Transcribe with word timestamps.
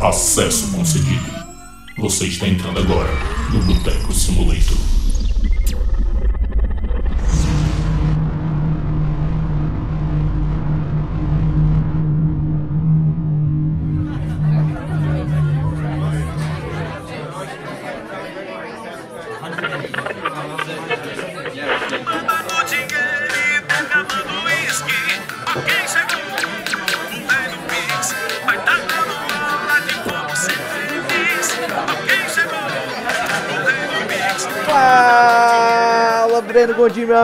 Acesso 0.00 0.72
concedido. 0.72 1.24
Você 1.96 2.26
está 2.26 2.46
entrando 2.46 2.78
agora 2.78 3.10
no 3.50 3.62
Boteco 3.62 4.12
Simulator. 4.12 4.95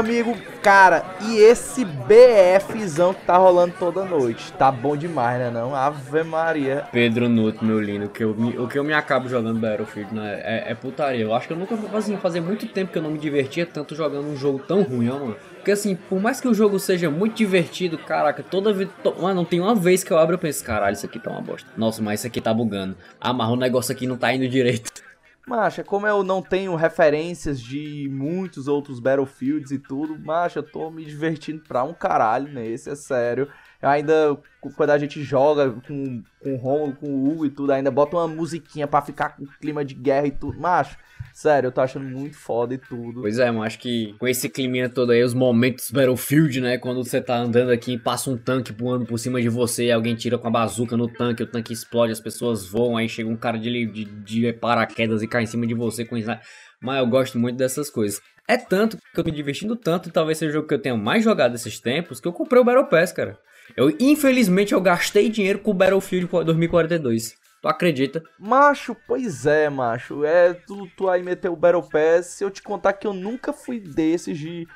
Amigo. 0.02 0.36
Cara, 0.62 1.04
e 1.22 1.38
esse 1.38 1.84
BFzão 1.84 3.14
que 3.14 3.24
tá 3.24 3.36
rolando 3.36 3.74
toda 3.78 4.04
noite? 4.04 4.52
Tá 4.52 4.70
bom 4.70 4.96
demais, 4.96 5.38
né 5.38 5.50
não? 5.50 5.74
Ave 5.74 6.22
Maria. 6.22 6.84
Pedro 6.92 7.28
Nuto, 7.28 7.64
meu 7.64 7.80
lindo, 7.80 8.08
que 8.08 8.22
eu 8.22 8.30
o 8.32 8.68
que 8.68 8.78
eu 8.78 8.84
me 8.84 8.92
acabo 8.92 9.28
jogando 9.28 9.58
Battlefield 9.58 10.14
né, 10.14 10.40
é, 10.44 10.72
é 10.72 10.74
putaria. 10.74 11.24
Eu 11.24 11.34
acho 11.34 11.46
que 11.46 11.52
eu 11.52 11.56
nunca, 11.56 11.76
assim, 11.96 12.16
fazia 12.16 12.42
muito 12.42 12.66
tempo 12.66 12.92
que 12.92 12.98
eu 12.98 13.02
não 13.02 13.10
me 13.10 13.18
divertia 13.18 13.64
tanto 13.64 13.94
jogando 13.94 14.26
um 14.26 14.36
jogo 14.36 14.58
tão 14.58 14.82
ruim, 14.82 15.08
ó, 15.08 15.18
mano. 15.18 15.36
Porque 15.56 15.70
assim, 15.70 15.94
por 15.94 16.20
mais 16.20 16.40
que 16.40 16.48
o 16.48 16.54
jogo 16.54 16.78
seja 16.78 17.08
muito 17.08 17.36
divertido, 17.36 17.96
caraca, 17.96 18.42
toda 18.42 18.72
vez. 18.72 18.88
To... 19.02 19.14
Mano, 19.20 19.34
não 19.34 19.44
tem 19.44 19.60
uma 19.60 19.74
vez 19.74 20.02
que 20.02 20.12
eu 20.12 20.18
abro 20.18 20.34
e 20.34 20.38
penso, 20.38 20.64
caralho, 20.64 20.94
isso 20.94 21.06
aqui 21.06 21.20
tá 21.20 21.30
uma 21.30 21.40
bosta. 21.40 21.68
Nossa, 21.76 22.02
mas 22.02 22.20
isso 22.20 22.26
aqui 22.26 22.40
tá 22.40 22.52
bugando. 22.52 22.96
Ah, 23.20 23.30
o 23.30 23.56
negócio 23.56 23.92
aqui 23.92 24.06
não 24.06 24.16
tá 24.16 24.32
indo 24.32 24.48
direito. 24.48 24.90
Macha, 25.46 25.82
como 25.82 26.06
eu 26.06 26.22
não 26.22 26.40
tenho 26.40 26.76
referências 26.76 27.60
de 27.60 28.08
muitos 28.08 28.68
outros 28.68 29.00
Battlefields 29.00 29.72
e 29.72 29.78
tudo, 29.78 30.16
macha, 30.16 30.60
eu 30.60 30.62
tô 30.62 30.88
me 30.88 31.04
divertindo 31.04 31.62
pra 31.66 31.82
um 31.82 31.92
caralho 31.92 32.52
nesse, 32.52 32.88
é 32.90 32.94
sério. 32.94 33.48
Eu 33.82 33.88
ainda, 33.88 34.38
quando 34.76 34.90
a 34.90 34.98
gente 34.98 35.20
joga 35.24 35.72
com, 35.72 36.22
com 36.40 36.54
o 36.54 36.56
Romulo, 36.56 36.94
com 36.94 37.08
o 37.08 37.28
Hugo 37.28 37.46
e 37.46 37.50
tudo, 37.50 37.72
ainda 37.72 37.90
bota 37.90 38.16
uma 38.16 38.28
musiquinha 38.28 38.86
pra 38.86 39.02
ficar 39.02 39.30
com 39.30 39.44
clima 39.60 39.84
de 39.84 39.92
guerra 39.92 40.28
e 40.28 40.30
tudo. 40.30 40.60
Macho, 40.60 40.96
sério, 41.34 41.66
eu 41.66 41.72
tô 41.72 41.80
achando 41.80 42.04
muito 42.04 42.36
foda 42.36 42.74
e 42.74 42.78
tudo. 42.78 43.22
Pois 43.22 43.40
é, 43.40 43.50
mano, 43.50 43.64
acho 43.64 43.80
que 43.80 44.14
com 44.20 44.28
esse 44.28 44.48
climinha 44.48 44.88
todo 44.88 45.10
aí, 45.10 45.20
os 45.24 45.34
momentos 45.34 45.90
Battlefield, 45.90 46.60
né? 46.60 46.78
Quando 46.78 47.02
você 47.02 47.20
tá 47.20 47.36
andando 47.38 47.72
aqui 47.72 47.94
e 47.94 47.98
passa 47.98 48.30
um 48.30 48.36
tanque 48.36 48.72
voando 48.72 49.04
por 49.04 49.18
cima 49.18 49.42
de 49.42 49.48
você, 49.48 49.90
alguém 49.90 50.14
tira 50.14 50.38
com 50.38 50.46
a 50.46 50.50
bazuca 50.50 50.96
no 50.96 51.08
tanque, 51.08 51.42
o 51.42 51.46
tanque 51.46 51.72
explode, 51.72 52.12
as 52.12 52.20
pessoas 52.20 52.64
voam, 52.64 52.96
aí 52.96 53.08
chega 53.08 53.28
um 53.28 53.36
cara 53.36 53.58
de, 53.58 53.86
de, 53.86 54.04
de 54.04 54.52
paraquedas 54.52 55.22
e 55.22 55.26
cai 55.26 55.42
em 55.42 55.46
cima 55.46 55.66
de 55.66 55.74
você 55.74 56.04
com 56.04 56.16
sniper. 56.16 56.46
Mas 56.80 57.00
eu 57.00 57.06
gosto 57.08 57.36
muito 57.36 57.56
dessas 57.56 57.90
coisas. 57.90 58.20
É 58.46 58.56
tanto 58.56 58.96
que 58.96 59.02
eu 59.20 59.24
tô 59.24 59.28
me 59.28 59.36
divertindo 59.36 59.74
tanto, 59.74 60.08
e 60.08 60.12
talvez 60.12 60.38
seja 60.38 60.50
o 60.50 60.54
jogo 60.54 60.68
que 60.68 60.74
eu 60.74 60.80
tenha 60.80 60.96
mais 60.96 61.24
jogado 61.24 61.56
esses 61.56 61.80
tempos, 61.80 62.20
que 62.20 62.28
eu 62.28 62.32
comprei 62.32 62.60
o 62.60 62.64
Battle 62.64 62.86
Pass, 62.86 63.10
cara. 63.10 63.36
Eu, 63.76 63.90
infelizmente, 63.98 64.72
eu 64.72 64.80
gastei 64.80 65.28
dinheiro 65.28 65.58
com 65.58 65.70
o 65.70 65.74
Battlefield 65.74 66.26
2042. 66.26 67.36
Tu 67.60 67.68
acredita? 67.68 68.22
Macho, 68.38 68.96
pois 69.06 69.46
é, 69.46 69.70
macho. 69.70 70.24
É, 70.24 70.52
tu, 70.52 70.88
tu 70.96 71.08
aí 71.08 71.22
meteu 71.22 71.52
o 71.52 71.56
Battle 71.56 71.88
Pass. 71.88 72.26
Se 72.26 72.44
eu 72.44 72.50
te 72.50 72.60
contar 72.60 72.92
que 72.94 73.06
eu 73.06 73.12
nunca 73.12 73.52
fui 73.52 73.78
desses 73.78 74.36
de 74.36 74.66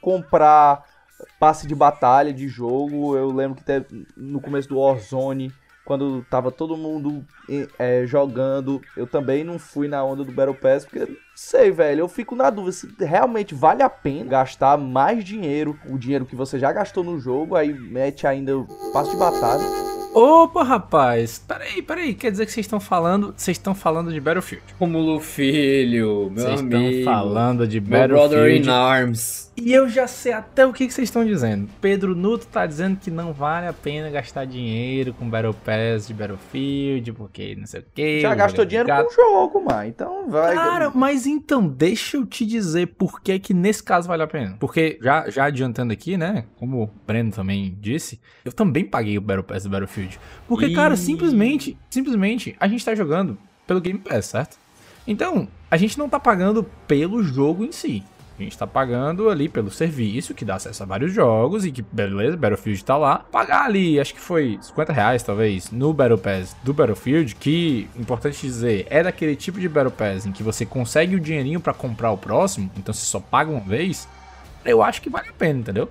comprar 0.00 0.84
passe 1.38 1.66
de 1.66 1.74
batalha 1.74 2.32
de 2.32 2.48
jogo. 2.48 3.16
Eu 3.16 3.30
lembro 3.30 3.56
que 3.56 3.62
até 3.62 3.86
no 4.16 4.40
começo 4.40 4.68
do 4.68 4.78
Warzone, 4.78 5.52
quando 5.84 6.24
tava 6.30 6.50
todo 6.50 6.76
mundo 6.76 7.24
eh, 7.78 8.06
jogando, 8.06 8.80
eu 8.96 9.06
também 9.06 9.44
não 9.44 9.58
fui 9.58 9.88
na 9.88 10.04
onda 10.04 10.24
do 10.24 10.32
Battle 10.32 10.54
Pass, 10.54 10.84
porque 10.84 11.16
sei, 11.36 11.70
velho. 11.70 12.00
Eu 12.00 12.08
fico 12.08 12.34
na 12.34 12.50
dúvida 12.50 12.72
se 12.72 12.88
realmente 12.98 13.54
vale 13.54 13.82
a 13.82 13.90
pena 13.90 14.24
gastar 14.30 14.76
mais 14.78 15.22
dinheiro, 15.22 15.78
o 15.88 15.98
dinheiro 15.98 16.24
que 16.26 16.34
você 16.34 16.58
já 16.58 16.72
gastou 16.72 17.04
no 17.04 17.20
jogo, 17.20 17.54
aí 17.54 17.72
mete 17.72 18.26
ainda 18.26 18.56
o 18.58 18.66
passe 18.92 19.10
de 19.10 19.16
batalha. 19.16 19.86
Opa, 20.14 20.62
rapaz! 20.64 21.38
Peraí, 21.46 21.82
peraí. 21.82 22.14
Quer 22.14 22.30
dizer 22.30 22.46
que 22.46 22.52
vocês 22.52 22.64
estão 22.64 22.80
falando. 22.80 23.34
Vocês 23.36 23.58
estão 23.58 23.74
falando 23.74 24.10
de 24.10 24.18
Battlefield. 24.18 24.64
Romulo 24.80 25.20
Filho, 25.20 26.30
meu 26.30 26.42
Vocês 26.46 26.60
amigo. 26.60 26.76
estão 26.82 27.12
falando 27.12 27.68
de 27.68 27.80
Meu 27.82 28.08
brother 28.08 28.38
in 28.50 28.62
Battlefield. 28.62 28.70
arms. 28.70 29.46
E 29.58 29.72
eu 29.72 29.88
já 29.88 30.06
sei 30.06 30.32
até 30.32 30.66
o 30.66 30.72
que, 30.72 30.86
que 30.86 30.92
vocês 30.92 31.08
estão 31.08 31.22
dizendo. 31.24 31.68
Pedro 31.82 32.14
Nuto 32.14 32.46
tá 32.46 32.66
dizendo 32.66 32.98
que 32.98 33.10
não 33.10 33.32
vale 33.34 33.66
a 33.66 33.72
pena 33.74 34.08
gastar 34.10 34.46
dinheiro 34.46 35.12
com 35.14 35.28
Battle 35.28 35.52
Pass 35.54 36.06
de 36.06 36.14
Battlefield, 36.14 37.12
porque 37.12 37.54
não 37.54 37.66
sei 37.66 37.80
o 37.80 37.84
que. 37.94 38.20
Já 38.20 38.34
gastou 38.34 38.64
dinheiro 38.64 38.88
com 38.88 39.02
o 39.06 39.10
jogo, 39.12 39.64
mano. 39.64 39.84
Então 39.86 40.30
vai. 40.30 40.54
Cara, 40.54 40.90
mas 40.94 41.25
então, 41.26 41.66
deixa 41.66 42.16
eu 42.16 42.24
te 42.24 42.46
dizer 42.46 42.86
por 42.98 43.20
que 43.20 43.38
que 43.38 43.52
nesse 43.52 43.82
caso 43.82 44.08
vale 44.08 44.22
a 44.22 44.26
pena. 44.26 44.56
Porque, 44.58 44.98
já, 45.02 45.28
já 45.28 45.44
adiantando 45.44 45.92
aqui, 45.92 46.16
né, 46.16 46.46
como 46.56 46.84
o 46.84 46.90
Breno 47.06 47.30
também 47.30 47.76
disse, 47.80 48.20
eu 48.44 48.52
também 48.52 48.84
paguei 48.84 49.18
o 49.18 49.20
Battle 49.20 49.44
Pass 49.44 49.64
do 49.64 49.70
Battlefield. 49.70 50.18
Porque, 50.48 50.72
cara, 50.72 50.94
Ih. 50.94 50.98
simplesmente, 50.98 51.78
simplesmente, 51.90 52.56
a 52.58 52.68
gente 52.68 52.84
tá 52.84 52.94
jogando 52.94 53.36
pelo 53.66 53.80
Game 53.80 53.98
Pass, 53.98 54.26
certo? 54.26 54.56
Então, 55.06 55.48
a 55.70 55.76
gente 55.76 55.98
não 55.98 56.08
tá 56.08 56.18
pagando 56.18 56.64
pelo 56.86 57.22
jogo 57.22 57.64
em 57.64 57.72
si. 57.72 58.02
A 58.38 58.42
gente 58.42 58.58
tá 58.58 58.66
pagando 58.66 59.30
ali 59.30 59.48
pelo 59.48 59.70
serviço, 59.70 60.34
que 60.34 60.44
dá 60.44 60.56
acesso 60.56 60.82
a 60.82 60.86
vários 60.86 61.12
jogos 61.12 61.64
e 61.64 61.72
que, 61.72 61.80
beleza, 61.80 62.36
Battlefield 62.36 62.84
tá 62.84 62.96
lá. 62.96 63.18
Pagar 63.18 63.64
ali, 63.64 63.98
acho 63.98 64.12
que 64.12 64.20
foi 64.20 64.58
50 64.60 64.92
reais, 64.92 65.22
talvez, 65.22 65.70
no 65.70 65.92
Battle 65.92 66.18
Pass 66.18 66.54
do 66.62 66.74
Battlefield, 66.74 67.34
que, 67.36 67.88
importante 67.96 68.40
dizer, 68.40 68.86
é 68.90 69.02
daquele 69.02 69.34
tipo 69.34 69.58
de 69.58 69.68
Battle 69.68 69.90
Pass 69.90 70.26
em 70.26 70.32
que 70.32 70.42
você 70.42 70.66
consegue 70.66 71.16
o 71.16 71.20
dinheirinho 71.20 71.60
pra 71.60 71.72
comprar 71.72 72.10
o 72.10 72.18
próximo, 72.18 72.70
então 72.76 72.92
você 72.92 73.06
só 73.06 73.20
paga 73.20 73.50
uma 73.50 73.60
vez. 73.60 74.06
Eu 74.64 74.82
acho 74.82 75.00
que 75.00 75.08
vale 75.08 75.28
a 75.28 75.32
pena, 75.32 75.60
entendeu? 75.60 75.88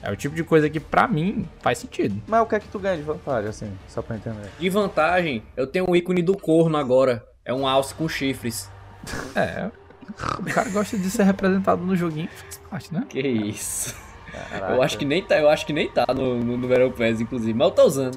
É 0.00 0.12
o 0.12 0.16
tipo 0.16 0.36
de 0.36 0.44
coisa 0.44 0.70
que, 0.70 0.78
pra 0.78 1.08
mim, 1.08 1.48
faz 1.60 1.78
sentido. 1.78 2.22
Mas 2.28 2.40
o 2.40 2.46
que 2.46 2.54
é 2.54 2.60
que 2.60 2.68
tu 2.68 2.78
ganha 2.78 2.96
de 2.96 3.02
vantagem, 3.02 3.50
assim? 3.50 3.72
Só 3.88 4.00
pra 4.00 4.16
entender. 4.16 4.48
De 4.58 4.70
vantagem, 4.70 5.42
eu 5.56 5.66
tenho 5.66 5.88
o 5.88 5.96
ícone 5.96 6.22
do 6.22 6.36
corno 6.36 6.76
agora. 6.76 7.26
É 7.44 7.52
um 7.52 7.66
alce 7.66 7.94
com 7.94 8.08
chifres. 8.08 8.70
É, 9.34 9.70
o 10.38 10.44
cara 10.44 10.68
gosta 10.70 10.96
de 10.96 11.10
ser 11.10 11.24
representado 11.24 11.84
no 11.84 11.96
joguinho, 11.96 12.28
faz 12.28 12.58
parte, 12.70 12.94
né? 12.94 13.06
Que 13.08 13.20
isso. 13.20 13.94
Caraca. 14.30 14.74
Eu 14.74 14.82
acho 14.82 14.98
que 14.98 15.04
nem 15.04 15.22
tá, 15.22 15.38
eu 15.38 15.48
acho 15.48 15.66
que 15.66 15.72
nem 15.72 15.88
tá 15.88 16.04
no, 16.14 16.36
no, 16.38 16.56
no 16.58 16.68
Battle 16.68 16.90
Pass, 16.90 17.20
inclusive, 17.20 17.54
mas 17.54 17.68
eu 17.68 17.74
tô 17.74 17.84
usando. 17.84 18.16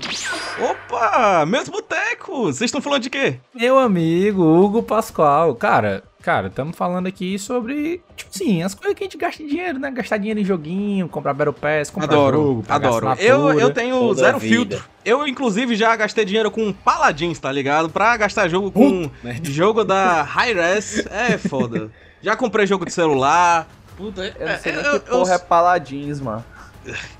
Opa, 0.59 1.45
meus 1.45 1.69
botecos! 1.69 2.57
Vocês 2.57 2.67
estão 2.67 2.81
falando 2.81 3.03
de 3.03 3.09
quê? 3.09 3.39
Meu 3.53 3.79
amigo 3.79 4.43
Hugo 4.43 4.83
Pascoal, 4.83 5.55
cara, 5.55 6.03
cara, 6.21 6.47
estamos 6.47 6.75
falando 6.77 7.07
aqui 7.07 7.37
sobre, 7.39 8.01
tipo 8.15 8.29
assim, 8.33 8.61
as 8.63 8.73
coisas 8.75 8.95
que 8.95 9.03
a 9.03 9.05
gente 9.05 9.17
gasta 9.17 9.43
dinheiro, 9.43 9.79
né? 9.79 9.89
Gastar 9.91 10.17
dinheiro 10.17 10.39
em 10.39 10.45
joguinho, 10.45 11.07
comprar 11.09 11.33
Battle 11.33 11.53
Pass, 11.53 11.89
comprar 11.89 12.11
Adoro, 12.13 12.37
jogo, 12.37 12.63
pagar 12.63 12.87
adoro. 12.89 13.15
Eu, 13.19 13.59
eu 13.59 13.73
tenho 13.73 13.99
Toda 13.99 14.21
zero 14.21 14.39
vida. 14.39 14.53
filtro. 14.55 14.85
Eu, 15.03 15.27
inclusive, 15.27 15.75
já 15.75 15.95
gastei 15.95 16.23
dinheiro 16.25 16.51
com 16.51 16.71
paladins, 16.71 17.39
tá 17.39 17.51
ligado? 17.51 17.89
Pra 17.89 18.15
gastar 18.17 18.47
jogo 18.47 18.71
com 18.71 19.09
merda. 19.23 19.49
jogo 19.49 19.83
da 19.83 20.21
Hi-Res 20.23 21.05
é 21.07 21.37
foda. 21.37 21.89
Já 22.21 22.35
comprei 22.35 22.67
jogo 22.67 22.85
de 22.85 22.91
celular. 22.93 23.67
Puta, 23.97 24.23
Eu 24.39 24.47
não 24.47 24.59
sei 24.59 24.71
é, 24.71 24.75
nem 24.75 24.85
eu- 24.85 24.99
que 24.99 25.09
porra 25.09 25.31
eu- 25.31 25.35
é 25.35 25.37
Paladins, 25.39 26.19
mano. 26.21 26.43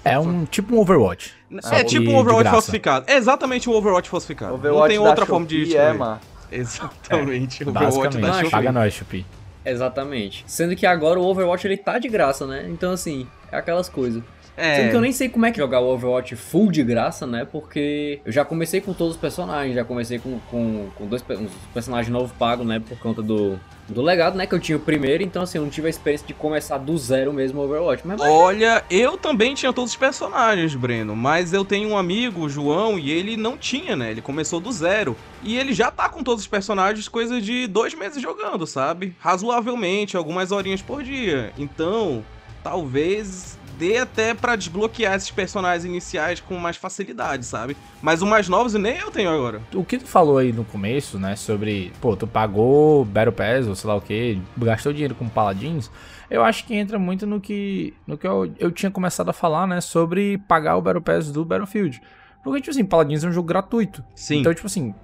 É 0.03 0.17
um 0.17 0.43
tipo 0.45 0.75
um 0.75 0.79
Overwatch. 0.79 1.33
É 1.71 1.83
tipo 1.83 2.09
um 2.09 2.17
Overwatch 2.17 2.49
falsificado. 2.49 3.05
É 3.07 3.15
exatamente 3.15 3.69
um 3.69 3.73
Overwatch 3.73 4.09
falsificado. 4.09 4.55
Overwatch 4.55 4.79
não 4.81 4.87
tem 4.87 4.97
outra 4.99 5.25
forma 5.25 5.45
de. 5.45 5.75
É, 5.77 5.93
mano. 5.93 6.19
Exatamente. 6.59 7.63
Overwatch 7.63 8.17
Basicamente, 8.17 8.21
da 8.21 8.33
Shopee. 8.33 8.51
paga 8.51 8.71
nós, 8.71 8.93
Chupi. 8.93 9.25
Exatamente. 9.63 10.43
Sendo 10.47 10.75
que 10.75 10.85
agora 10.85 11.19
o 11.19 11.23
Overwatch 11.23 11.67
ele 11.67 11.77
tá 11.77 11.99
de 11.99 12.09
graça, 12.09 12.45
né? 12.47 12.65
Então 12.67 12.91
assim, 12.91 13.27
é 13.51 13.57
aquelas 13.57 13.87
coisas. 13.87 14.23
Sendo 14.57 14.89
que 14.89 14.95
eu 14.95 14.99
É, 14.99 15.01
nem 15.01 15.11
sei 15.11 15.29
como 15.29 15.45
é 15.45 15.51
que 15.51 15.57
jogar 15.57 15.79
o 15.79 15.93
Overwatch 15.93 16.35
full 16.35 16.71
de 16.71 16.83
graça, 16.83 17.25
né? 17.25 17.47
Porque 17.49 18.19
eu 18.25 18.31
já 18.31 18.43
comecei 18.43 18.81
com 18.81 18.93
todos 18.93 19.15
os 19.15 19.19
personagens, 19.19 19.73
já 19.75 19.83
comecei 19.83 20.19
com, 20.19 20.39
com, 20.51 20.89
com 20.95 21.05
dois 21.07 21.23
uns 21.29 21.51
personagens 21.73 22.11
novos 22.11 22.31
pagos, 22.33 22.65
né? 22.65 22.79
Por 22.79 22.97
conta 22.99 23.21
do, 23.21 23.59
do 23.87 24.01
legado, 24.01 24.37
né? 24.37 24.45
Que 24.45 24.53
eu 24.53 24.59
tinha 24.59 24.77
o 24.77 24.81
primeiro, 24.81 25.23
então 25.23 25.43
assim, 25.43 25.57
eu 25.57 25.63
não 25.63 25.69
tive 25.71 25.87
a 25.87 25.89
experiência 25.89 26.27
de 26.27 26.33
começar 26.33 26.77
do 26.77 26.97
zero 26.97 27.31
mesmo 27.33 27.61
o 27.61 27.63
Overwatch. 27.65 28.05
Mas 28.05 28.19
olha, 28.21 28.83
eu 28.89 29.17
também 29.17 29.53
tinha 29.53 29.71
todos 29.71 29.91
os 29.91 29.97
personagens, 29.97 30.75
Breno, 30.75 31.15
mas 31.15 31.53
eu 31.53 31.63
tenho 31.63 31.89
um 31.89 31.97
amigo, 31.97 32.41
o 32.41 32.49
João, 32.49 32.99
e 32.99 33.09
ele 33.09 33.37
não 33.37 33.57
tinha, 33.57 33.95
né? 33.95 34.11
Ele 34.11 34.21
começou 34.21 34.59
do 34.59 34.71
zero. 34.71 35.15
E 35.43 35.57
ele 35.57 35.73
já 35.73 35.89
tá 35.89 36.07
com 36.09 36.23
todos 36.23 36.41
os 36.43 36.47
personagens 36.47 37.07
coisa 37.07 37.41
de 37.41 37.67
dois 37.67 37.93
meses 37.93 38.21
jogando, 38.21 38.67
sabe? 38.67 39.15
Razoavelmente, 39.19 40.15
algumas 40.15 40.51
horinhas 40.51 40.81
por 40.81 41.01
dia. 41.01 41.51
Então, 41.57 42.23
talvez 42.63 43.57
até 43.97 44.33
pra 44.33 44.55
desbloquear 44.55 45.15
esses 45.15 45.31
personagens 45.31 45.85
iniciais 45.85 46.39
com 46.39 46.57
mais 46.57 46.77
facilidade, 46.77 47.45
sabe? 47.45 47.75
Mas 48.01 48.21
os 48.21 48.29
mais 48.29 48.47
novos 48.47 48.73
nem 48.73 48.97
eu 48.97 49.11
tenho 49.11 49.29
agora. 49.29 49.61
O 49.73 49.83
que 49.83 49.97
tu 49.97 50.05
falou 50.05 50.37
aí 50.37 50.51
no 50.51 50.63
começo, 50.63 51.17
né, 51.17 51.35
sobre, 51.35 51.91
pô, 51.99 52.15
tu 52.15 52.27
pagou 52.27 53.05
Battle 53.05 53.33
Pass 53.33 53.67
ou 53.67 53.75
sei 53.75 53.87
lá 53.87 53.95
o 53.95 54.01
que, 54.01 54.39
gastou 54.57 54.93
dinheiro 54.93 55.15
com 55.15 55.27
paladins, 55.27 55.89
eu 56.29 56.43
acho 56.43 56.65
que 56.65 56.73
entra 56.75 56.97
muito 56.97 57.25
no 57.25 57.41
que, 57.41 57.93
no 58.07 58.17
que 58.17 58.27
eu, 58.27 58.53
eu 58.57 58.71
tinha 58.71 58.91
começado 58.91 59.29
a 59.29 59.33
falar, 59.33 59.67
né, 59.67 59.81
sobre 59.81 60.37
pagar 60.47 60.77
o 60.77 60.81
Battle 60.81 61.01
Pass 61.01 61.31
do 61.31 61.43
Battlefield. 61.43 62.01
Porque, 62.43 62.61
tipo 62.61 62.71
assim, 62.71 62.85
Paladins 62.85 63.23
é 63.23 63.27
um 63.27 63.31
jogo 63.31 63.47
gratuito. 63.47 64.03
Sim. 64.15 64.39
Então, 64.39 64.53
tipo 64.53 64.67
assim, 64.67 64.95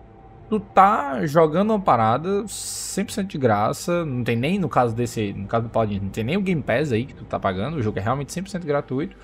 tu 0.50 0.60
tá 0.60 1.26
jogando 1.26 1.72
uma 1.72 1.80
parada 1.80 2.44
100% 2.44 3.28
de 3.28 3.38
graça, 3.38 4.06
não 4.06 4.24
tem 4.24 4.36
nem, 4.36 4.58
no 4.58 4.70
caso 4.70 4.96
desse, 4.96 5.34
no 5.34 5.48
caso 5.48 5.66
do 5.66 5.70
Paladins, 5.70 6.02
não 6.02 6.10
tem 6.10 6.24
nem 6.24 6.38
o 6.38 6.42
Game 6.42 6.62
Pass 6.62 6.92
aí 6.92 7.06
que 7.06 7.14
tu 7.14 7.26
tá 7.26 7.40
pagando, 7.40 7.78
o 7.78 7.82
jogo 7.82 8.00
é 8.00 8.02
realmente 8.02 8.30
100% 8.30 8.64
gratuito. 8.66 9.16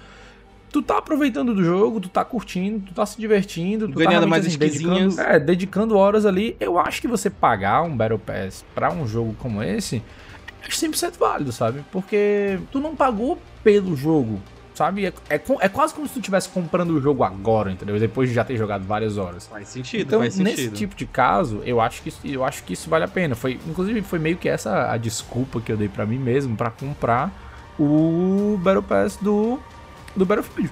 Tu 0.71 0.81
tá 0.81 0.97
aproveitando 0.97 1.53
do 1.53 1.63
jogo, 1.63 1.99
tu 1.99 2.09
tá 2.09 2.25
curtindo, 2.25 2.79
tu 2.79 2.95
tá 2.95 3.05
se 3.05 3.19
divertindo, 3.19 3.87
tu 3.87 3.99
Ganhando 3.99 4.23
tá 4.23 4.27
mais 4.27 4.45
assim, 4.45 4.57
dedicando, 4.57 5.21
é, 5.21 5.39
dedicando 5.39 5.95
horas 5.95 6.25
ali. 6.25 6.57
Eu 6.59 6.79
acho 6.79 6.99
que 6.99 7.07
você 7.07 7.29
pagar 7.29 7.83
um 7.83 7.95
Battle 7.95 8.17
Pass 8.17 8.65
pra 8.73 8.91
um 8.91 9.07
jogo 9.07 9.35
como 9.37 9.61
esse 9.61 10.01
é 10.63 10.67
100% 10.67 11.17
válido, 11.19 11.51
sabe? 11.51 11.83
Porque 11.91 12.57
tu 12.71 12.79
não 12.79 12.95
pagou 12.95 13.37
pelo 13.63 13.95
jogo, 13.95 14.41
sabe? 14.73 15.05
É, 15.05 15.13
é, 15.29 15.41
é 15.59 15.69
quase 15.69 15.93
como 15.93 16.07
se 16.07 16.13
tu 16.13 16.19
estivesse 16.19 16.49
comprando 16.49 16.91
o 16.91 17.01
jogo 17.01 17.23
agora, 17.23 17.71
entendeu? 17.71 17.99
Depois 17.99 18.29
de 18.29 18.35
já 18.35 18.43
ter 18.43 18.57
jogado 18.57 18.83
várias 18.85 19.17
horas. 19.17 19.47
Faz 19.47 19.67
sentido, 19.69 20.01
Então, 20.07 20.19
faz 20.19 20.37
nesse 20.37 20.55
sentido. 20.63 20.75
tipo 20.75 20.95
de 20.95 21.05
caso, 21.05 21.61
eu 21.65 21.79
acho 21.81 22.01
que 22.01 22.09
isso, 22.09 22.19
eu 22.23 22.43
acho 22.43 22.63
que 22.63 22.73
isso 22.73 22.89
vale 22.89 23.05
a 23.05 23.07
pena. 23.07 23.35
Foi, 23.35 23.59
inclusive, 23.67 24.01
foi 24.01 24.19
meio 24.19 24.37
que 24.37 24.49
essa 24.49 24.91
a 24.91 24.97
desculpa 24.97 25.59
que 25.61 25.71
eu 25.71 25.77
dei 25.77 25.87
pra 25.89 26.05
mim 26.05 26.17
mesmo 26.17 26.55
pra 26.55 26.69
comprar 26.71 27.31
o 27.79 28.59
Battle 28.61 28.83
Pass 28.83 29.17
do 29.17 29.59
do 30.15 30.25
Battlefield. 30.25 30.71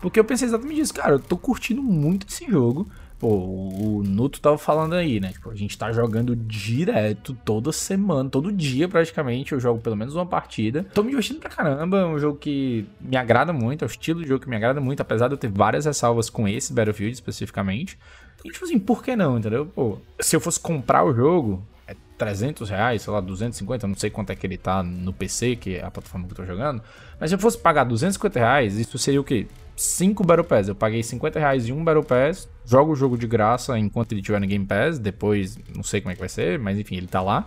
Porque 0.00 0.18
eu 0.18 0.24
pensei 0.24 0.46
exatamente 0.48 0.80
isso, 0.80 0.94
cara, 0.94 1.12
eu 1.14 1.18
tô 1.18 1.36
curtindo 1.36 1.82
muito 1.82 2.26
esse 2.28 2.46
jogo. 2.50 2.88
Pô, 3.18 3.28
o 3.28 4.02
Nuto 4.06 4.40
tava 4.40 4.56
falando 4.56 4.94
aí, 4.94 5.18
né? 5.18 5.32
Tipo, 5.32 5.50
a 5.50 5.54
gente 5.54 5.76
tá 5.76 5.90
jogando 5.90 6.36
direto, 6.36 7.36
toda 7.44 7.72
semana, 7.72 8.30
todo 8.30 8.52
dia 8.52 8.88
praticamente. 8.88 9.52
Eu 9.52 9.58
jogo 9.60 9.80
pelo 9.80 9.96
menos 9.96 10.14
uma 10.14 10.24
partida. 10.24 10.84
Tô 10.94 11.02
me 11.02 11.10
divertindo 11.10 11.40
pra 11.40 11.50
caramba. 11.50 11.98
É 11.98 12.06
um 12.06 12.18
jogo 12.18 12.38
que 12.38 12.86
me 13.00 13.16
agrada 13.16 13.52
muito. 13.52 13.84
É 13.84 13.86
o 13.86 13.90
estilo 13.90 14.22
de 14.22 14.28
jogo 14.28 14.44
que 14.44 14.48
me 14.48 14.54
agrada 14.54 14.80
muito. 14.80 15.00
Apesar 15.00 15.26
de 15.26 15.34
eu 15.34 15.38
ter 15.38 15.50
várias 15.50 15.84
ressalvas 15.84 16.30
com 16.30 16.46
esse 16.46 16.72
Battlefield 16.72 17.12
especificamente. 17.12 17.98
E, 18.44 18.50
tipo 18.50 18.64
assim, 18.64 18.78
por 18.78 19.02
que 19.02 19.16
não, 19.16 19.36
entendeu? 19.36 19.66
Pô, 19.66 19.98
se 20.20 20.36
eu 20.36 20.40
fosse 20.40 20.60
comprar 20.60 21.04
o 21.04 21.12
jogo, 21.12 21.60
é 21.88 21.96
300 22.16 22.70
reais, 22.70 23.02
sei 23.02 23.12
lá, 23.12 23.20
250, 23.20 23.84
eu 23.84 23.88
não 23.88 23.96
sei 23.96 24.10
quanto 24.10 24.30
é 24.30 24.36
que 24.36 24.46
ele 24.46 24.56
tá 24.56 24.80
no 24.82 25.12
PC, 25.12 25.56
que 25.56 25.74
é 25.74 25.84
a 25.84 25.90
plataforma 25.90 26.26
que 26.26 26.34
eu 26.34 26.36
tô 26.36 26.44
jogando. 26.44 26.80
Mas 27.18 27.30
se 27.30 27.34
eu 27.34 27.38
fosse 27.40 27.58
pagar 27.58 27.82
250 27.82 28.38
reais, 28.38 28.78
isso 28.78 28.96
seria 28.96 29.20
o 29.20 29.24
quê? 29.24 29.48
5 29.78 30.24
Battle 30.24 30.44
Pass. 30.44 30.68
Eu 30.68 30.74
paguei 30.74 31.02
50 31.02 31.38
reais 31.38 31.68
em 31.68 31.72
um 31.72 31.84
Battle 31.84 32.04
Pass, 32.04 32.48
jogo 32.64 32.92
o 32.92 32.96
jogo 32.96 33.16
de 33.16 33.26
graça 33.26 33.78
enquanto 33.78 34.12
ele 34.12 34.20
estiver 34.20 34.40
no 34.40 34.46
Game 34.46 34.66
Pass, 34.66 34.98
depois 34.98 35.58
não 35.74 35.82
sei 35.82 36.00
como 36.00 36.10
é 36.10 36.14
que 36.14 36.20
vai 36.20 36.28
ser, 36.28 36.58
mas 36.58 36.78
enfim, 36.78 36.96
ele 36.96 37.06
tá 37.06 37.22
lá. 37.22 37.46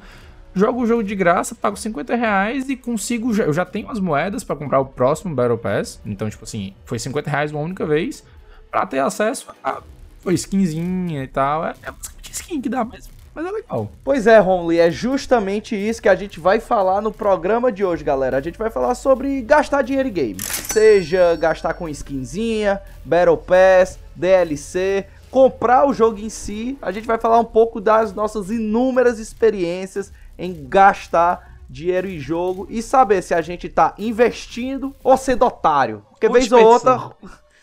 Jogo 0.54 0.82
o 0.82 0.88
jogo 0.88 1.04
de 1.04 1.16
graça, 1.16 1.56
pago 1.56 1.78
50 1.78 2.16
reais 2.16 2.70
e 2.70 2.76
consigo. 2.76 3.34
Eu 3.36 3.54
já 3.54 3.64
tenho 3.64 3.90
as 3.90 4.00
moedas 4.00 4.44
pra 4.44 4.56
comprar 4.56 4.80
o 4.80 4.86
próximo 4.86 5.34
Battle 5.34 5.58
Pass. 5.58 6.02
Então, 6.06 6.30
tipo 6.30 6.44
assim, 6.44 6.74
foi 6.86 7.00
50 7.00 7.30
reais 7.30 7.52
uma 7.52 7.62
única 7.62 7.86
vez 7.86 8.24
pra 8.70 8.86
ter 8.86 9.00
acesso 9.00 9.48
a 9.64 9.82
skinzinha 10.28 11.24
e 11.24 11.28
tal. 11.28 11.66
É, 11.66 11.74
é 11.84 11.94
skin 12.32 12.62
que 12.62 12.70
dá, 12.70 12.84
mas, 12.84 13.10
mas 13.34 13.46
é 13.46 13.52
legal. 13.52 13.90
Pois 14.04 14.28
é, 14.28 14.40
Romulo, 14.40 14.74
e 14.74 14.80
é 14.80 14.92
justamente 14.92 15.76
isso 15.76 16.02
que 16.02 16.10
a 16.10 16.16
gente 16.16 16.40
vai 16.40 16.60
falar 16.60 17.02
no 17.02 17.12
programa 17.12 17.72
de 17.72 17.84
hoje, 17.84 18.04
galera. 18.04 18.38
A 18.38 18.42
gente 18.42 18.58
vai 18.58 18.70
falar 18.70 18.96
sobre 18.96 19.42
gastar 19.42 19.82
dinheiro 19.82 20.10
em 20.10 20.14
game. 20.14 20.42
Seja 20.42 21.36
gastar 21.36 21.74
com 21.74 21.88
skinzinha, 21.88 22.82
Battle 23.06 23.38
Pass, 23.38 23.98
DLC, 24.16 25.06
comprar 25.30 25.88
o 25.88 25.94
jogo 25.94 26.20
em 26.20 26.30
si. 26.30 26.78
A 26.82 26.92
gente 26.92 27.08
vai 27.08 27.18
falar 27.18 27.40
um 27.40 27.46
pouco 27.46 27.80
das 27.80 28.14
nossas 28.14 28.50
inúmeras 28.50 29.18
experiências 29.18 30.12
em 30.38 30.68
gastar 30.68 31.52
dinheiro 31.70 32.10
em 32.10 32.20
jogo 32.20 32.68
e 32.70 32.82
saber 32.82 33.22
se 33.22 33.34
a 33.34 33.42
gente 33.42 33.70
tá 33.70 33.94
investindo 33.98 34.94
ou 35.02 35.16
sendo 35.16 35.46
otário. 35.46 36.06
Porque 36.10 36.28
Ou 36.28 36.34
vez 36.34 36.52
ou 36.52 36.64
outra. 36.64 37.12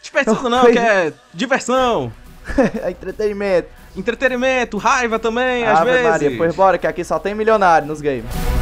Desperdiçando 0.00 0.48
não, 0.48 0.64
que 0.72 0.78
é 0.78 1.12
diversão, 1.34 2.10
é 2.82 2.90
entretenimento. 2.90 3.68
Entretenimento, 3.98 4.76
raiva 4.78 5.18
também, 5.18 5.64
às 5.64 5.80
Ave 5.80 5.90
vezes. 5.90 6.08
Maria, 6.08 6.34
pois 6.36 6.54
bora, 6.54 6.78
que 6.78 6.86
aqui 6.86 7.04
só 7.04 7.18
tem 7.18 7.34
milionário 7.34 7.86
nos 7.86 8.00
games. 8.00 8.57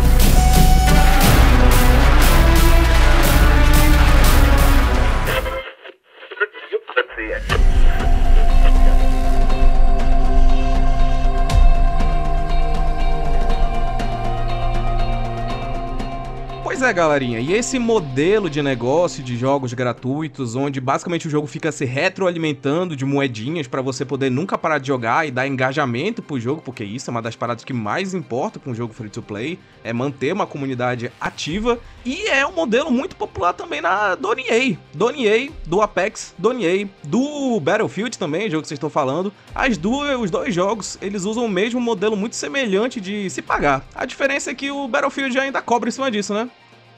É, 16.86 16.92
galerinha, 16.92 17.40
e 17.40 17.52
esse 17.52 17.80
modelo 17.80 18.48
de 18.48 18.62
negócio 18.62 19.20
de 19.20 19.36
jogos 19.36 19.74
gratuitos, 19.74 20.54
onde 20.54 20.80
basicamente 20.80 21.26
o 21.26 21.30
jogo 21.30 21.48
fica 21.48 21.72
se 21.72 21.84
retroalimentando 21.84 22.94
de 22.94 23.04
moedinhas 23.04 23.66
pra 23.66 23.82
você 23.82 24.04
poder 24.04 24.30
nunca 24.30 24.56
parar 24.56 24.78
de 24.78 24.86
jogar 24.86 25.26
e 25.26 25.32
dar 25.32 25.48
engajamento 25.48 26.22
pro 26.22 26.38
jogo, 26.38 26.62
porque 26.62 26.84
isso 26.84 27.10
é 27.10 27.12
uma 27.12 27.20
das 27.20 27.34
paradas 27.34 27.64
que 27.64 27.72
mais 27.72 28.14
importa 28.14 28.60
com 28.60 28.70
um 28.70 28.74
jogo 28.74 28.94
free 28.94 29.08
to 29.08 29.20
play, 29.20 29.58
é 29.82 29.92
manter 29.92 30.32
uma 30.32 30.46
comunidade 30.46 31.10
ativa, 31.20 31.76
e 32.04 32.28
é 32.28 32.46
um 32.46 32.52
modelo 32.52 32.88
muito 32.88 33.16
popular 33.16 33.52
também 33.52 33.80
na 33.80 34.14
Dona 34.14 34.42
EA, 34.42 35.50
do 35.66 35.82
Apex, 35.82 36.36
Dona 36.38 36.62
EA, 36.62 36.86
do 37.02 37.58
Battlefield 37.58 38.16
também, 38.16 38.48
jogo 38.48 38.62
que 38.62 38.68
vocês 38.68 38.78
estão 38.78 38.90
falando. 38.90 39.32
As 39.52 39.76
duas, 39.76 40.20
os 40.20 40.30
dois 40.30 40.54
jogos, 40.54 40.96
eles 41.02 41.24
usam 41.24 41.46
o 41.46 41.48
mesmo 41.48 41.80
modelo 41.80 42.16
muito 42.16 42.36
semelhante 42.36 43.00
de 43.00 43.28
se 43.28 43.42
pagar. 43.42 43.84
A 43.92 44.06
diferença 44.06 44.52
é 44.52 44.54
que 44.54 44.70
o 44.70 44.86
Battlefield 44.86 45.36
ainda 45.36 45.60
cobra 45.60 45.88
em 45.88 45.92
cima 45.92 46.12
disso, 46.12 46.32
né? 46.32 46.48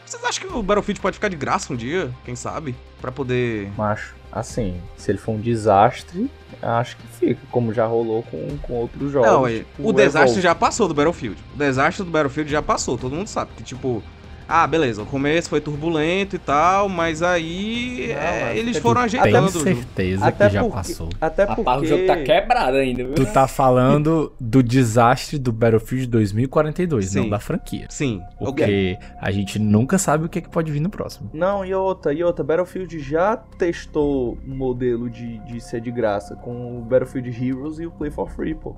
Vocês 0.09 0.25
acham 0.25 0.49
que 0.49 0.57
o 0.57 0.63
Battlefield 0.63 1.01
pode 1.03 1.15
ficar 1.15 1.29
de 1.29 1.37
graça 1.37 1.71
um 1.71 1.77
dia? 1.77 2.11
Quem 2.25 2.35
sabe? 2.35 2.75
Pra 2.99 3.13
poder. 3.13 3.71
Macho, 3.77 4.15
assim, 4.33 4.81
se 4.97 5.11
ele 5.11 5.19
for 5.19 5.33
um 5.33 5.39
desastre, 5.39 6.31
acho 6.63 6.97
que 6.97 7.07
fica, 7.09 7.41
como 7.51 7.75
já 7.75 7.85
rolou 7.85 8.23
com, 8.23 8.57
com 8.63 8.73
outros 8.73 9.13
jogos. 9.13 9.31
Não, 9.31 9.47
é, 9.47 9.59
tipo 9.59 9.87
o 9.87 9.93
desastre 9.93 10.23
Evolve. 10.23 10.41
já 10.41 10.55
passou 10.55 10.89
do 10.89 10.95
Battlefield. 10.95 11.37
O 11.55 11.59
desastre 11.59 12.07
do 12.07 12.11
Battlefield 12.11 12.51
já 12.51 12.63
passou. 12.63 12.97
Todo 12.97 13.15
mundo 13.15 13.29
sabe 13.29 13.51
que, 13.55 13.63
tipo. 13.63 14.03
Ah, 14.51 14.67
beleza, 14.67 15.03
o 15.03 15.05
começo 15.07 15.51
foi 15.51 15.61
turbulento 15.61 16.35
e 16.37 16.39
tal, 16.39 16.89
mas 16.89 17.23
aí 17.23 18.07
Não, 18.09 18.15
é, 18.15 18.45
mas 18.47 18.57
eles 18.59 18.79
foram 18.79 19.07
Tenho 19.07 19.21
ajeitando 19.23 19.49
o 19.49 19.53
jogo. 19.53 19.65
certeza 19.65 20.27
Até 20.27 20.47
que 20.49 20.55
já 20.55 20.61
porque- 20.63 20.75
passou. 20.77 21.09
Até 21.21 21.45
porque... 21.47 21.61
Rapaz, 21.61 21.83
o 21.83 21.85
jogo 21.87 22.07
tá 22.07 22.17
quebrado 22.17 22.77
ainda, 22.79 23.05
viu? 23.05 23.15
Tu 23.15 23.27
tá 23.27 23.47
falando 23.47 24.33
do 24.41 24.63
desastre 24.63 25.39
do 25.39 25.53
Battlefield 25.53 26.07
2042, 26.07 27.15
não 27.15 27.25
Sim. 27.25 27.29
da 27.31 27.39
franquia. 27.39 27.87
Sim. 27.91 28.23
Porque 28.39 28.97
a 29.21 29.31
gente 29.31 29.59
nunca 29.59 29.99
sabe 29.99 30.25
o 30.25 30.29
que, 30.31 30.41
que 30.41 30.49
pode 30.49 30.73
vir 30.73 30.81
no 30.81 30.89
próximo. 30.89 31.29
Não, 31.35 31.63
e 31.63 31.75
outra, 31.75 32.15
e 32.15 32.25
outra, 32.25 32.43
Battlefield 32.43 32.99
já 33.01 33.37
testou 33.37 34.39
um 34.49 34.55
modelo 34.57 35.11
de, 35.11 35.39
de 35.41 35.61
ser 35.61 35.83
de 35.83 35.91
graça 35.91 36.35
com 36.37 36.79
o 36.79 36.81
Battlefield 36.81 37.29
Heroes 37.47 37.79
e 37.81 37.87
o 37.87 37.91
Play 37.91 38.11
for 38.11 38.31
Free, 38.31 38.55
pô. 38.55 38.75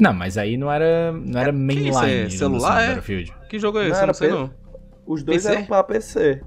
Não, 0.00 0.14
mas 0.14 0.38
aí 0.38 0.56
não 0.56 0.70
era, 0.72 1.12
não 1.12 1.40
era 1.40 1.52
que 1.52 1.58
mainline. 1.58 1.90
isso, 1.90 2.04
é 2.04 2.24
digamos 2.24 2.62
celular, 2.62 2.72
assim, 2.76 2.82
é? 2.84 2.86
Battlefield. 2.88 3.32
Que 3.50 3.58
jogo 3.58 3.78
é 3.78 3.82
Não 3.82 3.88
esse? 3.90 3.98
Era 3.98 4.06
não 4.06 4.14
sei 4.14 4.28
P- 4.28 4.34
não. 4.34 4.50
Os 5.08 5.22
dois 5.22 5.42
PC? 5.42 5.56
eram 5.56 5.64
pra 5.66 5.82
PC. 5.82 6.42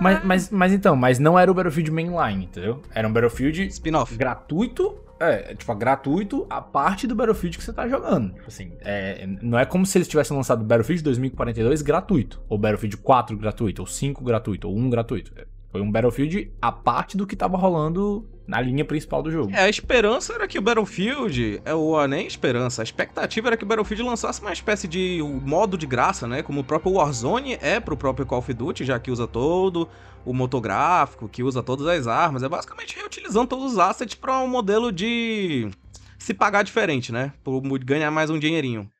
Mas, 0.00 0.24
mas, 0.24 0.50
mas 0.50 0.72
então, 0.72 0.96
mas 0.96 1.18
não 1.18 1.38
era 1.38 1.50
o 1.50 1.54
Battlefield 1.54 1.90
mainline, 1.90 2.46
entendeu? 2.46 2.80
Era 2.94 3.06
um 3.06 3.12
Battlefield 3.12 3.66
Spin-off. 3.66 4.16
gratuito. 4.16 4.96
É, 5.20 5.54
tipo, 5.54 5.74
gratuito 5.74 6.46
a 6.48 6.62
parte 6.62 7.06
do 7.06 7.14
Battlefield 7.14 7.58
que 7.58 7.62
você 7.62 7.74
tá 7.74 7.86
jogando. 7.86 8.32
Tipo 8.32 8.48
assim, 8.48 8.72
é, 8.80 9.26
não 9.42 9.58
é 9.58 9.66
como 9.66 9.84
se 9.84 9.98
eles 9.98 10.08
tivessem 10.08 10.34
lançado 10.34 10.62
o 10.62 10.64
Battlefield 10.64 11.02
2042 11.02 11.82
gratuito. 11.82 12.40
Ou 12.48 12.56
Battlefield 12.56 12.96
4 12.96 13.36
gratuito, 13.36 13.82
ou 13.82 13.86
5 13.86 14.24
gratuito, 14.24 14.66
ou 14.66 14.74
1 14.74 14.88
gratuito. 14.88 15.34
Foi 15.68 15.82
um 15.82 15.92
Battlefield 15.92 16.50
a 16.60 16.72
parte 16.72 17.18
do 17.18 17.26
que 17.26 17.36
tava 17.36 17.58
rolando 17.58 18.26
na 18.50 18.60
linha 18.60 18.84
principal 18.84 19.22
do 19.22 19.30
jogo. 19.30 19.52
É, 19.54 19.60
a 19.60 19.68
esperança 19.68 20.34
era 20.34 20.48
que 20.48 20.58
o 20.58 20.62
Battlefield, 20.62 21.62
é 21.64 21.72
o 21.72 22.04
nem 22.08 22.26
esperança, 22.26 22.82
a 22.82 22.84
expectativa 22.84 23.48
era 23.48 23.56
que 23.56 23.62
o 23.62 23.66
Battlefield 23.66 24.02
lançasse 24.02 24.40
uma 24.40 24.52
espécie 24.52 24.88
de 24.88 25.20
modo 25.22 25.78
de 25.78 25.86
graça, 25.86 26.26
né? 26.26 26.42
Como 26.42 26.60
o 26.60 26.64
próprio 26.64 26.94
Warzone 26.94 27.56
é 27.62 27.78
pro 27.78 27.96
próprio 27.96 28.26
Call 28.26 28.40
of 28.40 28.52
Duty, 28.52 28.84
já 28.84 28.98
que 28.98 29.08
usa 29.08 29.28
todo 29.28 29.88
o 30.24 30.34
motográfico, 30.34 31.28
que 31.28 31.44
usa 31.44 31.62
todas 31.62 31.86
as 31.86 32.08
armas, 32.08 32.42
é 32.42 32.48
basicamente 32.48 32.96
reutilizando 32.96 33.46
todos 33.46 33.72
os 33.72 33.78
assets 33.78 34.16
para 34.16 34.36
um 34.40 34.48
modelo 34.48 34.90
de 34.90 35.70
se 36.18 36.34
pagar 36.34 36.64
diferente, 36.64 37.12
né? 37.12 37.32
Por 37.44 37.62
ganhar 37.78 38.10
mais 38.10 38.30
um 38.30 38.38
dinheirinho. 38.38 38.90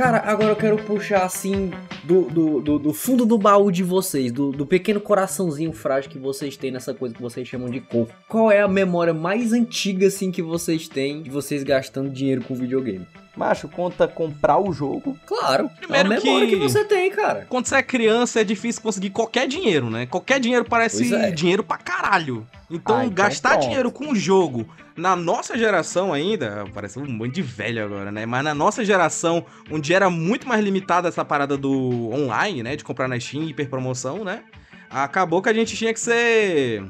Cara, 0.00 0.22
agora 0.24 0.48
eu 0.52 0.56
quero 0.56 0.78
puxar 0.78 1.26
assim 1.26 1.70
do, 2.04 2.22
do, 2.22 2.60
do, 2.62 2.78
do 2.78 2.94
fundo 2.94 3.26
do 3.26 3.36
baú 3.36 3.70
de 3.70 3.82
vocês, 3.82 4.32
do, 4.32 4.50
do 4.50 4.64
pequeno 4.64 4.98
coraçãozinho 4.98 5.74
frágil 5.74 6.10
que 6.10 6.18
vocês 6.18 6.56
têm 6.56 6.70
nessa 6.70 6.94
coisa 6.94 7.14
que 7.14 7.20
vocês 7.20 7.46
chamam 7.46 7.68
de 7.68 7.82
corpo. 7.82 8.10
Qual 8.26 8.50
é 8.50 8.62
a 8.62 8.66
memória 8.66 9.12
mais 9.12 9.52
antiga 9.52 10.06
assim 10.06 10.32
que 10.32 10.40
vocês 10.40 10.88
têm 10.88 11.20
de 11.20 11.28
vocês 11.28 11.62
gastando 11.62 12.08
dinheiro 12.08 12.40
com 12.40 12.54
videogame? 12.54 13.06
Macho, 13.40 13.68
conta 13.68 14.06
comprar 14.06 14.58
o 14.58 14.70
jogo. 14.70 15.16
Claro. 15.24 15.70
Primeiro 15.80 16.12
é 16.12 16.16
a 16.16 16.20
memória 16.20 16.46
que... 16.46 16.52
que- 16.56 16.58
você 16.62 16.84
tem, 16.84 17.10
cara. 17.10 17.46
Quando 17.48 17.64
você 17.64 17.76
é 17.76 17.82
criança, 17.82 18.38
é 18.42 18.44
difícil 18.44 18.82
conseguir 18.82 19.08
qualquer 19.08 19.48
dinheiro, 19.48 19.88
né? 19.88 20.04
Qualquer 20.04 20.38
dinheiro 20.38 20.62
parece 20.66 21.14
é. 21.14 21.30
dinheiro 21.30 21.64
pra 21.64 21.78
caralho. 21.78 22.46
Então, 22.70 22.96
Ah, 22.98 23.04
então 23.06 23.14
gastar 23.14 23.52
pronto. 23.52 23.62
dinheiro 23.64 23.90
com 23.90 24.10
o 24.12 24.14
jogo, 24.14 24.68
na 24.94 25.16
nossa 25.16 25.56
geração 25.56 26.12
ainda, 26.12 26.66
parece 26.74 26.98
um 26.98 27.06
monte 27.10 27.36
de 27.36 27.42
velho 27.42 27.82
agora, 27.82 28.12
né? 28.12 28.26
Mas 28.26 28.44
na 28.44 28.54
nossa 28.54 28.84
geração, 28.84 29.42
onde 29.70 29.94
era 29.94 30.10
muito 30.10 30.46
mais 30.46 30.62
limitada 30.62 31.08
essa 31.08 31.24
parada 31.24 31.56
do 31.56 32.10
online, 32.12 32.62
né? 32.62 32.76
De 32.76 32.84
comprar 32.84 33.08
na 33.08 33.18
Steam, 33.18 33.44
hiperpromoção, 33.44 34.22
né? 34.22 34.42
Acabou 34.90 35.40
que 35.40 35.48
a 35.48 35.54
gente 35.54 35.74
tinha 35.74 35.94
que 35.94 36.00
ser 36.00 36.84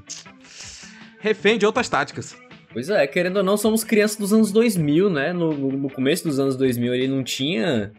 refém 1.21 1.57
de 1.59 1.65
outras 1.65 1.89
táticas. 1.89 2.35
Pois 2.73 2.89
é, 2.89 3.07
querendo 3.07 3.39
ou 3.39 3.43
não, 3.43 3.57
somos 3.57 3.83
crianças 3.83 4.17
dos 4.17 4.33
anos 4.33 4.53
2000, 4.53 5.11
né? 5.11 5.33
No, 5.33 5.53
no- 5.53 5.91
começo 5.91 6.25
dos 6.27 6.39
anos 6.39 6.57
2000 6.57 6.95
ele 6.95 7.09
não 7.09 7.23
tinha... 7.25 7.93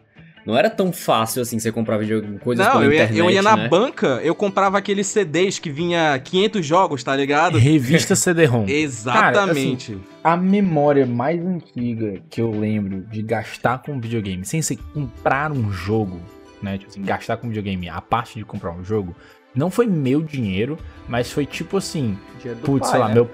Não 0.44 0.56
era 0.58 0.68
tão 0.68 0.92
fácil 0.92 1.40
assim 1.40 1.60
você 1.60 1.70
comprar 1.70 1.98
videogame, 1.98 2.36
coisas 2.40 2.66
Não, 2.66 2.72
pela 2.72 2.84
eu 2.86 2.90
ia, 2.92 3.04
internet, 3.04 3.18
eu 3.20 3.30
ia 3.30 3.42
na 3.42 3.56
né? 3.56 3.68
banca, 3.68 4.20
eu 4.24 4.34
comprava 4.34 4.76
aqueles 4.76 5.06
CDs 5.06 5.60
que 5.60 5.70
vinha 5.70 6.18
500 6.18 6.66
jogos, 6.66 7.04
tá 7.04 7.14
ligado? 7.14 7.58
Revista 7.58 8.16
CD-ROM. 8.16 8.64
Exatamente. 8.68 9.96
A 10.24 10.36
memória 10.36 11.06
mais 11.06 11.40
antiga 11.40 12.20
que 12.28 12.40
eu 12.40 12.50
lembro 12.50 13.02
de 13.02 13.22
gastar 13.22 13.78
com 13.82 14.00
videogame, 14.00 14.44
sem 14.44 14.60
ser 14.60 14.78
comprar 14.92 15.52
um 15.52 15.70
jogo, 15.70 16.20
né? 16.60 16.76
Tipo 16.76 16.90
assim, 16.90 17.02
gastar 17.02 17.36
com 17.36 17.46
videogame, 17.46 17.88
a 17.88 18.00
parte 18.00 18.36
de 18.40 18.44
comprar 18.44 18.72
um 18.72 18.82
jogo, 18.82 19.14
não 19.54 19.70
foi 19.70 19.86
meu 19.86 20.20
dinheiro, 20.22 20.76
mas 21.06 21.30
foi 21.30 21.46
tipo 21.46 21.76
assim, 21.76 22.18
putz, 22.64 22.88
sei 22.88 22.98
lá, 22.98 23.08
né? 23.08 23.14
meu. 23.14 23.30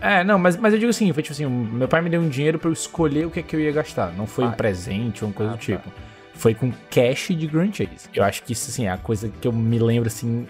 É, 0.00 0.24
não, 0.24 0.38
mas, 0.38 0.56
mas 0.56 0.72
eu 0.72 0.78
digo 0.78 0.90
assim, 0.90 1.12
foi 1.12 1.22
tipo 1.22 1.32
assim, 1.32 1.46
meu 1.46 1.86
pai 1.88 2.00
me 2.00 2.08
deu 2.10 2.20
um 2.20 2.28
dinheiro 2.28 2.58
pra 2.58 2.68
eu 2.68 2.72
escolher 2.72 3.26
o 3.26 3.30
que 3.30 3.40
é 3.40 3.42
que 3.42 3.54
eu 3.54 3.60
ia 3.60 3.72
gastar. 3.72 4.12
Não 4.16 4.26
foi 4.26 4.44
Ah. 4.44 4.48
um 4.48 4.52
presente 4.52 5.22
ou 5.24 5.28
uma 5.30 5.34
coisa 5.34 5.52
Ah, 5.52 5.54
do 5.56 5.58
tá. 5.58 5.64
tipo. 5.64 5.92
Foi 6.34 6.54
com 6.54 6.72
cash 6.90 7.28
de 7.36 7.46
Grand 7.46 7.70
Chase. 7.72 8.08
Eu 8.14 8.24
acho 8.24 8.42
que 8.42 8.52
isso, 8.54 8.70
assim, 8.70 8.86
é 8.86 8.90
a 8.90 8.96
coisa 8.96 9.28
que 9.28 9.46
eu 9.46 9.52
me 9.52 9.78
lembro, 9.78 10.06
assim, 10.06 10.46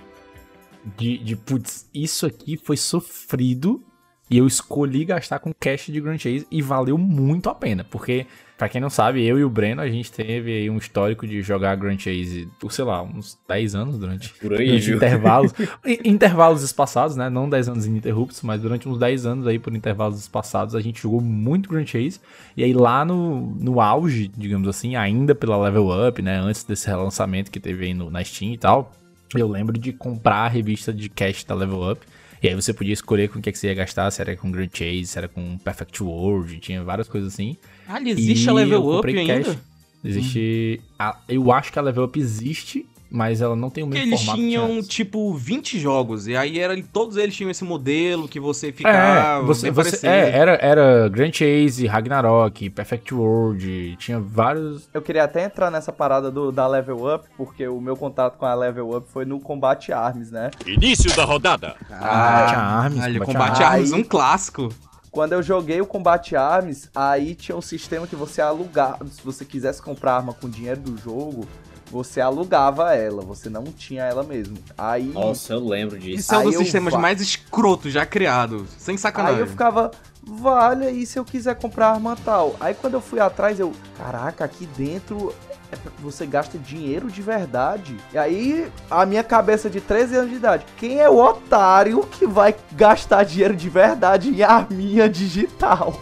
de, 0.97 1.19
de 1.19 1.35
putz, 1.35 1.89
isso 1.93 2.25
aqui 2.27 2.57
foi 2.57 2.77
sofrido 2.77 3.83
e 4.31 4.39
eu 4.39 4.47
escolhi 4.47 5.05
gastar 5.05 5.41
com 5.41 5.53
cash 5.53 5.87
de 5.87 6.01
Grand 6.01 6.17
Chase 6.19 6.47
e 6.49 6.63
valeu 6.63 6.97
muito 6.97 7.51
a 7.51 7.55
pena, 7.57 7.83
porque, 7.83 8.27
pra 8.61 8.69
quem 8.69 8.79
não 8.79 8.91
sabe, 8.91 9.25
eu 9.25 9.39
e 9.39 9.43
o 9.43 9.49
Breno, 9.49 9.81
a 9.81 9.89
gente 9.89 10.13
teve 10.13 10.53
aí 10.53 10.69
um 10.69 10.77
histórico 10.77 11.27
de 11.27 11.41
jogar 11.41 11.75
Grand 11.77 11.97
Chase 11.97 12.47
por, 12.61 12.71
sei 12.71 12.85
lá, 12.85 13.03
uns 13.03 13.39
10 13.49 13.75
anos 13.75 13.99
durante, 13.99 14.35
Por 14.35 14.53
aí, 14.53 14.67
durante 14.67 14.91
intervalos, 14.91 15.55
intervalos 16.05 16.63
espaçados, 16.63 17.17
né, 17.17 17.31
não 17.31 17.49
10 17.49 17.71
anos 17.71 17.87
ininterruptos, 17.87 18.43
mas 18.43 18.61
durante 18.61 18.87
uns 18.87 18.99
10 18.99 19.25
anos 19.25 19.47
aí 19.47 19.59
por 19.59 19.75
intervalos 19.75 20.21
espaçados, 20.21 20.75
a 20.75 20.81
gente 20.83 21.01
jogou 21.01 21.23
muito 21.23 21.71
Grand 21.71 21.87
Chase, 21.87 22.21
e 22.55 22.63
aí 22.63 22.75
lá 22.75 23.03
no, 23.03 23.47
no 23.59 23.81
auge, 23.81 24.31
digamos 24.37 24.69
assim, 24.69 24.95
ainda 24.95 25.35
pela 25.35 25.57
Level 25.57 26.09
Up, 26.09 26.21
né, 26.21 26.39
antes 26.39 26.63
desse 26.63 26.87
relançamento 26.87 27.51
que 27.51 27.59
teve 27.59 27.87
aí 27.87 27.95
no, 27.95 28.11
na 28.11 28.23
Steam 28.23 28.53
e 28.53 28.59
tal, 28.59 28.93
eu 29.35 29.49
lembro 29.49 29.79
de 29.79 29.91
comprar 29.91 30.45
a 30.45 30.49
revista 30.49 30.93
de 30.93 31.09
cash 31.09 31.45
da 31.45 31.55
Level 31.55 31.93
Up. 31.93 32.07
E 32.43 32.49
aí 32.49 32.55
você 32.55 32.73
podia 32.73 32.95
escolher 32.95 33.29
com 33.29 33.39
o 33.39 33.43
que, 33.43 33.51
é 33.51 33.53
que 33.53 33.59
você 33.59 33.69
ia 33.69 33.75
gastar, 33.75 34.11
se 34.11 34.21
era 34.21 34.35
com 34.35 34.51
Grand 34.51 34.71
Chase, 34.73 35.07
se 35.07 35.19
era 35.19 35.29
com 35.29 35.59
Perfect 35.59 36.03
World, 36.03 36.59
tinha 36.59 36.83
várias 36.83 37.07
coisas 37.07 37.35
assim. 37.35 37.57
Ah, 37.93 38.01
existe 38.05 38.47
E 38.47 38.49
a 38.49 38.53
Level 38.53 38.79
eu 38.93 38.99
Up 38.99 39.09
ainda? 39.19 39.57
Existe. 40.05 40.81
a- 40.99 41.17
eu 41.29 41.53
acho 41.53 41.73
que 41.73 41.79
a 41.79 41.83
Level 41.83 42.05
Up 42.05 42.19
existe, 42.19 42.87
mas 43.11 43.41
ela 43.43 43.55
não 43.57 43.69
tem 43.69 43.83
o 43.85 43.87
Porque 43.89 43.99
mesmo 43.99 44.13
eles 44.15 44.21
formato. 44.25 44.39
que 44.41 44.47
tinham, 44.49 44.83
tipo, 44.83 45.35
20 45.35 45.79
jogos. 45.79 46.27
E 46.27 46.35
aí 46.37 46.59
era, 46.59 46.81
todos 46.93 47.17
eles 47.17 47.35
tinham 47.37 47.51
esse 47.51 47.65
modelo 47.65 48.27
que 48.29 48.39
você 48.41 48.69
É, 48.69 48.73
ficava. 48.73 49.45
você, 49.45 49.67
bem 49.67 49.73
você, 49.73 49.91
parecido. 49.91 50.07
é, 50.13 50.31
era, 50.31 50.53
era 50.63 51.09
Grand 51.09 51.33
Chase, 51.33 51.87
Ragnarok, 51.87 52.71
Perfect 52.71 53.13
World, 53.13 53.97
tinha 53.99 54.19
vários. 54.21 54.89
Eu 54.95 55.03
queria 55.03 55.25
até 55.25 55.45
entrar 55.45 55.71
nessa 55.71 55.93
parada 55.93 56.31
do, 56.31 56.51
da 56.53 56.67
Level 56.67 57.13
Up, 57.15 57.29
porque 57.37 57.67
o 57.69 57.81
meu 57.81 57.97
contato 57.97 58.39
com 58.39 58.47
a 58.47 58.55
Level 58.55 58.97
Up 58.97 59.07
foi 59.13 59.25
no 59.27 59.39
Combate 59.41 59.93
Arms, 59.93 60.31
né? 60.31 60.51
Início 60.67 61.15
da 61.15 61.25
rodada. 61.25 61.75
Ah, 61.91 62.85
armas, 62.85 63.05
Olha, 63.05 63.19
combate 63.21 63.27
Combate 63.33 63.63
Arms. 63.65 63.93
Arms, 63.93 63.93
um 63.93 64.05
clássico. 64.05 64.69
Quando 65.11 65.33
eu 65.33 65.43
joguei 65.43 65.81
o 65.81 65.87
Combate 65.87 66.37
Arms, 66.37 66.89
aí 66.95 67.35
tinha 67.35 67.57
um 67.57 67.63
sistema 67.63 68.07
que 68.07 68.15
você 68.15 68.41
alugava. 68.41 69.05
Se 69.07 69.21
você 69.25 69.45
quisesse 69.45 69.83
comprar 69.83 70.15
arma 70.17 70.33
com 70.33 70.49
dinheiro 70.49 70.81
do 70.81 70.97
jogo, 70.97 71.47
você 71.91 72.21
alugava 72.21 72.95
ela, 72.95 73.21
você 73.23 73.51
não 73.51 73.65
tinha 73.65 74.05
ela 74.05 74.23
mesmo. 74.23 74.57
Aí, 74.79 75.07
Nossa, 75.07 75.55
eu 75.55 75.67
lembro 75.67 75.99
disso. 75.99 76.21
Isso 76.21 76.35
é 76.35 76.39
um 76.39 76.45
dos 76.45 76.57
sistemas 76.57 76.93
va- 76.93 77.01
mais 77.01 77.21
escrotos 77.21 77.93
já 77.93 78.07
criados. 78.07 78.69
Sem 78.79 78.97
sacanagem. 78.97 79.39
aí 79.39 79.43
eu 79.43 79.49
ficava, 79.49 79.91
vale 80.23 80.87
aí 80.87 81.07
se 81.07 81.19
eu 81.19 81.25
quiser 81.25 81.57
comprar 81.57 81.93
arma 81.93 82.17
tal. 82.25 82.57
Aí 82.61 82.75
quando 82.75 82.95
eu 82.95 83.01
fui 83.01 83.21
atrás, 83.21 83.59
eu, 83.59 83.73
caraca, 83.97 84.45
aqui 84.45 84.67
dentro 84.67 85.35
é 85.73 85.77
você 86.01 86.27
gasta 86.27 86.59
dinheiro 86.59 87.09
de 87.09 87.23
verdade. 87.23 87.97
E 88.13 88.19
aí, 88.19 88.71
a 88.91 89.07
minha 89.07 89.23
cabeça 89.23 89.71
de 89.71 89.81
13 89.81 90.17
anos 90.17 90.31
de 90.31 90.37
idade, 90.37 90.67
quem 90.77 91.01
é 91.01 91.09
o 91.09 91.17
otário 91.17 92.03
que 92.07 92.27
vai 92.27 92.55
gastar 92.73 93.25
dinheiro 93.25 93.55
de 93.55 93.69
verdade 93.69 94.31
em 94.31 94.43
arminha 94.43 95.09
digital? 95.09 95.95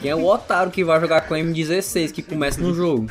Quem 0.00 0.10
é 0.10 0.14
o 0.14 0.24
otário 0.26 0.70
que 0.70 0.84
vai 0.84 1.00
jogar 1.00 1.22
com 1.22 1.34
M16 1.34 2.12
que 2.12 2.22
começa 2.22 2.60
no 2.60 2.74
jogo? 2.74 3.06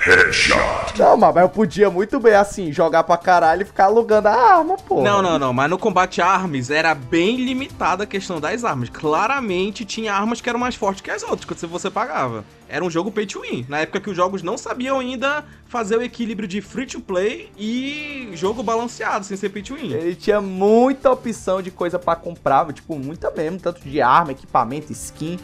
Não, 0.98 1.18
mas 1.18 1.36
eu 1.38 1.50
podia 1.50 1.90
muito 1.90 2.20
bem, 2.20 2.36
assim, 2.36 2.72
jogar 2.72 3.04
pra 3.04 3.18
caralho 3.18 3.64
e 3.64 3.66
ficar 3.66 3.86
alugando 3.86 4.28
a 4.28 4.58
arma, 4.58 4.78
pô. 4.78 5.02
Não, 5.02 5.22
não, 5.22 5.40
não, 5.40 5.52
mas 5.52 5.70
no 5.70 5.78
combate 5.78 6.22
armas 6.22 6.70
era 6.70 6.94
bem 6.94 7.38
limitada 7.38 8.04
a 8.04 8.08
questão 8.08 8.40
das 8.40 8.64
armas. 8.64 8.90
Claramente 8.90 9.84
tinha 9.84 10.14
armas 10.14 10.42
que 10.42 10.50
eram 10.50 10.60
mais 10.60 10.76
fortes 10.76 11.02
que 11.02 11.12
as 11.12 11.24
outras, 11.24 11.46
quando 11.46 11.70
você 11.70 11.90
pagava. 11.90 12.46
Era 12.68 12.84
um 12.84 12.90
jogo 12.90 13.12
pay 13.12 13.26
to 13.26 13.42
win. 13.42 13.66
Na 13.68 13.80
época 13.80 14.00
que 14.00 14.10
os 14.10 14.16
jogos 14.16 14.42
não 14.42 14.58
sabiam 14.58 15.00
ainda 15.00 15.44
fazer 15.68 15.98
o 15.98 16.02
equilíbrio 16.02 16.48
de 16.48 16.62
free 16.62 16.86
to 16.86 17.00
play 17.00 17.50
e 17.58 18.30
jogo 18.34 18.64
balanceado, 18.64 19.26
sem 19.26 19.36
ser 19.38 19.50
pay 19.50 19.62
to 19.62 19.76
win. 19.76 19.92
Ele 19.92 20.16
tinha 20.16 20.42
muita 20.42 21.12
opção 21.12 21.62
de 21.62 21.72
coisa 21.72 22.00
pra 22.00 22.16
comprar, 22.16 22.72
tipo, 22.74 22.98
muita 22.98 23.30
mesmo, 23.32 23.60
tanto 23.60 23.82
de 23.82 24.02
arma, 24.02 24.32
equipamento, 24.32 24.92
skin, 24.92 25.40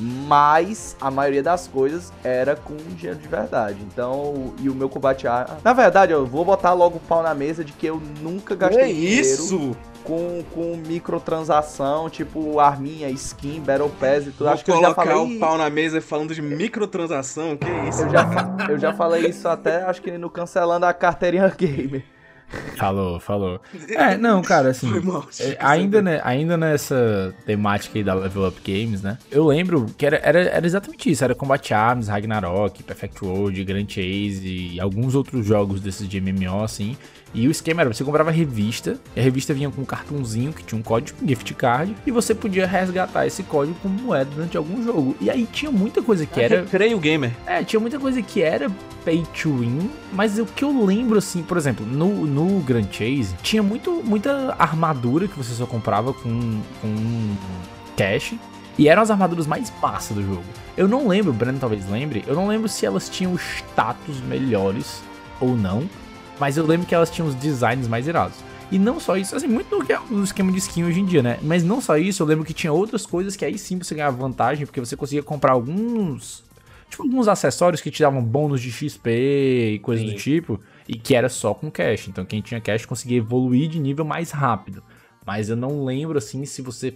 mas 0.00 0.96
a 1.00 1.10
maioria 1.10 1.42
das 1.42 1.68
coisas 1.68 2.12
era 2.24 2.56
com 2.56 2.76
dinheiro 2.76 3.18
de 3.18 3.28
verdade. 3.28 3.78
Então, 3.82 4.54
e 4.60 4.68
o 4.68 4.74
meu 4.74 4.88
combate 4.88 5.26
arma. 5.26 5.58
Na 5.62 5.72
verdade, 5.72 6.12
eu 6.12 6.24
vou 6.26 6.44
botar 6.44 6.72
logo 6.72 6.96
o 6.96 7.00
pau 7.00 7.22
na 7.22 7.34
mesa 7.34 7.64
de 7.64 7.72
que 7.72 7.86
eu 7.86 8.00
nunca 8.22 8.54
gastei 8.54 8.82
É 8.82 8.86
dinheiro 8.86 9.20
isso! 9.20 9.76
com, 10.04 10.42
com 10.54 10.76
microtransação, 10.86 12.08
tipo 12.08 12.58
arminha, 12.58 13.08
skin, 13.10 13.60
Battle 13.60 13.90
Pass 14.00 14.22
e 14.26 14.30
tudo. 14.30 14.44
Vou 14.44 14.48
Acho 14.48 14.64
que 14.64 14.70
eu 14.70 14.80
já 14.80 14.94
colocar 14.94 15.04
falei. 15.14 15.36
o 15.36 15.38
pau 15.38 15.58
na 15.58 15.68
mesa 15.70 16.00
falando 16.00 16.34
de 16.34 16.42
microtransação, 16.42 17.56
que 17.56 17.68
isso? 17.88 18.02
Eu 18.02 18.10
já, 18.10 18.26
eu 18.70 18.78
já 18.78 18.92
falei 18.94 19.26
isso 19.26 19.46
até, 19.48 19.82
acho 19.84 20.00
que 20.00 20.16
no 20.16 20.30
Cancelando 20.30 20.86
a 20.86 20.92
Carteirinha 20.94 21.48
Gamer. 21.56 22.02
Falou, 22.76 23.20
falou. 23.20 23.60
É, 23.88 24.16
não, 24.16 24.42
cara, 24.42 24.70
assim. 24.70 24.88
Foi 24.88 25.00
mal. 25.00 25.26
É, 25.38 25.56
ainda, 25.60 26.02
né, 26.02 26.20
ainda 26.24 26.56
nessa 26.56 27.34
temática 27.46 27.98
aí 27.98 28.04
da 28.04 28.14
Level 28.14 28.48
Up 28.48 28.60
Games, 28.64 29.02
né? 29.02 29.18
Eu 29.30 29.46
lembro 29.46 29.86
que 29.96 30.04
era, 30.04 30.16
era, 30.22 30.40
era 30.40 30.66
exatamente 30.66 31.10
isso. 31.10 31.22
Era 31.22 31.34
Combat 31.34 31.72
Arms, 31.72 32.08
Ragnarok, 32.08 32.82
Perfect 32.82 33.24
World, 33.24 33.64
Grand 33.64 33.86
Chase 33.88 34.72
e 34.74 34.80
alguns 34.80 35.14
outros 35.14 35.46
jogos 35.46 35.80
desses 35.80 36.08
de 36.08 36.20
MMO, 36.20 36.64
assim. 36.64 36.96
E 37.32 37.46
o 37.46 37.50
esquema 37.50 37.82
era, 37.82 37.92
você 37.92 38.02
comprava 38.02 38.30
a 38.30 38.32
revista, 38.32 38.98
e 39.14 39.20
a 39.20 39.22
revista 39.22 39.54
vinha 39.54 39.70
com 39.70 39.82
um 39.82 39.84
cartãozinho 39.84 40.52
que 40.52 40.64
tinha 40.64 40.78
um 40.78 40.82
código, 40.82 41.18
um 41.22 41.28
gift 41.28 41.54
card, 41.54 41.94
e 42.06 42.10
você 42.10 42.34
podia 42.34 42.66
resgatar 42.66 43.26
esse 43.26 43.42
código 43.42 43.76
como 43.82 43.94
moeda 44.00 44.30
durante 44.34 44.56
algum 44.56 44.82
jogo. 44.82 45.16
E 45.20 45.30
aí 45.30 45.46
tinha 45.50 45.70
muita 45.70 46.02
coisa 46.02 46.26
que 46.26 46.40
era... 46.40 46.62
Recreio 46.62 46.98
gamer. 46.98 47.32
É, 47.46 47.62
tinha 47.62 47.78
muita 47.78 47.98
coisa 47.98 48.20
que 48.20 48.42
era 48.42 48.70
pay 49.04 49.22
to 49.40 49.58
win, 49.58 49.90
mas 50.12 50.38
o 50.38 50.44
que 50.44 50.64
eu 50.64 50.84
lembro, 50.84 51.18
assim, 51.18 51.42
por 51.42 51.56
exemplo, 51.56 51.86
no, 51.86 52.26
no 52.26 52.60
Grand 52.60 52.88
Chase, 52.90 53.34
tinha 53.42 53.62
muito, 53.62 54.02
muita 54.04 54.54
armadura 54.58 55.28
que 55.28 55.36
você 55.36 55.54
só 55.54 55.66
comprava 55.66 56.12
com, 56.12 56.60
com 56.80 57.36
cash, 57.96 58.34
e 58.78 58.88
eram 58.88 59.02
as 59.02 59.10
armaduras 59.10 59.46
mais 59.46 59.72
massas 59.80 60.16
do 60.16 60.22
jogo. 60.22 60.44
Eu 60.76 60.88
não 60.88 61.06
lembro, 61.06 61.30
o 61.30 61.34
Breno 61.34 61.58
talvez 61.58 61.88
lembre, 61.88 62.24
eu 62.26 62.34
não 62.34 62.46
lembro 62.46 62.68
se 62.68 62.86
elas 62.86 63.08
tinham 63.08 63.36
status 63.36 64.20
melhores 64.22 65.02
ou 65.40 65.56
não, 65.56 65.88
mas 66.40 66.56
eu 66.56 66.66
lembro 66.66 66.86
que 66.86 66.94
elas 66.94 67.10
tinham 67.10 67.28
os 67.28 67.34
designs 67.36 67.86
mais 67.86 68.08
irados. 68.08 68.38
E 68.72 68.78
não 68.78 68.98
só 68.98 69.16
isso, 69.16 69.36
assim, 69.36 69.48
muito 69.48 69.68
do 69.68 69.84
que 69.84 69.92
é 69.92 70.00
o 70.00 70.22
esquema 70.22 70.50
de 70.50 70.58
skin 70.58 70.84
hoje 70.84 71.00
em 71.00 71.04
dia, 71.04 71.22
né? 71.22 71.38
Mas 71.42 71.62
não 71.62 71.80
só 71.80 71.96
isso, 71.96 72.22
eu 72.22 72.26
lembro 72.26 72.44
que 72.44 72.54
tinha 72.54 72.72
outras 72.72 73.04
coisas 73.04 73.36
que 73.36 73.44
aí 73.44 73.58
sim 73.58 73.76
você 73.76 73.94
ganhava 73.94 74.16
vantagem, 74.16 74.64
porque 74.64 74.80
você 74.80 74.96
conseguia 74.96 75.22
comprar 75.22 75.52
alguns 75.52 76.44
tipo 76.88 77.04
alguns 77.04 77.28
acessórios 77.28 77.80
que 77.80 77.90
te 77.90 78.02
davam 78.02 78.22
bônus 78.22 78.60
de 78.60 78.72
XP 78.72 79.74
e 79.74 79.78
coisas 79.78 80.04
do 80.04 80.16
tipo, 80.16 80.60
e 80.88 80.96
que 80.96 81.14
era 81.14 81.28
só 81.28 81.54
com 81.54 81.70
cash. 81.70 82.08
Então 82.08 82.24
quem 82.24 82.40
tinha 82.40 82.60
cash 82.60 82.84
conseguia 82.84 83.18
evoluir 83.18 83.68
de 83.68 83.78
nível 83.78 84.04
mais 84.04 84.30
rápido. 84.30 84.82
Mas 85.24 85.48
eu 85.48 85.56
não 85.56 85.84
lembro 85.84 86.18
assim 86.18 86.44
se 86.44 86.62
você 86.62 86.94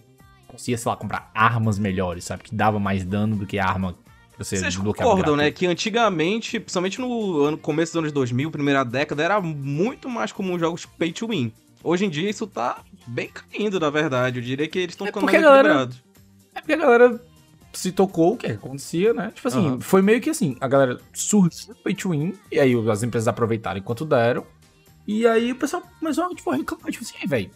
conseguia, 0.49 0.79
sei 0.79 0.91
lá, 0.91 0.97
comprar 0.97 1.31
armas 1.35 1.79
melhores, 1.79 2.25
sabe? 2.25 2.45
Que 2.45 2.55
dava 2.55 2.79
mais 2.79 3.05
dano 3.05 3.37
do 3.37 3.47
que 3.47 3.59
a 3.59 3.67
arma 3.67 3.95
você 4.39 4.57
Vocês 4.57 4.77
concordam, 4.77 5.37
né? 5.37 5.51
Que 5.51 5.67
antigamente, 5.67 6.59
principalmente 6.59 7.01
no 7.01 7.43
ano, 7.43 7.57
começo 7.59 7.93
dos 7.93 7.99
anos 8.01 8.13
2000, 8.13 8.51
primeira 8.51 8.85
década, 8.85 9.23
era 9.23 9.41
muito 9.41 10.09
mais 10.09 10.33
comum 10.33 10.59
jogos 10.59 10.85
pay 10.87 11.13
to 11.13 11.29
win. 11.29 11.53
Hoje 11.83 12.05
em 12.07 12.11
dia 12.11 12.29
isso 12.31 12.47
tá 12.47 12.83
bem 13.07 13.29
caindo, 13.29 13.79
na 13.79 13.91
verdade. 13.91 14.39
Eu 14.39 14.45
diria 14.45 14.67
que 14.67 14.79
eles 14.79 14.95
estão 14.95 15.07
É 15.07 15.11
ficando 15.11 15.27
mais 15.27 15.37
equilibrados. 15.39 16.03
É 16.55 16.61
porque 16.61 16.73
a 16.73 16.77
galera 16.77 17.21
se 17.73 17.93
tocou 17.93 18.35
o 18.35 18.37
que 18.37 18.47
acontecia, 18.47 19.13
né? 19.13 19.33
Tipo 19.35 19.49
assim, 19.49 19.67
Aham. 19.67 19.81
foi 19.81 20.01
meio 20.01 20.21
que 20.21 20.31
assim, 20.31 20.57
a 20.61 20.69
galera 20.69 20.99
surgiu 21.13 21.75
pay 21.83 21.95
to 21.95 22.11
win, 22.11 22.33
e 22.51 22.59
aí 22.59 22.73
as 22.91 23.03
empresas 23.03 23.27
aproveitaram 23.29 23.79
enquanto 23.79 24.05
deram, 24.05 24.47
e 25.07 25.27
aí 25.27 25.51
o 25.53 25.57
pessoal 25.57 25.83
começou 25.99 26.25
a 26.25 26.29
tipo, 26.35 26.51
reclamar, 26.51 26.91
tipo 26.93 27.05
assim, 27.05 27.15
"Ei, 27.21 27.27
velho, 27.27 27.51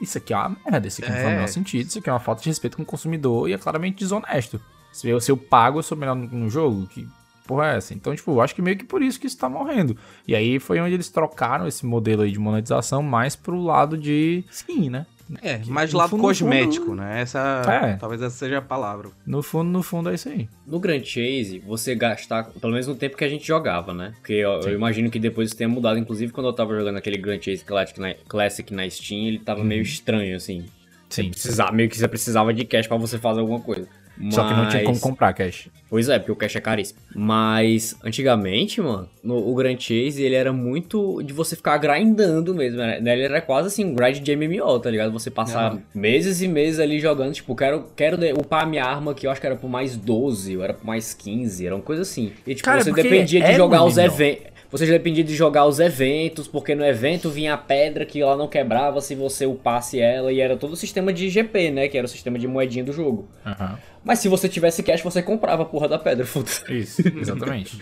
isso 0.00 0.16
aqui 0.18 0.32
é 0.32 0.36
uma 0.36 0.56
merda, 0.64 0.88
isso 0.88 1.00
aqui 1.02 1.10
não 1.10 1.16
faz 1.18 1.28
o 1.28 1.30
É. 1.30 1.34
menor 1.34 1.48
sentido, 1.48 1.86
isso 1.86 1.98
aqui 1.98 2.08
é 2.08 2.12
uma 2.12 2.18
falta 2.18 2.42
de 2.42 2.48
respeito 2.48 2.76
com 2.78 2.82
o 2.82 2.86
consumidor 2.86 3.48
e 3.48 3.52
é 3.52 3.58
claramente 3.58 3.98
desonesto. 3.98 4.58
Se 5.00 5.08
eu, 5.08 5.20
se 5.20 5.30
eu 5.30 5.36
pago, 5.36 5.78
eu 5.78 5.82
sou 5.82 5.96
melhor 5.96 6.14
no, 6.16 6.26
no 6.26 6.50
jogo, 6.50 6.86
que 6.86 7.06
porra 7.46 7.72
é 7.72 7.76
essa? 7.76 7.94
Então, 7.94 8.14
tipo, 8.14 8.32
eu 8.32 8.40
acho 8.40 8.54
que 8.54 8.60
meio 8.62 8.76
que 8.76 8.84
por 8.84 9.00
isso 9.02 9.18
que 9.20 9.26
isso 9.26 9.38
tá 9.38 9.48
morrendo. 9.48 9.96
E 10.26 10.34
aí 10.34 10.58
foi 10.58 10.80
onde 10.80 10.94
eles 10.94 11.08
trocaram 11.08 11.66
esse 11.66 11.86
modelo 11.86 12.22
aí 12.22 12.30
de 12.32 12.38
monetização 12.38 13.02
mais 13.02 13.36
pro 13.36 13.60
lado 13.62 13.96
de 13.96 14.44
skin, 14.50 14.90
né? 14.90 15.06
É, 15.42 15.58
Que, 15.58 15.70
mais 15.70 15.92
lado 15.92 16.08
fundo, 16.08 16.22
cosmético, 16.22 16.86
fundo- 16.86 17.02
né? 17.02 17.20
Essa, 17.20 17.62
É. 17.68 17.96
talvez 17.96 18.22
essa 18.22 18.34
seja 18.34 18.58
a 18.58 18.62
palavra. 18.62 19.10
No 19.26 19.42
fundo, 19.42 19.68
no 19.70 19.82
fundo 19.82 20.08
é 20.08 20.14
isso 20.14 20.26
aí. 20.30 20.48
No 20.66 20.80
Grand 20.80 21.04
Chase, 21.04 21.62
você 21.66 21.94
gastar, 21.94 22.44
pelo 22.44 22.72
menos 22.72 22.86
no 22.86 22.94
tempo 22.94 23.14
que 23.14 23.24
a 23.24 23.28
gente 23.28 23.46
jogava, 23.46 23.92
né? 23.92 24.14
Porque 24.16 24.32
eu, 24.32 24.52
eu 24.60 24.72
imagino 24.74 25.10
que 25.10 25.18
depois 25.18 25.48
isso 25.48 25.56
tenha 25.56 25.68
mudado. 25.68 25.98
Inclusive, 25.98 26.32
quando 26.32 26.46
eu 26.46 26.52
tava 26.54 26.74
jogando 26.74 26.96
aquele 26.96 27.18
Grand 27.18 27.40
Chase 27.42 27.62
Classic 27.62 28.00
na, 28.00 28.14
Classic 28.26 28.72
na 28.72 28.88
Steam, 28.88 29.26
ele 29.28 29.38
tava 29.38 29.62
meio 29.62 29.82
estranho, 29.82 30.34
assim. 30.34 30.64
Você 31.10 31.22
Sim. 31.22 31.30
precisava, 31.30 31.72
meio 31.72 31.90
que 31.90 31.96
você 31.98 32.08
precisava 32.08 32.52
de 32.54 32.64
cash 32.64 32.86
pra 32.86 32.96
você 32.96 33.18
fazer 33.18 33.40
alguma 33.40 33.60
coisa. 33.60 33.86
Só 34.30 34.46
que 34.46 34.54
não 34.54 34.68
tinha 34.68 34.82
como 34.82 34.94
Mas- 34.94 35.00
comprar 35.02 35.32
cash. 35.32 35.68
Pois 35.90 36.08
é, 36.08 36.18
porque 36.18 36.32
o 36.32 36.36
cash 36.36 36.56
é 36.56 36.60
caríssimo. 36.60 36.98
Mas, 37.14 37.96
antigamente, 38.04 38.80
mano, 38.80 39.08
no, 39.22 39.36
o 39.48 39.54
Grand 39.54 39.78
Chase, 39.78 40.22
ele 40.22 40.34
era 40.34 40.52
muito 40.52 41.22
de 41.22 41.32
você 41.32 41.56
ficar 41.56 41.78
grindando 41.78 42.54
mesmo, 42.54 42.78
né? 42.78 42.98
Ele 43.00 43.22
era 43.22 43.40
quase 43.40 43.68
assim, 43.68 43.84
um 43.84 43.94
grind 43.94 44.18
de 44.18 44.36
MMO, 44.36 44.78
tá 44.80 44.90
ligado? 44.90 45.12
Você 45.12 45.30
passar 45.30 45.78
meses 45.94 46.42
e 46.42 46.48
meses 46.48 46.78
ali 46.80 46.98
jogando, 46.98 47.32
tipo, 47.32 47.54
quero, 47.56 47.84
quero 47.96 48.18
upar 48.38 48.64
a 48.64 48.66
minha 48.66 48.84
arma 48.84 49.14
que 49.14 49.26
eu 49.26 49.30
acho 49.30 49.40
que 49.40 49.46
era 49.46 49.56
por 49.56 49.70
mais 49.70 49.96
12, 49.96 50.56
ou 50.58 50.64
era 50.64 50.74
por 50.74 50.84
mais 50.84 51.14
15, 51.14 51.64
era 51.66 51.74
uma 51.74 51.82
coisa 51.82 52.02
assim. 52.02 52.32
E, 52.46 52.54
tipo, 52.54 52.64
Cara, 52.66 52.82
você 52.84 52.92
dependia 52.92 53.40
de 53.40 53.46
é 53.46 53.54
jogar 53.54 53.82
um 53.82 53.86
os 53.86 53.96
MMO. 53.96 54.06
eventos. 54.06 54.57
Você 54.70 54.84
já 54.84 54.92
dependia 54.92 55.24
de 55.24 55.34
jogar 55.34 55.64
os 55.66 55.80
eventos, 55.80 56.46
porque 56.46 56.74
no 56.74 56.84
evento 56.84 57.30
vinha 57.30 57.54
a 57.54 57.58
pedra 57.58 58.04
que 58.04 58.20
ela 58.20 58.36
não 58.36 58.46
quebrava 58.46 59.00
se 59.00 59.14
você 59.14 59.46
upasse 59.46 59.98
ela, 59.98 60.30
e 60.30 60.40
era 60.40 60.56
todo 60.56 60.72
o 60.72 60.76
sistema 60.76 61.12
de 61.12 61.30
GP, 61.30 61.70
né? 61.70 61.88
Que 61.88 61.96
era 61.96 62.04
o 62.04 62.08
sistema 62.08 62.38
de 62.38 62.46
moedinha 62.46 62.84
do 62.84 62.92
jogo. 62.92 63.28
Aham. 63.46 63.78
Mas 64.04 64.20
se 64.20 64.28
você 64.28 64.48
tivesse 64.48 64.82
cash, 64.82 65.02
você 65.02 65.22
comprava 65.22 65.62
a 65.62 65.66
porra 65.66 65.88
da 65.88 65.98
pedra, 65.98 66.24
foda-se. 66.26 66.64
Isso, 66.72 67.02
exatamente. 67.18 67.76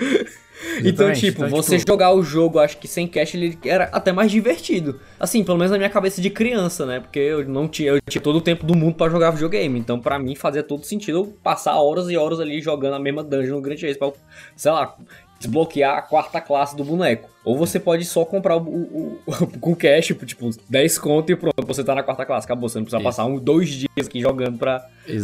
Então, 0.78 1.08
Exatamente. 1.10 1.20
tipo, 1.20 1.44
Então, 1.44 1.50
você 1.50 1.78
tipo, 1.78 1.90
jogar 1.90 2.12
o 2.14 2.22
jogo, 2.22 2.58
acho 2.58 2.78
que 2.78 2.88
sem 2.88 3.06
cash, 3.06 3.34
ele 3.34 3.58
era 3.64 3.84
até 3.92 4.12
mais 4.12 4.30
divertido. 4.30 4.98
Assim, 5.20 5.44
pelo 5.44 5.58
menos 5.58 5.70
na 5.70 5.76
minha 5.76 5.90
cabeça 5.90 6.20
de 6.20 6.30
criança, 6.30 6.86
né? 6.86 7.00
Porque 7.00 7.18
eu 7.18 7.46
não 7.46 7.68
tinha, 7.68 7.90
eu 7.90 8.00
tinha 8.08 8.22
todo 8.22 8.36
o 8.36 8.40
tempo 8.40 8.64
do 8.64 8.74
mundo 8.74 8.94
pra 8.94 9.08
jogar 9.10 9.30
videogame. 9.30 9.78
Então, 9.78 10.00
pra 10.00 10.18
mim, 10.18 10.34
fazia 10.34 10.62
todo 10.62 10.84
sentido 10.84 11.18
eu 11.18 11.26
passar 11.42 11.78
horas 11.78 12.08
e 12.08 12.16
horas 12.16 12.40
ali 12.40 12.60
jogando 12.60 12.94
a 12.94 12.98
mesma 12.98 13.22
dungeon 13.22 13.56
no 13.56 13.60
Grand 13.60 13.76
Chase 13.76 13.98
pra, 13.98 14.10
sei 14.56 14.72
lá, 14.72 14.96
desbloquear 15.38 15.98
a 15.98 16.02
quarta 16.02 16.40
classe 16.40 16.74
do 16.76 16.82
boneco. 16.84 17.28
Ou 17.44 17.56
você 17.56 17.78
pode 17.78 18.04
só 18.04 18.24
comprar 18.24 18.56
o, 18.56 18.60
o- 18.68 19.18
o- 19.26 19.46
com 19.60 19.74
cash, 19.76 20.06
tipo, 20.26 20.50
10 20.68 20.98
conto 20.98 21.30
e 21.32 21.36
pronto, 21.36 21.66
você 21.66 21.84
tá 21.84 21.94
na 21.94 22.02
quarta 22.02 22.24
classe. 22.24 22.44
Acabou, 22.46 22.68
você 22.68 22.78
não 22.78 22.84
precisa 22.84 22.98
Isso. 22.98 23.04
passar 23.04 23.24
um, 23.26 23.38
dois 23.38 23.68
dias 23.70 24.06
aqui 24.06 24.20
jogando 24.20 24.58
pra, 24.58 24.80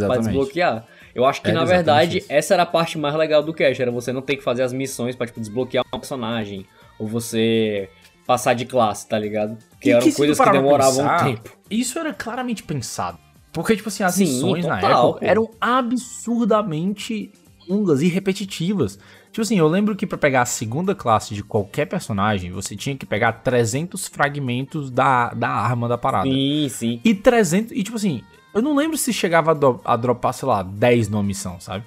pra 0.07 0.17
desbloquear. 0.19 0.87
Eu 1.15 1.25
acho 1.27 1.43
que, 1.43 1.49
Era 1.51 1.59
na 1.61 1.65
verdade, 1.67 2.19
isso. 2.19 2.27
essa 2.31 2.55
era 2.55 2.63
a 2.63 2.67
parte 2.67 2.97
mais 2.97 3.15
legal 3.15 3.43
do 3.43 3.53
Cash, 3.53 3.79
era 3.81 3.91
você 3.91 4.13
não 4.15 4.23
ter 4.23 4.37
que 4.37 4.43
fazer 4.43 4.63
as 4.63 4.73
missões 4.73 5.15
pra, 5.15 5.27
tipo, 5.27 5.41
desbloquear 5.41 5.85
um 5.93 5.99
personagem, 5.99 6.65
ou 6.99 7.07
você 7.07 7.89
passar 8.27 8.55
de 8.55 8.65
classe, 8.65 9.07
tá 9.09 9.19
ligado? 9.19 9.59
Que 9.79 9.91
E 9.91 9.93
eram 9.93 10.03
que 10.07 10.13
coisas 10.15 10.39
que 10.41 10.51
demoravam 10.51 10.97
pensar, 11.05 11.23
um 11.23 11.35
tempo. 11.35 11.51
Isso 11.71 11.99
era 11.99 12.15
claramente 12.15 12.63
pensado. 12.63 13.19
Porque, 13.53 13.77
tipo 13.77 13.89
assim, 13.91 14.03
as 14.03 14.15
Sim, 14.15 14.25
missões 14.25 14.65
na 14.65 14.77
total, 14.81 15.09
época 15.11 15.21
pô. 15.21 15.27
eram 15.27 15.51
absurdamente 15.61 17.31
longas 17.69 18.01
e 18.03 18.09
repetitivas. 18.09 18.99
Tipo 19.33 19.41
assim, 19.41 19.59
eu 19.59 19.67
lembro 19.67 19.97
que 19.97 20.07
pra 20.07 20.19
pegar 20.19 20.43
a 20.43 20.47
segunda 20.47 20.95
classe 20.95 21.35
de 21.35 21.43
qualquer 21.43 21.87
personagem, 21.87 22.53
você 22.53 22.77
tinha 22.77 22.95
que 22.95 23.07
pegar 23.07 23.33
300 23.33 24.07
fragmentos 24.09 24.91
da, 24.91 25.31
da 25.33 25.49
arma 25.49 25.89
da 25.89 25.97
parada. 25.97 26.29
Sim, 26.29 26.69
sim. 26.69 27.01
E 27.03 27.15
300. 27.15 27.73
E 27.73 27.83
tipo 27.83 27.97
assim, 27.97 28.23
eu 28.55 28.61
não 28.61 28.77
lembro 28.77 28.99
se 28.99 29.11
chegava 29.13 29.53
a, 29.53 29.55
do- 29.55 29.81
a 29.85 29.97
dropar, 29.97 30.35
sei 30.35 30.47
lá, 30.47 30.63
10 30.63 31.09
numa 31.09 31.23
missão, 31.23 31.59
sabe? 31.59 31.83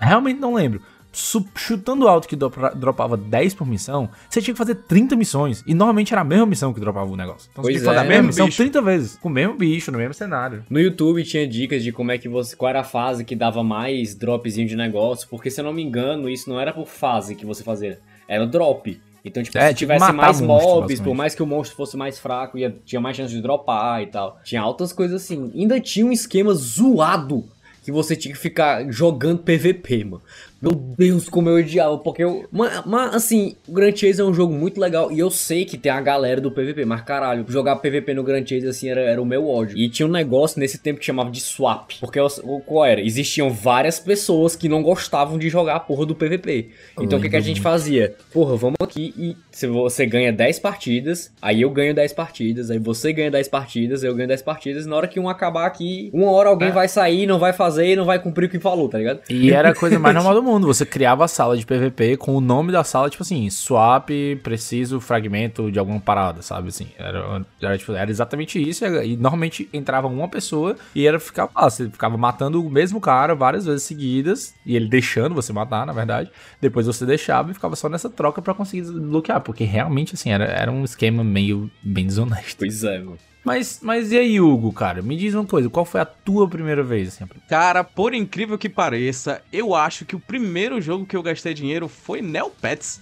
Realmente 0.00 0.40
não 0.40 0.54
lembro. 0.54 0.80
Chutando 1.12 2.06
alto 2.08 2.28
que 2.28 2.36
dropava 2.36 3.16
10 3.16 3.54
por 3.54 3.66
missão, 3.66 4.08
você 4.28 4.40
tinha 4.40 4.54
que 4.54 4.58
fazer 4.58 4.76
30 4.76 5.16
missões. 5.16 5.62
E 5.66 5.74
normalmente 5.74 6.12
era 6.12 6.20
a 6.20 6.24
mesma 6.24 6.46
missão 6.46 6.72
que 6.72 6.80
dropava 6.80 7.10
o 7.10 7.16
negócio. 7.16 7.48
Então 7.50 7.62
Pois 7.62 7.74
você 7.74 7.80
tinha 7.80 7.92
que 7.92 7.96
fazer 7.96 8.06
é. 8.06 8.06
a 8.06 8.08
mesma 8.08 8.26
missão 8.28 8.46
bicho. 8.46 8.56
30 8.58 8.82
vezes. 8.82 9.16
Com 9.16 9.28
o 9.28 9.32
mesmo 9.32 9.54
bicho, 9.54 9.90
no 9.90 9.98
mesmo 9.98 10.14
cenário. 10.14 10.64
No 10.70 10.80
YouTube 10.80 11.22
tinha 11.24 11.46
dicas 11.46 11.82
de 11.82 11.90
como 11.92 12.12
é 12.12 12.18
que 12.18 12.28
você. 12.28 12.54
qual 12.54 12.70
era 12.70 12.80
a 12.80 12.84
fase 12.84 13.24
que 13.24 13.34
dava 13.34 13.62
mais 13.64 14.14
dropzinho 14.14 14.68
de 14.68 14.76
negócio, 14.76 15.26
porque 15.28 15.50
se 15.50 15.60
eu 15.60 15.64
não 15.64 15.72
me 15.72 15.82
engano, 15.82 16.28
isso 16.28 16.48
não 16.48 16.60
era 16.60 16.72
por 16.72 16.86
fase 16.86 17.34
que 17.34 17.44
você 17.44 17.62
fazia, 17.64 17.98
era 18.28 18.46
drop. 18.46 19.00
Então, 19.24 19.42
tipo, 19.42 19.58
É, 19.58 19.68
se 19.68 19.74
tipo, 19.74 19.78
tivesse 19.92 20.12
mais 20.12 20.40
monstro, 20.40 20.70
mobs, 20.80 21.00
por 21.00 21.14
mais 21.14 21.34
que 21.34 21.42
o 21.42 21.46
monstro 21.46 21.76
fosse 21.76 21.96
mais 21.96 22.18
fraco, 22.18 22.56
ia, 22.56 22.74
tinha 22.86 23.00
mais 23.00 23.16
chance 23.16 23.34
de 23.34 23.42
dropar 23.42 24.02
e 24.02 24.06
tal. 24.06 24.38
Tinha 24.44 24.62
altas 24.62 24.92
coisas 24.92 25.22
assim. 25.22 25.52
Ainda 25.54 25.78
tinha 25.78 26.06
um 26.06 26.12
esquema 26.12 26.54
zoado 26.54 27.44
que 27.84 27.92
você 27.92 28.16
tinha 28.16 28.32
que 28.32 28.40
ficar 28.40 28.90
jogando 28.90 29.42
PVP, 29.42 30.04
mano. 30.04 30.22
Meu 30.60 30.72
Deus, 30.72 31.28
como 31.28 31.48
eu 31.48 31.56
odiava, 31.56 31.96
porque 31.98 32.22
eu. 32.22 32.44
Mas, 32.52 33.14
assim, 33.14 33.56
o 33.66 33.72
Grand 33.72 33.96
Chase 33.96 34.20
é 34.20 34.24
um 34.24 34.34
jogo 34.34 34.52
muito 34.52 34.78
legal. 34.80 35.10
E 35.10 35.18
eu 35.18 35.30
sei 35.30 35.64
que 35.64 35.78
tem 35.78 35.90
a 35.90 36.00
galera 36.00 36.40
do 36.40 36.50
PVP, 36.50 36.84
mas 36.84 37.00
caralho, 37.00 37.46
jogar 37.48 37.76
PVP 37.76 38.12
no 38.12 38.22
Grand 38.22 38.44
Chase 38.46 38.66
assim 38.66 38.88
era, 38.90 39.00
era 39.00 39.22
o 39.22 39.24
meu 39.24 39.48
ódio. 39.48 39.78
E 39.78 39.88
tinha 39.88 40.06
um 40.06 40.10
negócio 40.10 40.60
nesse 40.60 40.76
tempo 40.78 41.00
que 41.00 41.06
chamava 41.06 41.30
de 41.30 41.40
swap. 41.40 41.92
Porque 42.00 42.20
o- 42.20 42.60
qual 42.66 42.84
era? 42.84 43.00
Existiam 43.00 43.48
várias 43.50 43.98
pessoas 43.98 44.54
que 44.54 44.68
não 44.68 44.82
gostavam 44.82 45.38
de 45.38 45.48
jogar 45.48 45.76
a 45.76 45.80
porra 45.80 46.04
do 46.04 46.14
PVP. 46.14 46.68
Então 47.00 47.18
o 47.18 47.22
que, 47.22 47.30
que 47.30 47.36
a 47.36 47.40
gente 47.40 47.60
fazia? 47.60 48.14
Porra, 48.32 48.54
vamos 48.56 48.76
aqui 48.82 49.14
e 49.16 49.36
se 49.50 49.66
você 49.66 50.04
ganha 50.04 50.30
10 50.32 50.58
partidas, 50.58 51.32
aí 51.40 51.62
eu 51.62 51.70
ganho 51.70 51.94
10 51.94 52.12
partidas, 52.12 52.70
aí 52.70 52.78
você 52.78 53.12
ganha 53.14 53.30
10 53.30 53.48
partidas, 53.48 54.02
eu 54.04 54.14
ganho 54.14 54.28
10 54.28 54.42
partidas, 54.42 54.84
na 54.84 54.94
hora 54.96 55.08
que 55.08 55.18
um 55.18 55.28
acabar 55.28 55.64
aqui, 55.66 56.10
uma 56.12 56.30
hora 56.30 56.50
alguém 56.50 56.70
vai 56.70 56.86
sair, 56.88 57.26
não 57.26 57.38
vai 57.38 57.52
fazer 57.54 57.86
e 57.92 57.96
não 57.96 58.04
vai 58.04 58.18
cumprir 58.18 58.46
o 58.46 58.48
que 58.50 58.58
falou, 58.58 58.88
tá 58.88 58.98
ligado? 58.98 59.20
E 59.30 59.50
era 59.52 59.70
a 59.70 59.74
coisa 59.74 59.98
mais 59.98 60.14
normal 60.14 60.34
do 60.34 60.42
mundo. 60.42 60.49
Você 60.58 60.86
criava 60.86 61.24
a 61.24 61.28
sala 61.28 61.56
de 61.56 61.64
PVP 61.64 62.16
com 62.16 62.34
o 62.34 62.40
nome 62.40 62.72
da 62.72 62.82
sala, 62.82 63.10
tipo 63.10 63.22
assim, 63.22 63.48
swap, 63.50 64.08
preciso, 64.42 65.00
fragmento 65.00 65.70
de 65.70 65.78
alguma 65.78 66.00
parada, 66.00 66.42
sabe? 66.42 66.68
Assim, 66.68 66.88
era, 66.98 67.44
era, 67.60 67.78
tipo, 67.78 67.92
era 67.92 68.10
exatamente 68.10 68.60
isso. 68.60 68.84
E 68.84 69.16
normalmente 69.16 69.68
entrava 69.72 70.06
uma 70.08 70.28
pessoa 70.28 70.76
e 70.94 71.06
era 71.06 71.20
ficar 71.20 71.48
lá. 71.54 71.68
Você 71.68 71.88
ficava 71.88 72.16
matando 72.16 72.64
o 72.64 72.70
mesmo 72.70 73.00
cara 73.00 73.34
várias 73.34 73.66
vezes 73.66 73.82
seguidas. 73.82 74.54
E 74.64 74.76
ele 74.76 74.88
deixando 74.88 75.34
você 75.34 75.52
matar, 75.52 75.86
na 75.86 75.92
verdade. 75.92 76.30
Depois 76.60 76.86
você 76.86 77.06
deixava 77.06 77.50
e 77.50 77.54
ficava 77.54 77.76
só 77.76 77.88
nessa 77.88 78.10
troca 78.10 78.42
pra 78.42 78.54
conseguir 78.54 78.82
desbloquear. 78.82 79.40
Porque 79.40 79.64
realmente, 79.64 80.14
assim, 80.14 80.30
era, 80.30 80.44
era 80.44 80.70
um 80.70 80.84
esquema 80.84 81.22
meio 81.22 81.70
bem 81.82 82.06
desonesto. 82.06 82.58
Pois 82.58 82.84
é, 82.84 82.98
mano. 82.98 83.29
Mas, 83.44 83.80
mas 83.82 84.12
e 84.12 84.18
aí, 84.18 84.40
Hugo, 84.40 84.72
cara? 84.72 85.00
Me 85.02 85.16
diz 85.16 85.34
uma 85.34 85.46
coisa, 85.46 85.70
qual 85.70 85.84
foi 85.84 86.00
a 86.00 86.04
tua 86.04 86.48
primeira 86.48 86.82
vez, 86.82 87.08
assim? 87.08 87.24
Cara, 87.48 87.82
por 87.82 88.12
incrível 88.14 88.58
que 88.58 88.68
pareça, 88.68 89.42
eu 89.52 89.74
acho 89.74 90.04
que 90.04 90.14
o 90.14 90.20
primeiro 90.20 90.80
jogo 90.80 91.06
que 91.06 91.16
eu 91.16 91.22
gastei 91.22 91.54
dinheiro 91.54 91.88
foi 91.88 92.20
Neopets. 92.20 93.00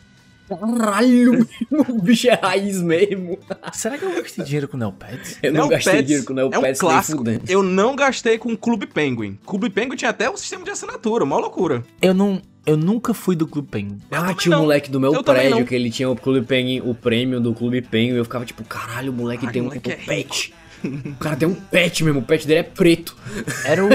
Caralho, 0.49 1.47
o 1.89 2.01
bicho 2.01 2.29
é 2.29 2.35
raiz 2.35 2.81
mesmo. 2.83 3.39
Será 3.73 3.99
que 3.99 4.05
eu 4.05 4.15
gastei 4.15 4.45
dinheiro 4.45 4.69
com 4.69 4.77
Neopets? 4.77 5.39
Eu 5.43 5.53
não 5.53 5.61
Neopets 5.63 5.85
gastei 5.85 6.03
dinheiro 6.03 6.25
com 6.25 6.33
o 6.35 6.41
é 6.41 6.45
um 6.47 6.51
Neopets 6.51 6.81
clássico. 6.81 7.25
Eu 7.49 7.63
não 7.63 7.95
gastei 7.95 8.39
com 8.39 8.57
Clube 8.57 8.87
Penguin. 8.87 9.39
Clube 9.45 9.71
Penguin 9.71 9.97
tinha 9.97 10.11
até 10.11 10.29
o 10.31 10.37
sistema 10.37 10.65
de 10.65 10.71
assinatura, 10.71 11.25
uma 11.25 11.39
loucura. 11.39 11.85
Eu 12.01 12.15
não. 12.15 12.41
Eu 12.67 12.77
nunca 12.77 13.15
fui 13.15 13.35
do 13.35 13.47
Clube 13.47 13.69
Penguin. 13.71 13.99
Eu 14.11 14.21
Ah, 14.21 14.35
tinha 14.35 14.55
um 14.55 14.59
não. 14.59 14.63
moleque 14.65 14.91
do 14.91 15.01
meu 15.01 15.15
Eu 15.15 15.25
prédio 15.25 15.65
que 15.65 15.75
ele 15.75 15.91
tinha 15.91 16.11
o 16.11 16.15
Clube 16.15 16.45
Penguin, 16.47 16.81
o 16.85 16.95
prêmio 16.95 17.41
do 17.41 17.55
Clube 17.55 17.81
Penguin, 17.81 18.15
e 18.15 18.19
eu 18.19 18.25
ficava 18.25 18.45
tipo, 18.45 18.63
caralho, 18.65 19.11
o 19.11 19.15
moleque 19.15 19.47
Ai, 19.47 19.53
tem 19.53 19.63
o 19.63 19.65
um, 19.65 19.69
moleque 19.69 19.91
é 19.91 19.97
pet. 19.97 20.53
O 20.85 21.15
cara 21.19 21.35
tem 21.35 21.49
um 21.49 21.55
pet 21.55 22.05
mesmo, 22.05 22.21
o 22.21 22.23
pet 22.23 22.47
dele 22.47 22.61
é 22.61 22.63
preto. 22.63 23.17
Era 23.65 23.83
o. 23.87 23.89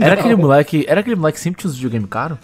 Era 0.00 0.14
aquele 0.14 0.34
moleque. 0.36 0.84
Era 0.88 1.00
aquele 1.00 1.16
moleque 1.16 1.38
que 1.38 1.42
sempre 1.44 1.60
tinha 1.60 1.70
os 1.70 1.76
videogames 1.76 2.08
caros? 2.10 2.38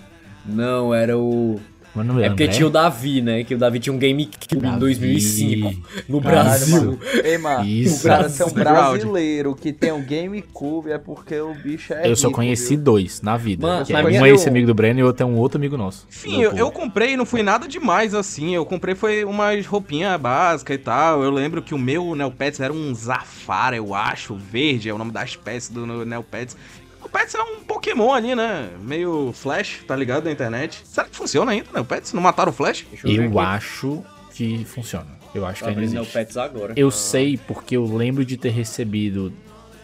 Não, 0.47 0.95
era 0.95 1.19
o. 1.19 1.61
Mas 1.95 2.07
não 2.07 2.15
me 2.15 2.23
É 2.23 2.29
porque 2.31 2.47
né? 2.47 2.53
tinha 2.53 2.67
o 2.67 2.71
Davi, 2.71 3.21
né? 3.21 3.45
Que 3.45 3.55
o 3.55 3.59
Davi 3.59 3.79
tinha 3.79 3.93
um 3.93 3.99
GameCube 3.99 4.57
em 4.57 4.61
Davi. 4.61 4.79
2005 4.79 5.83
no 6.09 6.21
Caralho, 6.23 6.49
Brasil. 6.49 6.77
mano. 6.81 6.99
Ei, 7.23 7.39
mano, 7.39 7.65
Isso. 7.67 8.01
o 8.01 8.03
cara 8.09 8.29
ser 8.29 8.45
um 8.45 8.51
brasileiro 8.51 9.55
que 9.55 9.73
tem 9.73 9.93
um 9.93 10.03
GameCube 10.03 10.91
é 10.91 10.99
porque 10.99 11.39
o 11.39 11.55
bicho 11.55 11.93
é 11.93 12.09
Eu 12.11 12.17
só 12.17 12.29
rico, 12.29 12.37
conheci 12.41 12.77
viu? 12.77 12.85
dois 12.85 13.21
na 13.21 13.37
vida. 13.37 13.67
Mano, 13.67 13.87
na 13.91 13.99
é 14.01 14.03
um 14.03 14.07
minha- 14.09 14.27
é 14.27 14.31
esse 14.31 14.49
amigo 14.49 14.67
do 14.67 14.75
Breno 14.75 15.01
e 15.01 15.03
outro 15.03 15.23
é 15.23 15.27
um 15.27 15.37
outro 15.37 15.59
amigo 15.59 15.77
nosso. 15.77 16.07
Enfim, 16.09 16.41
eu, 16.41 16.53
eu 16.53 16.71
comprei, 16.71 17.17
não 17.17 17.27
foi 17.27 17.43
nada 17.43 17.69
demais 17.69 18.15
assim. 18.15 18.55
Eu 18.55 18.65
comprei 18.65 18.95
foi 18.95 19.25
umas 19.25 19.67
roupinhas 19.67 20.19
básicas 20.21 20.75
e 20.77 20.79
tal. 20.79 21.23
Eu 21.23 21.31
lembro 21.31 21.61
que 21.61 21.75
o 21.75 21.79
meu 21.79 22.15
Neopets 22.15 22.59
era 22.61 22.73
um 22.73 22.95
Zafara, 22.95 23.77
eu 23.77 23.95
acho, 23.95 24.35
verde, 24.35 24.89
é 24.89 24.95
o 24.95 24.99
nome 24.99 25.11
da 25.13 25.25
espécie 25.25 25.73
do 25.73 25.87
Neopets. 26.07 26.57
O 27.05 27.09
Pets 27.09 27.35
é 27.35 27.43
um 27.43 27.61
Pokémon 27.65 28.13
ali, 28.13 28.35
né? 28.35 28.71
Meio 28.81 29.33
Flash, 29.33 29.83
tá 29.87 29.97
ligado? 29.97 30.25
Na 30.25 30.31
internet. 30.31 30.83
Será 30.85 31.09
que 31.09 31.17
funciona 31.17 31.53
ainda, 31.53 31.69
né? 31.73 31.81
O 31.81 31.85
Pets? 31.85 32.13
Não 32.13 32.23
mataram 32.23 32.51
o 32.51 32.55
Flash? 32.55 32.87
Eu 33.05 33.27
aqui. 33.27 33.39
acho 33.39 34.05
que 34.33 34.65
funciona. 34.65 35.23
Eu 35.35 35.47
acho 35.47 35.61
Tô 35.61 35.65
que 35.67 35.71
ainda 35.71 35.83
existe. 35.83 35.95
Neopets 35.95 36.37
agora. 36.37 36.75
Eu 36.77 36.91
sei 36.91 37.39
porque 37.39 37.77
eu 37.77 37.85
lembro 37.85 38.25
de 38.25 38.37
ter 38.37 38.51
recebido. 38.51 39.33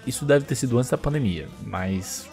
Isso 0.07 0.24
deve 0.24 0.44
ter 0.44 0.54
sido 0.54 0.78
antes 0.78 0.90
da 0.90 0.98
pandemia, 0.98 1.48
mas 1.64 2.27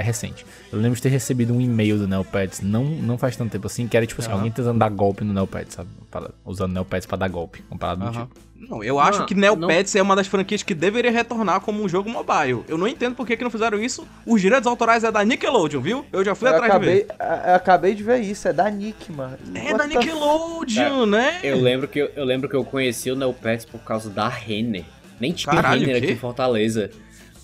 é 0.00 0.04
recente. 0.04 0.44
Eu 0.72 0.78
lembro 0.78 0.96
de 0.96 1.02
ter 1.02 1.08
recebido 1.08 1.52
um 1.54 1.60
e-mail 1.60 1.98
do 1.98 2.08
Neopets, 2.08 2.60
não, 2.60 2.84
não 2.84 3.16
faz 3.18 3.36
tanto 3.36 3.50
tempo 3.52 3.66
assim, 3.66 3.86
que 3.86 3.96
era 3.96 4.06
tipo 4.06 4.20
assim, 4.20 4.30
Aham. 4.30 4.38
alguém 4.38 4.52
tentando 4.52 4.78
dar 4.78 4.88
golpe 4.90 5.24
no 5.24 5.32
Neopets, 5.32 5.74
sabe? 5.74 5.88
Para- 6.10 6.30
usando 6.44 6.72
Neopets 6.72 7.06
pra 7.06 7.16
dar 7.16 7.28
golpe, 7.28 7.62
uma 7.70 7.78
parada 7.78 8.04
do 8.06 8.10
tipo. 8.12 8.28
Não, 8.56 8.84
eu 8.84 9.00
acho 9.00 9.20
Não, 9.20 9.26
que 9.26 9.34
Neopets 9.34 9.96
é 9.96 10.02
uma 10.02 10.14
das 10.14 10.26
franquias 10.26 10.62
que 10.62 10.74
deveria 10.74 11.10
retornar 11.10 11.60
como 11.62 11.82
um 11.82 11.88
jogo 11.88 12.10
mobile. 12.10 12.62
Eu 12.68 12.76
não 12.76 12.86
entendo 12.86 13.14
por 13.16 13.26
que, 13.26 13.34
que 13.36 13.42
não 13.42 13.50
fizeram 13.50 13.82
isso. 13.82 14.06
Os 14.26 14.38
direitos 14.40 14.66
autorais 14.66 15.02
é 15.02 15.10
da 15.10 15.24
Nickelodeon, 15.24 15.80
viu? 15.80 16.04
Eu 16.12 16.22
já 16.22 16.34
fui 16.34 16.46
Eu 16.48 16.52
atrás 16.54 16.70
de 16.70 16.76
acabei, 16.76 16.94
ver. 17.04 17.06
eu 17.48 17.54
acabei 17.54 17.94
de 17.94 18.02
ver 18.02 18.18
isso, 18.20 18.46
é 18.46 18.52
da 18.52 18.70
Nick, 18.70 19.10
mano. 19.10 19.38
É 19.54 19.72
What 19.72 19.78
da 19.78 19.86
Nickelodeon, 19.86 21.06
né? 21.06 21.40
Eu 21.42 21.58
lembro 21.60 21.88
que 21.88 21.98
eu, 22.00 22.10
eu 22.14 22.24
lembro 22.24 22.48
que 22.50 22.54
eu 22.54 22.62
conheci 22.64 23.10
o 23.10 23.16
Neopets 23.16 23.64
por 23.64 23.80
causa 23.80 24.10
da 24.10 24.28
Renner. 24.28 24.84
Nem 25.18 25.32
tinha 25.32 25.54
Caralho, 25.54 25.80
Renner 25.80 25.96
aqui 26.02 26.12
em 26.12 26.16
Fortaleza. 26.16 26.90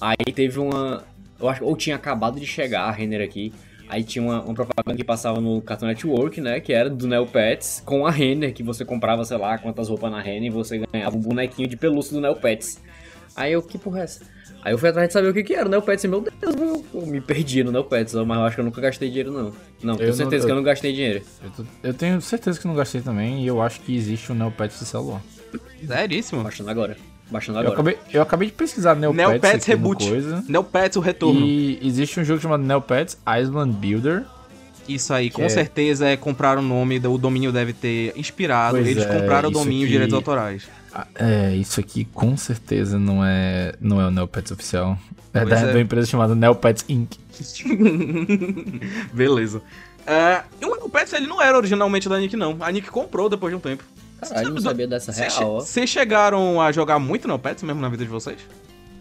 Aí 0.01 0.17
teve 0.35 0.59
uma. 0.61 1.03
Eu 1.39 1.49
acho 1.49 1.65
ou 1.65 1.77
tinha 1.77 1.97
acabado 1.97 2.39
de 2.41 2.47
chegar 2.47 2.83
a 2.83 2.91
Renner 2.91 3.21
aqui. 3.23 3.53
Aí 3.89 4.03
tinha 4.03 4.23
uma, 4.25 4.43
uma 4.43 4.53
propaganda 4.55 4.97
que 4.97 5.05
passava 5.05 5.41
no 5.41 5.61
Cartoon 5.63 5.87
Network, 5.87 6.41
né? 6.41 6.59
Que 6.59 6.73
era 6.73 6.91
do 6.91 7.07
Neopets 7.07 7.81
com 7.85 8.05
a 8.05 8.11
Renner, 8.11 8.53
que 8.53 8.63
você 8.63 8.85
comprava, 8.85 9.25
sei 9.25 9.37
lá, 9.37 9.57
quantas 9.59 9.89
roupas 9.89 10.11
na 10.11 10.21
Renner 10.21 10.45
e 10.47 10.51
você 10.51 10.83
ganhava 10.93 11.17
um 11.17 11.21
bonequinho 11.21 11.69
de 11.69 11.77
pelúcia 11.77 12.13
do 12.15 12.21
Neopets. 12.21 12.81
Aí 13.37 13.53
eu, 13.53 13.63
que 13.63 13.79
porra 13.79 14.01
é 14.01 14.03
essa? 14.05 14.25
Aí 14.65 14.73
eu 14.73 14.79
fui 14.79 14.89
atrás 14.89 15.07
de 15.07 15.13
saber 15.13 15.29
o 15.29 15.35
que 15.35 15.45
que 15.45 15.55
era 15.55 15.67
o 15.67 15.69
Neopets 15.71 16.03
e, 16.03 16.09
meu 16.09 16.21
Deus, 16.21 16.35
eu, 16.57 16.85
eu 17.01 17.07
me 17.07 17.21
perdi 17.21 17.63
no 17.63 17.71
Neopets, 17.71 18.13
mas 18.15 18.39
eu 18.39 18.45
acho 18.45 18.57
que 18.57 18.61
eu 18.61 18.65
nunca 18.65 18.81
gastei 18.81 19.09
dinheiro, 19.09 19.31
não. 19.31 19.53
Não, 19.81 19.97
tenho 19.97 20.07
Eu 20.07 20.09
não- 20.09 20.17
certeza 20.17 20.47
que 20.47 20.51
eu 20.51 20.57
não 20.57 20.63
gastei 20.65 20.93
dinheiro. 20.93 21.23
Eu, 21.45 21.51
tô- 21.51 21.65
eu 21.85 21.95
tenho 21.95 22.21
certeza 22.21 22.59
que 22.59 22.67
não 22.67 22.75
gastei 22.75 23.01
também, 23.01 23.45
e 23.45 23.47
eu 23.47 23.63
acho 23.63 23.79
que 23.83 23.95
existe 23.95 24.33
um 24.33 24.35
Neopets 24.35 24.81
de 24.81 24.87
celular. 24.87 25.23
Seríssimo. 25.87 26.43
Baixando 26.43 26.71
agora. 26.71 26.97
Baixando 27.31 27.59
Eu 27.59 27.61
agora. 27.63 27.75
acabei, 27.75 27.99
eu 28.13 28.23
acabei 28.23 28.49
de 28.49 28.55
pesquisar 28.55 28.95
Neopets, 28.95 29.29
Neopets 29.31 29.67
Reboot. 29.67 30.09
coisa, 30.09 30.45
Neopets, 30.49 30.97
o 30.97 31.01
retorno. 31.01 31.41
e 31.41 31.79
existe 31.87 32.21
um 32.21 32.25
jogo 32.25 32.41
chamado 32.41 32.63
Neopets 32.63 33.19
Island 33.41 33.75
Builder, 33.77 34.25
Isso 34.89 35.13
aí, 35.13 35.29
com 35.31 35.43
é- 35.43 35.49
certeza 35.49 36.07
é 36.07 36.17
comprar 36.17 36.57
o 36.57 36.63
nome, 36.63 36.99
o 37.01 37.19
domínio 37.19 37.51
deve 37.51 37.73
ter 37.73 38.13
inspirado. 38.17 38.77
Pois 38.77 38.87
Eles 38.87 39.05
é, 39.05 39.19
compraram 39.21 39.49
o 39.49 39.53
domínio 39.53 39.81
e 39.81 39.85
aqui- 39.85 39.93
direitos 39.93 40.15
autorais. 40.15 40.69
Ah, 40.95 41.07
É, 41.17 41.55
isso 41.57 41.81
aqui 41.81 42.05
com 42.15 42.37
certeza 42.37 42.97
não 42.99 43.25
é, 43.25 43.75
não 43.81 44.01
é 44.01 44.07
o 44.07 44.11
Neopets 44.13 44.53
oficial. 44.53 44.97
É 45.35 45.41
Pois 45.41 45.51
da, 45.51 45.69
é. 45.69 45.73
da 45.73 45.81
empresa 45.81 46.07
chamada 46.07 46.35
Neopets 46.37 46.85
Inc. 46.89 47.17
Beleza. 49.13 49.61
E 50.61 50.65
o 50.65 50.75
Neopets, 50.77 51.13
ele 51.13 51.27
não 51.27 51.43
era 51.43 51.57
originalmente 51.57 52.09
da 52.09 52.19
Nick, 52.19 52.37
não. 52.37 52.57
A 52.61 52.71
Nick 52.71 52.89
comprou 52.91 53.29
depois 53.29 53.51
de 53.53 53.57
um 53.57 53.61
tempo. 53.61 53.83
Caralho, 54.21 54.51
não 54.55 54.61
sabia 54.61 54.87
dessa 54.87 55.13
Vocês 55.13 55.37
real, 55.37 55.61
vocês 55.61 55.91
chegaram 55.91 56.61
a 56.61 56.73
jogar 56.73 56.99
muito 56.99 57.27
Neopets 57.29 57.63
mesmo 57.63 57.81
na 57.81 57.89
vida 57.89 58.05
de 58.05 58.11
vocês? 58.11 58.39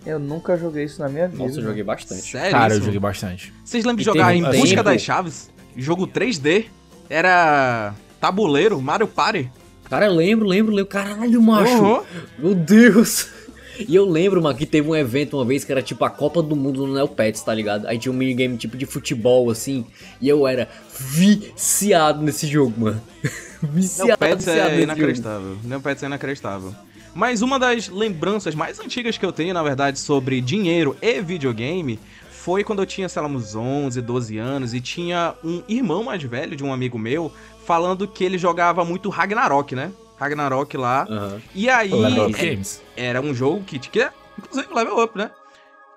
Eu 0.06 0.20
nunca 0.20 0.56
joguei 0.58 0.84
isso 0.84 1.02
na 1.02 1.10
minha 1.10 1.28
vida. 1.28 1.44
Nossa, 1.44 1.60
eu 1.60 1.64
joguei 1.64 1.84
bastante. 1.84 2.22
Sério? 2.32 2.52
Cara, 2.52 2.74
eu 2.74 2.78
isso? 2.78 2.86
joguei 2.86 3.00
bastante. 3.00 3.54
Vocês 3.64 3.84
lembram 3.84 3.98
de 3.98 4.04
jogar 4.04 4.36
em 4.36 4.44
um 4.44 4.52
Busca 4.52 4.68
tempo- 4.68 4.84
das 4.84 5.02
Chaves? 5.02 5.50
Jogo 5.76 6.06
3D? 6.08 6.66
Era 7.10 7.94
tabuleiro, 8.22 8.80
Mario 8.82 9.08
Party? 9.08 9.50
Cara, 9.90 10.06
eu 10.08 10.14
lembro, 10.14 10.48
lembro, 10.48 10.74
lembro. 10.74 10.90
Caralho, 10.90 11.42
macho. 11.42 11.84
Uhum. 11.84 12.04
Meu 12.38 12.56
Deus. 12.56 13.30
E 13.80 13.96
eu 13.96 14.06
lembro, 14.06 14.42
mano, 14.42 14.58
que 14.58 14.66
teve 14.66 14.88
um 14.88 14.96
evento 14.96 15.38
uma 15.38 15.46
vez 15.46 15.64
que 15.64 15.72
era 15.72 15.82
tipo 15.82 16.04
a 16.06 16.10
Copa 16.10 16.42
do 16.42 16.56
Mundo 16.56 16.86
no 16.86 16.94
Neopets, 16.94 17.42
tá 17.42 17.54
ligado? 17.54 17.88
Aí 17.88 17.98
tinha 17.98 18.12
um 18.12 18.16
minigame 18.16 18.58
tipo 18.58 18.78
de 18.78 18.86
futebol, 18.86 19.50
assim. 19.50 19.86
E 20.22 20.30
eu 20.30 20.48
era 20.48 20.70
viciado 20.98 22.22
nesse 22.22 22.48
jogo, 22.48 22.74
mano. 22.80 23.02
viciado, 23.62 24.08
Neopets 24.08 24.46
viciado 24.46 24.60
é 24.60 24.64
nesse 24.64 24.76
jogo. 24.76 24.84
inacreditável. 24.84 25.58
Neopets 25.64 26.04
é 26.04 26.06
inacreditável. 26.06 26.76
Mas 27.14 27.42
uma 27.42 27.58
das 27.58 27.88
lembranças 27.88 28.54
mais 28.54 28.80
antigas 28.80 29.18
que 29.18 29.26
eu 29.26 29.32
tenho, 29.32 29.54
na 29.54 29.64
verdade, 29.64 30.00
sobre 30.00 30.42
dinheiro 30.42 30.98
e 31.02 31.22
videogame 31.22 32.00
foi 32.30 32.64
quando 32.64 32.80
eu 32.80 32.86
tinha, 32.86 33.10
sei 33.10 33.22
lá, 33.22 33.28
uns 33.28 33.56
11, 33.56 34.02
12 34.02 34.38
anos 34.38 34.74
e 34.74 34.82
tinha 34.82 35.34
um 35.44 35.64
irmão 35.68 36.04
mais 36.04 36.22
velho 36.22 36.56
de 36.56 36.64
um 36.64 36.72
amigo 36.72 37.00
meu 37.00 37.32
falando 37.66 38.08
que 38.08 38.24
ele 38.24 38.38
jogava 38.38 38.86
muito 38.86 39.10
Ragnarok, 39.10 39.74
né? 39.74 39.92
Ragnarok 40.18 40.76
lá. 40.78 41.06
Aham. 41.10 41.42
E 41.54 41.70
aí 41.70 41.92
é- 41.92 42.30
Games. 42.30 42.82
era 42.96 43.22
um 43.22 43.34
jogo 43.34 43.64
que, 43.64 43.78
que 43.80 44.02
é, 44.02 44.12
inclusive, 44.38 44.74
level 44.74 45.04
up, 45.04 45.18
né? 45.18 45.32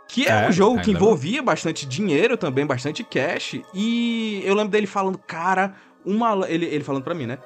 Que 0.08 0.26
é, 0.26 0.44
É, 0.44 0.48
um 0.48 0.52
jogo 0.52 0.80
que 0.80 0.90
envolvia 0.90 1.42
bastante 1.42 1.84
dinheiro 1.86 2.36
também, 2.36 2.64
bastante 2.64 3.04
cash. 3.04 3.60
E 3.74 4.40
eu 4.44 4.54
lembro 4.54 4.70
dele 4.70 4.86
falando, 4.86 5.18
cara, 5.18 5.74
uma, 6.04 6.48
ele, 6.48 6.64
ele 6.66 6.82
falando 6.82 7.02
pra 7.04 7.14
mim, 7.14 7.26
né? 7.26 7.38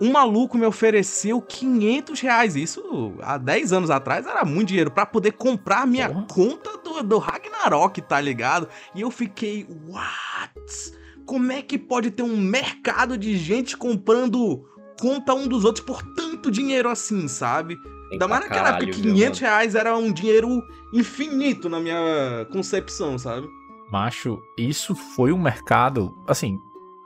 Um 0.00 0.12
maluco 0.12 0.56
me 0.56 0.64
ofereceu 0.64 1.42
500 1.42 2.20
reais. 2.20 2.56
Isso 2.56 3.12
há 3.20 3.36
10 3.36 3.72
anos 3.72 3.90
atrás 3.90 4.26
era 4.26 4.44
muito 4.44 4.68
dinheiro 4.68 4.90
pra 4.90 5.04
poder 5.04 5.32
comprar 5.32 5.86
minha 5.86 6.08
Porra. 6.08 6.24
conta 6.28 6.78
do, 6.78 7.02
do 7.02 7.18
Ragnarok, 7.18 8.00
tá 8.02 8.20
ligado? 8.20 8.68
E 8.94 9.00
eu 9.02 9.10
fiquei, 9.10 9.66
what? 9.88 10.92
Como 11.26 11.52
é 11.52 11.60
que 11.60 11.76
pode 11.76 12.10
ter 12.10 12.22
um 12.22 12.36
mercado 12.38 13.18
de 13.18 13.36
gente 13.36 13.76
comprando 13.76 14.64
conta 14.98 15.34
um 15.34 15.46
dos 15.46 15.64
outros 15.64 15.84
por 15.84 16.02
tanto 16.02 16.50
dinheiro 16.50 16.88
assim, 16.88 17.28
sabe? 17.28 17.78
Ainda 18.10 18.26
mais 18.26 18.42
naquela 18.42 18.70
época, 18.70 18.86
caralho, 18.86 18.94
viu, 18.94 19.14
500 19.14 19.40
mano? 19.40 19.52
reais 19.52 19.74
era 19.74 19.96
um 19.96 20.12
dinheiro 20.12 20.62
infinito 20.92 21.68
na 21.68 21.78
minha 21.78 22.46
concepção, 22.50 23.18
sabe? 23.18 23.48
Macho, 23.90 24.40
isso 24.56 24.94
foi 24.94 25.32
um 25.32 25.38
mercado, 25.38 26.14
assim, 26.26 26.58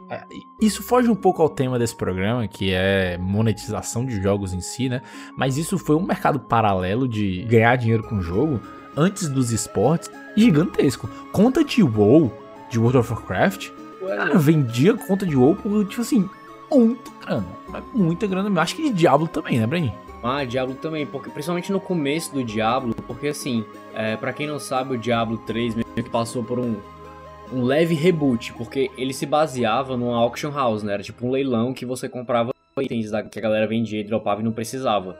é, 0.09 0.25
isso 0.61 0.83
foge 0.83 1.09
um 1.09 1.15
pouco 1.15 1.43
ao 1.43 1.49
tema 1.49 1.79
desse 1.79 1.97
programa, 1.97 2.47
que 2.47 2.73
é 2.73 3.17
monetização 3.19 4.05
de 4.05 4.21
jogos 4.21 4.53
em 4.53 4.61
si, 4.61 4.89
né? 4.89 5.01
Mas 5.37 5.57
isso 5.57 5.79
foi 5.79 5.97
um 5.97 6.03
mercado 6.03 6.39
paralelo 6.39 7.09
de 7.09 7.43
ganhar 7.45 7.77
dinheiro 7.77 8.03
com 8.03 8.17
o 8.17 8.23
jogo 8.23 8.61
antes 8.97 9.29
dos 9.29 9.53
esportes 9.53 10.11
gigantesco. 10.37 11.09
Conta 11.33 11.65
de 11.65 11.83
WoW, 11.83 12.33
de 12.71 12.79
World 12.79 12.99
of 12.99 13.13
Warcraft, 13.13 13.71
cara, 14.07 14.39
vendia 14.39 14.95
conta 14.95 15.25
de 15.25 15.37
WoW 15.37 15.57
por, 15.57 15.87
tipo 15.87 16.03
assim, 16.03 16.29
muita 16.79 17.11
grana. 17.25 17.47
Muita 17.95 18.27
grana 18.27 18.49
mesmo. 18.49 18.61
Acho 18.61 18.77
que 18.77 18.83
de 18.83 18.91
Diablo 18.91 19.27
também, 19.29 19.59
né, 19.59 19.67
Brenin? 19.67 19.93
Ah, 20.23 20.45
Diablo 20.45 20.75
também, 20.77 21.05
porque 21.05 21.31
principalmente 21.31 21.73
no 21.73 21.81
começo 21.81 22.33
do 22.33 22.45
Diablo, 22.45 22.95
porque 23.07 23.29
assim, 23.29 23.65
é, 23.95 24.17
para 24.17 24.33
quem 24.33 24.47
não 24.47 24.59
sabe, 24.59 24.95
o 24.95 24.99
Diablo 24.99 25.39
3 25.39 25.75
meio 25.75 25.87
que 25.95 26.03
passou 26.09 26.45
por 26.45 26.61
um, 26.61 26.77
um 27.53 27.65
leve 27.65 27.95
reboot, 27.95 28.53
porque 28.53 28.89
ele 28.97 29.13
se 29.13 29.27
baseava 29.27 29.97
numa 29.97 30.17
auction 30.17 30.53
house, 30.53 30.83
né? 30.85 30.95
Era 30.95 31.03
tipo 31.03 31.27
um 31.27 31.31
leilão 31.31 31.75
que 31.75 31.85
você 31.85 32.09
comprava 32.09 32.53
itens 32.81 33.11
da- 33.11 33.23
que 33.25 33.39
a 33.39 33.43
galera 33.43 33.67
vendia 33.67 34.01
e 34.01 34.05
dropava 34.05 34.41
e 34.41 34.45
não 34.45 34.53
precisava. 34.53 35.19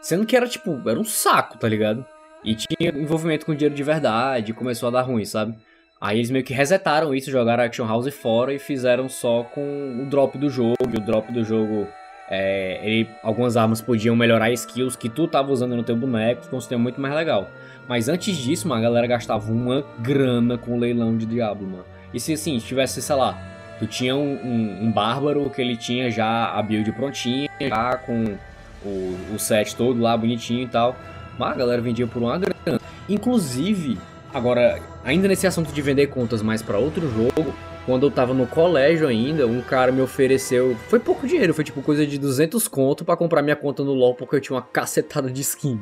Sendo 0.00 0.24
que 0.24 0.36
era 0.36 0.46
tipo, 0.48 0.80
era 0.88 0.98
um 1.00 1.04
saco, 1.04 1.58
tá 1.58 1.68
ligado? 1.68 2.04
E 2.44 2.54
tinha 2.54 2.90
envolvimento 2.94 3.44
com 3.44 3.54
dinheiro 3.54 3.74
de 3.74 3.82
verdade, 3.82 4.52
começou 4.52 4.88
a 4.88 4.92
dar 4.92 5.02
ruim, 5.02 5.24
sabe? 5.24 5.56
Aí 6.00 6.18
eles 6.18 6.30
meio 6.30 6.44
que 6.44 6.52
resetaram 6.52 7.14
isso, 7.14 7.30
jogaram 7.30 7.64
Action 7.64 7.86
House 7.86 8.12
fora 8.14 8.52
e 8.52 8.58
fizeram 8.58 9.08
só 9.08 9.42
com 9.42 10.02
o 10.02 10.06
drop 10.10 10.36
do 10.36 10.50
jogo. 10.50 10.76
E 10.92 10.96
o 10.96 11.00
drop 11.00 11.32
do 11.32 11.42
jogo 11.42 11.86
é, 12.28 12.80
ele- 12.82 13.08
algumas 13.22 13.56
armas 13.56 13.80
podiam 13.80 14.14
melhorar 14.14 14.50
skills 14.52 14.94
que 14.96 15.08
tu 15.08 15.26
tava 15.26 15.50
usando 15.52 15.74
no 15.74 15.82
teu 15.82 15.96
boneco, 15.96 16.42
ficou 16.42 16.58
um 16.58 16.60
sistema 16.60 16.82
muito 16.82 17.00
mais 17.00 17.14
legal. 17.14 17.48
Mas 17.88 18.08
antes 18.08 18.36
disso, 18.36 18.68
mano, 18.68 18.80
a 18.80 18.82
galera 18.82 19.06
gastava 19.06 19.50
uma 19.50 19.84
grana 20.00 20.58
com 20.58 20.72
o 20.76 20.78
leilão 20.78 21.16
de 21.16 21.24
Diablo, 21.24 21.66
mano. 21.66 21.84
E 22.12 22.20
se 22.20 22.32
assim, 22.32 22.58
tivesse, 22.58 23.00
sei 23.00 23.16
lá, 23.16 23.38
tu 23.78 23.86
tinha 23.86 24.14
um, 24.16 24.34
um, 24.44 24.86
um 24.86 24.92
bárbaro 24.92 25.48
que 25.50 25.62
ele 25.62 25.76
tinha 25.76 26.10
já 26.10 26.50
a 26.52 26.60
build 26.62 26.90
prontinha, 26.92 27.48
já 27.60 27.96
com 27.96 28.36
o, 28.84 29.16
o 29.34 29.38
set 29.38 29.74
todo 29.76 30.00
lá 30.00 30.16
bonitinho 30.16 30.64
e 30.64 30.68
tal. 30.68 30.96
Mas 31.38 31.52
a 31.52 31.54
galera 31.54 31.80
vendia 31.80 32.06
por 32.06 32.20
uma 32.22 32.36
grana. 32.38 32.80
Inclusive, 33.08 33.96
agora, 34.36 34.80
ainda 35.02 35.26
nesse 35.26 35.46
assunto 35.46 35.72
de 35.72 35.82
vender 35.82 36.08
contas 36.08 36.42
mais 36.42 36.62
pra 36.62 36.78
outro 36.78 37.08
jogo, 37.10 37.54
quando 37.86 38.06
eu 38.06 38.10
tava 38.10 38.34
no 38.34 38.46
colégio 38.46 39.08
ainda, 39.08 39.46
um 39.46 39.62
cara 39.62 39.90
me 39.90 40.02
ofereceu. 40.02 40.76
Foi 40.88 41.00
pouco 41.00 41.26
dinheiro, 41.26 41.54
foi 41.54 41.64
tipo 41.64 41.80
coisa 41.82 42.06
de 42.06 42.18
200 42.18 42.68
conto 42.68 43.04
pra 43.04 43.16
comprar 43.16 43.42
minha 43.42 43.56
conta 43.56 43.82
no 43.82 43.94
LoL 43.94 44.14
porque 44.14 44.36
eu 44.36 44.40
tinha 44.40 44.56
uma 44.56 44.62
cacetada 44.62 45.30
de 45.30 45.40
skin. 45.40 45.80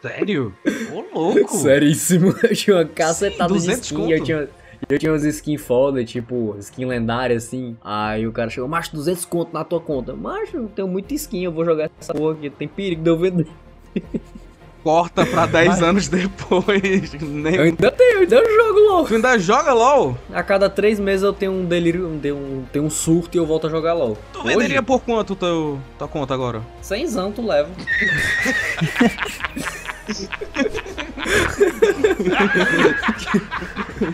Sério? 0.00 0.54
Ô, 0.92 1.18
louco! 1.18 1.56
Seríssimo. 1.58 2.34
Eu 2.42 2.54
tinha 2.54 2.76
uma 2.76 2.84
cacetada 2.84 3.52
de 3.52 3.58
200 3.58 3.84
skin. 3.84 3.96
conto? 3.96 4.12
Eu 4.12 4.22
tinha, 4.22 4.48
eu 4.88 4.98
tinha 4.98 5.12
umas 5.12 5.24
skins 5.24 5.60
foda, 5.60 6.04
tipo, 6.04 6.54
skin 6.60 6.84
lendária 6.84 7.36
assim. 7.36 7.76
Aí 7.82 8.26
o 8.26 8.32
cara 8.32 8.48
chegou, 8.48 8.68
macho, 8.68 8.94
200 8.94 9.24
conto 9.24 9.52
na 9.52 9.64
tua 9.64 9.80
conta. 9.80 10.14
Macho, 10.14 10.56
eu 10.58 10.68
tenho 10.68 10.86
muita 10.86 11.14
skin, 11.14 11.42
eu 11.42 11.52
vou 11.52 11.64
jogar 11.64 11.90
essa 11.98 12.14
porra 12.14 12.34
aqui. 12.34 12.50
Tem 12.50 12.68
perigo 12.68 13.02
de 13.02 13.10
eu 13.10 13.18
vender. 13.18 13.48
Corta 14.86 15.26
pra 15.26 15.46
10 15.50 15.82
anos 15.82 16.06
depois. 16.06 17.12
Nem... 17.20 17.56
Eu 17.56 17.64
ainda 17.64 17.90
tenho, 17.90 18.18
eu 18.18 18.20
ainda 18.20 18.36
jogo 18.36 18.78
LOL. 18.78 19.04
Tu 19.04 19.16
ainda 19.16 19.36
joga 19.36 19.72
LOL? 19.72 20.16
A 20.32 20.44
cada 20.44 20.70
três 20.70 21.00
meses 21.00 21.24
eu 21.24 21.32
tenho 21.32 21.50
um 21.50 21.64
delírio, 21.64 22.06
um, 22.06 22.14
um, 22.14 22.64
tenho 22.72 22.84
um 22.84 22.90
surto 22.90 23.36
e 23.36 23.40
eu 23.40 23.44
volto 23.44 23.66
a 23.66 23.70
jogar 23.70 23.94
LOL. 23.94 24.16
Tu 24.32 24.38
Hoje, 24.38 24.48
venderia 24.50 24.84
por 24.84 25.00
quanto 25.00 25.34
teu, 25.34 25.80
tua 25.98 26.06
conta 26.06 26.34
agora? 26.34 26.62
Cenzão 26.80 27.32
tu 27.32 27.44
leva. 27.44 27.68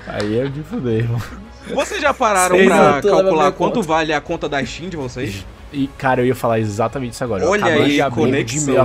Aí 0.09 0.39
é 0.39 0.47
de 0.47 0.63
fuder, 0.63 1.01
irmão. 1.01 1.21
Vocês 1.75 2.01
já 2.01 2.15
pararam 2.15 2.57
Sei 2.57 2.65
pra 2.65 3.03
calcular 3.03 3.53
quanto 3.53 3.75
conta. 3.75 3.87
vale 3.87 4.15
a 4.15 4.23
conta 4.23 4.49
da 4.49 4.65
Steam 4.65 4.89
de 4.89 4.97
vocês? 4.97 5.45
E, 5.73 5.87
cara, 5.99 6.21
eu 6.21 6.27
ia 6.27 6.35
falar 6.35 6.61
exatamente 6.61 7.13
isso 7.15 7.25
agora. 7.25 7.45
Eu 7.45 7.51
Olha 7.51 7.65
acabei 7.65 7.85
aí, 7.85 7.93
de 7.95 8.01
abrir, 8.03 8.17
conexão, 8.17 8.75
eu, 8.75 8.83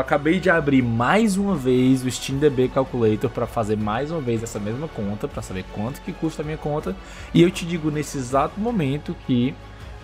acabei, 0.00 0.36
eu 0.36 0.40
de 0.40 0.50
abrir 0.50 0.82
mais 0.82 1.36
uma 1.36 1.54
vez 1.54 2.04
o 2.04 2.10
SteamDB 2.10 2.68
Calculator 2.68 3.30
pra 3.30 3.46
fazer 3.46 3.76
mais 3.76 4.10
uma 4.10 4.20
vez 4.20 4.42
essa 4.42 4.58
mesma 4.58 4.88
conta, 4.88 5.28
pra 5.28 5.40
saber 5.40 5.64
quanto 5.72 6.00
que 6.00 6.12
custa 6.12 6.42
a 6.42 6.44
minha 6.44 6.56
conta. 6.56 6.96
E 7.32 7.42
eu 7.42 7.50
te 7.50 7.64
digo 7.64 7.90
nesse 7.90 8.18
exato 8.18 8.58
momento 8.58 9.16
que, 9.26 9.54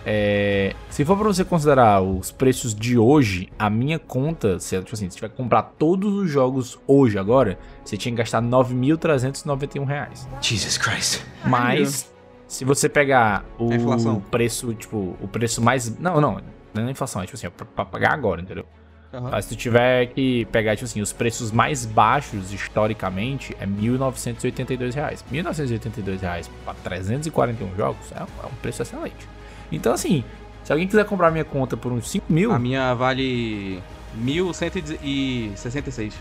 é, 0.05 0.73
se 0.89 1.03
for 1.03 1.17
pra 1.17 1.27
você 1.27 1.43
considerar 1.43 2.01
os 2.01 2.31
preços 2.31 2.73
de 2.73 2.97
hoje, 2.97 3.49
a 3.59 3.69
minha 3.69 3.99
conta, 3.99 4.59
se, 4.59 4.77
tipo 4.79 4.93
assim, 4.93 5.09
se 5.09 5.15
tiver 5.17 5.29
que 5.29 5.35
comprar 5.35 5.63
todos 5.77 6.13
os 6.13 6.29
jogos 6.29 6.79
hoje, 6.87 7.17
agora, 7.17 7.59
você 7.83 7.97
tinha 7.97 8.11
que 8.13 8.17
gastar 8.17 8.41
9.391 8.41 9.85
reais. 9.85 10.27
Jesus 10.41 10.77
Christ. 10.77 11.21
Mas 11.45 12.12
se 12.53 12.63
você 12.65 12.87
pegar 12.87 13.43
o 13.57 14.21
preço, 14.21 14.73
tipo, 14.73 15.17
o 15.21 15.27
preço 15.27 15.61
mais. 15.61 15.97
Não, 15.99 16.21
não, 16.21 16.39
não 16.73 16.87
é 16.87 16.91
inflação, 16.91 17.21
é 17.21 17.25
tipo 17.25 17.35
assim, 17.35 17.47
é 17.47 17.49
pra, 17.49 17.83
pagar 17.85 18.13
agora, 18.13 18.41
entendeu? 18.41 18.65
Aham. 19.13 19.29
Mas 19.31 19.45
se 19.45 19.55
tu 19.55 19.57
tiver 19.59 20.07
que 20.07 20.45
pegar, 20.45 20.75
tipo 20.75 20.85
assim, 20.85 21.01
os 21.01 21.13
preços 21.13 21.51
mais 21.51 21.85
baixos 21.85 22.51
historicamente 22.53 23.55
é 23.59 23.65
1.982 23.65 24.93
reais. 24.95 25.23
1.982 25.31 26.19
reais 26.21 26.49
para 26.65 26.73
341 26.83 27.75
jogos 27.75 28.11
é, 28.11 28.21
um- 28.23 28.43
é 28.43 28.47
um 28.47 28.55
preço 28.61 28.81
excelente. 28.81 29.27
Então, 29.71 29.93
assim, 29.93 30.23
se 30.63 30.71
alguém 30.71 30.87
quiser 30.87 31.05
comprar 31.05 31.29
minha 31.31 31.45
conta 31.45 31.75
por 31.77 31.91
uns 31.91 32.09
5 32.09 32.31
mil 32.31 32.51
A 32.51 32.57
minha 32.59 32.93
vale 32.95 33.81
1.166. 34.19 36.13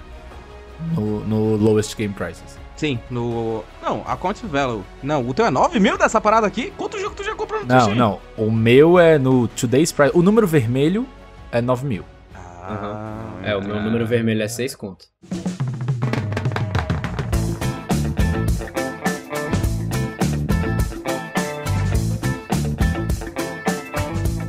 no, 0.95 1.21
no 1.27 1.57
lowest 1.57 1.97
game 1.97 2.13
prices. 2.13 2.59
Sim, 2.83 2.99
no. 3.09 3.63
Não, 3.81 4.03
a 4.05 4.17
Count 4.17 4.45
Value. 4.45 4.83
Não, 5.05 5.25
o 5.29 5.33
teu 5.33 5.47
é 5.47 5.53
9 5.53 5.79
mil 5.79 5.97
dessa 5.97 6.21
parada 6.21 6.49
aqui? 6.49 6.73
Quanto 6.77 6.99
jogo 6.99 7.15
tu 7.15 7.23
já 7.23 7.33
comprou 7.33 7.61
no 7.61 7.67
Não, 7.69 7.81
Steam? 7.81 7.95
não. 7.97 8.19
O 8.37 8.51
meu 8.51 8.99
é 8.99 9.19
no 9.19 9.47
today's 9.47 9.93
price. 9.93 10.11
O 10.13 10.21
número 10.21 10.49
vermelho 10.49 11.07
é 11.53 11.61
9 11.61 11.87
mil. 11.87 12.05
Ah, 12.35 13.35
É, 13.45 13.55
o 13.55 13.63
meu 13.63 13.81
número 13.81 14.05
vermelho 14.05 14.43
é 14.43 14.49
6 14.49 14.75
conto. 14.75 15.05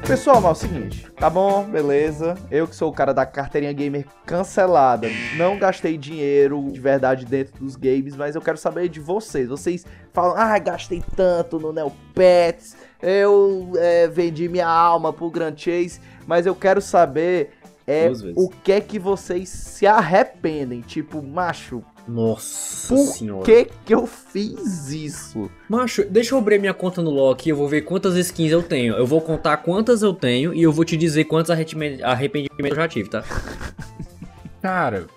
Pessoal, 0.08 0.42
mas 0.42 0.50
é 0.50 0.52
o 0.52 0.56
seguinte, 0.56 1.08
tá 1.14 1.30
bom, 1.30 1.64
beleza. 1.64 2.36
Eu 2.52 2.68
que 2.68 2.76
sou 2.76 2.92
o 2.92 2.94
cara 2.94 3.14
da 3.14 3.26
carteirinha 3.26 3.72
gamer 3.72 4.06
cancelada, 4.26 5.08
não 5.38 5.58
gastei 5.58 5.98
dinheiro 5.98 6.70
de 6.72 6.80
verdade 6.80 7.26
dentro 7.26 7.58
dos 7.64 7.78
games, 7.78 8.14
mas 8.16 8.36
eu 8.36 8.42
quero 8.42 8.58
saber 8.58 8.90
de 8.90 9.00
vocês. 9.00 9.48
Vocês 9.48 9.86
falam, 10.12 10.36
ah, 10.38 10.60
gastei 10.60 11.02
tanto 11.16 11.58
no 11.58 11.72
Neopets, 11.72 12.76
eu 13.02 13.72
é, 13.78 14.08
vendi 14.10 14.50
minha 14.50 14.68
alma 14.68 15.14
pro 15.14 15.32
Grand 15.32 15.56
Chase, 15.56 16.02
mas 16.28 16.46
eu 16.46 16.54
quero 16.54 16.82
saber 16.82 17.52
é, 17.88 18.12
o 18.36 18.50
que 18.50 18.74
é 18.74 18.82
que 18.82 19.00
vocês 19.00 19.48
se 19.48 19.88
arrependem. 19.88 20.82
Tipo, 20.82 21.22
macho, 21.22 21.82
Nossa 22.08 22.94
por 22.94 22.98
senhora. 23.14 23.46
que 23.46 23.66
que 23.86 23.94
eu 23.94 24.06
fiz 24.06 24.90
isso? 24.92 25.50
Macho, 25.70 26.04
deixa 26.04 26.36
eu 26.36 26.40
abrir 26.40 26.60
minha 26.60 26.74
conta 26.74 27.02
no 27.02 27.10
LoL 27.10 27.32
aqui, 27.32 27.50
eu 27.50 27.56
vou 27.56 27.68
ver 27.68 27.82
quantas 27.82 28.16
skins 28.16 28.52
eu 28.52 28.62
tenho. 28.62 28.94
Eu 28.96 29.06
vou 29.08 29.22
contar 29.22 29.58
quantas 29.58 30.02
eu 30.02 30.14
tenho 30.14 30.54
e 30.54 30.62
eu 30.62 30.72
vou 30.72 30.84
te 30.84 30.98
dizer 30.98 31.24
quantos 31.26 31.50
arrependime- 31.50 32.04
arrependimentos 32.04 32.70
eu 32.70 32.76
já 32.76 32.88
tive, 32.88 33.10
tá? 33.10 33.24
Cara, 34.62 35.08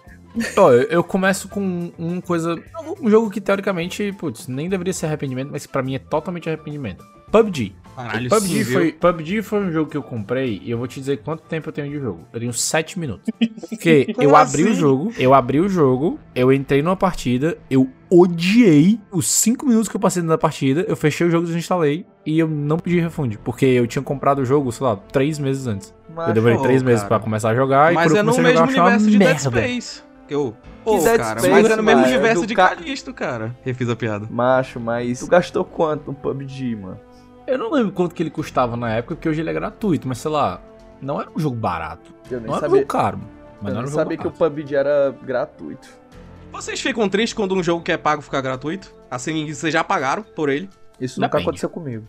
ó, 0.57 0.73
eu, 0.73 0.83
eu 0.85 1.05
começo 1.05 1.49
com 1.49 1.91
uma 1.99 2.23
coisa. 2.23 2.57
Um 3.01 3.11
jogo 3.11 3.31
que 3.31 3.41
teoricamente, 3.41 4.13
putz, 4.19 4.47
nem 4.49 4.69
deveria 4.69 4.93
ser 4.93 5.07
arrependimento, 5.07 5.51
mas 5.51 5.67
que 5.67 5.73
pra 5.73 5.83
mim 5.83 5.95
é 5.95 5.99
totalmente 5.99 6.49
arrependimento. 6.49 7.05
PUBG. 7.31 7.75
Caralho, 7.97 8.29
PUBG, 8.29 8.65
sim, 8.65 8.73
foi, 8.73 8.93
PUBG 8.93 9.41
foi 9.43 9.61
um 9.61 9.73
jogo 9.73 9.91
que 9.91 9.97
eu 9.97 10.03
comprei 10.03 10.61
e 10.63 10.71
eu 10.71 10.77
vou 10.77 10.87
te 10.87 11.01
dizer 11.01 11.17
quanto 11.23 11.43
tempo 11.45 11.71
eu 11.71 11.73
tenho 11.73 11.89
de 11.89 11.99
jogo. 11.99 12.21
Eu 12.31 12.39
tenho 12.41 12.53
7 12.53 12.99
minutos. 12.99 13.25
Porque 13.71 14.13
Como 14.13 14.23
eu 14.29 14.37
abri 14.37 14.65
o 14.65 14.67
assim? 14.71 14.75
jogo, 14.75 15.13
eu 15.17 15.33
abri 15.33 15.61
o 15.61 15.69
jogo, 15.69 16.19
eu 16.35 16.53
entrei 16.53 16.83
numa 16.83 16.95
partida, 16.97 17.57
eu 17.71 17.89
odiei 18.11 19.01
os 19.11 19.27
5 19.27 19.65
minutos 19.67 19.89
que 19.89 19.97
eu 19.97 20.01
passei 20.01 20.23
na 20.23 20.37
partida, 20.37 20.85
eu 20.87 20.95
fechei 20.95 21.27
o 21.27 21.31
jogo, 21.31 21.47
desinstalei 21.47 22.05
e 22.27 22.39
eu 22.39 22.47
não 22.47 22.79
pedi 22.79 23.01
refund. 23.01 23.37
Porque 23.43 23.65
eu 23.65 23.87
tinha 23.87 24.03
comprado 24.03 24.41
o 24.41 24.45
jogo, 24.45 24.71
sei 24.73 24.87
lá, 24.87 24.97
3 24.97 25.39
meses 25.39 25.67
antes. 25.67 25.95
Macho, 26.15 26.31
eu 26.31 26.35
demorei 26.35 26.59
ô, 26.59 26.63
3 26.63 26.83
meses 26.83 27.03
pra 27.03 27.19
começar 27.19 27.49
a 27.51 27.55
jogar 27.55 27.95
Mas 27.95 28.05
e 28.05 28.09
quando 28.09 28.17
é 28.17 28.21
eu 28.21 28.25
no 28.25 28.33
comecei 28.33 28.57
a 28.59 28.61
mesmo 28.67 28.77
jogar, 28.77 28.83
eu 28.83 28.95
achei 28.95 29.01
uma 29.01 29.07
universo 29.07 29.11
de 29.11 29.19
Dead 29.19 29.29
merda. 29.29 29.61
Space. 29.69 30.03
Eu. 30.29 30.57
Pô, 30.85 30.99
Dead 30.99 31.17
cara, 31.17 31.41
Space, 31.41 31.51
mas 31.63 31.71
é 31.71 31.77
no 31.77 31.83
mesmo 31.83 32.01
mano, 32.03 32.13
universo 32.13 32.47
de 32.47 32.55
ca- 32.55 32.69
Calisto, 32.77 33.15
cara. 33.15 33.57
Refiz 33.65 33.89
a 33.89 33.97
piada. 33.97 34.27
Macho, 34.31 34.79
mas 34.79 35.21
tu 35.21 35.27
gastou 35.27 35.65
quanto 35.65 36.07
no 36.09 36.15
PUBG, 36.15 36.77
mano? 36.77 37.01
Eu 37.47 37.59
não 37.59 37.71
lembro 37.71 37.93
quanto 37.93 38.15
que 38.15 38.23
ele 38.23 38.31
custava 38.31 38.77
na 38.77 38.93
época, 38.93 39.15
porque 39.15 39.29
hoje 39.29 39.41
ele 39.41 39.51
é 39.51 39.53
gratuito, 39.53 40.07
mas 40.09 40.19
sei 40.19 40.31
lá, 40.31 40.61
não 41.01 41.21
era 41.21 41.31
um 41.35 41.39
jogo 41.39 41.57
barato. 41.57 42.13
Eu 42.31 42.39
nem 42.41 42.49
Não 42.49 42.57
era 42.57 42.67
um 42.67 42.69
sabia, 42.69 42.77
jogo 42.81 42.87
caro, 42.89 43.19
mas 43.19 43.29
eu 43.29 43.63
não 43.63 43.63
nem 43.63 43.73
era 43.79 43.81
um 43.81 43.91
jogo 43.91 43.97
sabia 44.03 44.17
que 44.17 44.27
o 44.27 44.31
barato. 44.31 44.55
PUBG 44.55 44.75
era 44.75 45.15
gratuito. 45.23 45.89
Vocês 46.53 46.81
ficam 46.81 47.09
tristes 47.09 47.35
quando 47.35 47.55
um 47.55 47.63
jogo 47.63 47.83
que 47.83 47.93
é 47.93 47.97
pago 47.97 48.23
fica 48.23 48.41
gratuito? 48.41 48.93
Assim, 49.11 49.53
vocês 49.53 49.73
já 49.73 49.85
pagaram 49.85 50.23
por 50.23 50.49
ele? 50.49 50.69
Isso 51.01 51.21
nunca 51.21 51.33
Depende. 51.33 51.49
aconteceu 51.49 51.69
comigo. 51.69 52.05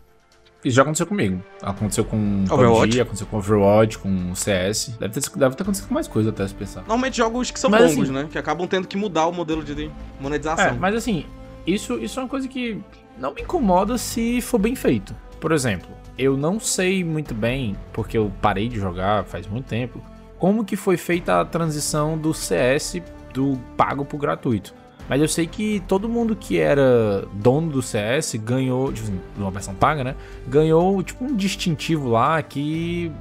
Isso 0.65 0.75
já 0.75 0.81
aconteceu 0.81 1.05
comigo. 1.05 1.41
Aconteceu 1.61 2.03
com 2.03 2.45
Overwatch? 2.49 2.79
PUBG, 2.87 3.01
aconteceu 3.01 3.27
com 3.27 3.37
Overwatch, 3.37 3.99
com 3.99 4.33
CS. 4.33 4.97
Deve 4.99 5.13
ter, 5.19 5.37
deve 5.37 5.55
ter 5.55 5.63
acontecido 5.63 5.87
com 5.87 5.93
mais 5.93 6.07
coisa 6.07 6.29
até 6.31 6.47
se 6.47 6.53
pensar. 6.55 6.79
Normalmente 6.81 7.17
jogos 7.17 7.51
que 7.51 7.59
são 7.59 7.69
Mas 7.69 7.81
longos, 7.91 8.09
assim- 8.09 8.11
né? 8.11 8.27
Que 8.31 8.37
acabam 8.39 8.67
tendo 8.67 8.87
que 8.87 8.97
mudar 8.97 9.27
o 9.27 9.31
modelo 9.31 9.63
de 9.63 9.91
monetização. 10.19 10.65
É, 10.65 10.71
mas 10.73 10.95
assim, 10.95 11.25
isso, 11.65 11.99
isso 11.99 12.19
é 12.19 12.23
uma 12.23 12.29
coisa 12.29 12.47
que 12.47 12.81
não 13.19 13.33
me 13.33 13.41
incomoda 13.43 13.97
se 13.97 14.41
for 14.41 14.57
bem 14.57 14.75
feito. 14.75 15.13
Por 15.39 15.51
exemplo, 15.51 15.89
eu 16.17 16.35
não 16.35 16.59
sei 16.59 17.03
muito 17.03 17.33
bem, 17.33 17.75
porque 17.93 18.17
eu 18.17 18.31
parei 18.41 18.67
de 18.67 18.79
jogar 18.79 19.23
faz 19.25 19.47
muito 19.47 19.65
tempo, 19.65 20.01
como 20.37 20.65
que 20.65 20.75
foi 20.75 20.97
feita 20.97 21.41
a 21.41 21.45
transição 21.45 22.17
do 22.17 22.33
CS 22.33 23.01
do 23.33 23.57
pago 23.75 24.03
pro 24.03 24.17
gratuito. 24.17 24.73
Mas 25.09 25.21
eu 25.21 25.27
sei 25.27 25.47
que 25.47 25.81
todo 25.87 26.09
mundo 26.09 26.35
que 26.35 26.59
era 26.59 27.25
dono 27.33 27.71
do 27.71 27.81
CS 27.81 28.35
ganhou, 28.35 28.91
tipo 28.91 29.07
assim, 29.07 29.21
de 29.35 29.41
uma 29.41 29.51
versão 29.51 29.73
paga, 29.73 30.03
né? 30.03 30.15
Ganhou, 30.47 31.01
tipo, 31.01 31.23
um 31.23 31.33
distintivo 31.35 32.09
lá 32.09 32.41
que 32.41 33.11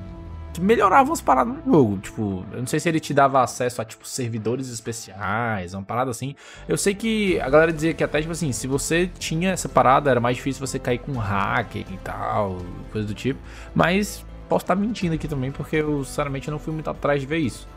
que 0.57 0.61
melhorava 0.61 1.13
as 1.13 1.21
paradas 1.21 1.55
no 1.65 1.73
jogo. 1.73 1.99
Tipo, 1.99 2.45
eu 2.53 2.59
não 2.59 2.67
sei 2.67 2.81
se 2.81 2.89
ele 2.89 3.01
te 3.01 3.15
dava 3.15 3.43
acesso 3.43 3.81
a, 3.81 3.85
tipo, 3.85 4.07
servidores 4.07 4.69
especiais, 4.69 5.75
uma 5.75 5.83
parada 5.83 6.11
assim. 6.11 6.35
Eu 6.69 6.77
sei 6.77 6.95
que 6.95 7.41
a 7.41 7.49
galera 7.49 7.73
dizia 7.73 7.95
que 7.95 8.03
até, 8.03 8.21
tipo 8.21 8.33
assim, 8.33 8.53
se 8.53 8.67
você 8.67 9.11
tinha 9.19 9.51
essa 9.51 9.69
parada, 9.69 10.11
era 10.11 10.21
mais 10.21 10.37
difícil 10.37 10.67
você 10.67 10.79
cair 10.79 10.99
com 10.99 11.13
um 11.13 11.19
hacker 11.19 11.85
e 11.91 11.97
tal, 11.99 12.59
coisa 12.93 13.07
do 13.07 13.15
tipo. 13.15 13.41
Mas 13.75 14.25
posso 14.49 14.65
estar 14.65 14.75
mentindo 14.75 15.15
aqui 15.15 15.29
também, 15.29 15.51
porque 15.51 15.77
eu, 15.77 16.05
sinceramente, 16.05 16.51
não 16.51 16.59
fui 16.59 16.73
muito 16.73 16.89
atrás 16.89 17.21
de 17.21 17.27
ver 17.27 17.39
isso. 17.39 17.69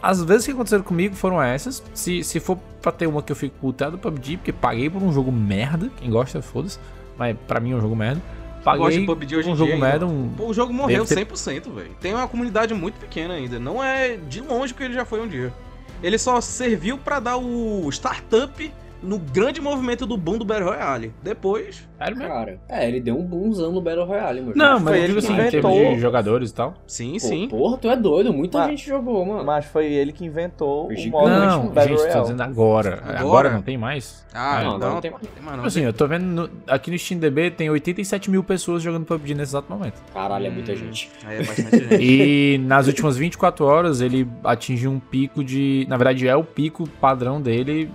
As 0.00 0.22
vezes 0.22 0.46
que 0.46 0.52
aconteceram 0.52 0.84
comigo 0.84 1.14
foram 1.14 1.42
essas. 1.42 1.82
Se, 1.92 2.22
se 2.22 2.38
for 2.38 2.56
pra 2.80 2.92
ter 2.92 3.06
uma 3.06 3.22
que 3.22 3.32
eu 3.32 3.36
fico 3.36 3.56
puto 3.58 3.82
é 3.82 3.90
PUBG, 3.90 4.36
porque 4.36 4.52
paguei 4.52 4.88
por 4.88 5.02
um 5.02 5.12
jogo 5.12 5.32
merda. 5.32 5.90
Quem 5.96 6.08
gosta, 6.08 6.40
foda-se. 6.40 6.78
Mas 7.16 7.36
pra 7.48 7.58
mim 7.58 7.72
é 7.72 7.74
um 7.74 7.80
jogo 7.80 7.96
merda. 7.96 8.22
Paguei 8.68 8.84
Gosto 8.84 9.00
de 9.00 9.06
PUBG 9.06 9.36
hoje 9.36 9.48
em 9.48 9.52
um 9.52 9.56
jogo 9.56 9.70
dia 9.70 9.80
merda, 9.80 10.06
um, 10.06 10.28
Pô, 10.36 10.46
o 10.46 10.54
jogo 10.54 10.72
morreu 10.72 11.04
Deve 11.04 11.24
100%, 11.24 11.72
velho. 11.72 11.90
Tem 12.00 12.12
uma 12.12 12.28
comunidade 12.28 12.74
muito 12.74 12.98
pequena 12.98 13.34
ainda. 13.34 13.58
Não 13.58 13.82
é 13.82 14.16
de 14.16 14.40
longe 14.40 14.74
que 14.74 14.82
ele 14.82 14.94
já 14.94 15.04
foi 15.04 15.20
um 15.20 15.28
dia. 15.28 15.52
Ele 16.02 16.18
só 16.18 16.40
serviu 16.40 16.98
pra 16.98 17.18
dar 17.18 17.36
o 17.38 17.88
startup 17.90 18.72
no 19.02 19.18
grande 19.18 19.60
movimento 19.60 20.06
do 20.06 20.16
boom 20.16 20.38
do 20.38 20.44
Battle 20.44 20.68
Royale. 20.68 21.12
Depois, 21.22 21.86
Sério 21.98 22.16
mesmo? 22.16 22.32
Cara, 22.32 22.60
é, 22.68 22.86
ele 22.88 23.00
deu 23.00 23.16
um 23.18 23.24
boomzão 23.24 23.72
no 23.72 23.80
Battle 23.80 24.04
Royale, 24.04 24.40
mano. 24.40 24.52
Não, 24.56 24.74
Foi 24.80 24.84
mas 24.84 24.94
eu 24.94 24.98
ele 24.98 25.06
digo 25.08 25.20
que 25.20 25.26
assim, 25.32 25.32
em 25.34 25.50
termos 25.50 25.72
inventou. 25.72 25.94
de 25.94 26.00
jogadores 26.00 26.50
e 26.50 26.54
tal. 26.54 26.74
sim, 26.86 27.12
Pô, 27.14 27.18
sim. 27.20 27.48
Porra, 27.48 27.76
tu 27.78 27.88
é 27.90 27.96
doido, 27.96 28.32
muita 28.32 28.58
Mas- 28.58 28.70
gente 28.70 28.86
jogou, 28.88 29.24
mano. 29.26 29.44
Mas 29.44 29.64
foi 29.66 29.86
ele 29.86 30.12
que 30.12 30.24
inventou 30.24 30.86
Foi 30.86 30.94
o 30.96 31.10
modo 31.10 31.28
Não, 31.30 31.68
Battle 31.68 31.84
gente, 31.88 31.96
tô 31.98 32.02
Royale. 32.04 32.22
dizendo 32.22 32.42
agora. 32.42 32.94
agora. 33.04 33.20
Agora? 33.20 33.50
não 33.50 33.62
tem 33.62 33.76
mais? 33.76 34.24
Ah, 34.32 34.60
É. 34.60 34.64
não, 34.64 34.70
Não, 34.70 34.76
agora 34.76 34.94
não, 34.94 35.00
tem 35.00 35.10
mais. 35.42 35.56
não. 35.58 35.64
Assim, 35.64 35.80
eu 35.82 35.92
tô 35.92 36.06
vendo 36.06 36.24
no- 36.24 36.50
aqui 36.66 36.90
no 36.90 36.96
SteamDB 36.96 37.50
tem 37.50 37.68
87 37.70 38.30
mil 38.30 38.44
pessoas 38.44 38.82
jogando 38.82 39.04
PUBG 39.04 39.34
nesse 39.34 39.50
exato 39.52 39.70
momento. 39.72 40.00
Caralho, 40.14 40.46
é 40.46 40.50
muita 40.50 40.72
Hum. 40.72 40.76
gente. 40.76 41.10
Aí 41.24 41.36
é 41.36 41.42
bastante 41.44 41.78
gente. 41.78 41.96
E 42.04 42.58
nas 42.58 42.86
últimas 42.86 43.16
24 43.16 43.64
horas 43.64 44.00
ele 44.00 44.28
atingiu 44.44 44.90
um 44.90 45.00
pico 45.00 45.42
de. 45.42 45.84
Na 45.88 45.96
verdade, 45.96 46.28
é 46.28 46.36
o 46.36 46.44
pico 46.44 46.88
padrão 47.00 47.40
dele 47.40 47.90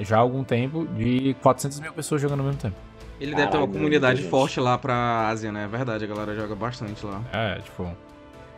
já 0.00 0.16
há 0.16 0.20
algum 0.20 0.42
tempo 0.42 0.86
de 0.96 1.34
400 1.42 1.80
mil 1.80 1.92
pessoas 1.92 2.20
jogando 2.20 2.40
ao 2.40 2.46
mesmo 2.46 2.60
tempo. 2.60 2.76
Ele 3.20 3.30
deve 3.34 3.42
ter 3.48 3.56
uma 3.56 3.66
Caralho, 3.66 3.72
comunidade 3.72 4.20
gente. 4.22 4.30
forte 4.30 4.58
lá 4.58 4.76
pra 4.76 5.28
Ásia, 5.28 5.52
né? 5.52 5.64
É 5.64 5.68
verdade, 5.68 6.04
a 6.04 6.06
galera 6.06 6.34
joga 6.34 6.54
bastante 6.54 7.04
lá. 7.06 7.22
É, 7.32 7.58
tipo. 7.60 7.88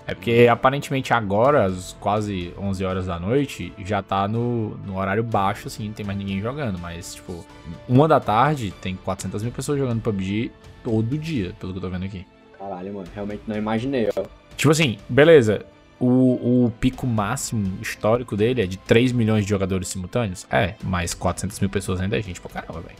É 0.09 0.15
porque 0.15 0.47
aparentemente 0.49 1.13
agora, 1.13 1.65
às 1.65 1.95
quase 1.99 2.55
11 2.57 2.85
horas 2.85 3.07
da 3.07 3.19
noite, 3.19 3.73
já 3.85 4.01
tá 4.01 4.29
no, 4.29 4.77
no 4.87 4.97
horário 4.99 5.23
baixo, 5.25 5.67
assim, 5.67 5.89
não 5.89 5.93
tem 5.95 6.07
mais 6.07 6.17
ninguém 6.17 6.41
jogando. 6.41 6.79
Mas, 6.79 7.17
tipo, 7.17 7.45
uma 7.89 8.07
da 8.07 8.21
tarde 8.21 8.73
tem 8.81 8.95
400 8.95 9.43
mil 9.43 9.51
pessoas 9.53 9.79
jogando 9.79 10.01
PUBG 10.01 10.53
todo 10.85 11.19
dia, 11.19 11.53
pelo 11.59 11.73
que 11.73 11.79
eu 11.79 11.83
tô 11.83 11.91
vendo 11.91 12.05
aqui. 12.05 12.25
Caralho, 12.57 12.95
mano, 12.95 13.09
realmente 13.13 13.43
não 13.49 13.57
imaginei, 13.57 14.09
ó. 14.17 14.25
Tipo 14.57 14.71
assim, 14.71 14.97
beleza. 15.09 15.67
O, 15.99 16.67
o 16.67 16.71
pico 16.79 17.07
máximo 17.07 17.79
histórico 17.81 18.37
dele 18.37 18.63
é 18.63 18.67
de 18.67 18.77
3 18.77 19.13
milhões 19.13 19.45
de 19.45 19.51
jogadores 19.51 19.89
simultâneos? 19.89 20.47
É, 20.51 20.75
mas 20.85 21.15
400 21.15 21.59
mil 21.61 21.71
pessoas 21.71 22.01
ainda 22.01 22.19
é 22.19 22.23
gente 22.23 22.41
pra 22.41 22.51
caramba, 22.51 22.81
velho. 22.81 22.97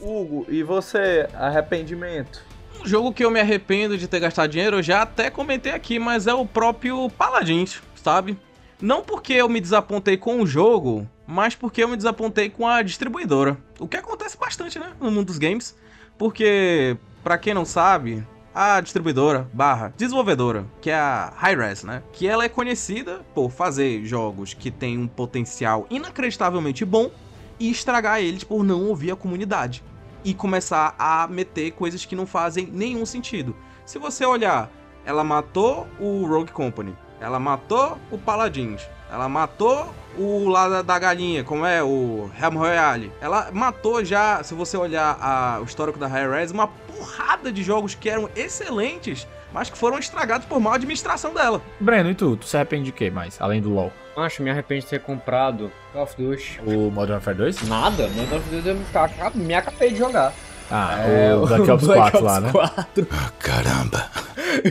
Hugo, 0.00 0.44
e 0.48 0.62
você, 0.62 1.28
arrependimento? 1.34 2.42
Um 2.80 2.84
Um 2.84 2.86
jogo 2.86 3.12
que 3.12 3.24
eu 3.24 3.30
me 3.30 3.40
arrependo 3.40 3.96
de 3.96 4.06
ter 4.08 4.20
gastado 4.20 4.50
dinheiro, 4.50 4.78
eu 4.78 4.82
já 4.82 5.02
até 5.02 5.30
comentei 5.30 5.72
aqui, 5.72 5.98
mas 5.98 6.26
é 6.26 6.34
o 6.34 6.44
próprio 6.44 7.08
Paladins, 7.10 7.80
sabe? 7.94 8.36
Não 8.80 9.02
porque 9.02 9.32
eu 9.32 9.48
me 9.48 9.60
desapontei 9.60 10.16
com 10.16 10.42
o 10.42 10.46
jogo, 10.46 11.08
mas 11.26 11.54
porque 11.54 11.82
eu 11.82 11.88
me 11.88 11.96
desapontei 11.96 12.50
com 12.50 12.66
a 12.66 12.82
distribuidora. 12.82 13.56
O 13.78 13.88
que 13.88 13.96
acontece 13.96 14.36
bastante, 14.36 14.78
né, 14.78 14.92
no 15.00 15.10
mundo 15.10 15.28
dos 15.28 15.38
games. 15.38 15.74
Porque, 16.18 16.96
pra 17.22 17.38
quem 17.38 17.54
não 17.54 17.64
sabe, 17.64 18.26
a 18.54 18.80
distribuidora 18.80 19.48
barra 19.52 19.92
desenvolvedora, 19.96 20.64
que 20.80 20.88
é 20.90 20.94
a 20.94 21.32
Hi-Res, 21.42 21.82
né? 21.82 22.02
Que 22.12 22.28
ela 22.28 22.44
é 22.44 22.48
conhecida 22.48 23.20
por 23.34 23.50
fazer 23.50 24.04
jogos 24.04 24.54
que 24.54 24.70
têm 24.70 24.96
um 24.98 25.08
potencial 25.08 25.86
inacreditavelmente 25.90 26.84
bom 26.84 27.10
e 27.58 27.70
estragar 27.70 28.20
eles 28.20 28.44
por 28.44 28.62
não 28.62 28.84
ouvir 28.86 29.10
a 29.10 29.16
comunidade. 29.16 29.82
E 30.24 30.32
começar 30.32 30.94
a 30.98 31.26
meter 31.28 31.72
coisas 31.72 32.04
que 32.04 32.16
não 32.16 32.26
fazem 32.26 32.66
nenhum 32.72 33.04
sentido. 33.04 33.54
Se 33.84 33.98
você 33.98 34.24
olhar, 34.24 34.70
ela 35.04 35.22
matou 35.24 35.86
o 36.00 36.24
Rogue 36.26 36.52
Company, 36.52 36.96
ela 37.20 37.38
matou 37.38 37.98
o 38.10 38.16
Paladins, 38.16 38.80
ela 39.10 39.28
matou 39.28 39.92
o 40.16 40.48
lá 40.48 40.80
da, 40.82 40.98
galinha, 40.98 41.44
como 41.44 41.66
é 41.66 41.82
o 41.82 42.30
Helm 42.40 42.56
Royale. 42.56 43.12
Ela 43.20 43.50
matou 43.52 44.04
já, 44.04 44.42
se 44.42 44.54
você 44.54 44.76
olhar 44.76 45.18
a- 45.20 45.58
o 45.60 45.64
histórico 45.64 45.98
da 45.98 46.06
Hi-Res, 46.06 46.52
uma 46.52 46.68
porrada 46.96 47.50
de 47.52 47.62
jogos 47.62 47.94
que 47.94 48.08
eram 48.08 48.28
excelentes, 48.36 49.26
mas 49.52 49.70
que 49.70 49.76
foram 49.78 49.98
estragados 49.98 50.46
por 50.46 50.60
má 50.60 50.74
administração 50.74 51.32
dela. 51.34 51.60
Breno, 51.80 52.10
e 52.10 52.14
tu? 52.14 52.36
Tu 52.36 52.46
se 52.46 52.56
arrepende 52.56 52.84
de 52.86 52.92
quê 52.92 53.10
mais, 53.10 53.40
além 53.40 53.60
do 53.60 53.70
LoL? 53.70 53.92
Acho, 54.16 54.42
me 54.42 54.50
arrependo 54.50 54.82
de 54.82 54.86
ter 54.86 55.00
comprado 55.00 55.72
Call 55.92 56.02
of 56.04 56.14
Duty. 56.16 56.60
O 56.66 56.90
Modern 56.90 57.14
Warfare 57.14 57.36
2? 57.36 57.62
Nada, 57.68 58.08
Call 58.28 58.38
of 58.38 58.48
Duty 58.50 58.68
eu 58.68 58.74
me 58.76 58.84
ca- 58.92 59.10
me 59.34 59.54
acabei 59.54 59.90
de 59.90 59.96
jogar. 59.96 60.32
Ah, 60.70 60.98
É, 61.06 61.34
o 61.34 61.46
Black 61.46 61.70
Ops 61.70 61.86
4 61.86 62.24
lá, 62.24 62.40
né? 62.40 62.50
4. 62.52 63.06
Caramba. 63.38 64.04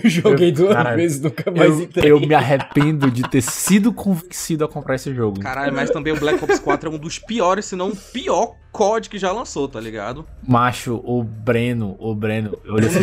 Eu 0.04 0.10
joguei 0.10 0.52
duas 0.52 0.74
Caralho, 0.74 0.96
vezes, 0.98 1.22
nunca 1.22 1.52
mais 1.52 1.70
Eu, 1.70 1.82
entrei. 1.84 2.12
eu 2.12 2.20
me 2.20 2.34
arrependo 2.34 3.12
de 3.12 3.22
ter 3.24 3.42
sido 3.42 3.92
convencido 3.94 4.64
a 4.64 4.68
comprar 4.68 4.96
esse 4.96 5.14
jogo. 5.14 5.40
Caralho, 5.40 5.74
mas 5.74 5.90
também 5.92 6.14
o 6.14 6.20
Black 6.20 6.44
Ops 6.44 6.60
4 6.60 6.90
é 6.90 6.94
um 6.94 6.98
dos 6.98 7.20
piores, 7.20 7.66
se 7.66 7.76
não 7.76 7.90
o 7.90 7.96
pior 7.96 8.56
COD 8.72 9.10
que 9.10 9.18
já 9.20 9.32
lançou, 9.32 9.68
tá 9.68 9.80
ligado? 9.80 10.26
Macho, 10.48 11.02
o 11.06 11.22
Breno, 11.24 11.96
o 12.00 12.16
Breno. 12.16 12.58
Eu 12.66 12.76
olhei 12.76 12.90
assim, 12.90 13.00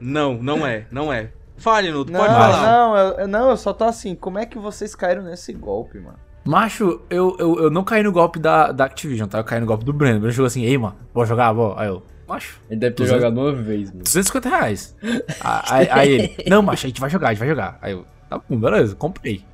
não, 0.00 0.34
não 0.34 0.66
é, 0.66 0.86
não 0.90 1.12
é. 1.12 1.30
Fale, 1.58 1.90
Nuto, 1.90 2.12
Não, 2.12 2.20
pode 2.20 2.34
falar. 2.34 2.62
não, 2.70 2.96
eu, 2.96 3.14
eu- 3.20 3.28
não, 3.28 3.50
eu 3.50 3.56
só 3.56 3.72
tô 3.72 3.84
assim, 3.84 4.14
como 4.14 4.38
é 4.38 4.44
que 4.44 4.58
vocês 4.58 4.94
caíram 4.94 5.22
nesse 5.22 5.52
golpe, 5.54 5.98
mano? 5.98 6.18
Macho, 6.44 7.00
eu, 7.08 7.34
eu, 7.38 7.56
eu 7.64 7.70
não 7.70 7.82
caí 7.82 8.02
no 8.02 8.12
golpe 8.12 8.38
da, 8.38 8.70
da 8.72 8.84
Activision, 8.84 9.26
tá? 9.28 9.38
Eu 9.38 9.44
caí 9.44 9.58
no 9.58 9.66
golpe 9.66 9.84
do 9.84 9.92
Breno. 9.92 10.16
O 10.18 10.20
Breno 10.20 10.32
chegou 10.34 10.46
assim, 10.46 10.64
ei, 10.64 10.76
mano, 10.76 10.94
bora 11.14 11.26
jogar, 11.26 11.52
bora. 11.54 11.80
Aí 11.80 11.88
eu, 11.88 12.02
macho, 12.26 12.60
Ele 12.68 12.80
deve 12.80 12.94
ter 12.94 13.02
200 13.04 13.22
jogado 13.22 13.40
uma 13.40 13.52
vez, 13.52 13.90
mano. 13.90 14.02
250 14.02 14.48
reais. 14.48 14.96
aí, 15.40 15.88
aí 15.90 16.12
ele, 16.12 16.36
não, 16.48 16.62
macho, 16.62 16.86
a 16.86 16.88
gente 16.88 17.00
vai 17.00 17.10
jogar, 17.10 17.28
a 17.28 17.30
gente 17.32 17.38
vai 17.40 17.48
jogar. 17.48 17.78
Aí 17.80 17.92
eu, 17.92 18.04
tá 18.28 18.40
bom, 18.48 18.58
beleza, 18.58 18.94
comprei. 18.94 19.44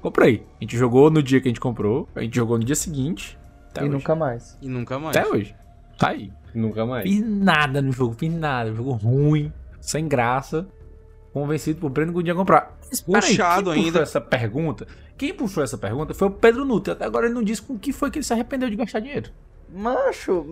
Comprei. 0.00 0.42
A 0.60 0.64
gente 0.64 0.76
jogou 0.76 1.10
no 1.10 1.22
dia 1.22 1.40
que 1.40 1.48
a 1.48 1.50
gente 1.50 1.60
comprou, 1.60 2.08
a 2.14 2.20
gente 2.20 2.36
jogou 2.36 2.58
no 2.58 2.64
dia 2.64 2.76
seguinte. 2.76 3.38
Até 3.70 3.82
e 3.82 3.84
hoje. 3.84 3.92
nunca 3.92 4.14
mais. 4.14 4.58
E 4.62 4.68
nunca 4.68 4.98
mais. 4.98 5.16
Até 5.16 5.28
hoje. 5.28 5.54
Tá 5.98 6.08
aí. 6.10 6.32
Nunca 6.54 6.86
mais. 6.86 7.02
Fiz 7.02 7.20
nada 7.20 7.82
no 7.82 7.92
jogo, 7.92 8.14
fiz 8.14 8.32
nada. 8.32 8.72
Jogo 8.72 8.92
ruim, 8.92 9.52
sem 9.80 10.08
graça. 10.08 10.66
Convencido 11.32 11.80
pro 11.80 11.88
Breno 11.90 12.12
que 12.12 12.18
podia 12.18 12.34
comprar. 12.34 12.76
Mas, 12.90 13.00
peraí, 13.00 13.30
Puxado 13.30 13.70
ainda. 13.70 14.00
Essa 14.00 14.20
pergunta, 14.20 14.86
quem 15.18 15.34
puxou 15.34 15.62
essa 15.62 15.76
pergunta 15.76 16.14
foi 16.14 16.28
o 16.28 16.30
Pedro 16.30 16.64
Nuto. 16.64 16.92
Até 16.92 17.04
agora 17.04 17.26
ele 17.26 17.34
não 17.34 17.42
disse 17.42 17.60
com 17.60 17.74
o 17.74 17.78
que 17.78 17.92
foi 17.92 18.10
que 18.10 18.18
ele 18.18 18.24
se 18.24 18.32
arrependeu 18.32 18.70
de 18.70 18.76
gastar 18.76 19.00
dinheiro. 19.00 19.30
Macho. 19.68 20.46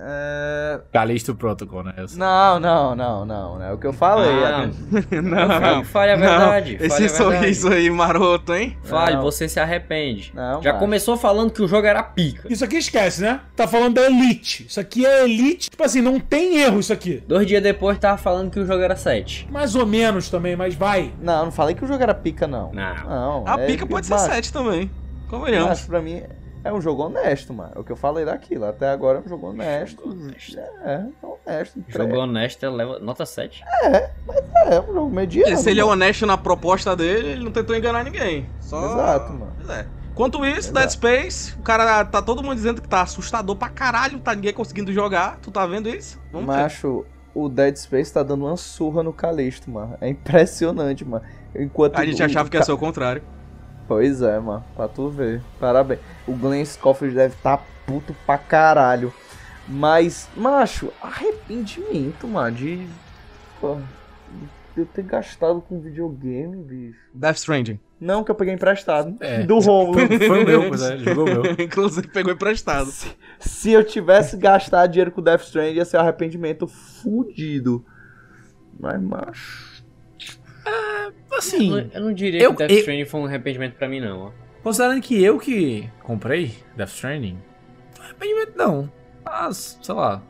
É... 0.00 0.80
Calixto 0.92 1.34
Protocol, 1.34 1.82
né? 1.82 1.94
Não, 2.16 2.60
não, 2.60 2.94
não, 2.94 3.24
não, 3.26 3.58
né? 3.58 3.72
O 3.72 3.78
que 3.78 3.86
eu 3.86 3.92
falei. 3.92 4.30
Ah, 4.44 4.70
é- 5.12 5.20
não, 5.20 5.84
Fale 5.84 6.12
a 6.12 6.16
verdade. 6.16 6.76
Não, 6.78 6.86
esse 6.86 6.96
a 6.96 6.98
verdade. 6.98 7.16
sorriso 7.16 7.68
aí 7.68 7.90
maroto, 7.90 8.54
hein? 8.54 8.76
Fale, 8.84 9.16
Não. 9.16 9.22
você 9.22 9.48
se 9.48 9.58
arrepende. 9.58 10.32
Não, 10.34 10.62
Já 10.62 10.72
macho. 10.72 10.84
começou 10.84 11.16
falando 11.16 11.50
que 11.50 11.62
o 11.62 11.68
jogo 11.68 11.86
era 11.86 12.02
pica. 12.02 12.46
Isso 12.52 12.64
aqui 12.64 12.76
esquece, 12.76 13.22
né? 13.22 13.40
Tá 13.56 13.66
falando 13.66 13.94
da 13.94 14.02
Elite. 14.06 14.66
Isso 14.66 14.78
aqui 14.78 15.04
é 15.04 15.24
Elite. 15.24 15.70
Tipo 15.70 15.82
assim, 15.82 16.00
não 16.00 16.20
tem 16.20 16.58
erro 16.60 16.78
isso 16.78 16.92
aqui. 16.92 17.22
Dois 17.26 17.46
dias 17.46 17.62
depois 17.62 17.98
tava 17.98 18.16
falando 18.18 18.50
que 18.50 18.60
o 18.60 18.66
jogo 18.66 18.82
era 18.82 18.94
7. 18.96 19.48
Mais 19.50 19.74
ou 19.74 19.84
menos 19.84 20.30
também, 20.30 20.54
mas 20.54 20.74
vai. 20.74 21.12
Não, 21.20 21.46
não 21.46 21.52
falei 21.52 21.74
que 21.74 21.84
o 21.84 21.88
jogo 21.88 22.02
era 22.02 22.14
pica, 22.14 22.46
não. 22.46 22.70
Não. 22.72 22.94
Não. 23.04 23.44
A 23.46 23.60
é 23.60 23.66
pica 23.66 23.86
pode 23.86 24.06
ser 24.06 24.14
macho, 24.14 24.26
7 24.26 24.52
também. 24.52 24.80
Macho, 24.82 25.28
Convenhamos. 25.28 25.80
pra 25.82 26.00
mim 26.00 26.22
é 26.64 26.72
um 26.72 26.80
jogo 26.80 27.04
honesto, 27.04 27.52
mano. 27.54 27.72
É 27.76 27.78
o 27.78 27.84
que 27.84 27.92
eu 27.92 27.96
falei 27.96 28.24
daquilo. 28.24 28.64
Até 28.66 28.88
agora 28.90 29.18
é 29.18 29.22
um 29.24 29.28
jogo 29.28 29.48
honesto. 29.48 30.02
É, 30.84 30.92
é 30.92 31.06
honesto. 31.22 31.84
Jogo 31.88 32.16
honesto, 32.16 32.62
ele 32.64 32.74
leva 32.74 32.98
nota 32.98 33.24
7. 33.24 33.62
É, 33.84 34.80
um 34.80 34.92
jogo 34.92 35.08
mediano. 35.10 35.56
Se 35.56 35.70
ele 35.70 35.80
é 35.80 35.82
mano. 35.82 35.92
honesto 35.94 36.26
na 36.26 36.36
proposta 36.36 36.94
dele, 36.96 37.28
ele 37.30 37.44
não 37.44 37.52
tentou 37.52 37.74
enganar 37.76 38.04
ninguém. 38.04 38.48
Só... 38.60 38.84
Exato, 38.84 39.32
mano. 39.32 39.52
Pois 39.56 39.70
é. 39.78 39.86
Quanto 40.14 40.44
isso, 40.44 40.72
Dead 40.74 40.90
Space, 40.90 41.54
o 41.54 41.62
cara 41.62 42.04
tá 42.04 42.20
todo 42.20 42.42
mundo 42.42 42.56
dizendo 42.56 42.82
que 42.82 42.88
tá 42.88 43.02
assustador 43.02 43.54
pra 43.54 43.68
caralho, 43.68 44.18
tá 44.18 44.34
ninguém 44.34 44.52
conseguindo 44.52 44.92
jogar. 44.92 45.38
Tu 45.40 45.48
tá 45.52 45.64
vendo 45.64 45.88
isso? 45.88 46.20
Vamos 46.32 46.52
ver. 46.52 46.60
Macho, 46.62 47.06
o 47.32 47.48
Dead 47.48 47.76
Space 47.76 48.12
tá 48.12 48.24
dando 48.24 48.44
uma 48.44 48.56
surra 48.56 49.02
no 49.04 49.12
Calixto, 49.12 49.70
mano. 49.70 49.96
É 50.00 50.08
impressionante, 50.08 51.04
mano. 51.04 51.24
Enquanto 51.54 51.96
A 51.96 52.04
gente 52.04 52.20
o- 52.20 52.24
achava 52.26 52.48
que 52.50 52.56
ia 52.56 52.62
ser 52.64 52.72
o 52.72 52.78
contrário. 52.78 53.22
Pois 53.88 54.20
é, 54.20 54.38
mano. 54.38 54.62
Pra 54.76 54.86
tu 54.86 55.08
ver. 55.08 55.40
Parabéns. 55.58 56.00
O 56.26 56.34
Glenn 56.34 56.64
Scofield 56.64 57.16
deve 57.16 57.34
tá 57.42 57.58
puto 57.86 58.14
pra 58.26 58.36
caralho. 58.36 59.12
Mas, 59.66 60.28
macho, 60.36 60.92
arrependimento, 61.02 62.28
mano, 62.28 62.56
de. 62.56 62.86
Pô, 63.60 63.76
de 64.74 64.82
eu 64.82 64.86
ter 64.86 65.02
gastado 65.02 65.60
com 65.60 65.80
videogame, 65.80 66.56
bicho. 66.62 66.98
Death 67.12 67.36
Stranding. 67.36 67.80
Não, 68.00 68.22
que 68.22 68.30
eu 68.30 68.34
peguei 68.34 68.54
emprestado. 68.54 69.16
É. 69.20 69.42
Do 69.42 69.58
Romulo. 69.58 69.98
Foi 70.26 70.44
o 70.44 70.46
meu, 70.46 70.68
pois 70.68 70.82
é, 70.82 70.94
ele 70.94 71.04
jogou 71.04 71.24
meu. 71.24 71.42
Inclusive 71.58 72.06
pegou 72.08 72.32
emprestado. 72.32 72.90
Se 73.40 73.72
eu 73.72 73.82
tivesse 73.82 74.36
gastado 74.36 74.90
dinheiro 74.90 75.10
com 75.10 75.20
Death 75.20 75.42
Stranding, 75.42 75.74
ia 75.74 75.84
ser 75.84 75.96
um 75.96 76.00
arrependimento 76.00 76.66
fudido. 76.68 77.84
Mas, 78.78 79.02
macho. 79.02 79.77
Assim, 81.36 81.70
Eu, 81.70 81.90
eu 81.94 82.00
não 82.00 82.12
diria 82.12 82.42
eu- 82.42 82.50
que 82.52 82.58
Death 82.58 82.70
eu- 82.70 82.78
Stranding 82.78 83.04
foi 83.04 83.20
um 83.20 83.24
arrependimento 83.26 83.74
pra 83.74 83.88
mim, 83.88 84.00
não. 84.00 84.26
ó. 84.26 84.30
considerando 84.62 85.00
que 85.00 85.22
eu 85.22 85.38
que 85.38 85.88
comprei 86.02 86.52
Death 86.76 86.90
Stranding, 86.90 87.38
não 87.96 88.04
é 88.04 88.06
arrependimento 88.08 88.52
não. 88.56 88.90
Mas, 89.24 89.78
sei 89.82 89.94
lá, 89.94 90.22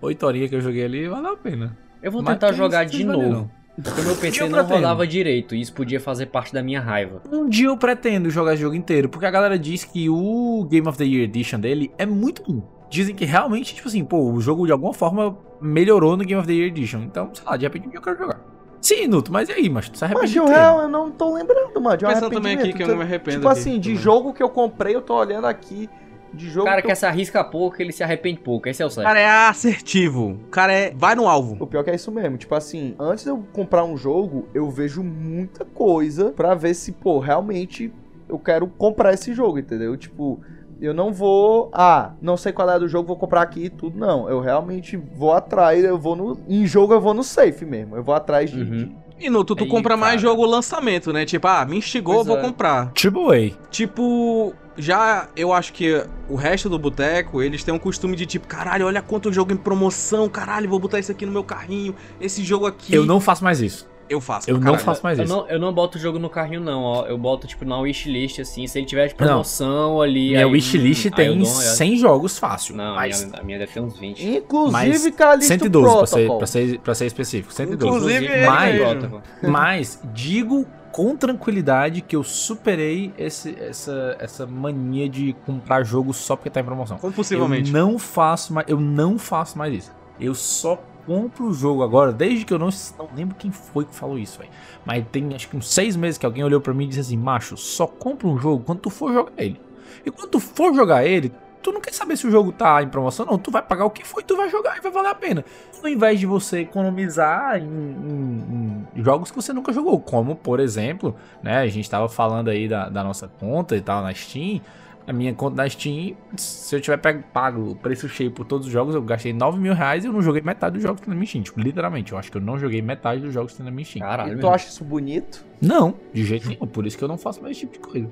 8 0.00 0.22
horinhas 0.26 0.50
que 0.50 0.56
eu 0.56 0.60
joguei 0.60 0.84
ali, 0.84 1.08
valeu 1.08 1.32
a 1.32 1.36
pena. 1.36 1.76
Eu 2.02 2.10
vou 2.12 2.22
Mas 2.22 2.34
tentar 2.34 2.52
jogar 2.52 2.84
de 2.84 3.04
novo. 3.04 3.50
Porque 3.82 4.00
o 4.02 4.04
meu 4.04 4.16
PC 4.16 4.40
não 4.42 4.50
pretendo. 4.58 4.74
rodava 4.74 5.06
direito 5.06 5.54
e 5.54 5.60
isso 5.60 5.72
podia 5.72 5.98
fazer 5.98 6.26
parte 6.26 6.52
da 6.52 6.62
minha 6.62 6.80
raiva. 6.80 7.22
Um 7.32 7.48
dia 7.48 7.68
eu 7.68 7.76
pretendo 7.76 8.28
jogar 8.28 8.52
esse 8.52 8.62
jogo 8.62 8.74
inteiro, 8.74 9.08
porque 9.08 9.24
a 9.24 9.30
galera 9.30 9.58
diz 9.58 9.82
que 9.84 10.10
o 10.10 10.66
Game 10.70 10.86
of 10.86 10.98
the 10.98 11.04
Year 11.04 11.22
Edition 11.24 11.58
dele 11.58 11.90
é 11.96 12.04
muito 12.04 12.42
bom. 12.42 12.62
Dizem 12.90 13.14
que 13.14 13.24
realmente, 13.24 13.74
tipo 13.74 13.88
assim, 13.88 14.04
pô, 14.04 14.30
o 14.30 14.40
jogo 14.42 14.66
de 14.66 14.72
alguma 14.72 14.92
forma 14.92 15.38
melhorou 15.60 16.16
no 16.18 16.24
Game 16.24 16.38
of 16.38 16.46
the 16.46 16.52
Year 16.52 16.66
Edition. 16.68 16.98
Então, 17.04 17.30
sei 17.34 17.44
lá, 17.46 17.56
de 17.56 17.64
repente 17.64 17.88
eu 17.94 18.02
quero 18.02 18.18
jogar. 18.18 18.40
Sim, 18.82 19.06
Nuto, 19.06 19.32
mas 19.32 19.48
e 19.48 19.52
aí, 19.52 19.70
mas 19.70 19.88
tu 19.88 19.96
se 19.96 20.02
Mas 20.04 20.10
arrepende 20.12 20.32
de 20.32 20.40
um 20.40 20.44
de 20.44 20.50
quê? 20.50 20.56
real 20.58 20.82
eu 20.82 20.88
não 20.88 21.10
tô 21.10 21.32
lembrando, 21.34 21.80
mano. 21.80 21.96
De 21.96 22.04
um 22.04 22.08
Pensando 22.08 22.30
também 22.32 22.58
aqui 22.58 22.72
que 22.72 22.82
eu 22.82 22.88
não 22.88 22.96
me 22.96 23.02
arrependo 23.04 23.36
Tipo 23.38 23.48
aqui 23.48 23.58
assim, 23.60 23.78
de 23.78 23.90
também. 23.90 24.02
jogo 24.02 24.32
que 24.34 24.42
eu 24.42 24.48
comprei, 24.50 24.94
eu 24.94 25.00
tô 25.00 25.14
olhando 25.14 25.46
aqui. 25.46 25.88
De 26.34 26.46
O 26.48 26.50
jogo 26.50 26.66
cara 26.66 26.80
que 26.80 26.86
que 26.86 26.92
eu... 26.92 26.96
se 26.96 27.06
arrisca 27.06 27.44
pouco, 27.44 27.80
ele 27.80 27.92
se 27.92 28.02
arrepende 28.02 28.40
pouco. 28.40 28.68
Esse 28.68 28.82
é 28.82 28.84
o 28.84 28.88
O 28.88 28.90
certo. 28.90 29.06
cara 29.06 29.20
é 29.20 29.28
assertivo. 29.48 30.30
O 30.32 30.48
cara 30.50 30.72
é. 30.72 30.92
Vai 30.96 31.14
no 31.14 31.28
alvo. 31.28 31.56
O 31.60 31.66
pior 31.66 31.84
que 31.84 31.90
é 31.90 31.94
isso 31.94 32.10
mesmo. 32.10 32.36
Tipo 32.38 32.54
assim, 32.54 32.94
antes 32.98 33.22
de 33.24 33.30
eu 33.30 33.44
comprar 33.52 33.84
um 33.84 33.96
jogo, 33.96 34.48
eu 34.54 34.68
vejo 34.70 35.02
muita 35.02 35.64
coisa 35.64 36.32
pra 36.32 36.54
ver 36.54 36.74
se, 36.74 36.90
pô, 36.92 37.18
realmente 37.18 37.92
eu 38.28 38.38
quero 38.38 38.66
comprar 38.66 39.12
esse 39.12 39.32
jogo, 39.34 39.58
entendeu? 39.58 39.96
Tipo, 39.96 40.40
eu 40.82 40.92
não 40.92 41.12
vou. 41.12 41.70
Ah, 41.72 42.12
não 42.20 42.36
sei 42.36 42.52
qual 42.52 42.68
é 42.68 42.78
do 42.78 42.88
jogo, 42.88 43.06
vou 43.06 43.16
comprar 43.16 43.42
aqui 43.42 43.66
e 43.66 43.70
tudo. 43.70 43.98
Não. 43.98 44.28
Eu 44.28 44.40
realmente 44.40 44.96
vou 44.96 45.32
atrás, 45.32 45.84
eu 45.84 45.98
vou 45.98 46.16
no. 46.16 46.38
Em 46.48 46.66
jogo 46.66 46.92
eu 46.92 47.00
vou 47.00 47.14
no 47.14 47.22
safe 47.22 47.64
mesmo. 47.64 47.96
Eu 47.96 48.02
vou 48.02 48.14
atrás 48.14 48.50
de. 48.50 48.60
Uhum. 48.60 48.96
E 49.18 49.30
no 49.30 49.44
tu, 49.44 49.54
tu 49.54 49.62
Aí, 49.64 49.70
compra 49.70 49.96
mais 49.96 50.20
cara. 50.20 50.32
jogo 50.32 50.44
lançamento, 50.44 51.12
né? 51.12 51.24
Tipo, 51.24 51.46
ah, 51.46 51.64
me 51.64 51.76
instigou, 51.78 52.16
Pois 52.16 52.26
vou 52.26 52.38
é. 52.38 52.40
comprar. 52.40 52.90
Triple 52.92 53.52
A. 53.52 53.68
Tipo, 53.70 54.52
já 54.76 55.28
eu 55.36 55.52
acho 55.52 55.72
que 55.72 56.04
o 56.28 56.34
resto 56.34 56.68
do 56.68 56.78
boteco, 56.78 57.40
eles 57.40 57.62
têm 57.62 57.72
um 57.72 57.78
costume 57.78 58.16
de 58.16 58.26
tipo, 58.26 58.48
caralho, 58.48 58.86
olha 58.86 59.00
quanto 59.00 59.32
jogo 59.32 59.52
em 59.52 59.56
promoção, 59.56 60.28
caralho, 60.28 60.68
vou 60.68 60.80
botar 60.80 60.98
isso 60.98 61.12
aqui 61.12 61.24
no 61.24 61.30
meu 61.30 61.44
carrinho, 61.44 61.94
esse 62.20 62.42
jogo 62.42 62.66
aqui. 62.66 62.92
Eu 62.92 63.06
não 63.06 63.20
faço 63.20 63.44
mais 63.44 63.60
isso. 63.60 63.88
Eu 64.12 64.20
faço. 64.20 64.50
Eu 64.50 64.60
não 64.60 64.78
faço 64.78 65.02
mais 65.02 65.18
Eu 65.18 65.24
isso. 65.24 65.34
não, 65.34 65.48
eu 65.48 65.58
não 65.58 65.72
boto 65.72 65.96
o 65.96 66.00
jogo 66.00 66.18
no 66.18 66.28
carrinho, 66.28 66.60
não, 66.60 66.82
ó. 66.82 67.06
Eu 67.06 67.16
boto, 67.16 67.46
tipo, 67.46 67.64
na 67.64 67.78
wishlist, 67.78 68.40
assim. 68.40 68.66
Se 68.66 68.78
ele 68.78 68.86
tiver 68.86 69.08
de 69.08 69.14
promoção 69.14 70.02
ali. 70.02 70.30
Minha 70.30 70.44
aí, 70.44 70.52
wishlist 70.52 71.06
hum, 71.06 71.10
tem 71.10 71.28
dou 71.28 71.36
uma 71.36 71.58
olhada. 71.58 71.76
100 71.76 71.96
jogos 71.96 72.38
fácil. 72.38 72.76
Não, 72.76 72.92
a 72.92 72.96
mas, 72.96 73.24
minha, 73.24 73.40
a 73.40 73.42
minha 73.42 73.58
deve 73.58 73.72
ter 73.72 73.80
uns 73.80 73.98
20. 73.98 74.22
Inclusive, 74.22 74.72
mas 74.72 75.10
Calixto 75.16 75.48
112 75.48 75.96
pra 75.96 76.06
ser, 76.06 76.28
pra, 76.28 76.46
ser, 76.46 76.78
pra 76.80 76.94
ser 76.94 77.06
específico. 77.06 77.52
112. 77.54 77.96
Inclusive, 77.96 78.26
ele 78.26 78.46
mas, 78.46 78.74
mesmo. 78.74 79.22
mas 79.42 80.00
digo 80.12 80.66
com 80.90 81.16
tranquilidade 81.16 82.02
que 82.02 82.14
eu 82.14 82.22
superei 82.22 83.14
esse, 83.16 83.56
essa, 83.58 84.16
essa 84.20 84.46
mania 84.46 85.08
de 85.08 85.34
comprar 85.46 85.82
jogo 85.84 86.12
só 86.12 86.36
porque 86.36 86.50
tá 86.50 86.60
em 86.60 86.64
promoção. 86.64 86.98
Compulsivamente. 86.98 87.72
Eu 87.72 87.80
não 87.80 87.98
faço 87.98 88.52
mais, 88.52 88.68
eu 88.68 88.78
não 88.78 89.18
faço 89.18 89.56
mais 89.56 89.72
isso. 89.72 89.92
Eu 90.20 90.34
só 90.34 90.78
compro 91.06 91.46
o 91.46 91.52
jogo 91.54 91.82
agora, 91.82 92.12
desde 92.12 92.44
que 92.44 92.52
eu 92.52 92.58
não, 92.58 92.68
não 92.98 93.08
lembro 93.14 93.34
quem 93.36 93.50
foi 93.50 93.84
que 93.84 93.94
falou 93.94 94.18
isso, 94.18 94.38
velho. 94.38 94.50
Mas 94.84 95.04
tem 95.10 95.34
acho 95.34 95.48
que 95.48 95.56
uns 95.56 95.72
seis 95.72 95.96
meses 95.96 96.18
que 96.18 96.26
alguém 96.26 96.44
olhou 96.44 96.60
pra 96.60 96.72
mim 96.74 96.84
e 96.84 96.88
disse 96.88 97.00
assim: 97.00 97.16
Macho, 97.16 97.56
só 97.56 97.86
compra 97.86 98.26
um 98.28 98.38
jogo 98.38 98.64
quando 98.64 98.80
tu 98.80 98.90
for 98.90 99.12
jogar 99.12 99.32
ele. 99.36 99.60
E 100.04 100.10
quando 100.10 100.30
tu 100.30 100.40
for 100.40 100.74
jogar 100.74 101.04
ele, 101.04 101.32
tu 101.62 101.70
não 101.70 101.80
quer 101.80 101.92
saber 101.92 102.16
se 102.16 102.26
o 102.26 102.30
jogo 102.30 102.50
tá 102.52 102.82
em 102.82 102.88
promoção, 102.88 103.24
não. 103.26 103.38
Tu 103.38 103.50
vai 103.50 103.62
pagar 103.62 103.84
o 103.84 103.90
que 103.90 104.04
foi, 104.06 104.22
tu 104.22 104.36
vai 104.36 104.48
jogar 104.48 104.76
e 104.76 104.80
vai 104.80 104.90
valer 104.90 105.10
a 105.10 105.14
pena. 105.14 105.44
Ao 105.82 105.88
invés 105.88 106.18
de 106.18 106.26
você 106.26 106.60
economizar 106.60 107.56
em, 107.58 107.62
em- 107.64 108.86
em 108.96 109.02
jogos 109.04 109.30
que 109.30 109.36
você 109.36 109.52
nunca 109.52 109.72
jogou, 109.72 110.00
como 110.00 110.34
por 110.36 110.60
exemplo, 110.60 111.14
né? 111.42 111.58
A 111.58 111.66
gente 111.68 111.88
tava 111.88 112.08
falando 112.08 112.48
aí 112.48 112.68
da, 112.68 112.88
da 112.88 113.02
nossa 113.04 113.28
conta 113.28 113.76
e 113.76 113.80
tal 113.80 114.02
na 114.02 114.12
Steam. 114.14 114.60
A 115.06 115.12
minha 115.12 115.34
conta 115.34 115.56
na 115.56 115.68
Steam, 115.68 116.14
se 116.36 116.76
eu 116.76 116.80
tiver 116.80 116.96
pego- 116.96 117.24
pago 117.32 117.70
o 117.72 117.74
preço 117.74 118.08
cheio 118.08 118.30
por 118.30 118.44
todos 118.46 118.66
os 118.68 118.72
jogos, 118.72 118.94
eu 118.94 119.02
gastei 119.02 119.32
9 119.32 119.58
mil 119.58 119.74
reais 119.74 120.04
e 120.04 120.06
eu 120.06 120.12
não 120.12 120.22
joguei 120.22 120.40
metade 120.42 120.74
dos 120.74 120.82
jogos 120.82 121.00
que 121.00 121.06
tem 121.06 121.12
na 121.14 121.18
minha 121.18 121.26
Steam. 121.26 121.42
Tipo, 121.42 121.60
literalmente, 121.60 122.12
eu 122.12 122.18
acho 122.18 122.30
que 122.30 122.36
eu 122.36 122.40
não 122.42 122.56
joguei 122.56 122.80
metade 122.80 123.20
dos 123.20 123.32
jogos 123.34 123.50
que 123.52 123.56
tem 123.58 123.66
na 123.66 123.72
minha 123.72 123.84
Steam. 123.84 124.00
Caralho, 124.06 124.28
E 124.28 124.32
tu 124.32 124.36
mesmo. 124.36 124.50
acha 124.50 124.68
isso 124.68 124.84
bonito? 124.84 125.44
Não, 125.60 125.94
de 126.12 126.24
jeito 126.24 126.48
nenhum. 126.48 126.66
Por 126.66 126.86
isso 126.86 126.96
que 126.96 127.02
eu 127.02 127.08
não 127.08 127.18
faço 127.18 127.42
mais 127.42 127.56
esse 127.56 127.66
tipo 127.66 127.72
de 127.72 127.78
coisa. 127.80 128.08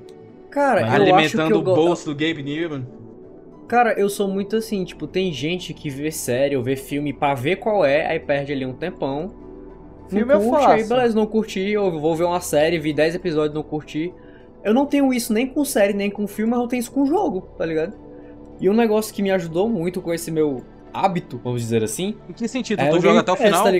Cara, 0.49 0.81
eu 0.81 0.85
acho 0.85 0.95
que 0.95 1.01
Alimentando 1.01 1.51
eu 1.55 1.59
o 1.59 1.63
go- 1.63 1.75
bolso 1.75 2.05
do 2.07 2.11
Gabe 2.13 2.43
Newman. 2.43 2.85
Cara, 3.69 3.93
eu 3.97 4.09
sou 4.09 4.27
muito 4.27 4.57
assim, 4.57 4.83
tipo, 4.83 5.07
tem 5.07 5.31
gente 5.31 5.73
que 5.73 5.89
vê 5.89 6.11
série 6.11 6.57
ou 6.57 6.63
vê 6.63 6.75
filme 6.75 7.13
pra 7.13 7.33
ver 7.33 7.55
qual 7.55 7.85
é, 7.85 8.05
aí 8.05 8.19
perde 8.19 8.51
ali 8.51 8.65
um 8.65 8.73
tempão. 8.73 9.33
Filme 10.09 10.25
não 10.25 10.41
eu 10.41 10.49
curte, 10.49 10.63
faço. 10.65 10.75
aí 10.75 10.83
beleza, 10.83 11.15
não 11.15 11.25
curti, 11.25 11.69
eu 11.69 11.89
vou 12.01 12.13
ver 12.17 12.25
uma 12.25 12.41
série, 12.41 12.77
vi 12.77 12.91
10 12.91 13.15
episódios, 13.15 13.55
não 13.55 13.63
curti. 13.63 14.13
Eu 14.63 14.73
não 14.73 14.85
tenho 14.85 15.11
isso 15.13 15.33
nem 15.33 15.47
com 15.47 15.65
série, 15.65 15.93
nem 15.93 16.09
com 16.09 16.27
filme, 16.27 16.51
mas 16.51 16.59
eu 16.61 16.67
tenho 16.67 16.79
isso 16.79 16.91
com 16.91 17.05
jogo, 17.05 17.41
tá 17.57 17.65
ligado? 17.65 17.93
E 18.59 18.69
um 18.69 18.73
negócio 18.73 19.13
que 19.13 19.21
me 19.23 19.31
ajudou 19.31 19.67
muito 19.67 20.01
com 20.01 20.13
esse 20.13 20.29
meu 20.31 20.63
hábito, 20.93 21.39
vamos 21.43 21.61
dizer 21.61 21.83
assim, 21.83 22.15
Em 22.29 22.33
que 22.33 22.47
sentido? 22.47 22.79
é 22.79 22.89
tu 22.89 22.99
joga 23.01 23.21
até 23.21 23.31
o 23.31 23.35
final? 23.35 23.63
tá? 23.63 23.71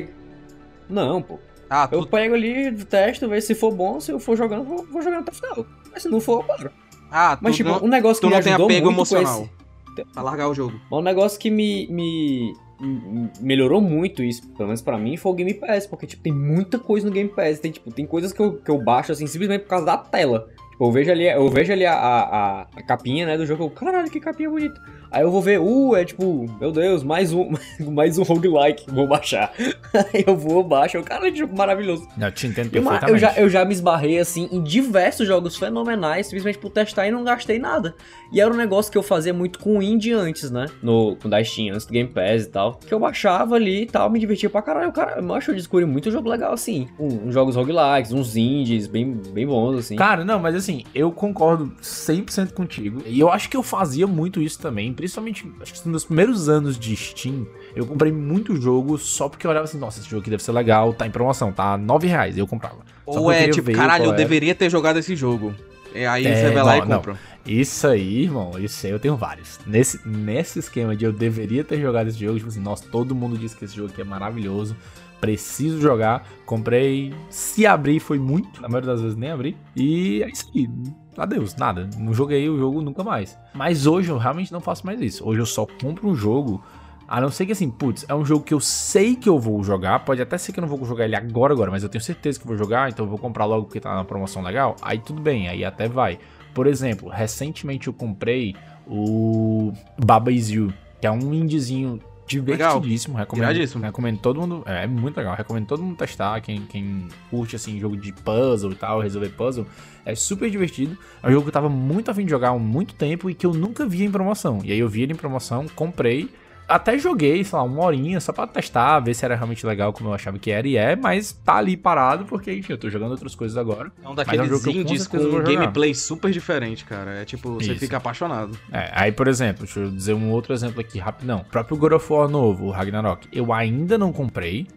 Não, 0.90 1.22
pô. 1.22 1.38
Ah, 1.70 1.88
Eu 1.92 2.02
tu... 2.02 2.08
pego 2.10 2.34
ali, 2.36 2.72
testo, 2.86 3.30
vejo 3.30 3.46
se 3.48 3.56
for 3.56 3.72
bom, 3.74 4.00
se 4.00 4.12
eu 4.12 4.20
for 4.20 4.36
jogando, 4.36 4.64
vou, 4.66 4.86
vou 4.92 5.02
jogando 5.02 5.22
até 5.22 5.32
o 5.32 5.36
final. 5.36 5.66
Mas 5.92 6.04
se 6.04 6.10
não 6.10 6.20
for, 6.20 6.42
eu 6.42 6.44
paro. 6.44 6.72
ah, 7.12 7.38
Mas 7.42 7.56
tipo, 7.56 7.70
não, 7.70 7.84
um 7.84 7.88
negócio 7.88 8.22
que 8.22 8.28
me 8.28 8.36
ajudou 8.36 8.66
apego 8.66 8.92
muito 8.92 9.10
com 9.10 9.16
emocional. 9.18 9.48
esse... 9.96 10.06
pra 10.14 10.24
largar 10.24 10.50
o 10.50 10.54
jogo. 10.54 10.74
Um 10.92 11.02
negócio 11.02 11.40
que 11.40 11.50
me, 11.50 11.88
me, 11.88 12.54
me- 12.82 13.30
melhorou 13.40 13.80
muito 13.80 14.22
isso, 14.24 14.46
pelo 14.50 14.68
menos 14.68 14.82
pra 14.82 14.98
mim, 14.98 15.16
foi 15.16 15.32
o 15.32 15.36
Game 15.36 15.54
Pass, 15.54 15.86
porque 15.88 16.06
tipo, 16.08 16.24
tem 16.24 16.34
muita 16.34 16.78
coisa 16.78 17.06
no 17.08 17.14
Game 17.14 17.30
Pass. 17.30 17.60
Tem, 17.60 17.72
tipo, 17.72 17.90
tem 17.92 18.06
coisas 18.06 18.34
que 18.34 18.42
eu, 18.42 18.58
que 18.58 18.70
eu 18.72 18.84
baixo 18.84 19.12
assim, 19.14 19.28
simplesmente 19.28 19.62
por 19.62 19.70
causa 19.70 19.86
da 19.86 19.98
tela. 19.98 20.50
Eu 20.82 20.92
vejo 20.92 21.12
ali, 21.12 21.28
eu 21.28 21.48
vejo 21.48 21.72
ali 21.72 21.86
a, 21.86 21.94
a- 21.94 22.62
a 22.76 22.82
capinha, 22.82 23.26
né, 23.28 23.38
do 23.38 23.46
jogo, 23.46 23.66
eu, 23.66 23.70
caralho, 23.70 24.10
que 24.10 24.20
capinha 24.20 24.50
bonita. 24.50 24.82
Aí 25.12 25.24
eu 25.24 25.30
vou 25.32 25.42
ver, 25.42 25.60
uh, 25.60 25.96
é 25.96 26.06
tipo, 26.06 26.50
meu 26.60 26.72
Deus, 26.72 27.04
mais 27.04 27.34
um, 27.34 27.52
mais 27.92 28.18
um 28.18 28.24
roguelike, 28.24 28.86
vou 28.90 29.06
baixar. 29.08 29.52
Aí 30.14 30.24
eu 30.26 30.38
vou, 30.38 30.64
baixo, 30.64 30.96
eu, 30.98 31.04
cara, 31.04 31.30
que 31.30 31.38
jogo 31.38 31.56
maravilhoso. 31.58 32.08
Eu 32.20 32.32
te 32.32 32.48
entendo 32.48 32.70
perfeitamente. 32.70 33.12
eu 33.12 33.18
já, 33.18 33.34
eu 33.36 33.50
já 33.50 33.66
me 33.66 33.74
esbarrei 33.74 34.20
assim 34.20 34.48
em 34.52 34.64
diversos 34.64 35.28
jogos 35.28 35.58
fenomenais, 35.58 36.28
simplesmente 36.28 36.58
por 36.58 36.70
testar 36.70 37.08
e 37.08 37.12
não 37.12 37.24
gastei 37.26 37.60
nada. 37.60 37.94
E 38.32 38.40
era 38.40 38.54
um 38.54 38.56
negócio 38.56 38.90
que 38.90 38.98
eu 38.98 39.04
fazia 39.04 39.34
muito 39.34 39.60
com 39.60 39.78
o 39.80 39.82
indie 39.84 40.14
antes, 40.14 40.50
né? 40.50 40.68
No, 40.82 41.18
com 41.18 41.28
da 41.28 41.44
Steam, 41.44 41.74
antes 41.74 41.86
do 41.86 41.92
Game 41.92 42.10
Pass 42.10 42.44
e 42.44 42.50
tal. 42.50 42.76
Que 42.76 42.94
eu 42.94 43.00
baixava 43.00 43.56
ali 43.56 43.82
e 43.82 43.86
tal, 43.86 44.10
me 44.10 44.18
divertia 44.20 44.50
pra 44.50 44.62
caralho. 44.62 44.92
Cara, 44.94 45.20
eu 45.20 45.34
acho 45.36 45.48
que 45.48 45.52
eu 45.52 45.56
descobri 45.56 45.86
muito 45.86 46.10
jogo 46.10 46.30
legal 46.30 46.54
assim. 46.54 46.88
Um- 46.98 47.28
uns 47.28 47.34
jogos 47.34 47.58
roguelikes, 47.58 48.14
uns 48.14 48.38
indies 48.38 48.88
bem, 48.88 49.12
bem 49.34 49.46
bons, 49.46 49.78
assim. 49.80 49.98
Cara, 49.98 50.24
não, 50.24 50.40
mas 50.40 50.56
assim, 50.56 50.86
eu 50.96 51.12
concordo 51.12 51.74
100% 51.82 52.54
contigo. 52.54 53.02
E 53.06 53.20
eu 53.20 53.30
acho 53.30 53.50
que 53.50 53.58
eu 53.58 53.64
fazia 53.64 54.08
muito 54.08 54.42
isso 54.42 54.60
também, 54.60 54.94
principalmente, 55.02 55.52
acho 55.60 55.74
que 55.82 55.90
nos 55.90 56.06
primeiros 56.06 56.48
anos 56.48 56.78
de 56.78 56.96
Steam, 56.96 57.48
eu 57.76 57.88
comprei 57.88 58.12
muito 58.12 58.56
jogo 58.56 59.00
só 59.00 59.28
porque 59.28 59.48
eu 59.48 59.50
olhava 59.50 59.64
assim, 59.64 59.80
nossa, 59.80 60.00
esse 60.00 60.08
jogo 60.08 60.22
aqui 60.22 60.30
deve 60.30 60.44
ser 60.44 60.52
legal, 60.52 60.94
tá 60.94 61.08
em 61.08 61.12
promoção, 61.12 61.52
tá 61.52 61.76
9 61.76 62.08
reais, 62.08 62.38
eu 62.38 62.46
comprava. 62.46 62.78
Só 63.10 63.20
Ou 63.20 63.32
é 63.32 63.50
tipo, 63.50 63.72
caralho, 63.72 64.06
eu 64.06 64.14
deveria 64.14 64.54
ter 64.54 64.70
jogado 64.70 65.00
esse 65.00 65.16
jogo. 65.16 65.56
E 65.94 66.06
aí 66.06 66.26
É, 66.28 66.36
você 66.36 66.52
vai 66.52 66.64
lá 66.64 66.78
não, 66.78 66.86
e 66.86 66.88
não. 66.88 66.98
compra. 66.98 67.20
Isso 67.44 67.88
aí, 67.88 68.22
irmão, 68.26 68.52
isso 68.60 68.86
aí 68.86 68.92
eu 68.92 69.00
tenho 69.00 69.18
vários. 69.18 69.60
Nesse, 69.66 70.00
nesse 70.08 70.60
esquema 70.60 70.96
de 70.96 71.04
eu 71.04 71.12
deveria 71.12 71.64
ter 71.64 71.82
jogado 71.82 72.08
esse 72.08 72.20
jogo, 72.20 72.38
tipo 72.38 72.50
assim, 72.50 72.62
nossa, 72.62 72.86
todo 72.92 73.16
mundo 73.16 73.36
diz 73.40 73.56
que 73.56 73.66
esse 73.66 73.76
jogo 73.76 73.90
aqui 73.90 74.02
é 74.02 74.06
maravilhoso, 74.06 74.76
preciso 75.22 75.80
jogar. 75.80 76.28
Comprei, 76.46 77.14
se 77.30 77.66
abrir 77.66 78.00
foi 78.00 78.20
muito, 78.20 78.62
na 78.62 78.68
maioria 78.68 78.92
das 78.92 79.02
vezes 79.02 79.16
nem 79.16 79.32
abri. 79.32 79.56
E 79.76 80.24
é 80.24 80.30
isso 80.30 80.52
aí. 80.54 80.68
Adeus, 81.16 81.56
nada. 81.56 81.88
Não 81.98 82.14
joguei 82.14 82.50
o 82.50 82.58
jogo 82.58 82.82
nunca 82.82 83.04
mais. 83.04 83.38
Mas 83.54 83.86
hoje 83.86 84.10
eu 84.10 84.18
realmente 84.18 84.52
não 84.52 84.60
faço 84.60 84.86
mais 84.86 85.00
isso. 85.00 85.26
Hoje 85.26 85.40
eu 85.40 85.46
só 85.46 85.66
compro 85.66 86.10
um 86.10 86.16
jogo. 86.16 86.62
A 87.08 87.20
não 87.20 87.30
ser 87.30 87.46
que 87.46 87.52
assim, 87.52 87.70
putz, 87.70 88.06
é 88.08 88.16
um 88.16 88.26
jogo 88.26 88.44
que 88.44 88.54
eu 88.54 88.60
sei 88.60 89.16
que 89.16 89.30
eu 89.30 89.38
vou 89.38 89.64
jogar. 89.64 90.00
Pode 90.00 90.22
até 90.22 90.38
ser 90.38 90.54
que 90.54 90.60
eu 90.60 90.62
não 90.62 90.70
vou 90.70 90.84
jogar 90.86 91.06
ele 91.06 91.16
agora, 91.16 91.54
agora, 91.54 91.70
mas 91.70 91.84
eu 91.84 91.90
tenho 91.90 92.04
certeza 92.04 92.40
que 92.40 92.48
vou 92.48 92.58
jogar, 92.58 92.90
então 92.90 93.06
eu 93.06 93.10
vou 93.10 93.20
comprar 93.20 93.46
logo 93.46 93.66
porque 93.66 93.82
tá 93.82 93.94
na 93.94 94.06
promoção 94.06 94.42
legal. 94.42 94.78
Aí 94.82 94.98
tudo 94.98 95.22
bem, 95.22 95.50
aí 95.50 95.64
até 95.66 95.90
vai. 95.90 96.18
Por 96.54 96.68
exemplo, 96.68 97.10
recentemente 97.10 97.88
eu 97.88 97.94
comprei 97.94 98.56
o 98.88 99.74
Baba 99.98 100.32
Is 100.32 100.50
You, 100.50 100.74
que 101.02 101.08
é 101.08 101.12
um 101.12 101.34
indiezinho 101.34 102.00
divertidíssimo, 102.32 103.18
recomendo, 103.18 103.44
Iradíssimo. 103.46 103.84
recomendo 103.84 104.20
todo 104.20 104.40
mundo, 104.40 104.64
é, 104.66 104.84
é 104.84 104.88
muito 104.88 105.18
legal, 105.18 105.36
recomendo 105.36 105.66
todo 105.66 105.82
mundo 105.82 105.98
testar, 105.98 106.40
quem, 106.42 106.62
quem 106.62 107.08
curte 107.30 107.56
assim 107.56 107.80
jogo 107.80 107.98
de 107.98 108.12
puzzle 108.12 108.72
e 108.72 108.76
tal, 108.76 109.00
resolver 109.00 109.30
puzzle, 109.30 109.66
é 110.06 110.16
super 110.16 110.50
divertido. 110.50 110.98
É 111.22 111.28
um 111.28 111.32
jogo 111.32 111.44
que 111.44 111.50
eu 111.50 111.54
tava 111.54 111.70
muito 111.70 112.10
afim 112.10 112.26
de 112.26 112.32
jogar 112.32 112.50
há 112.50 112.60
muito 112.60 112.94
tempo 112.96 113.30
e 113.30 113.34
que 113.34 113.46
eu 113.46 113.54
nunca 113.54 113.86
via 113.86 114.06
em 114.06 114.12
promoção. 114.12 114.60
E 114.64 114.72
aí 114.72 114.80
eu 114.80 114.90
vi 114.90 115.04
ele 115.04 115.14
em 115.14 115.18
promoção, 115.18 115.66
comprei, 115.76 116.30
até 116.76 116.98
joguei, 116.98 117.44
sei 117.44 117.58
lá, 117.58 117.64
uma 117.64 117.84
horinha 117.84 118.20
só 118.20 118.32
pra 118.32 118.48
testar, 118.48 119.00
ver 119.00 119.14
se 119.14 119.26
era 119.26 119.36
realmente 119.36 119.66
legal 119.66 119.92
como 119.92 120.10
eu 120.10 120.14
achava 120.14 120.40
que 120.40 120.50
era, 120.50 120.68
e 120.68 120.78
é, 120.78 120.96
mas 120.96 121.32
tá 121.32 121.56
ali 121.56 121.76
parado 121.76 122.26
porque, 122.26 122.54
enfim, 122.54 122.74
eu 122.74 122.78
tô 122.78 122.90
jogando 122.90 123.12
outras 123.12 123.36
coisas 123.36 123.58
agora. 123.58 123.92
É 124.04 124.08
um 124.08 124.14
Mas 124.16 124.28
é 124.28 124.32
um 124.32 124.46
daqueles 124.46 124.48
jogo 124.48 124.64
que 124.64 124.70
eu 124.70 124.74
com 124.74 124.80
indies 124.80 125.08
com 125.08 125.18
um 125.18 125.32
jogar. 125.32 125.52
gameplay 125.52 125.94
super 125.94 126.32
diferente, 126.32 126.86
cara. 126.86 127.12
É 127.12 127.26
tipo, 127.26 127.56
você 127.56 127.72
Isso. 127.72 127.80
fica 127.80 127.98
apaixonado. 127.98 128.58
É, 128.72 128.90
aí, 128.94 129.12
por 129.12 129.28
exemplo, 129.28 129.66
deixa 129.66 129.80
eu 129.80 129.92
dizer 129.92 130.14
um 130.14 130.32
outro 130.32 130.54
exemplo 130.54 130.80
aqui 130.80 130.98
rapidão. 130.98 131.40
O 131.40 131.46
próprio 131.46 131.78
God 131.78 131.94
of 131.94 132.14
War 132.14 132.30
novo, 132.30 132.66
o 132.66 132.72
Ragnarok, 132.72 133.28
eu 133.32 133.52
ainda 133.54 133.98
não 133.98 134.14
comprei, 134.14 134.68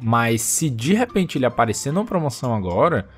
mas 0.00 0.42
se 0.42 0.70
de 0.70 0.94
repente 0.94 1.36
ele 1.36 1.46
aparecer 1.46 1.92
numa 1.92 2.04
promoção 2.04 2.54
agora, 2.54 3.08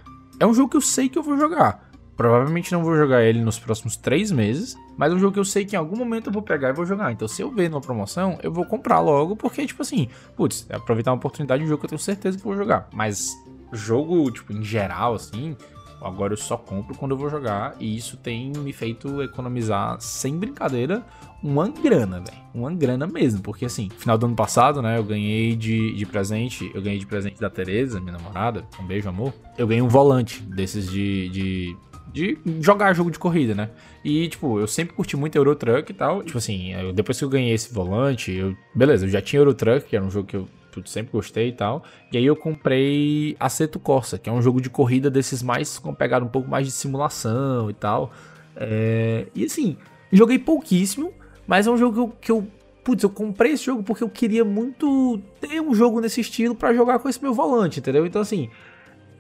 é 0.41 0.47
um 0.47 0.55
jogo 0.55 0.71
que 0.71 0.77
eu 0.77 0.81
sei 0.81 1.09
que 1.09 1.19
eu 1.19 1.23
vou 1.23 1.39
jogar. 1.39 1.91
Provavelmente 2.17 2.73
não 2.73 2.83
vou 2.83 2.97
jogar 2.97 3.23
ele 3.23 3.41
nos 3.41 3.59
próximos 3.59 3.97
três 3.97 4.31
meses, 4.31 4.77
mas 4.97 5.13
é 5.13 5.15
um 5.17 5.19
jogo 5.19 5.33
que 5.33 5.39
eu 5.39 5.45
sei 5.45 5.65
que 5.65 5.75
em 5.75 5.79
algum 5.79 5.97
momento 5.97 6.29
eu 6.29 6.33
vou 6.33 6.43
pegar 6.43 6.71
e 6.71 6.73
vou 6.73 6.85
jogar. 6.85 7.13
Então, 7.13 7.27
se 7.27 7.43
eu 7.43 7.51
ver 7.51 7.69
numa 7.69 7.81
promoção, 7.81 8.39
eu 8.43 8.53
vou 8.53 8.65
comprar 8.65 9.01
logo, 9.01 9.37
porque, 9.37 9.67
tipo 9.67 9.83
assim, 9.83 10.09
putz, 10.37 10.67
é 10.69 10.77
aproveitar 10.77 11.11
uma 11.11 11.17
oportunidade 11.17 11.61
de 11.61 11.67
um 11.67 11.69
jogo 11.69 11.81
que 11.81 11.87
eu 11.87 11.91
tenho 11.91 12.01
certeza 12.01 12.37
que 12.37 12.45
vou 12.45 12.57
jogar. 12.57 12.89
Mas 12.93 13.33
jogo, 13.73 14.31
tipo, 14.31 14.53
em 14.53 14.63
geral, 14.63 15.15
assim, 15.15 15.57
agora 16.01 16.33
eu 16.33 16.37
só 16.37 16.57
compro 16.57 16.95
quando 16.97 17.13
eu 17.13 17.17
vou 17.17 17.31
jogar, 17.31 17.75
e 17.81 17.97
isso 17.97 18.17
tem 18.17 18.53
me 18.53 18.73
feito 18.73 19.23
economizar, 19.23 20.01
sem 20.01 20.37
brincadeira, 20.37 21.05
uma 21.43 21.69
grana, 21.69 22.21
velho. 22.21 22.43
Uma 22.55 22.73
grana 22.73 23.07
mesmo, 23.07 23.41
porque 23.41 23.65
assim, 23.65 23.89
final 23.97 24.17
do 24.19 24.27
ano 24.27 24.37
passado, 24.37 24.83
né, 24.83 24.99
eu 24.99 25.05
ganhei 25.05 25.57
de, 25.57 25.95
de 25.95 26.07
presente, 26.07 26.71
eu 26.75 26.83
ganhei 26.83 26.99
de 26.99 27.07
presente 27.07 27.41
da 27.41 27.51
Tereza, 27.51 28.01
minha 28.01 28.13
namorada, 28.13 28.65
um 28.79 28.87
beijo, 28.87 29.09
amor. 29.09 29.33
Eu 29.57 29.67
ganhei 29.67 29.83
um 29.83 29.89
volante 29.89 30.43
desses 30.43 30.89
de, 30.89 31.29
de, 31.31 31.77
de 32.13 32.39
jogar 32.61 32.93
jogo 32.95 33.11
de 33.11 33.19
corrida, 33.19 33.55
né? 33.55 33.71
E, 34.05 34.29
tipo, 34.29 34.61
eu 34.61 34.67
sempre 34.67 34.95
curti 34.95 35.17
muito 35.17 35.37
Euro 35.37 35.55
Truck 35.57 35.91
e 35.91 35.95
tal. 35.95 36.23
Tipo 36.23 36.39
assim, 36.39 36.73
eu- 36.75 36.93
depois 36.93 37.19
que 37.19 37.25
eu 37.25 37.29
ganhei 37.29 37.55
esse 37.55 37.73
volante, 37.73 38.33
eu, 38.33 38.55
beleza, 38.75 39.07
eu 39.07 39.11
já 39.11 39.21
tinha 39.23 39.41
Euro 39.41 39.55
Truck, 39.55 39.87
que 39.89 39.97
era 39.97 40.05
um 40.05 40.11
jogo 40.11 40.27
que 40.29 40.37
eu 40.37 40.47
sempre 40.87 41.13
gostei 41.13 41.49
e 41.49 41.53
tal. 41.53 41.83
E 42.13 42.17
aí 42.19 42.25
eu 42.25 42.35
comprei 42.37 43.37
Aceto 43.41 43.79
Corsa, 43.79 44.19
que 44.19 44.29
é 44.29 44.33
um 44.33 44.43
jogo 44.43 44.61
de 44.61 44.69
corrida 44.71 45.11
desses 45.11 45.43
mais 45.43 45.79
com 45.79 45.95
pegada 45.95 46.25
um 46.25 46.29
pouco 46.29 46.49
mais 46.49 46.67
de 46.67 46.73
simulação 46.73 47.71
e 47.71 47.75
tal. 47.75 48.11
É, 48.57 49.27
E 49.35 49.45
assim, 49.45 49.77
joguei 50.13 50.39
pouquíssimo, 50.39 51.13
mas 51.47 51.67
é 51.67 51.71
um 51.71 51.77
jogo 51.77 51.95
que 51.95 52.01
eu, 52.01 52.09
que 52.21 52.33
eu. 52.33 52.47
Putz, 52.85 53.03
eu 53.05 53.11
comprei 53.11 53.53
esse 53.53 53.65
jogo 53.65 53.83
porque 53.85 54.03
eu 54.03 54.09
queria 54.09 54.45
muito 54.45 55.21
ter 55.41 55.61
um 55.61 55.73
jogo 55.73 56.01
nesse 56.01 56.21
estilo 56.21 56.53
pra 56.55 56.75
jogar 56.75 56.99
com 56.99 57.09
esse 57.09 57.23
meu 57.23 57.33
volante, 57.33 57.79
entendeu? 57.79 58.05
Então, 58.05 58.21
assim, 58.21 58.51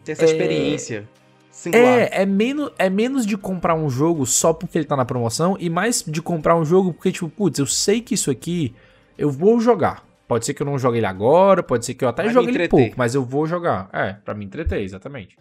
Ter 0.05 0.13
essa 0.13 0.23
É- 0.23 0.27
experiência 0.27 1.09
singular. 1.53 1.85
é, 1.85 2.23
é 2.23 2.27
menos, 2.27 2.73
é 2.79 2.91
menos 2.91 3.25
de 3.25 3.37
comprar 3.37 3.75
um 3.75 3.89
jogo 3.89 4.27
só 4.27 4.53
porque 4.53 4.79
ele 4.79 4.85
tá 4.85 4.97
na 4.97 5.05
promoção 5.05 5.57
e 5.61 5.71
mais 5.71 6.03
de 6.07 6.21
comprar 6.21 6.57
um 6.57 6.65
jogo 6.65 6.93
porque, 6.93 7.13
tipo, 7.13 7.29
putz, 7.29 7.59
eu 7.59 7.67
sei 7.67 8.01
que 8.01 8.15
isso 8.15 8.31
aqui 8.31 8.75
eu 9.17 9.31
vou 9.31 9.61
jogar. 9.61 10.05
Pode 10.27 10.47
ser 10.47 10.55
que 10.55 10.63
eu 10.63 10.67
não 10.67 10.79
jogue 10.79 10.99
ele 10.99 11.07
agora, 11.07 11.63
pode 11.63 11.85
ser 11.85 11.95
que 11.95 12.05
eu 12.05 12.09
até 12.09 12.23
me 12.23 12.31
jogue 12.31 12.49
ele 12.49 12.69
pouco, 12.69 12.95
mas 12.97 13.15
eu 13.15 13.23
vou 13.23 13.47
jogar. 13.47 13.89
É, 13.93 14.15
pra 14.15 14.35
me 14.35 14.45
entreter, 14.45 14.81
exatamente. 14.81 15.37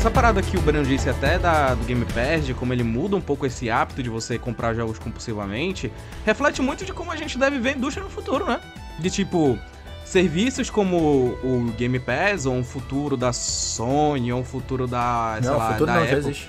Essa 0.00 0.10
parada 0.10 0.40
que 0.40 0.56
o 0.56 0.62
Breno 0.62 0.82
disse 0.82 1.10
até 1.10 1.38
da, 1.38 1.74
do 1.74 1.84
Game 1.84 2.06
Pass, 2.06 2.46
de 2.46 2.54
como 2.54 2.72
ele 2.72 2.82
muda 2.82 3.14
um 3.16 3.20
pouco 3.20 3.44
esse 3.44 3.68
hábito 3.68 4.02
de 4.02 4.08
você 4.08 4.38
comprar 4.38 4.72
jogos 4.72 4.98
compulsivamente, 4.98 5.92
reflete 6.24 6.62
muito 6.62 6.86
de 6.86 6.92
como 6.94 7.12
a 7.12 7.16
gente 7.16 7.36
deve 7.36 7.58
ver 7.58 7.68
a 7.68 7.72
indústria 7.72 8.02
no 8.02 8.08
futuro, 8.08 8.46
né? 8.46 8.62
De 8.98 9.10
tipo, 9.10 9.58
serviços 10.02 10.70
como 10.70 11.36
o 11.44 11.70
Game 11.76 11.98
Pass, 11.98 12.46
ou 12.46 12.54
um 12.54 12.64
futuro 12.64 13.14
da 13.14 13.30
Sony, 13.34 14.32
ou 14.32 14.40
um 14.40 14.44
futuro 14.44 14.86
da, 14.86 15.36
sei 15.42 15.50
Não, 15.50 15.58
lá, 15.58 15.72
futuro 15.72 15.86
da 15.86 15.92
não, 15.92 16.06
já 16.06 16.16
Apple. 16.16 16.30
existe. 16.30 16.48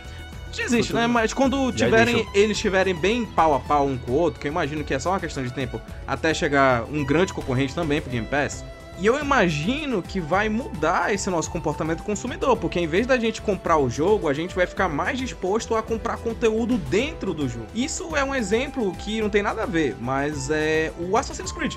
Já 0.54 0.64
existe, 0.64 0.88
Futuro. 0.88 1.00
né? 1.02 1.08
Mas 1.08 1.34
quando 1.34 1.72
Já 1.72 1.86
tiverem, 1.88 2.26
eles 2.34 2.56
estiverem 2.56 2.96
bem 2.96 3.26
pau 3.26 3.54
a 3.54 3.60
pau 3.60 3.86
um 3.86 3.98
com 3.98 4.14
o 4.14 4.16
outro, 4.16 4.40
que 4.40 4.48
eu 4.48 4.52
imagino 4.52 4.82
que 4.82 4.94
é 4.94 5.00
só 5.00 5.10
uma 5.10 5.20
questão 5.20 5.44
de 5.44 5.52
tempo, 5.52 5.82
até 6.08 6.34
chegar 6.34 6.86
um 6.86 7.04
grande 7.04 7.34
concorrente 7.34 7.76
também 7.76 8.00
pro 8.00 8.10
Game 8.10 8.28
Pass. 8.28 8.64
E 9.00 9.06
eu 9.06 9.20
imagino 9.20 10.02
que 10.02 10.20
vai 10.20 10.48
mudar 10.48 11.14
esse 11.14 11.30
nosso 11.30 11.50
comportamento 11.50 12.04
consumidor, 12.04 12.56
porque 12.58 12.80
em 12.80 12.88
vez 12.88 13.08
da 13.08 13.18
gente 13.18 13.42
comprar 13.42 13.78
o 13.78 13.90
jogo, 13.90 14.28
a 14.28 14.34
gente 14.34 14.54
vai 14.54 14.68
ficar 14.68 14.88
mais 14.88 15.18
disposto 15.18 15.76
a 15.76 15.82
comprar 15.82 16.18
conteúdo 16.18 16.78
dentro 16.78 17.34
do 17.34 17.50
jogo. 17.50 17.66
Isso 17.74 18.16
é 18.16 18.24
um 18.24 18.36
exemplo 18.36 18.92
que 18.94 19.22
não 19.22 19.30
tem 19.30 19.42
nada 19.42 19.64
a 19.64 19.66
ver, 19.66 19.96
mas 20.00 20.50
é 20.52 20.92
o 21.00 21.18
Assassin's 21.18 21.52
Creed. 21.52 21.74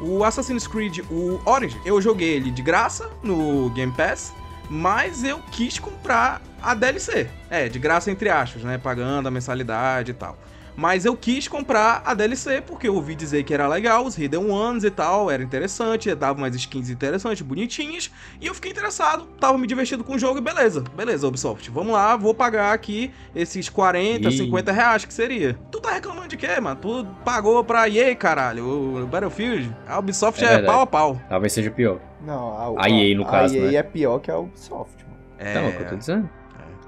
O 0.00 0.24
Assassin's 0.24 0.66
Creed, 0.66 0.98
o 1.10 1.40
Origin, 1.44 1.80
eu 1.84 2.00
joguei 2.02 2.34
ele 2.34 2.50
de 2.50 2.62
graça 2.62 3.08
no 3.22 3.70
Game 3.70 3.92
Pass, 3.92 4.34
mas 4.68 5.22
eu 5.24 5.38
quis 5.52 5.78
comprar 5.78 6.42
a 6.62 6.74
DLC. 6.74 7.28
É, 7.48 7.68
de 7.68 7.78
graça 7.78 8.10
entre 8.10 8.28
aspas, 8.28 8.62
né? 8.62 8.76
Pagando 8.76 9.28
a 9.28 9.30
mensalidade 9.30 10.10
e 10.10 10.14
tal. 10.14 10.36
Mas 10.76 11.04
eu 11.06 11.16
quis 11.16 11.48
comprar 11.48 12.02
a 12.04 12.12
DLC 12.12 12.60
porque 12.60 12.86
eu 12.86 12.94
ouvi 12.94 13.14
dizer 13.14 13.42
que 13.44 13.54
era 13.54 13.66
legal, 13.66 14.04
os 14.04 14.18
Hidden 14.18 14.50
Ones 14.50 14.84
e 14.84 14.90
tal, 14.90 15.30
era 15.30 15.42
interessante, 15.42 16.14
dava 16.14 16.38
umas 16.38 16.54
skins 16.54 16.90
interessantes, 16.90 17.40
bonitinhas, 17.40 18.10
e 18.40 18.46
eu 18.46 18.54
fiquei 18.54 18.70
interessado, 18.72 19.24
tava 19.40 19.56
me 19.56 19.66
divertindo 19.66 20.04
com 20.04 20.14
o 20.14 20.18
jogo 20.18 20.38
e 20.38 20.42
beleza, 20.42 20.84
beleza, 20.94 21.26
Ubisoft, 21.26 21.70
vamos 21.70 21.92
lá, 21.94 22.14
vou 22.16 22.34
pagar 22.34 22.74
aqui 22.74 23.10
esses 23.34 23.68
40, 23.70 24.28
Ih. 24.28 24.36
50 24.36 24.72
reais 24.72 25.04
que 25.04 25.14
seria. 25.14 25.58
Tu 25.70 25.80
tá 25.80 25.92
reclamando 25.92 26.28
de 26.28 26.36
quê, 26.36 26.60
mano? 26.60 26.78
Tu 26.80 27.06
pagou 27.24 27.64
pra 27.64 27.88
EA, 27.88 28.14
caralho, 28.14 29.02
o 29.02 29.06
Battlefield, 29.06 29.74
a 29.86 29.98
Ubisoft 29.98 30.44
É 30.44 30.54
é, 30.54 30.62
pau 30.62 30.80
a 30.82 30.86
pau. 30.86 31.20
Talvez 31.28 31.52
seja 31.52 31.70
pior. 31.70 32.00
Não, 32.24 32.78
A 32.78 32.90
EA 32.90 33.16
no 33.16 33.24
caso, 33.24 33.54
A 33.54 33.58
EA 33.58 33.70
né? 33.70 33.74
é 33.76 33.82
pior 33.82 34.18
que 34.18 34.30
a 34.30 34.38
Ubisoft, 34.38 35.04
mano. 35.04 35.16
É, 35.38 35.50
Então, 35.52 35.62
é 35.62 35.68
o 35.68 35.72
que 35.72 35.82
eu 35.82 35.88
tô 35.88 35.96
dizendo. 35.96 36.28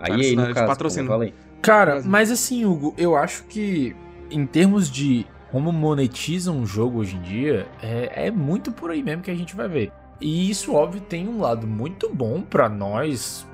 Aí 0.01 0.13
aí, 0.13 0.25
senão 0.25 0.49
no 0.49 0.55
caso, 0.55 0.67
patrocinam. 0.67 1.07
como 1.07 1.23
eu 1.25 1.29
falei. 1.31 1.48
Cara, 1.63 2.03
Mas- 2.05 2.31
assim, 2.31 2.65
Hugo, 2.65 2.95
eu 2.97 3.17
acho 3.17 3.45
que 3.45 3.95
em 4.31 4.47
termos 4.47 4.91
de 4.91 5.27
como 5.51 5.73
monetizam 5.73 6.57
um 6.59 6.67
jogo 6.67 6.99
hoje 6.99 7.17
em 7.17 7.23
dia, 7.23 7.67
é, 7.83 8.27
é 8.27 8.31
muito 8.31 8.71
por 8.71 8.91
aí 8.91 9.03
mesmo 9.03 9.23
que 9.23 9.31
a 9.31 9.35
gente 9.35 9.57
vai 9.57 9.67
ver. 9.69 9.91
E 10.21 10.51
isso, 10.51 10.75
óbvio, 10.75 11.01
tem 11.01 11.27
um 11.29 11.41
lado 11.41 11.67
muito 11.67 12.13
bom 12.13 12.43
pra 12.43 12.69
nós 12.69 13.47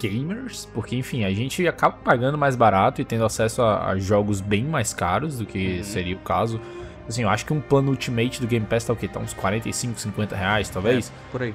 gamers, 0.00 0.66
porque 0.74 0.96
enfim, 0.96 1.24
a 1.24 1.32
gente 1.32 1.66
acaba 1.66 1.96
pagando 2.04 2.36
mais 2.38 2.54
barato 2.56 3.00
e 3.00 3.04
tendo 3.04 3.24
acesso 3.24 3.62
a, 3.62 3.88
a 3.90 3.98
jogos 3.98 4.40
bem 4.40 4.64
mais 4.64 4.92
caros 4.94 5.38
do 5.38 5.46
que 5.46 5.78
Uhum. 5.78 5.84
seria 5.84 6.16
o 6.16 6.20
caso. 6.20 6.60
Assim, 7.08 7.22
eu 7.22 7.28
acho 7.28 7.46
que 7.46 7.52
um 7.52 7.60
plano 7.60 7.90
Ultimate 7.90 8.40
do 8.40 8.46
Game 8.46 8.66
Pass 8.66 8.84
tá 8.84 8.92
o 8.92 8.96
quê? 8.96 9.06
Tá 9.08 9.20
uns 9.20 9.32
45, 9.32 9.98
50 10.00 10.34
reais, 10.36 10.68
talvez? 10.68 11.12
Por 11.30 11.42
aí. 11.42 11.54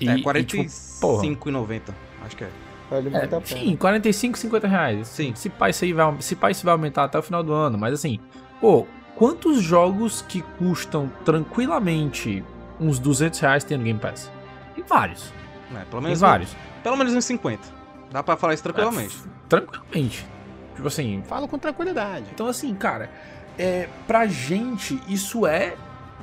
E, 0.00 0.08
é, 0.08 0.12
e, 0.12 0.16
tipo, 0.16 0.62
45,90. 0.62 1.94
Acho 2.24 2.36
que 2.36 2.44
é. 2.44 2.50
Vale 2.90 3.08
É, 3.08 3.10
muito 3.10 3.36
a 3.36 3.40
pena. 3.40 3.60
enfim, 3.60 3.76
45, 3.76 4.38
50 4.38 4.66
reais. 4.68 5.08
Sim. 5.08 5.32
Se 5.34 5.48
pá, 5.48 5.68
isso 5.70 5.84
aí 5.84 5.92
vai, 5.92 6.14
se 6.20 6.34
pá, 6.36 6.50
isso 6.50 6.64
vai 6.64 6.72
aumentar 6.72 7.04
até 7.04 7.18
o 7.18 7.22
final 7.22 7.42
do 7.42 7.52
ano. 7.52 7.76
Mas 7.76 7.94
assim, 7.94 8.18
pô, 8.60 8.86
quantos 9.14 9.62
jogos 9.62 10.22
que 10.22 10.42
custam 10.58 11.10
tranquilamente 11.24 12.44
uns 12.80 12.98
200 12.98 13.38
reais 13.40 13.64
tem 13.64 13.76
no 13.76 13.84
Game 13.84 13.98
Pass? 13.98 14.30
Tem 14.74 14.84
vários. 14.84 15.32
É, 15.72 15.80
pelo 15.80 15.90
Tem 15.90 16.00
menos 16.02 16.20
vários. 16.20 16.56
Pelo 16.82 16.96
menos 16.96 17.12
uns 17.14 17.24
50. 17.24 17.62
Dá 18.10 18.22
pra 18.22 18.36
falar 18.36 18.54
isso 18.54 18.62
tranquilamente. 18.62 19.16
É, 19.16 19.28
tranquilamente. 19.48 20.26
Tipo 20.74 20.88
assim, 20.88 21.22
Falo 21.26 21.48
com 21.48 21.58
tranquilidade. 21.58 22.26
Então, 22.32 22.46
assim, 22.46 22.72
cara, 22.74 23.10
é, 23.58 23.88
pra 24.06 24.26
gente 24.26 24.98
isso 25.08 25.46
é 25.46 25.74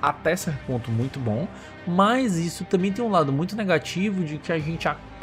até 0.01 0.35
certo 0.35 0.59
ponto 0.65 0.89
muito 0.91 1.19
bom, 1.19 1.47
mas 1.85 2.37
isso 2.37 2.63
também 2.65 2.91
tem 2.91 3.03
um 3.03 3.09
lado 3.09 3.31
muito 3.31 3.55
negativo 3.55 4.23
de 4.23 4.37
que 4.37 4.51
a 4.51 4.57
gente 4.59 4.87
acaba 4.87 5.14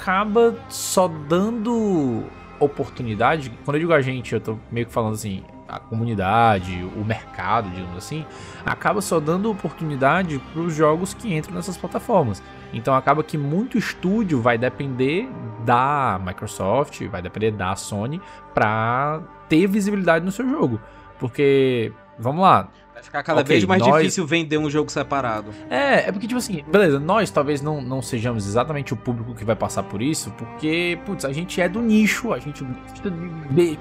só 0.69 1.09
dando 1.09 2.25
oportunidade. 2.59 3.51
Quando 3.65 3.77
eu 3.77 3.81
digo 3.81 3.93
a 3.93 4.01
gente, 4.01 4.35
eu 4.35 4.41
tô 4.41 4.57
meio 4.71 4.87
que 4.87 4.93
falando 4.93 5.15
assim, 5.15 5.43
a 5.69 5.79
comunidade, 5.79 6.87
o 6.97 7.05
mercado, 7.05 7.71
digamos 7.71 7.97
assim, 7.97 8.27
acaba 8.65 9.01
só 9.01 9.19
dando 9.19 9.51
oportunidade 9.51 10.39
pros 10.53 10.75
jogos 10.75 11.15
que 11.15 11.35
entram 11.35 11.55
nessas 11.55 11.77
plataformas. 11.77 12.43
Então 12.75 12.95
acaba 12.95 13.23
que 13.23 13.39
muito 13.39 13.79
estúdio 13.79 14.41
vai 14.41 14.59
depender 14.59 15.29
da 15.65 16.21
Microsoft, 16.25 17.03
vai 17.07 17.23
depender 17.23 17.53
da 17.53 17.75
Sony 17.75 18.21
pra 18.53 19.21
ter 19.49 19.67
visibilidade 19.67 20.25
no 20.25 20.31
seu 20.31 20.49
jogo. 20.49 20.81
Porque, 21.19 21.93
vamos 22.19 22.43
lá, 22.43 22.69
Vai 23.03 23.07
ficar 23.07 23.23
cada 23.25 23.41
Ok, 23.41 23.49
vez 23.57 23.65
mais 23.65 23.83
nós- 23.83 23.97
difícil 23.99 24.25
vender 24.27 24.59
um 24.59 24.71
jogo 24.71 24.91
separado. 24.91 25.51
é, 25.69 26.09
é 26.09 26.13
porque, 26.13 26.27
tipo 26.29 26.39
assim, 26.39 26.63
beleza, 26.71 27.01
nós 27.01 27.31
talvez 27.31 27.61
não, 27.61 27.83
não 27.83 28.01
sejamos 28.01 28.47
exatamente 28.47 28.93
o 28.93 28.97
público 28.97 29.35
que 29.35 29.45
vai 29.45 29.57
passar 29.57 29.83
por 29.83 30.01
isso, 30.01 30.31
porque, 30.39 30.99
putz, 31.05 31.25
a 31.25 31.33
gente 31.33 31.61
é 31.61 31.69
do 31.69 31.81
nicho, 31.81 32.33
a 32.33 32.39
gente 32.39 32.65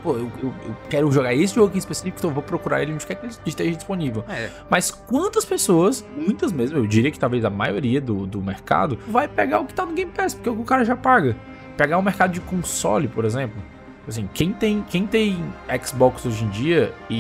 pô, 0.02 0.14
eu, 0.14 0.32
eu, 0.42 0.54
eu 0.66 0.76
quero 0.90 1.12
jogar 1.12 1.34
esse 1.34 1.54
jogo 1.56 1.74
em 1.76 1.78
específico, 1.78 2.18
então 2.18 2.30
eu 2.30 2.34
vou 2.34 2.44
procurar 2.44 2.82
ele 2.82 2.94
onde 2.94 3.06
quer 3.06 3.16
que 3.16 3.26
ele 3.26 3.34
esteja 3.46 3.76
disponível. 3.76 4.24
É. 4.28 4.50
Mas 4.70 4.90
quantas 4.92 5.46
pessoas, 5.46 6.06
muitas 6.18 6.52
mesmo, 6.52 6.78
eu 6.78 6.88
diria 6.88 7.12
que 7.12 7.20
talvez 7.20 7.46
a 7.46 7.50
maioria 7.50 8.02
do, 8.02 8.26
do 8.26 8.42
mercado, 8.42 8.98
vai 9.08 9.28
pegar 9.28 9.60
o 9.60 9.66
que 9.66 9.74
tá 9.74 9.86
no 9.86 9.94
Game 9.94 10.12
Pass, 10.12 10.34
porque 10.34 10.50
o 10.50 10.64
cara 10.64 10.84
já 10.84 10.96
paga. 10.96 11.36
Pegar 11.78 11.98
o 11.98 12.02
mercado 12.04 12.32
de 12.32 12.42
console, 12.42 13.08
por 13.08 13.24
exemplo. 13.26 13.62
Assim, 14.12 14.30
quem 14.34 14.52
tem, 14.54 14.84
quem 14.90 15.08
tem 15.08 15.44
Xbox 15.84 16.26
hoje 16.26 16.44
em 16.44 16.50
dia 16.50 16.94
e, 17.10 17.16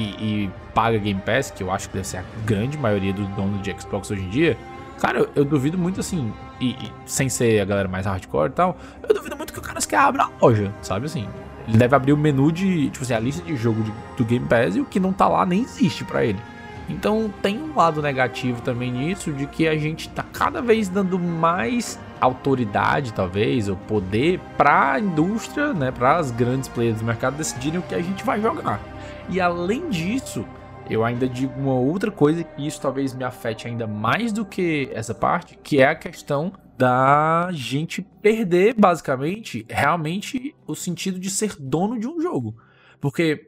e 0.46 0.50
paga 0.74 0.98
Game 0.98 1.20
Pass, 1.26 1.50
que 1.52 1.64
eu 1.64 1.72
acho 1.72 1.88
que 1.90 1.96
deve 1.96 2.08
ser 2.08 2.18
a 2.18 2.24
grande 2.46 2.78
maioria 2.78 3.14
do 3.14 3.24
dono 3.36 3.58
de 3.60 3.74
Xbox 3.80 4.12
hoje 4.12 4.22
em 4.24 4.30
dia, 4.30 4.58
cara, 5.00 5.20
eu, 5.20 5.30
eu 5.36 5.46
duvido 5.46 5.78
muito 5.78 6.00
assim, 6.00 6.32
e, 6.60 6.72
e 6.72 6.92
sem 7.06 7.30
ser 7.30 7.60
a 7.62 7.66
galera 7.66 7.88
mais 7.88 8.06
hardcore 8.06 8.50
e 8.50 8.54
tal, 8.54 8.78
eu 9.08 9.16
duvido 9.16 9.36
muito 9.38 9.54
que 9.54 9.60
o 9.60 9.62
cara 9.62 9.80
quer 9.80 9.98
abrir 9.98 10.22
a 10.22 10.30
loja, 10.42 10.72
sabe 10.82 11.06
assim? 11.06 11.28
Ele 11.68 11.78
deve 11.78 11.96
abrir 11.96 12.12
o 12.14 12.18
menu 12.18 12.52
de, 12.52 12.90
tipo 12.90 13.04
assim, 13.04 13.14
a 13.14 13.20
lista 13.20 13.42
de 13.44 13.56
jogo 13.56 13.82
de- 13.84 13.94
do 14.18 14.26
Game 14.26 14.46
Pass 14.48 14.76
e 14.76 14.82
o 14.82 14.86
que 14.86 15.00
não 15.00 15.14
tá 15.14 15.28
lá 15.28 15.46
nem 15.46 15.62
existe 15.62 16.04
pra 16.04 16.26
ele. 16.26 16.40
Então 16.90 17.32
tem 17.42 17.58
um 17.58 17.74
lado 17.76 18.02
negativo 18.02 18.62
também 18.62 18.92
nisso, 18.92 19.32
de 19.32 19.46
que 19.46 19.68
a 19.68 19.78
gente 19.78 20.10
tá 20.10 20.24
cada 20.34 20.62
vez 20.62 20.90
dando 20.90 21.18
mais 21.18 21.98
autoridade, 22.22 23.12
talvez, 23.14 23.68
ou 23.68 23.76
poder 23.76 24.40
pra 24.56 25.00
indústria, 25.00 25.74
né, 25.74 25.92
para 25.92 26.18
as 26.18 26.32
grandes 26.32 26.70
players 26.70 27.00
do 27.00 27.06
mercado 27.06 27.36
decidirem 27.36 27.80
o 27.80 27.84
que 27.84 27.96
a 27.96 28.02
gente 28.02 28.24
vai 28.24 28.40
jogar. 28.40 28.80
E 29.28 29.42
além 29.42 29.90
disso, 29.90 30.46
eu 30.90 31.04
ainda 31.04 31.28
digo 31.28 31.60
uma 31.60 31.74
outra 31.74 32.12
coisa 32.12 32.44
que 32.44 32.66
isso 32.66 32.80
talvez 32.80 33.14
me 33.14 33.24
afete 33.24 33.68
ainda 33.68 33.88
mais 33.88 34.32
do 34.32 34.46
que 34.46 34.90
essa 34.94 35.16
parte, 35.16 35.58
que 35.64 35.82
é 35.82 35.88
a 35.88 35.96
questão 35.96 36.54
da 36.78 37.50
gente 37.52 38.02
perder, 38.02 38.74
basicamente, 38.78 39.66
realmente 39.70 40.56
o 40.66 40.76
sentido 40.76 41.20
de 41.20 41.30
ser 41.30 41.56
dono 41.60 42.00
de 42.00 42.08
um 42.08 42.20
jogo. 42.20 42.56
Porque 43.00 43.48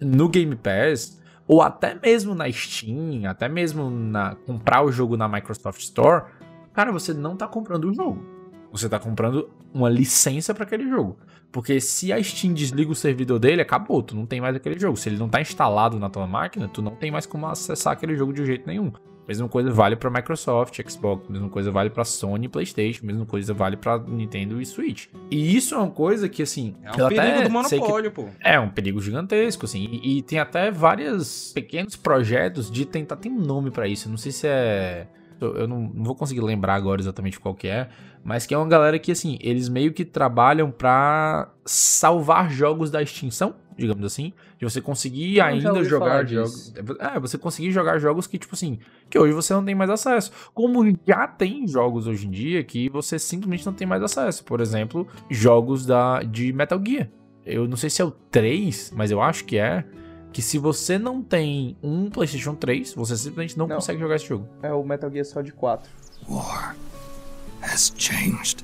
no 0.00 0.28
Game 0.28 0.54
Pass, 0.56 1.20
ou 1.48 1.62
até 1.62 1.94
mesmo 1.94 2.34
na 2.34 2.50
Steam, 2.50 3.28
até 3.28 3.48
mesmo 3.48 3.88
na 3.88 4.34
comprar 4.34 4.84
o 4.84 4.92
jogo 4.92 5.16
na 5.16 5.28
Microsoft 5.28 5.80
Store, 5.80 6.24
cara, 6.76 6.92
você 6.92 7.14
não 7.14 7.34
tá 7.34 7.48
comprando 7.48 7.86
o 7.86 7.94
jogo. 7.94 8.22
Você 8.70 8.86
tá 8.88 8.98
comprando 8.98 9.48
uma 9.72 9.88
licença 9.88 10.54
para 10.54 10.64
aquele 10.64 10.88
jogo. 10.88 11.16
Porque 11.50 11.80
se 11.80 12.12
a 12.12 12.22
Steam 12.22 12.52
desliga 12.52 12.92
o 12.92 12.94
servidor 12.94 13.38
dele, 13.38 13.62
acabou, 13.62 14.02
tu 14.02 14.14
não 14.14 14.26
tem 14.26 14.40
mais 14.42 14.54
aquele 14.54 14.78
jogo. 14.78 14.96
Se 14.96 15.08
ele 15.08 15.16
não 15.16 15.28
tá 15.28 15.40
instalado 15.40 15.98
na 15.98 16.10
tua 16.10 16.26
máquina, 16.26 16.68
tu 16.68 16.82
não 16.82 16.94
tem 16.94 17.10
mais 17.10 17.24
como 17.24 17.46
acessar 17.46 17.94
aquele 17.94 18.14
jogo 18.14 18.32
de 18.34 18.44
jeito 18.44 18.66
nenhum. 18.66 18.92
Mesma 19.26 19.48
coisa 19.48 19.70
vale 19.70 19.96
para 19.96 20.10
Microsoft, 20.10 20.78
Xbox, 20.88 21.28
mesma 21.28 21.48
coisa 21.48 21.70
vale 21.70 21.90
para 21.90 22.04
Sony, 22.04 22.46
PlayStation, 22.48 23.04
mesma 23.06 23.24
coisa 23.26 23.52
vale 23.54 23.76
para 23.76 23.98
Nintendo 23.98 24.60
e 24.60 24.66
Switch. 24.66 25.06
E 25.30 25.56
isso 25.56 25.74
é 25.74 25.78
uma 25.78 25.90
coisa 25.90 26.28
que 26.28 26.42
assim, 26.42 26.76
É 26.82 26.92
um 26.92 27.08
perigo 27.08 27.42
do 27.42 27.50
monopólio, 27.50 28.12
pô. 28.12 28.26
é 28.40 28.60
um 28.60 28.68
perigo 28.68 29.00
gigantesco, 29.00 29.64
assim. 29.64 29.88
E, 29.90 30.18
e 30.18 30.22
tem 30.22 30.38
até 30.38 30.70
vários 30.70 31.52
pequenos 31.52 31.96
projetos 31.96 32.70
de 32.70 32.84
tentar. 32.84 33.16
Tem 33.16 33.32
um 33.32 33.40
nome 33.40 33.70
pra 33.70 33.88
isso. 33.88 34.06
eu 34.06 34.10
Não 34.10 34.18
sei 34.18 34.30
se 34.30 34.46
é. 34.46 35.08
Eu 35.40 35.68
não, 35.68 35.80
não 35.80 36.04
vou 36.04 36.14
conseguir 36.14 36.40
lembrar 36.40 36.74
agora 36.74 37.00
exatamente 37.00 37.38
qual 37.38 37.54
que 37.54 37.68
é. 37.68 37.88
Mas 38.24 38.46
que 38.46 38.54
é 38.54 38.58
uma 38.58 38.66
galera 38.66 38.98
que, 38.98 39.12
assim, 39.12 39.38
eles 39.40 39.68
meio 39.68 39.92
que 39.92 40.04
trabalham 40.04 40.70
pra 40.70 41.50
salvar 41.64 42.50
jogos 42.50 42.90
da 42.90 43.02
extinção, 43.02 43.54
digamos 43.76 44.04
assim. 44.04 44.32
De 44.58 44.64
você 44.64 44.80
conseguir 44.80 45.36
Eu 45.36 45.44
ainda 45.44 45.84
jogar 45.84 46.26
jogos. 46.26 46.74
É, 46.98 47.20
você 47.20 47.38
conseguir 47.38 47.70
jogar 47.70 47.98
jogos 47.98 48.26
que, 48.26 48.38
tipo 48.38 48.54
assim, 48.54 48.78
que 49.10 49.18
hoje 49.18 49.32
você 49.32 49.52
não 49.52 49.64
tem 49.64 49.74
mais 49.74 49.90
acesso. 49.90 50.32
Como 50.54 50.82
já 51.06 51.28
tem 51.28 51.68
jogos 51.68 52.06
hoje 52.06 52.26
em 52.26 52.30
dia 52.30 52.64
que 52.64 52.88
você 52.88 53.18
simplesmente 53.18 53.64
não 53.64 53.72
tem 53.72 53.86
mais 53.86 54.02
acesso. 54.02 54.42
Por 54.44 54.60
exemplo, 54.60 55.06
jogos 55.30 55.84
da, 55.86 56.22
de 56.22 56.52
Metal 56.52 56.80
Gear. 56.84 57.08
Eu 57.44 57.68
não 57.68 57.76
sei 57.76 57.88
se 57.88 58.02
é 58.02 58.04
o 58.04 58.10
3, 58.10 58.92
mas 58.96 59.10
eu 59.10 59.22
acho 59.22 59.44
que 59.44 59.56
é. 59.56 59.84
Que 60.36 60.42
se 60.42 60.58
você 60.58 60.98
não 60.98 61.22
tem 61.22 61.78
um 61.82 62.10
PlayStation 62.10 62.54
3, 62.54 62.92
você 62.92 63.16
simplesmente 63.16 63.56
não, 63.56 63.66
Não. 63.66 63.76
consegue 63.76 63.98
jogar 63.98 64.16
esse 64.16 64.26
jogo. 64.26 64.46
É 64.62 64.70
o 64.70 64.84
Metal 64.84 65.10
Gear 65.10 65.24
Solid 65.24 65.50
4. 65.54 65.90
War 66.28 66.76
has 67.62 67.90
changed. 67.96 68.62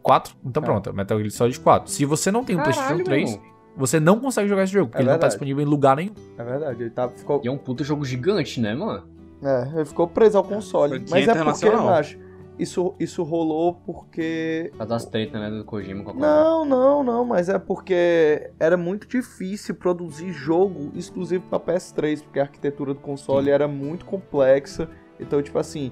4? 0.00 0.32
Então 0.46 0.62
É. 0.62 0.64
pronto, 0.66 0.90
é 0.90 0.92
Metal 0.92 1.18
Gear 1.18 1.30
Solid 1.32 1.58
4. 1.58 1.90
Se 1.90 2.04
você 2.04 2.30
não 2.30 2.44
tem 2.44 2.54
um 2.54 2.60
Caralho, 2.60 2.74
PlayStation 2.76 2.96
meu 2.98 3.04
3, 3.04 3.30
irmão. 3.32 3.46
você 3.76 3.98
não 3.98 4.20
consegue 4.20 4.48
jogar 4.48 4.62
esse 4.62 4.72
jogo, 4.72 4.90
porque 4.90 5.02
É 5.02 5.04
ele 5.04 5.10
não 5.10 5.18
tá 5.18 5.26
disponível 5.26 5.60
em 5.60 5.66
lugar 5.68 5.96
nenhum. 5.96 6.14
É 6.38 6.44
verdade, 6.44 6.82
ele 6.84 6.90
tá, 6.90 7.08
ficou... 7.08 7.40
E 7.42 7.48
é 7.48 7.50
um 7.50 7.58
puta 7.58 7.82
jogo 7.82 8.04
gigante, 8.04 8.60
né, 8.60 8.72
mano? 8.72 9.02
É, 9.42 9.72
ele 9.74 9.84
ficou 9.84 10.06
preso 10.06 10.38
ao 10.38 10.44
console. 10.44 11.00
Mas 11.00 11.26
é 11.26 11.34
porque, 11.34 11.40
internacional. 11.40 11.84
macho, 11.86 12.16
isso, 12.58 12.94
isso 13.00 13.22
rolou 13.22 13.74
porque 13.86 14.68
Por 14.72 14.78
causa 14.78 14.94
das 14.94 15.04
tretas, 15.06 15.40
né, 15.40 15.50
do 15.50 15.64
Kojima 15.64 16.04
com 16.04 16.10
a 16.10 16.14
Não, 16.14 16.64
não, 16.64 17.02
não, 17.02 17.24
mas 17.24 17.48
é 17.48 17.58
porque 17.58 18.50
era 18.60 18.76
muito 18.76 19.06
difícil 19.08 19.74
produzir 19.74 20.32
jogo 20.32 20.90
exclusivo 20.94 21.44
pra 21.48 21.58
PS3, 21.58 22.22
porque 22.22 22.38
a 22.38 22.42
arquitetura 22.42 22.94
do 22.94 23.00
console 23.00 23.50
era 23.50 23.66
muito 23.66 24.04
complexa. 24.04 24.88
Então, 25.18 25.40
tipo 25.42 25.58
assim, 25.58 25.90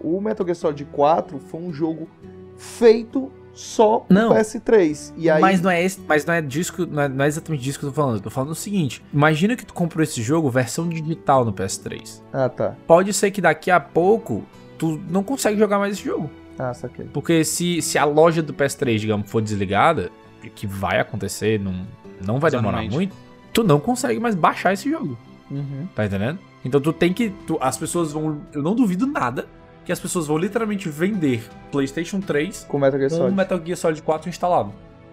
o 0.00 0.20
Metal 0.20 0.46
Gear 0.46 0.56
Solid 0.56 0.84
4 0.86 1.38
foi 1.38 1.60
um 1.60 1.72
jogo 1.72 2.08
feito 2.56 3.30
só 3.52 4.00
pro 4.00 4.14
Não. 4.14 4.30
PS3. 4.32 5.12
E 5.16 5.28
aí, 5.28 5.40
Mas 5.40 5.60
não 5.60 5.70
é 5.70 5.82
esse, 5.82 6.00
mas 6.06 6.24
não 6.24 6.34
é 6.34 6.40
disso, 6.40 6.72
que- 6.72 6.86
não 6.86 7.02
é, 7.02 7.08
não 7.08 7.24
é 7.24 7.28
exatamente 7.28 7.62
disso 7.62 7.78
que 7.78 7.84
eu 7.84 7.90
tô 7.90 7.94
falando. 7.96 8.16
Eu 8.16 8.22
tô 8.22 8.30
falando 8.30 8.50
o 8.50 8.54
seguinte: 8.54 9.04
imagina 9.12 9.56
que 9.56 9.66
tu 9.66 9.74
comprou 9.74 10.02
esse 10.02 10.22
jogo 10.22 10.48
versão 10.48 10.88
digital 10.88 11.44
no 11.44 11.52
PS3. 11.52 12.22
Ah, 12.32 12.48
tá. 12.48 12.76
Pode 12.86 13.12
ser 13.12 13.30
que 13.30 13.40
daqui 13.40 13.70
a 13.70 13.80
pouco 13.80 14.44
tu 14.78 15.00
não 15.10 15.22
consegue 15.22 15.58
jogar 15.58 15.78
mais 15.78 15.94
esse 15.94 16.04
jogo. 16.04 16.30
Ah, 16.58 16.72
saquei. 16.74 17.06
Porque 17.12 17.44
se, 17.44 17.80
se 17.82 17.98
a 17.98 18.04
loja 18.04 18.42
do 18.42 18.52
PS3, 18.54 18.98
digamos, 18.98 19.30
for 19.30 19.40
desligada, 19.42 20.10
que 20.54 20.66
vai 20.66 20.98
acontecer, 21.00 21.58
não, 21.60 21.86
não 22.24 22.38
vai 22.38 22.50
demorar 22.50 22.78
Exatamente. 22.84 22.94
muito, 22.94 23.16
tu 23.52 23.62
não 23.62 23.78
consegue 23.78 24.18
mais 24.18 24.34
baixar 24.34 24.72
esse 24.72 24.90
jogo. 24.90 25.16
Uhum. 25.50 25.86
Tá 25.94 26.04
entendendo? 26.06 26.38
Então 26.64 26.80
tu 26.80 26.92
tem 26.92 27.12
que. 27.12 27.30
tu- 27.46 27.58
as 27.60 27.76
pessoas 27.76 28.12
vão. 28.12 28.40
Eu 28.52 28.62
não 28.62 28.74
duvido 28.74 29.06
nada 29.06 29.46
que 29.84 29.92
as 29.92 29.98
pessoas 30.00 30.26
vão 30.26 30.36
literalmente 30.36 30.88
vender 30.88 31.42
PlayStation 31.72 32.20
3 32.20 32.66
Com 32.68 32.78
Metal 32.78 32.98
Gear 32.98 33.08
com 33.10 33.14
o 33.16 33.18
Solid. 33.20 33.36
Metal 33.36 33.60
Gear 33.64 33.76
Solid 33.78 34.02
4 34.02 34.28
instalado. 34.28 34.72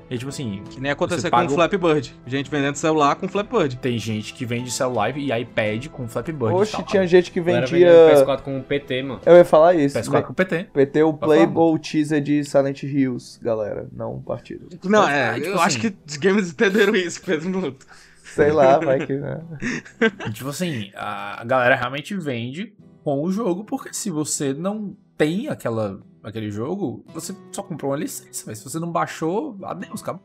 E 0.10 0.18
tipo 0.18 0.30
assim, 0.30 0.62
Que 0.70 0.80
nem 0.80 0.92
aconteceu 0.92 1.32
com 1.32 1.38
o 1.38 1.46
o- 1.46 1.50
Flappy 1.50 1.78
Bird. 1.78 2.14
Gente 2.28 2.50
vendendo 2.52 2.76
celular 2.76 3.16
com 3.16 3.28
Flappy 3.28 3.52
Bird. 3.58 3.76
tem 3.78 3.98
gente 3.98 4.34
que 4.34 4.46
vende 4.46 4.70
celular 4.70 5.18
e 5.18 5.32
iPad 5.42 5.88
com 5.88 6.08
Flappy 6.08 6.32
Bird. 6.32 6.54
Oxe, 6.54 6.84
tinha 6.84 7.08
gente 7.08 7.32
que 7.32 7.42
vendia. 7.42 7.66
vendendo 7.68 8.26
PS4 8.26 8.42
com 8.44 8.62
PT, 8.62 9.02
mano. 9.04 9.22
Eu 9.26 9.36
ia 9.36 9.46
falar 9.46 9.74
isso. 9.74 9.98
PS4 9.98 10.24
com 10.28 10.34
PT. 10.34 10.66
PT 10.72 11.04
o 11.04 11.12
Pra 11.14 11.28
falar. 11.28 11.36
Playboy 11.40 11.80
teaser 11.80 12.22
de 12.22 12.44
Silent 12.44 12.84
Hills, 12.84 13.40
galera. 13.42 13.88
Não 13.92 14.20
partido. 14.22 14.68
Não, 14.84 15.08
é, 15.08 15.30
ah, 15.30 15.34
tipo 15.36 15.48
eu 15.48 15.54
assim- 15.56 15.64
acho 15.64 15.80
que 15.80 15.96
os 16.08 16.18
games 16.18 16.52
entenderam 16.52 16.96
isso, 16.96 17.22
Pedro 17.24 17.50
Nuto. 17.50 17.86
Sei 18.24 18.52
lá, 18.52 18.78
vai 18.78 19.06
que. 19.06 19.14
Né? 19.14 19.40
Tipo 20.34 20.50
assim, 20.50 20.92
a 20.96 21.44
galera 21.46 21.76
realmente 21.76 22.14
vende 22.18 22.74
com 23.04 23.24
o 23.24 23.32
jogo, 23.32 23.64
porque 23.64 23.94
se 23.94 24.10
você 24.12 24.54
não 24.54 24.96
tem 25.18 25.48
aquela, 25.48 26.00
aquele 26.26 26.50
jogo, 26.50 27.06
você 27.14 27.36
só 27.52 27.62
comprou 27.62 27.92
uma 27.92 27.98
licença, 27.98 28.44
mas 28.48 28.58
se 28.58 28.64
você 28.64 28.80
não 28.80 28.92
baixou, 28.92 29.56
adeus, 29.64 30.02
acabou. 30.02 30.24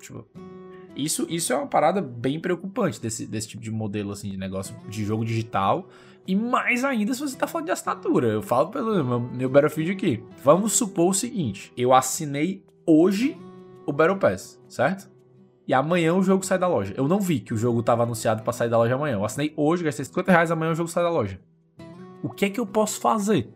Tipo, 0.00 0.26
isso, 0.96 1.26
isso 1.30 1.52
é 1.52 1.56
uma 1.56 1.66
parada 1.66 2.02
bem 2.02 2.40
preocupante 2.40 3.00
desse, 3.00 3.24
desse 3.26 3.48
tipo 3.48 3.62
de 3.62 3.70
modelo, 3.70 4.10
assim, 4.10 4.30
de 4.30 4.36
negócio 4.36 4.74
de 4.88 5.04
jogo 5.04 5.24
digital. 5.24 5.88
E 6.26 6.34
mais 6.34 6.84
ainda 6.84 7.14
se 7.14 7.20
você 7.20 7.36
tá 7.36 7.46
falando 7.46 7.66
de 7.66 7.72
assinatura. 7.72 8.28
Eu 8.28 8.42
falo 8.42 8.68
pelo 8.70 9.04
meu, 9.04 9.20
meu 9.20 9.48
Battlefield 9.48 9.92
aqui. 9.92 10.22
Vamos 10.42 10.72
supor 10.72 11.10
o 11.10 11.14
seguinte: 11.14 11.72
eu 11.76 11.92
assinei 11.92 12.64
hoje 12.86 13.36
o 13.86 13.92
Battle 13.92 14.18
Pass, 14.18 14.60
certo? 14.68 15.10
E 15.66 15.72
amanhã 15.72 16.14
o 16.14 16.22
jogo 16.22 16.44
sai 16.44 16.58
da 16.58 16.66
loja. 16.66 16.92
Eu 16.96 17.06
não 17.06 17.20
vi 17.20 17.40
que 17.40 17.54
o 17.54 17.56
jogo 17.56 17.82
tava 17.82 18.02
anunciado 18.02 18.42
pra 18.42 18.52
sair 18.52 18.68
da 18.68 18.76
loja 18.76 18.94
amanhã. 18.96 19.14
Eu 19.14 19.24
assinei 19.24 19.52
hoje, 19.56 19.84
gastei 19.84 20.04
50 20.04 20.30
reais, 20.32 20.50
amanhã 20.50 20.72
o 20.72 20.74
jogo 20.74 20.88
sai 20.88 21.04
da 21.04 21.10
loja. 21.10 21.40
O 22.22 22.28
que 22.28 22.44
é 22.44 22.50
que 22.50 22.60
eu 22.60 22.66
posso 22.66 23.00
fazer? 23.00 23.48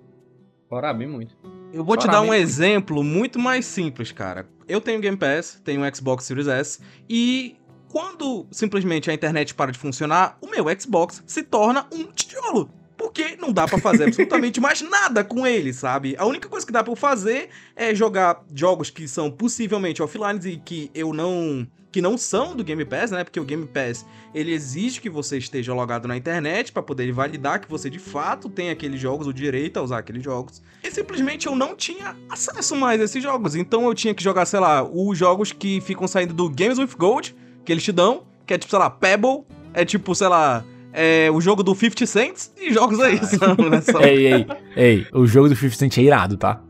Chorar 0.69 0.95
bem 0.95 1.07
muito. 1.07 1.37
Eu 1.77 1.85
vou 1.85 1.95
te 1.95 2.07
dar 2.07 2.23
um 2.23 2.33
exemplo 2.33 3.05
muito 3.05 3.39
mais 3.39 3.67
simples, 3.67 4.11
cara. 4.11 4.49
Eu 4.67 4.81
tenho 4.81 4.99
Game 4.99 5.19
Pass, 5.19 5.61
tenho 5.63 5.83
um 5.83 5.95
Xbox 5.95 6.25
Series 6.25 6.49
S 6.49 6.81
e 7.07 7.55
quando 7.87 8.47
simplesmente 8.51 9.11
a 9.11 9.15
internet 9.15 9.55
para 9.55 9.71
de 9.71 9.79
funcionar, 9.79 10.39
o 10.41 10.49
meu 10.49 10.65
Xbox 10.81 11.23
se 11.27 11.43
torna 11.43 11.87
um 11.93 12.05
tijolo. 12.05 12.71
Porque 13.07 13.37
não 13.41 13.53
dá 13.53 13.69
pra 13.69 13.79
fazer 13.79 14.03
absolutamente 14.09 14.61
mais 14.61 14.83
nada 14.83 15.23
com 15.23 15.47
ele, 15.47 15.73
sabe? 15.73 16.17
A 16.19 16.27
única 16.27 16.49
coisa 16.49 16.67
que 16.67 16.73
dá 16.73 16.85
eu 16.85 16.97
fazer 16.97 17.51
é 17.77 17.95
jogar 17.95 18.45
jogos 18.53 18.91
que 18.91 19.07
são 19.07 19.31
possivelmente 19.31 20.03
offline 20.03 20.41
e 20.45 20.57
que 20.57 20.91
eu 20.93 21.13
não 21.13 21.65
que 21.93 22.03
não 22.03 22.19
são 22.19 22.55
do 22.55 22.65
Game 22.65 22.85
Pass, 22.85 23.13
né? 23.13 23.23
Porque 23.23 23.39
o 23.39 23.45
Game 23.45 23.65
Pass, 23.65 24.05
ele 24.35 24.53
exige 24.53 25.01
que 25.01 25.09
você 25.09 25.39
esteja 25.39 25.73
logado 25.73 26.09
na 26.09 26.17
internet 26.17 26.73
pra 26.73 26.83
poder 26.83 27.11
validar 27.13 27.61
que 27.61 27.71
você 27.71 27.89
de 27.89 28.01
fato 28.01 28.51
tem 28.51 28.71
aqueles 28.71 29.01
jogos, 29.01 29.29
o 29.29 29.33
direito 29.33 29.79
a 29.79 29.83
usar 29.83 29.99
aqueles 29.99 30.23
jogos. 30.23 30.61
E 30.83 30.91
simplesmente 30.91 31.47
eu 31.47 31.55
não 31.55 31.77
tinha 31.77 32.17
acesso 32.29 32.75
mais 32.75 33.01
a 33.01 33.05
esses 33.05 33.23
jogos. 33.23 33.55
Então 33.55 33.87
eu 33.87 33.95
tinha 33.95 34.13
que 34.13 34.23
jogar, 34.23 34.47
sei 34.47 34.59
lá, 34.59 34.83
os 34.83 35.17
jogos 35.17 35.53
que 35.53 35.81
ficam 35.81 36.09
saindo 36.09 36.35
do 36.35 36.51
Games 36.51 36.77
with 36.77 36.91
Gold, 36.99 37.35
que 37.65 37.73
eles 37.73 37.85
te 37.85 37.93
dão, 37.93 38.25
que 38.45 38.53
é 38.53 38.59
tipo, 38.59 38.71
sei 38.71 38.79
lá, 38.81 38.91
Pebble, 38.91 39.45
é 39.73 39.85
tipo, 39.85 40.13
sei 40.13 40.27
lá, 40.29 40.65
é 40.97 41.31
o 41.31 41.41
jogo 41.43 41.63
do 41.63 41.75
50 41.75 42.07
Cents 42.07 42.53
e 42.57 42.73
jogos 42.73 42.99
aí, 43.01 43.19
são, 43.25 43.55
né? 43.71 43.81
São- 43.83 44.01
Ei, 44.01 44.27
ei, 44.33 44.47
ei, 44.77 45.07
o 45.13 45.27
jogo 45.27 45.49
do 45.51 45.55
50 45.55 45.77
Cent 45.77 45.99
é 45.99 46.03
irado, 46.03 46.37
tá? 46.39 46.61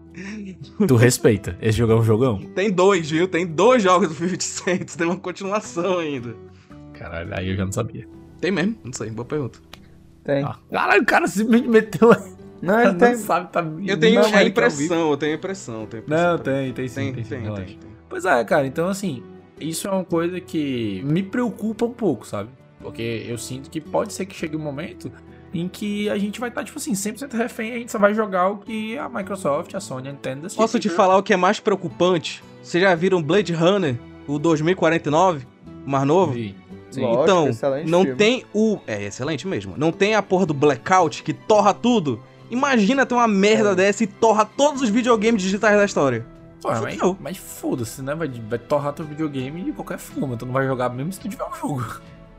Tu 0.89 0.97
respeita. 0.97 1.57
Esse 1.62 1.79
jogo 1.79 1.93
é 1.93 1.97
um 1.97 2.03
jogão. 2.03 2.39
Tem 2.55 2.70
dois, 2.70 3.09
viu? 3.11 3.29
Tem 3.29 3.47
dois 3.47 3.83
jogos 3.83 4.09
do 4.09 4.14
50 4.14 4.43
Cents, 4.43 4.97
tem 4.97 5.07
uma 5.07 5.16
continuação 5.16 5.99
ainda. 5.99 6.35
Caralho, 6.95 7.31
aí 7.35 7.51
eu 7.51 7.57
já 7.57 7.64
não 7.64 7.72
sabia. 7.72 8.09
Tem 8.41 8.51
mesmo? 8.51 8.77
Não 8.83 8.93
sei, 8.93 9.11
boa 9.11 9.24
pergunta. 9.24 9.59
Tem. 10.24 10.43
Ah, 10.43 10.57
caralho, 10.70 11.03
o 11.03 11.07
cara 11.07 11.27
simplesmente 11.29 11.68
meteu. 11.68 12.11
Não, 12.61 12.81
ele 12.81 12.93
não 12.93 12.99
tem. 12.99 13.14
sabe, 13.14 13.53
tá 13.53 13.64
Eu 13.87 13.97
tenho 13.99 14.20
não, 14.20 14.27
a 14.29 14.31
tá 14.33 14.43
impressão, 14.43 15.11
eu 15.11 15.16
tenho 15.16 15.33
a 15.33 15.37
impressão, 15.37 15.81
eu 15.83 15.87
tenho 15.87 16.03
impressão. 16.03 16.31
Não, 16.33 16.39
tem, 16.39 16.72
tem 16.72 16.89
sim, 16.89 16.95
tem, 16.95 17.12
tem, 17.14 17.24
sim, 17.24 17.31
tem, 17.31 17.55
tem, 17.55 17.64
tem. 17.66 17.79
Pois 18.09 18.24
é, 18.24 18.45
cara, 18.45 18.66
então 18.66 18.89
assim, 18.89 19.22
isso 19.61 19.87
é 19.87 19.91
uma 19.91 20.05
coisa 20.05 20.41
que 20.41 21.03
me 21.05 21.22
preocupa 21.22 21.85
um 21.85 21.93
pouco, 21.93 22.27
sabe? 22.27 22.49
Porque 22.87 23.26
eu 23.28 23.37
sinto 23.37 23.68
que 23.68 23.80
pode 23.80 24.12
ser 24.12 24.26
que 24.26 24.34
chegue 24.37 24.57
um 24.57 24.61
momento 24.61 25.11
em 25.53 25.66
que 25.66 26.09
a 26.09 26.16
gente 26.16 26.39
vai 26.39 26.49
estar, 26.51 26.62
tipo 26.62 26.78
assim, 26.78 26.93
100% 26.93 27.32
refém 27.37 27.70
e 27.70 27.72
a 27.74 27.78
gente 27.78 27.91
só 27.91 27.99
vai 27.99 28.14
jogar 28.14 28.49
o 28.49 28.59
que 28.59 28.97
a 28.97 29.09
Microsoft, 29.09 29.74
a 29.74 29.80
Sony, 29.80 30.09
a 30.09 30.12
Nintendo. 30.12 30.47
Posso 30.55 30.78
te 30.78 30.89
falar 30.89 31.16
o 31.16 31.22
que 31.22 31.32
é 31.32 31.37
mais 31.37 31.59
preocupante? 31.59 32.45
Vocês 32.62 32.80
já 32.80 32.95
viram 32.95 33.20
Blade 33.20 33.53
Runner, 33.53 33.97
o 34.28 34.39
2049, 34.39 35.45
o 35.84 35.91
mais 35.91 36.07
novo? 36.07 36.32
Vi. 36.32 36.55
Sim. 36.93 37.03
Lógico, 37.03 37.22
então, 37.24 37.45
não 37.87 38.03
filme. 38.03 38.16
tem 38.16 38.45
o. 38.55 38.78
É 38.87 39.03
excelente 39.03 39.49
mesmo. 39.49 39.74
Não 39.76 39.91
tem 39.91 40.14
a 40.14 40.22
porra 40.22 40.47
do 40.47 40.55
blackout 40.55 41.24
que 41.24 41.32
torra 41.32 41.74
tudo. 41.74 42.22
Imagina 42.51 43.05
ter 43.05 43.14
uma 43.14 43.26
merda 43.26 43.70
É. 43.70 43.74
dessa 43.74 44.05
e 44.05 44.07
torra 44.07 44.45
todos 44.45 44.80
os 44.80 44.89
videogames 44.89 45.43
digitais 45.43 45.76
da 45.76 45.84
história. 45.84 46.24
Pô, 46.62 46.68
mas, 46.70 46.99
mas 47.20 47.37
foda-se, 47.37 48.01
né? 48.03 48.14
Vai, 48.14 48.28
vai 48.28 48.59
torrar 48.59 48.93
teu 48.93 49.05
videogame 49.05 49.64
de 49.64 49.72
qualquer 49.72 49.99
forma. 49.99 50.37
Tu 50.37 50.47
não 50.47 50.53
vai 50.53 50.66
jogar 50.66 50.89
mesmo 50.89 51.12
se 51.12 51.18
tu 51.20 51.28
tiver 51.28 51.45
um 51.45 51.55
jogo. 51.55 51.84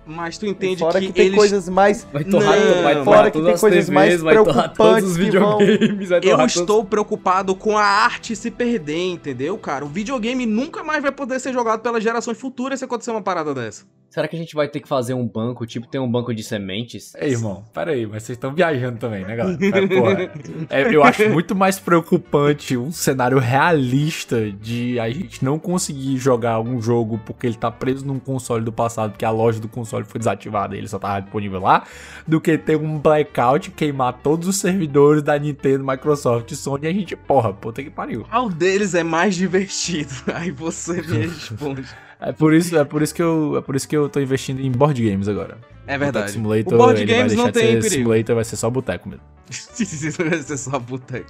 Mas 0.07 0.37
tu 0.37 0.45
entende 0.45 0.79
Fora 0.79 0.99
que, 0.99 1.07
que, 1.07 1.13
tem 1.13 1.25
eles. 1.25 1.37
coisas 1.37 1.67
mais. 1.67 2.07
Vai 2.13 2.23
torrar, 2.23 2.57
Não, 2.59 2.83
vai 2.83 2.93
fora 2.93 3.03
torrar 3.03 3.25
que 3.25 3.31
todas 3.33 3.45
tem 3.45 3.53
as 3.55 3.59
coisas 3.61 3.85
TVs, 3.85 3.89
mais 3.89 4.21
vai 4.21 4.35
torrar 4.43 4.73
todos 4.73 5.03
os 5.11 5.17
preocupantes 5.17 5.17
que 5.17 5.39
vão- 5.39 5.57
videogames, 5.57 6.09
vai 6.09 6.19
Eu 6.23 6.37
todos... 6.37 6.55
estou 6.55 6.85
preocupado 6.85 7.55
com 7.55 7.77
a 7.77 7.83
arte 7.83 8.35
se 8.35 8.49
perder, 8.49 8.97
entendeu, 9.11 9.57
cara? 9.57 9.83
O 9.83 9.87
videogame 9.89 10.45
nunca 10.45 10.83
mais 10.83 11.01
vai 11.01 11.11
poder 11.11 11.39
ser 11.39 11.51
jogado 11.51 11.81
pelas 11.81 12.01
gerações 12.03 12.37
futuras 12.39 12.79
se 12.79 12.85
acontecer 12.85 13.11
uma 13.11 13.21
parada 13.21 13.53
dessa. 13.53 13.85
Será 14.09 14.27
que 14.27 14.35
a 14.35 14.39
gente 14.39 14.55
vai 14.55 14.67
ter 14.67 14.79
que 14.79 14.87
fazer 14.87 15.13
um 15.13 15.27
banco, 15.27 15.65
tipo, 15.65 15.85
tem 15.85 15.99
um 15.99 16.09
banco 16.09 16.33
de 16.33 16.41
sementes? 16.41 17.13
Ei, 17.15 17.31
irmão, 17.31 17.63
pera 17.73 17.91
aí, 17.91 18.05
mas 18.05 18.23
vocês 18.23 18.37
estão 18.37 18.53
viajando 18.53 18.97
também, 18.97 19.25
né, 19.25 19.35
galera? 19.35 19.57
É, 19.77 19.87
porra, 19.87 20.31
é, 20.69 20.95
eu 20.95 21.03
acho 21.03 21.29
muito 21.29 21.55
mais 21.55 21.77
preocupante 21.77 22.77
um 22.77 22.91
cenário 22.91 23.37
realista 23.37 24.49
de 24.51 24.99
a 24.99 25.09
gente 25.09 25.43
não 25.43 25.59
conseguir 25.59 26.17
jogar 26.17 26.59
um 26.59 26.81
jogo 26.81 27.19
porque 27.25 27.47
ele 27.47 27.55
tá 27.55 27.69
preso 27.69 28.05
num 28.05 28.17
console 28.17 28.63
do 28.63 28.71
passado, 28.71 29.11
porque 29.11 29.25
a 29.25 29.29
loja 29.29 29.59
do 29.59 29.67
console 29.67 30.05
foi 30.05 30.19
desativada 30.19 30.75
e 30.75 30.79
ele 30.79 30.87
só 30.87 30.97
tava 30.97 31.21
disponível 31.21 31.59
lá, 31.59 31.83
do 32.25 32.39
que 32.39 32.57
ter 32.57 32.77
um 32.77 32.97
blackout, 32.97 33.71
queimar 33.71 34.13
todos 34.21 34.47
os 34.47 34.57
servidores 34.57 35.21
da 35.21 35.37
Nintendo, 35.37 35.85
Microsoft 35.85 36.51
e 36.51 36.55
Sony 36.55 36.85
e 36.85 36.89
a 36.89 36.93
gente, 36.93 37.15
porra, 37.15 37.53
puta 37.53 37.83
que 37.83 37.89
pariu. 37.89 38.25
Qual 38.29 38.49
deles 38.49 38.93
é 38.93 39.03
mais 39.03 39.35
divertido? 39.35 40.13
Aí 40.33 40.51
você 40.51 41.01
me 41.01 41.27
responde. 41.27 41.85
É 42.19 42.31
por 42.31 42.53
isso, 42.53 42.75
é 42.77 42.83
por 42.83 43.01
isso 43.01 43.13
que 43.13 43.21
eu, 43.21 43.57
é 43.57 43.61
por 43.61 43.75
isso 43.75 43.87
que 43.87 43.95
eu 43.95 44.09
tô 44.09 44.19
investindo 44.19 44.59
em 44.59 44.71
board 44.71 45.07
games 45.07 45.27
agora. 45.27 45.57
É 45.85 45.97
verdade. 45.97 46.31
Simulator, 46.31 46.73
o 46.73 46.77
board 46.77 47.01
ele 47.01 47.11
vai 47.11 47.17
games 47.19 47.31
deixar 47.33 47.43
não 47.45 47.51
de 47.51 47.59
tem 47.59 47.67
ser 47.67 47.73
perigo. 47.89 47.89
Simulator 48.09 48.35
vai 48.35 48.43
ser 48.43 48.55
só 48.55 48.69
boteco 48.69 49.09
mesmo. 49.09 49.23
Vai 50.29 50.39
ser 50.39 50.57
só 50.57 50.77
boteco. 50.77 51.29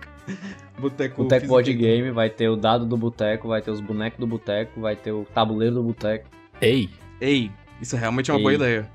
Boteco. 0.79 1.21
Boteco 1.21 1.45
Board. 1.47 1.71
Game, 1.71 2.09
vai 2.09 2.31
ter 2.31 2.49
o 2.49 2.55
dado 2.55 2.83
do 2.83 2.97
boteco, 2.97 3.47
vai 3.47 3.61
ter 3.61 3.69
os 3.69 3.79
bonecos 3.79 4.19
do 4.19 4.25
boteco, 4.25 4.81
vai 4.81 4.95
ter 4.95 5.11
o 5.11 5.23
tabuleiro 5.35 5.75
do 5.75 5.83
boteco. 5.83 6.25
Ei, 6.59 6.89
Ei, 7.21 7.51
isso 7.79 7.95
realmente 7.95 8.31
é 8.31 8.33
uma 8.33 8.39
Ei. 8.39 8.43
boa 8.43 8.53
ideia. 8.55 8.89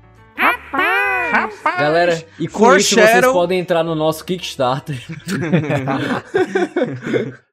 Galera, 1.63 2.21
e 2.37 2.49
com 2.49 2.59
For 2.59 2.77
isso 2.77 2.95
vocês 2.95 3.09
Shadow- 3.11 3.31
podem 3.33 3.59
entrar 3.59 3.81
no 3.83 3.95
nosso 3.95 4.25
Kickstarter. 4.25 4.97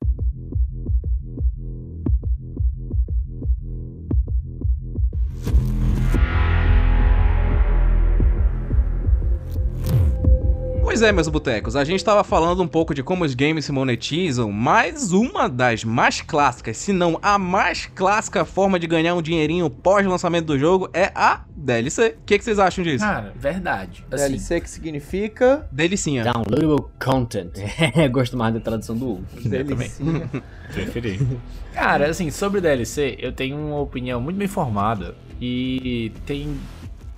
Pois 10.90 11.02
é, 11.02 11.12
meus 11.12 11.28
botecos, 11.28 11.76
a 11.76 11.84
gente 11.84 12.04
tava 12.04 12.24
falando 12.24 12.64
um 12.64 12.66
pouco 12.66 12.92
de 12.92 13.00
como 13.00 13.24
os 13.24 13.32
games 13.32 13.64
se 13.64 13.70
monetizam, 13.70 14.50
mas 14.50 15.12
uma 15.12 15.48
das 15.48 15.84
mais 15.84 16.20
clássicas, 16.20 16.78
se 16.78 16.92
não 16.92 17.16
a 17.22 17.38
mais 17.38 17.86
clássica 17.86 18.44
forma 18.44 18.76
de 18.76 18.88
ganhar 18.88 19.14
um 19.14 19.22
dinheirinho 19.22 19.70
pós-lançamento 19.70 20.46
do 20.46 20.58
jogo 20.58 20.90
é 20.92 21.12
a 21.14 21.44
DLC. 21.56 22.16
O 22.20 22.24
que, 22.26 22.36
que 22.36 22.42
vocês 22.42 22.58
acham 22.58 22.82
disso? 22.82 23.04
Cara, 23.04 23.32
verdade. 23.36 24.04
Assim, 24.10 24.24
DLC 24.24 24.60
que 24.60 24.68
significa. 24.68 25.64
Delicinha. 25.70 26.24
Downloadable 26.24 26.90
content. 26.98 27.52
Gosto 28.10 28.36
mais 28.36 28.52
da 28.52 28.58
tradução 28.58 28.96
do 28.96 29.12
Hugo. 29.12 29.24
Delicinha. 29.44 30.28
preferi. 30.74 31.24
Cara, 31.72 32.10
assim, 32.10 32.32
sobre 32.32 32.60
DLC, 32.60 33.16
eu 33.20 33.30
tenho 33.30 33.56
uma 33.56 33.78
opinião 33.78 34.20
muito 34.20 34.36
bem 34.36 34.48
formada 34.48 35.14
e 35.40 36.10
tem, 36.26 36.58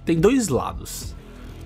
tem 0.04 0.20
dois 0.20 0.48
lados. 0.48 1.16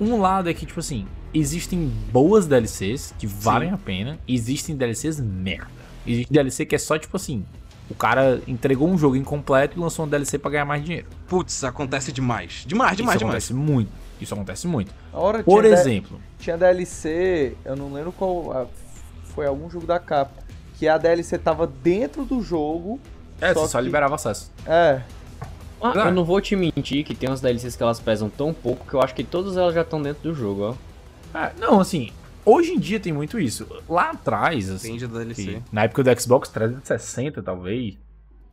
Um 0.01 0.21
lado 0.21 0.49
é 0.49 0.55
que, 0.55 0.65
tipo 0.65 0.79
assim, 0.79 1.05
existem 1.39 1.87
boas 2.13 2.47
DLCs 2.47 3.15
que 3.19 3.27
valem 3.27 3.71
a 3.71 3.77
pena 3.79 4.19
existem 4.27 4.77
DLCs 4.77 5.21
merda. 5.21 5.69
Existe 6.07 6.33
DLC 6.33 6.65
que 6.67 6.75
é 6.75 6.79
só, 6.79 6.97
tipo 6.99 7.17
assim, 7.17 7.45
o 7.91 7.95
cara 7.95 8.41
entregou 8.47 8.89
um 8.89 8.97
jogo 8.97 9.17
incompleto 9.17 9.77
e 9.77 9.81
lançou 9.81 10.05
um 10.05 10.09
DLC 10.09 10.39
pra 10.39 10.51
ganhar 10.51 10.65
mais 10.65 10.85
dinheiro. 10.85 11.07
Putz, 11.29 11.65
acontece 11.65 12.13
demais. 12.13 12.65
Demais, 12.67 12.97
demais, 12.97 13.17
Isso 13.17 13.19
demais. 13.19 13.23
acontece 13.23 13.55
muito. 13.55 13.91
Isso 14.21 14.33
acontece 14.35 14.67
muito. 14.67 14.93
A 15.13 15.19
hora 15.19 15.43
Por 15.43 15.63
D- 15.63 15.69
exemplo, 15.69 16.19
tinha 16.39 16.57
DLC, 16.57 17.55
eu 17.65 17.77
não 17.77 17.93
lembro 17.93 18.13
qual. 18.13 18.71
Foi 19.25 19.47
algum 19.47 19.69
jogo 19.69 19.87
da 19.87 19.99
capa. 19.99 20.33
Que 20.79 20.89
a 20.89 20.97
DLC 20.99 21.37
tava 21.39 21.67
dentro 21.67 22.25
do 22.25 22.41
jogo. 22.43 22.99
é, 23.41 23.53
só 23.53 23.61
você 23.61 23.73
só 23.73 23.79
que- 23.79 23.85
liberava 23.85 24.15
acesso. 24.15 24.51
É. 24.67 25.03
Ah, 25.79 25.93
Claro. 25.93 26.09
eu 26.09 26.15
não 26.15 26.25
vou 26.25 26.41
te 26.41 26.57
mentir 26.57 27.05
que 27.05 27.15
tem 27.15 27.29
umas 27.29 27.43
DLCs 27.43 27.77
que 27.77 27.83
elas 27.83 28.01
pesam 28.01 28.31
tão 28.31 28.55
pouco 28.55 28.87
que 28.89 28.95
eu 28.95 29.03
acho 29.03 29.15
que 29.15 29.23
todas 29.23 29.59
elas 29.59 29.75
já 29.75 29.83
estão 29.83 30.01
dentro 30.01 30.23
do 30.23 30.35
jogo, 30.35 30.71
ó. 30.71 30.75
Ah, 31.35 31.53
não, 31.59 31.81
assim, 31.81 32.11
hoje 32.45 32.73
em 32.73 32.79
dia 32.79 33.01
tem 33.01 33.13
muito 33.13 33.39
isso. 33.39 33.67
Lá 33.89 34.11
atrás, 34.11 34.71
assim, 34.71 34.99
que 35.35 35.63
na 35.73 35.85
época 35.85 36.03
do 36.03 36.21
Xbox 36.21 36.49
360, 36.49 37.43
talvez, 37.43 37.99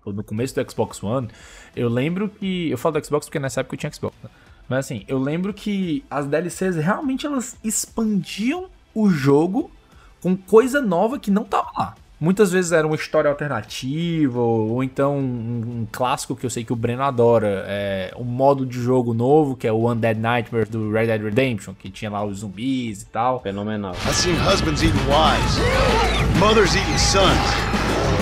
ou 0.03 0.13
no 0.13 0.23
começo 0.23 0.55
do 0.55 0.71
Xbox 0.71 1.01
One, 1.03 1.29
eu 1.75 1.89
lembro 1.89 2.29
que. 2.29 2.69
Eu 2.69 2.77
falo 2.77 2.99
do 2.99 3.05
Xbox 3.05 3.27
porque 3.27 3.39
nessa 3.39 3.61
época 3.61 3.75
eu 3.75 3.79
tinha 3.79 3.91
Xbox, 3.91 4.15
né? 4.23 4.29
Mas 4.67 4.85
assim, 4.85 5.03
eu 5.07 5.19
lembro 5.19 5.53
que 5.53 6.03
as 6.09 6.25
DLCs 6.25 6.77
realmente 6.77 7.25
elas 7.25 7.57
expandiam 7.63 8.69
o 8.95 9.09
jogo 9.09 9.69
com 10.21 10.37
coisa 10.37 10.81
nova 10.81 11.19
que 11.19 11.29
não 11.29 11.43
tava 11.43 11.69
lá. 11.77 11.95
Muitas 12.23 12.53
vezes 12.53 12.71
era 12.71 12.87
uma 12.87 12.95
história 12.95 13.29
alternativa, 13.29 14.39
ou, 14.39 14.69
ou 14.75 14.81
então 14.81 15.17
um, 15.17 15.81
um 15.81 15.87
clássico 15.91 16.37
que 16.37 16.45
eu 16.45 16.49
sei 16.49 16.63
que 16.63 16.71
o 16.71 16.75
Breno 16.75 17.03
adora, 17.03 17.65
é 17.67 18.13
um 18.15 18.23
modo 18.23 18.65
de 18.65 18.81
jogo 18.81 19.13
novo, 19.13 19.57
que 19.57 19.67
é 19.67 19.73
o 19.73 19.91
Undead 19.91 20.17
Nightmare 20.17 20.69
do 20.69 20.89
Red 20.89 21.07
Dead 21.07 21.21
Redemption, 21.21 21.73
que 21.73 21.89
tinha 21.89 22.09
lá 22.09 22.23
os 22.23 22.39
zumbis 22.39 23.01
e 23.01 23.07
tal. 23.07 23.41
Fenomenal. 23.41 23.91
I've 24.05 24.13
seen 24.13 24.37
husbands 24.37 24.81
eating 24.81 24.95
wives, 24.99 25.59
mothers 26.39 26.73
eating 26.77 26.97
sons, 26.97 27.35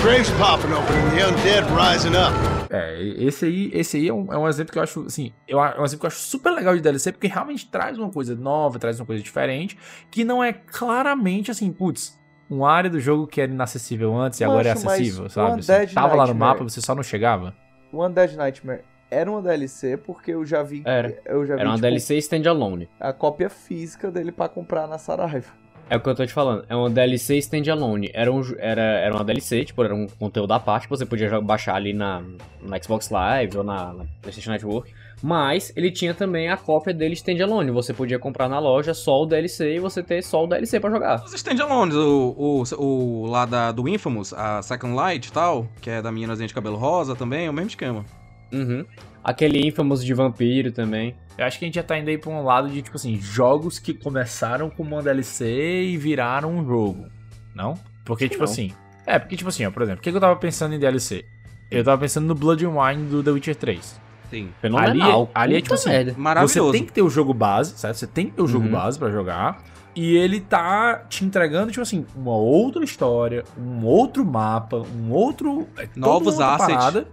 graves 0.02 0.30
popping 0.30 0.72
open 0.72 0.96
and 0.96 1.10
the 1.14 1.22
undead 1.22 1.64
rising 1.70 2.16
up. 2.16 2.34
É, 2.70 3.00
esse 3.00 3.44
aí, 3.44 3.70
esse 3.72 3.98
aí 3.98 4.08
é 4.08 4.12
um, 4.12 4.32
é 4.32 4.36
um 4.36 4.48
exemplo 4.48 4.72
que 4.72 4.80
eu 4.80 4.82
acho, 4.82 5.04
assim, 5.04 5.32
eu, 5.46 5.62
é 5.62 5.80
um 5.80 5.84
exemplo 5.84 6.00
que 6.00 6.06
eu 6.06 6.08
acho 6.08 6.18
super 6.18 6.50
legal 6.50 6.74
de 6.74 6.80
DLC, 6.80 7.12
porque 7.12 7.28
realmente 7.28 7.66
traz 7.66 7.96
uma 7.96 8.10
coisa 8.10 8.34
nova, 8.34 8.80
traz 8.80 8.98
uma 8.98 9.06
coisa 9.06 9.22
diferente, 9.22 9.78
que 10.10 10.24
não 10.24 10.42
é 10.42 10.52
claramente 10.52 11.52
assim, 11.52 11.70
putz, 11.70 12.20
uma 12.56 12.70
área 12.70 12.90
do 12.90 13.00
jogo 13.00 13.26
que 13.26 13.40
era 13.40 13.50
inacessível 13.50 14.14
antes 14.16 14.40
e 14.40 14.44
agora 14.44 14.68
é 14.68 14.72
acessível, 14.72 15.24
o 15.26 15.30
sabe? 15.30 15.62
Você 15.62 15.72
Undead 15.72 15.94
tava 15.94 16.08
lá 16.08 16.12
no 16.12 16.18
Nightmare- 16.34 16.38
mapa, 16.54 16.64
você 16.64 16.80
só 16.80 16.94
não 16.94 17.02
chegava. 17.02 17.54
O 17.92 18.04
Undead 18.04 18.36
Nightmare 18.36 18.80
era 19.10 19.30
uma 19.30 19.42
DLC 19.42 19.96
porque 19.96 20.30
eu 20.32 20.44
já 20.44 20.62
vi. 20.62 20.82
Era. 20.84 21.18
Eu 21.24 21.46
já 21.46 21.54
vi 21.54 21.60
Era 21.60 21.68
uma 21.70 21.76
tipo, 21.76 21.82
DLC 21.86 22.16
standalone. 22.18 22.88
a 22.98 23.12
cópia 23.12 23.50
física 23.50 24.10
dele 24.10 24.32
pra 24.32 24.48
comprar 24.48 24.86
na 24.86 24.98
Saraiva. 24.98 25.50
É 25.90 25.96
o 25.96 26.00
que 26.00 26.08
eu 26.08 26.14
tô 26.14 26.24
te 26.24 26.32
falando. 26.32 26.64
É 26.68 26.74
uma 26.76 26.88
DLC 26.88 27.36
standalone. 27.38 28.10
Era, 28.14 28.32
um, 28.32 28.40
era, 28.58 28.80
era 28.80 29.14
uma 29.14 29.24
DLC, 29.24 29.64
tipo, 29.64 29.84
era 29.84 29.94
um 29.94 30.06
conteúdo 30.06 30.52
à 30.52 30.60
parte 30.60 30.84
que 30.84 30.90
você 30.90 31.04
podia 31.04 31.38
baixar 31.40 31.74
ali 31.74 31.92
na, 31.92 32.22
na 32.62 32.80
Xbox 32.82 33.10
Live 33.10 33.58
ou 33.58 33.64
na, 33.64 33.92
na 33.92 34.04
PlayStation 34.22 34.52
Network. 34.52 34.94
Mas 35.22 35.72
ele 35.76 35.90
tinha 35.92 36.12
também 36.12 36.48
a 36.48 36.56
cópia 36.56 36.92
dele 36.92 37.14
standalone. 37.14 37.70
Você 37.70 37.94
podia 37.94 38.18
comprar 38.18 38.48
na 38.48 38.58
loja 38.58 38.92
só 38.92 39.22
o 39.22 39.26
DLC 39.26 39.76
e 39.76 39.78
você 39.78 40.02
ter 40.02 40.20
só 40.22 40.44
o 40.44 40.46
DLC 40.48 40.80
pra 40.80 40.90
jogar. 40.90 41.22
Os 41.24 41.32
standalones, 41.32 41.94
o, 41.94 42.34
o, 42.36 42.82
o 42.82 43.26
lá 43.26 43.46
da, 43.46 43.70
do 43.70 43.88
Infamous, 43.88 44.32
a 44.32 44.60
Second 44.62 44.94
Light 44.96 45.26
e 45.26 45.32
tal, 45.32 45.68
que 45.80 45.88
é 45.88 46.02
da 46.02 46.10
meninazinha 46.10 46.48
de 46.48 46.54
cabelo 46.54 46.76
rosa 46.76 47.14
também, 47.14 47.46
é 47.46 47.50
o 47.50 47.52
mesmo 47.52 47.68
esquema. 47.68 48.04
Uhum. 48.52 48.84
Aquele 49.22 49.64
Infamous 49.64 50.04
de 50.04 50.12
vampiro 50.12 50.72
também. 50.72 51.14
Eu 51.38 51.46
acho 51.46 51.58
que 51.58 51.64
a 51.64 51.68
gente 51.68 51.76
já 51.76 51.84
tá 51.84 51.96
indo 51.96 52.08
aí 52.08 52.18
pra 52.18 52.30
um 52.30 52.42
lado 52.42 52.68
de, 52.68 52.82
tipo 52.82 52.96
assim, 52.96 53.18
jogos 53.20 53.78
que 53.78 53.94
começaram 53.94 54.68
como 54.68 54.96
uma 54.96 55.02
DLC 55.02 55.84
e 55.84 55.96
viraram 55.96 56.50
um 56.50 56.66
jogo. 56.66 57.06
Não? 57.54 57.74
Porque, 58.04 58.28
tipo 58.28 58.44
não. 58.44 58.50
assim. 58.50 58.72
É, 59.06 59.18
porque, 59.18 59.36
tipo 59.36 59.48
assim, 59.48 59.64
ó, 59.64 59.70
por 59.70 59.82
exemplo, 59.82 60.00
o 60.00 60.02
que, 60.02 60.10
que 60.10 60.16
eu 60.16 60.20
tava 60.20 60.36
pensando 60.36 60.74
em 60.74 60.78
DLC? 60.78 61.24
Eu 61.70 61.84
tava 61.84 62.00
pensando 62.00 62.26
no 62.26 62.34
Blood 62.34 62.66
and 62.66 62.70
Wine 62.70 63.08
do 63.08 63.22
The 63.22 63.30
Witcher 63.30 63.56
3. 63.56 64.00
Sim. 64.32 64.48
Fenomenal. 64.60 65.30
ali 65.34 65.54
é 65.54 65.58
Puta 65.58 65.62
tipo 65.62 65.74
assim, 65.74 65.90
merda. 65.90 66.14
Maravilhoso. 66.16 66.66
Você 66.70 66.72
tem 66.78 66.86
que 66.86 66.92
ter 66.92 67.02
o 67.02 67.10
jogo 67.10 67.34
base, 67.34 67.74
certo? 67.76 67.96
Você 67.96 68.06
tem 68.06 68.26
que 68.26 68.32
ter 68.32 68.42
o 68.42 68.48
jogo 68.48 68.64
Uhum. 68.64 68.72
base 68.72 68.98
pra 68.98 69.10
jogar. 69.10 69.62
E 69.94 70.16
ele 70.16 70.40
tá 70.40 71.02
te 71.08 71.22
entregando, 71.22 71.70
tipo 71.70 71.82
assim, 71.82 72.06
uma 72.16 72.34
outra 72.34 72.82
história, 72.82 73.44
um 73.58 73.84
outro 73.84 74.24
mapa, 74.24 74.78
um 74.96 75.12
outro. 75.12 75.68
é, 75.76 75.86
Novos 75.94 76.40
assets. 76.40 77.04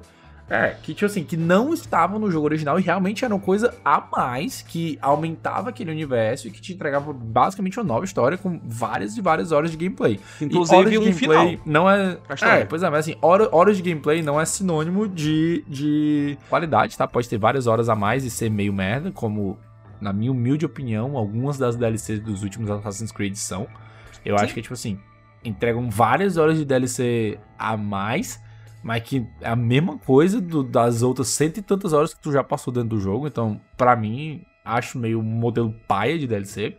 É, 0.49 0.75
que 0.81 0.93
tipo 0.93 1.05
assim, 1.05 1.23
que 1.23 1.37
não 1.37 1.73
estavam 1.73 2.17
no 2.17 2.31
jogo 2.31 2.45
original 2.45 2.79
e 2.79 2.81
realmente 2.81 3.23
era 3.23 3.33
uma 3.33 3.39
coisa 3.41 3.73
a 3.85 4.03
mais 4.11 4.61
que 4.63 4.97
aumentava 5.01 5.69
aquele 5.69 5.91
universo 5.91 6.47
e 6.47 6.51
que 6.51 6.59
te 6.59 6.73
entregava 6.73 7.13
basicamente 7.13 7.77
uma 7.79 7.83
nova 7.85 8.03
história 8.05 8.37
com 8.37 8.59
várias 8.63 9.15
e 9.15 9.21
várias 9.21 9.51
horas 9.51 9.69
de 9.71 9.77
gameplay. 9.77 10.19
Inclusive 10.41 10.75
horas 10.77 10.91
de 10.91 10.97
um 10.97 11.01
gameplay 11.03 11.49
final. 11.51 11.61
Não 11.65 11.89
é. 11.89 12.17
É, 12.41 12.65
pois 12.65 12.81
é, 12.81 12.89
mas 12.89 12.99
assim, 13.01 13.15
hora- 13.21 13.49
horas 13.51 13.77
de 13.77 13.83
gameplay 13.83 14.21
não 14.23 14.39
é 14.41 14.45
sinônimo 14.45 15.07
de, 15.07 15.63
de 15.67 16.37
qualidade, 16.49 16.97
tá? 16.97 17.07
Pode 17.07 17.29
ter 17.29 17.37
várias 17.37 17.67
horas 17.67 17.87
a 17.89 17.95
mais 17.95 18.25
e 18.25 18.29
ser 18.29 18.49
meio 18.49 18.73
merda, 18.73 19.11
como, 19.11 19.57
na 20.01 20.11
minha 20.11 20.31
humilde 20.31 20.65
opinião, 20.65 21.15
algumas 21.17 21.57
das 21.57 21.75
DLCs 21.75 22.19
dos 22.21 22.41
últimos 22.43 22.69
Assassin's 22.71 23.11
Creed 23.11 23.35
são. 23.35 23.67
Eu 24.25 24.35
acho 24.35 24.53
que, 24.53 24.61
tipo 24.61 24.73
assim, 24.73 24.99
entregam 25.43 25.89
várias 25.89 26.37
horas 26.37 26.57
de 26.57 26.65
DLC 26.65 27.39
a 27.57 27.77
mais, 27.77 28.41
mas 28.83 29.03
que 29.03 29.25
é 29.41 29.49
a 29.49 29.55
mesma 29.55 29.97
coisa 29.97 30.39
do- 30.39 30.63
das 30.63 31.01
outras 31.01 31.27
cento 31.29 31.57
e 31.57 31.61
tantas 31.61 31.93
horas 31.93 32.13
que 32.13 32.21
tu 32.21 32.31
já 32.31 32.43
passou 32.43 32.73
dentro 32.73 32.89
do 32.89 32.99
jogo. 32.99 33.27
Então, 33.27 33.59
pra 33.77 33.95
mim, 33.95 34.43
acho 34.63 34.97
meio 34.97 35.19
um 35.19 35.23
modelo 35.23 35.73
paia 35.87 36.17
de 36.17 36.27
DLC. 36.27 36.75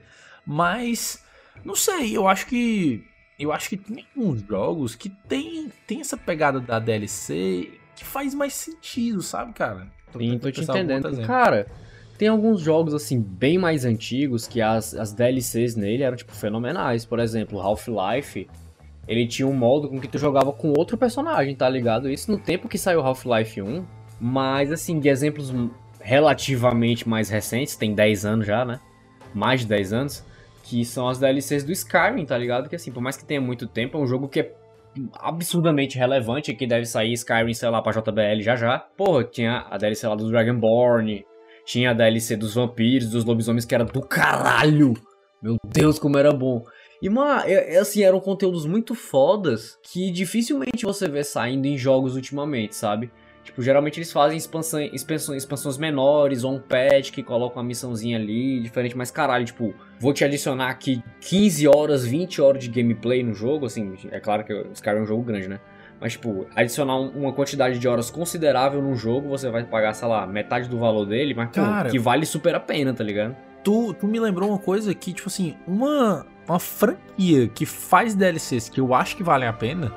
Mas, 0.46 1.22
não 1.64 1.74
sei, 1.76 2.16
eu 2.16 2.26
acho 2.26 2.46
que. 2.46 3.04
Eu 3.38 3.52
acho 3.52 3.70
que 3.70 3.76
tem 3.76 4.04
alguns 4.16 4.42
jogos 4.42 4.94
que 4.94 5.08
tem, 5.08 5.70
tem 5.86 6.00
essa 6.00 6.16
pegada 6.16 6.60
da 6.60 6.78
DLC 6.78 7.70
que 7.96 8.04
faz 8.04 8.34
mais 8.34 8.52
sentido, 8.52 9.22
sabe, 9.22 9.52
cara? 9.54 9.88
Sim, 10.12 10.38
tô 10.38 10.50
te 10.50 10.60
entendendo. 10.78 11.02
Cara, 11.26 11.66
tem 12.18 12.28
alguns 12.28 12.60
jogos, 12.60 12.92
assim, 12.92 13.18
bem 13.18 13.56
mais 13.56 13.84
antigos 13.86 14.46
que 14.46 14.60
as, 14.60 14.94
as 14.94 15.12
DLCs 15.14 15.74
nele 15.74 16.02
eram, 16.02 16.16
tipo, 16.18 16.32
fenomenais. 16.32 17.06
Por 17.06 17.18
exemplo, 17.18 17.58
Half-Life, 17.60 18.46
ele 19.10 19.26
tinha 19.26 19.48
um 19.48 19.52
modo 19.52 19.88
com 19.88 20.00
que 20.00 20.06
tu 20.06 20.18
jogava 20.18 20.52
com 20.52 20.72
outro 20.78 20.96
personagem, 20.96 21.56
tá 21.56 21.68
ligado? 21.68 22.08
Isso 22.08 22.30
no 22.30 22.38
tempo 22.38 22.68
que 22.68 22.78
saiu 22.78 23.00
Half-Life 23.00 23.60
1. 23.60 23.84
Mas, 24.20 24.70
assim, 24.70 25.00
de 25.00 25.08
exemplos 25.08 25.52
relativamente 26.00 27.08
mais 27.08 27.28
recentes, 27.28 27.74
tem 27.74 27.92
10 27.92 28.24
anos 28.24 28.46
já, 28.46 28.64
né? 28.64 28.78
Mais 29.34 29.62
de 29.62 29.66
10 29.66 29.92
anos. 29.92 30.24
Que 30.62 30.84
são 30.84 31.08
as 31.08 31.18
DLCs 31.18 31.64
do 31.64 31.72
Skyrim, 31.72 32.24
tá 32.24 32.38
ligado? 32.38 32.68
Que, 32.68 32.76
assim, 32.76 32.92
por 32.92 33.02
mais 33.02 33.16
que 33.16 33.24
tenha 33.24 33.40
muito 33.40 33.66
tempo, 33.66 33.98
é 33.98 34.00
um 34.00 34.06
jogo 34.06 34.28
que 34.28 34.40
é 34.40 34.54
absurdamente 35.14 35.98
relevante, 35.98 36.54
que 36.54 36.64
deve 36.64 36.86
sair 36.86 37.12
Skyrim, 37.14 37.52
sei 37.52 37.68
lá, 37.68 37.82
pra 37.82 37.90
JBL 37.90 38.42
já 38.42 38.54
já. 38.54 38.78
Porra, 38.96 39.24
tinha 39.24 39.66
a 39.68 39.76
DLC 39.76 40.06
lá 40.06 40.14
do 40.14 40.30
Dragonborn, 40.30 41.24
tinha 41.64 41.90
a 41.90 41.94
DLC 41.94 42.36
dos 42.36 42.54
vampiros, 42.54 43.10
dos 43.10 43.24
lobisomens, 43.24 43.64
que 43.64 43.74
era 43.74 43.84
do 43.84 44.02
caralho. 44.02 44.94
Meu 45.42 45.56
Deus, 45.66 45.98
como 45.98 46.16
era 46.16 46.32
bom. 46.32 46.64
E, 47.02 47.08
mano, 47.08 47.42
é, 47.46 47.74
é 47.74 47.78
assim, 47.78 48.02
eram 48.02 48.20
conteúdos 48.20 48.66
muito 48.66 48.94
fodas 48.94 49.78
que 49.82 50.10
dificilmente 50.10 50.84
você 50.84 51.08
vê 51.08 51.24
saindo 51.24 51.66
em 51.66 51.76
jogos 51.78 52.14
ultimamente, 52.14 52.74
sabe? 52.76 53.10
Tipo, 53.42 53.62
geralmente 53.62 53.98
eles 53.98 54.12
fazem 54.12 54.36
expansão, 54.36 54.80
expansão, 54.80 55.34
expansões 55.34 55.78
menores 55.78 56.44
ou 56.44 56.52
um 56.54 56.60
patch 56.60 57.10
que 57.10 57.22
coloca 57.22 57.56
uma 57.58 57.64
missãozinha 57.64 58.18
ali, 58.18 58.60
diferente, 58.60 58.94
mas 58.96 59.10
caralho, 59.10 59.46
tipo, 59.46 59.74
vou 59.98 60.12
te 60.12 60.24
adicionar 60.24 60.68
aqui 60.68 61.02
15 61.22 61.66
horas, 61.66 62.04
20 62.04 62.40
horas 62.42 62.62
de 62.62 62.68
gameplay 62.68 63.22
no 63.22 63.32
jogo, 63.34 63.64
assim, 63.64 63.94
é 64.10 64.20
claro 64.20 64.44
que 64.44 64.52
o 64.52 64.70
Skyrim 64.72 64.98
é 64.98 65.02
um 65.02 65.06
jogo 65.06 65.22
grande, 65.22 65.48
né? 65.48 65.58
Mas, 65.98 66.12
tipo, 66.12 66.46
adicionar 66.54 66.98
um- 66.98 67.10
uma 67.10 67.32
quantidade 67.32 67.78
de 67.78 67.88
horas 67.88 68.10
considerável 68.10 68.80
num 68.82 68.94
jogo, 68.94 69.28
você 69.28 69.50
vai 69.50 69.64
pagar, 69.64 69.94
sei 69.94 70.06
lá, 70.08 70.26
metade 70.26 70.68
do 70.68 70.78
valor 70.78 71.04
dele, 71.06 71.34
mas, 71.34 71.48
pô, 71.48 71.54
Cara. 71.62 71.90
que 71.90 71.98
vale 71.98 72.24
super 72.26 72.54
a 72.54 72.60
pena, 72.60 72.92
tá 72.94 73.02
ligado? 73.04 73.34
Tu, 73.64 73.92
tu 73.94 74.06
me 74.06 74.18
lembrou 74.20 74.48
uma 74.48 74.58
coisa 74.58 74.94
que, 74.94 75.12
tipo 75.12 75.28
assim, 75.28 75.56
uma, 75.66 76.26
uma 76.50 76.58
franquia 76.58 77.48
que 77.48 77.64
faz 77.64 78.14
DLCs 78.14 78.68
que 78.68 78.80
eu 78.80 78.94
acho 78.94 79.16
que 79.16 79.22
valem 79.22 79.48
a 79.48 79.52
pena 79.52 79.92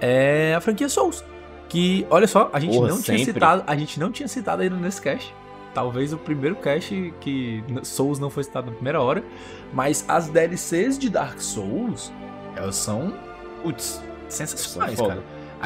é 0.00 0.54
a 0.54 0.60
franquia 0.60 0.88
Souls. 0.88 1.24
Que, 1.68 2.06
olha 2.10 2.26
só, 2.26 2.50
a 2.52 2.60
gente 2.60 2.76
Porra, 2.76 2.88
não 2.88 3.02
tinha 3.02 3.18
sempre. 3.18 3.32
citado, 3.32 3.64
a 3.66 3.76
gente 3.76 3.98
não 3.98 4.12
tinha 4.12 4.28
citado 4.28 4.62
ainda 4.62 4.76
nesse 4.76 5.00
cast. 5.00 5.34
Talvez 5.72 6.12
o 6.12 6.18
primeiro 6.18 6.54
cast 6.56 7.12
que 7.20 7.64
Souls 7.82 8.18
não 8.18 8.30
foi 8.30 8.44
citado 8.44 8.66
na 8.68 8.72
primeira 8.74 9.00
hora, 9.00 9.24
mas 9.72 10.04
as 10.06 10.28
DLCs 10.28 10.98
de 10.98 11.08
Dark 11.08 11.40
Souls, 11.40 12.12
elas 12.54 12.76
são, 12.76 13.14
putz, 13.62 14.00
sensacionais, 14.28 15.00
cara. 15.00 15.22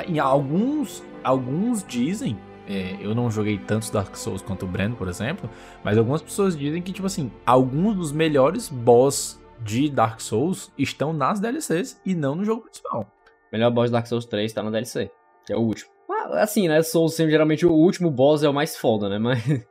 Em 0.07 0.19
alguns, 0.19 1.03
alguns 1.23 1.85
dizem 1.87 2.39
é, 2.67 2.97
eu 3.01 3.15
não 3.15 3.31
joguei 3.31 3.57
tantos 3.57 3.89
Dark 3.89 4.15
Souls 4.15 4.43
quanto 4.43 4.67
o 4.67 4.69
Breno, 4.69 4.95
por 4.95 5.09
exemplo, 5.09 5.49
mas 5.83 5.97
algumas 5.97 6.21
pessoas 6.21 6.57
dizem 6.57 6.83
que, 6.83 6.93
tipo 6.93 7.07
assim, 7.07 7.31
alguns 7.47 7.97
dos 7.97 8.13
melhores 8.13 8.69
boss 8.69 9.41
de 9.63 9.89
Dark 9.91 10.21
Souls 10.21 10.73
estão 10.79 11.13
nas 11.13 11.41
DLCs 11.41 12.01
e 12.05 12.15
não 12.15 12.35
no 12.35 12.45
jogo 12.45 12.63
principal. 12.63 13.11
Melhor 13.53 13.71
boss 13.71 13.87
de 13.87 13.93
Dark 13.93 14.07
Souls 14.07 14.27
3 14.27 14.53
tá 14.53 14.63
no 14.63 14.71
DLC, 14.71 15.11
que 15.47 15.53
é 15.53 15.57
o 15.57 15.61
último. 15.61 15.91
Ah, 16.11 16.43
Assim, 16.43 16.69
né? 16.69 16.83
Souls 16.83 17.15
sempre, 17.15 17.33
geralmente 17.33 17.67
o 17.67 17.73
último 17.73 18.11
boss 18.11 18.43
é 18.43 18.49
o 18.49 18.55
mais 18.55 18.77
foda, 18.77 19.09
né? 19.09 19.19
Mas, 19.19 19.67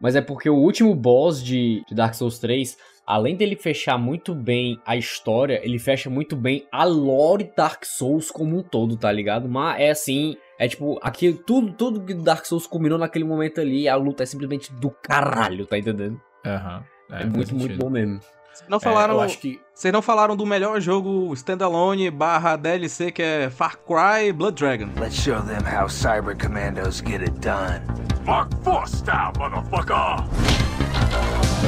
mas 0.00 0.16
é 0.16 0.20
porque 0.20 0.50
o 0.50 0.56
último 0.56 0.94
boss 0.94 1.42
de, 1.42 1.82
de 1.88 1.94
Dark 1.94 2.14
Souls 2.14 2.38
3, 2.38 2.76
além 3.06 3.36
dele 3.36 3.56
fechar 3.56 3.96
muito 3.96 4.34
bem 4.34 4.78
a 4.84 4.96
história, 4.96 5.60
ele 5.64 5.78
fecha 5.78 6.10
muito 6.10 6.36
bem 6.36 6.66
a 6.70 6.84
lore 6.84 7.50
Dark 7.56 7.84
Souls 7.84 8.30
como 8.30 8.58
um 8.58 8.62
todo, 8.62 8.96
tá 8.96 9.10
ligado? 9.10 9.48
Mas 9.48 9.80
é 9.80 9.90
assim. 9.90 10.36
É 10.58 10.68
tipo, 10.68 10.98
aqui, 11.00 11.32
tudo, 11.32 11.72
tudo 11.72 12.00
que 12.02 12.12
Dark 12.12 12.44
Souls 12.44 12.66
culminou 12.66 12.98
naquele 12.98 13.24
momento 13.24 13.60
ali, 13.60 13.88
a 13.88 13.96
luta 13.96 14.24
é 14.24 14.26
simplesmente 14.26 14.72
do 14.74 14.90
caralho, 14.90 15.64
tá 15.64 15.78
entendendo? 15.78 16.20
Aham. 16.44 16.84
É, 17.10 17.18
faz 17.20 17.32
muito, 17.32 17.54
muito 17.54 17.76
bom 17.78 17.88
mesmo. 17.88 18.20
Não 18.68 18.78
É, 18.78 18.80
falaram. 18.80 19.14
eu 19.14 19.20
acho 19.20 19.38
que 19.38 19.60
Vocês 19.74 19.92
não 19.92 20.00
falaram 20.02 20.36
do 20.36 20.46
melhor 20.46 20.80
jogo 20.80 21.32
standalone 21.34 22.10
barra 22.10 22.56
DLC 22.56 23.10
que 23.10 23.22
é 23.22 23.50
Far 23.50 23.76
Cry 23.78 24.32
Blood 24.32 24.56
Dragon. 24.56 24.88
Let's 25.00 25.16
show 25.16 25.40
them 25.42 25.58
how 25.64 25.88
cyber 25.88 26.36
commandos 26.36 27.00
get 27.04 27.20
it 27.22 27.32
done. 27.40 27.80
Mark 28.24 28.50
Force 28.62 28.96
style, 28.98 29.32
motherfucker! 29.38 30.24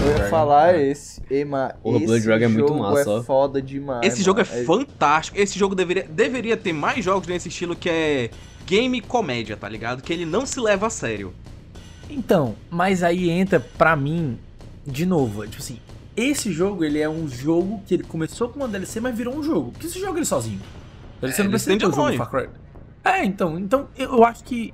Eu 0.04 0.18
ia 0.24 0.28
falar 0.30 0.78
esse. 0.78 1.20
Ema, 1.30 1.74
Porra, 1.82 1.96
esse 1.96 2.06
Blood 2.06 2.22
Dragon 2.24 2.44
é 2.44 2.48
muito 2.48 2.74
massa, 2.74 3.10
ó. 3.10 3.18
é 3.18 3.22
foda 3.24 3.60
demais. 3.62 4.06
Esse 4.06 4.22
jogo 4.22 4.40
é 4.40 4.44
mano. 4.44 4.64
fantástico. 4.66 5.38
Esse 5.38 5.58
jogo 5.58 5.74
deveria, 5.74 6.04
deveria 6.08 6.56
ter 6.56 6.72
mais 6.72 7.04
jogos 7.04 7.26
nesse 7.26 7.48
estilo 7.48 7.74
que 7.74 7.88
é 7.88 8.30
game 8.64 9.00
comédia, 9.00 9.56
tá 9.56 9.68
ligado? 9.68 10.02
Que 10.02 10.12
ele 10.12 10.24
não 10.24 10.46
se 10.46 10.60
leva 10.60 10.86
a 10.86 10.90
sério. 10.90 11.34
Então, 12.08 12.54
mas 12.70 13.02
aí 13.02 13.28
entra 13.30 13.58
pra 13.58 13.96
mim 13.96 14.38
de 14.86 15.04
novo, 15.04 15.42
é 15.42 15.48
tipo 15.48 15.60
assim, 15.60 15.80
esse 16.16 16.50
jogo 16.52 16.84
ele 16.84 16.98
é 17.00 17.08
um 17.08 17.28
jogo 17.28 17.80
que 17.86 17.94
ele 17.94 18.04
começou 18.04 18.48
com 18.48 18.58
uma 18.60 18.68
DLC, 18.68 19.00
mas 19.00 19.16
virou 19.16 19.34
um 19.36 19.42
jogo. 19.42 19.72
Porque 19.72 19.88
você 19.88 19.98
joga 19.98 20.18
ele 20.18 20.24
sozinho. 20.26 20.60
Você 21.20 21.40
É, 21.40 21.44
não 21.44 21.50
precisa 21.50 21.78
ter 21.78 21.86
o 21.86 21.92
jogo. 21.92 22.16
Far 22.16 22.30
Cry. 22.30 22.48
É, 23.04 23.24
então, 23.24 23.58
então 23.58 23.88
eu, 23.96 24.24
acho 24.24 24.42
que 24.44 24.72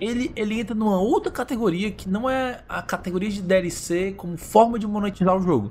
ele, 0.00 0.32
ele 0.34 0.58
entra 0.60 0.74
numa 0.74 0.98
outra 1.00 1.30
categoria 1.30 1.90
que 1.90 2.08
não 2.08 2.28
é 2.28 2.60
a 2.68 2.82
categoria 2.82 3.28
de 3.30 3.40
DLC 3.42 4.12
como 4.16 4.36
forma 4.36 4.78
de 4.78 4.86
monetizar 4.86 5.36
o 5.36 5.40
jogo. 5.40 5.70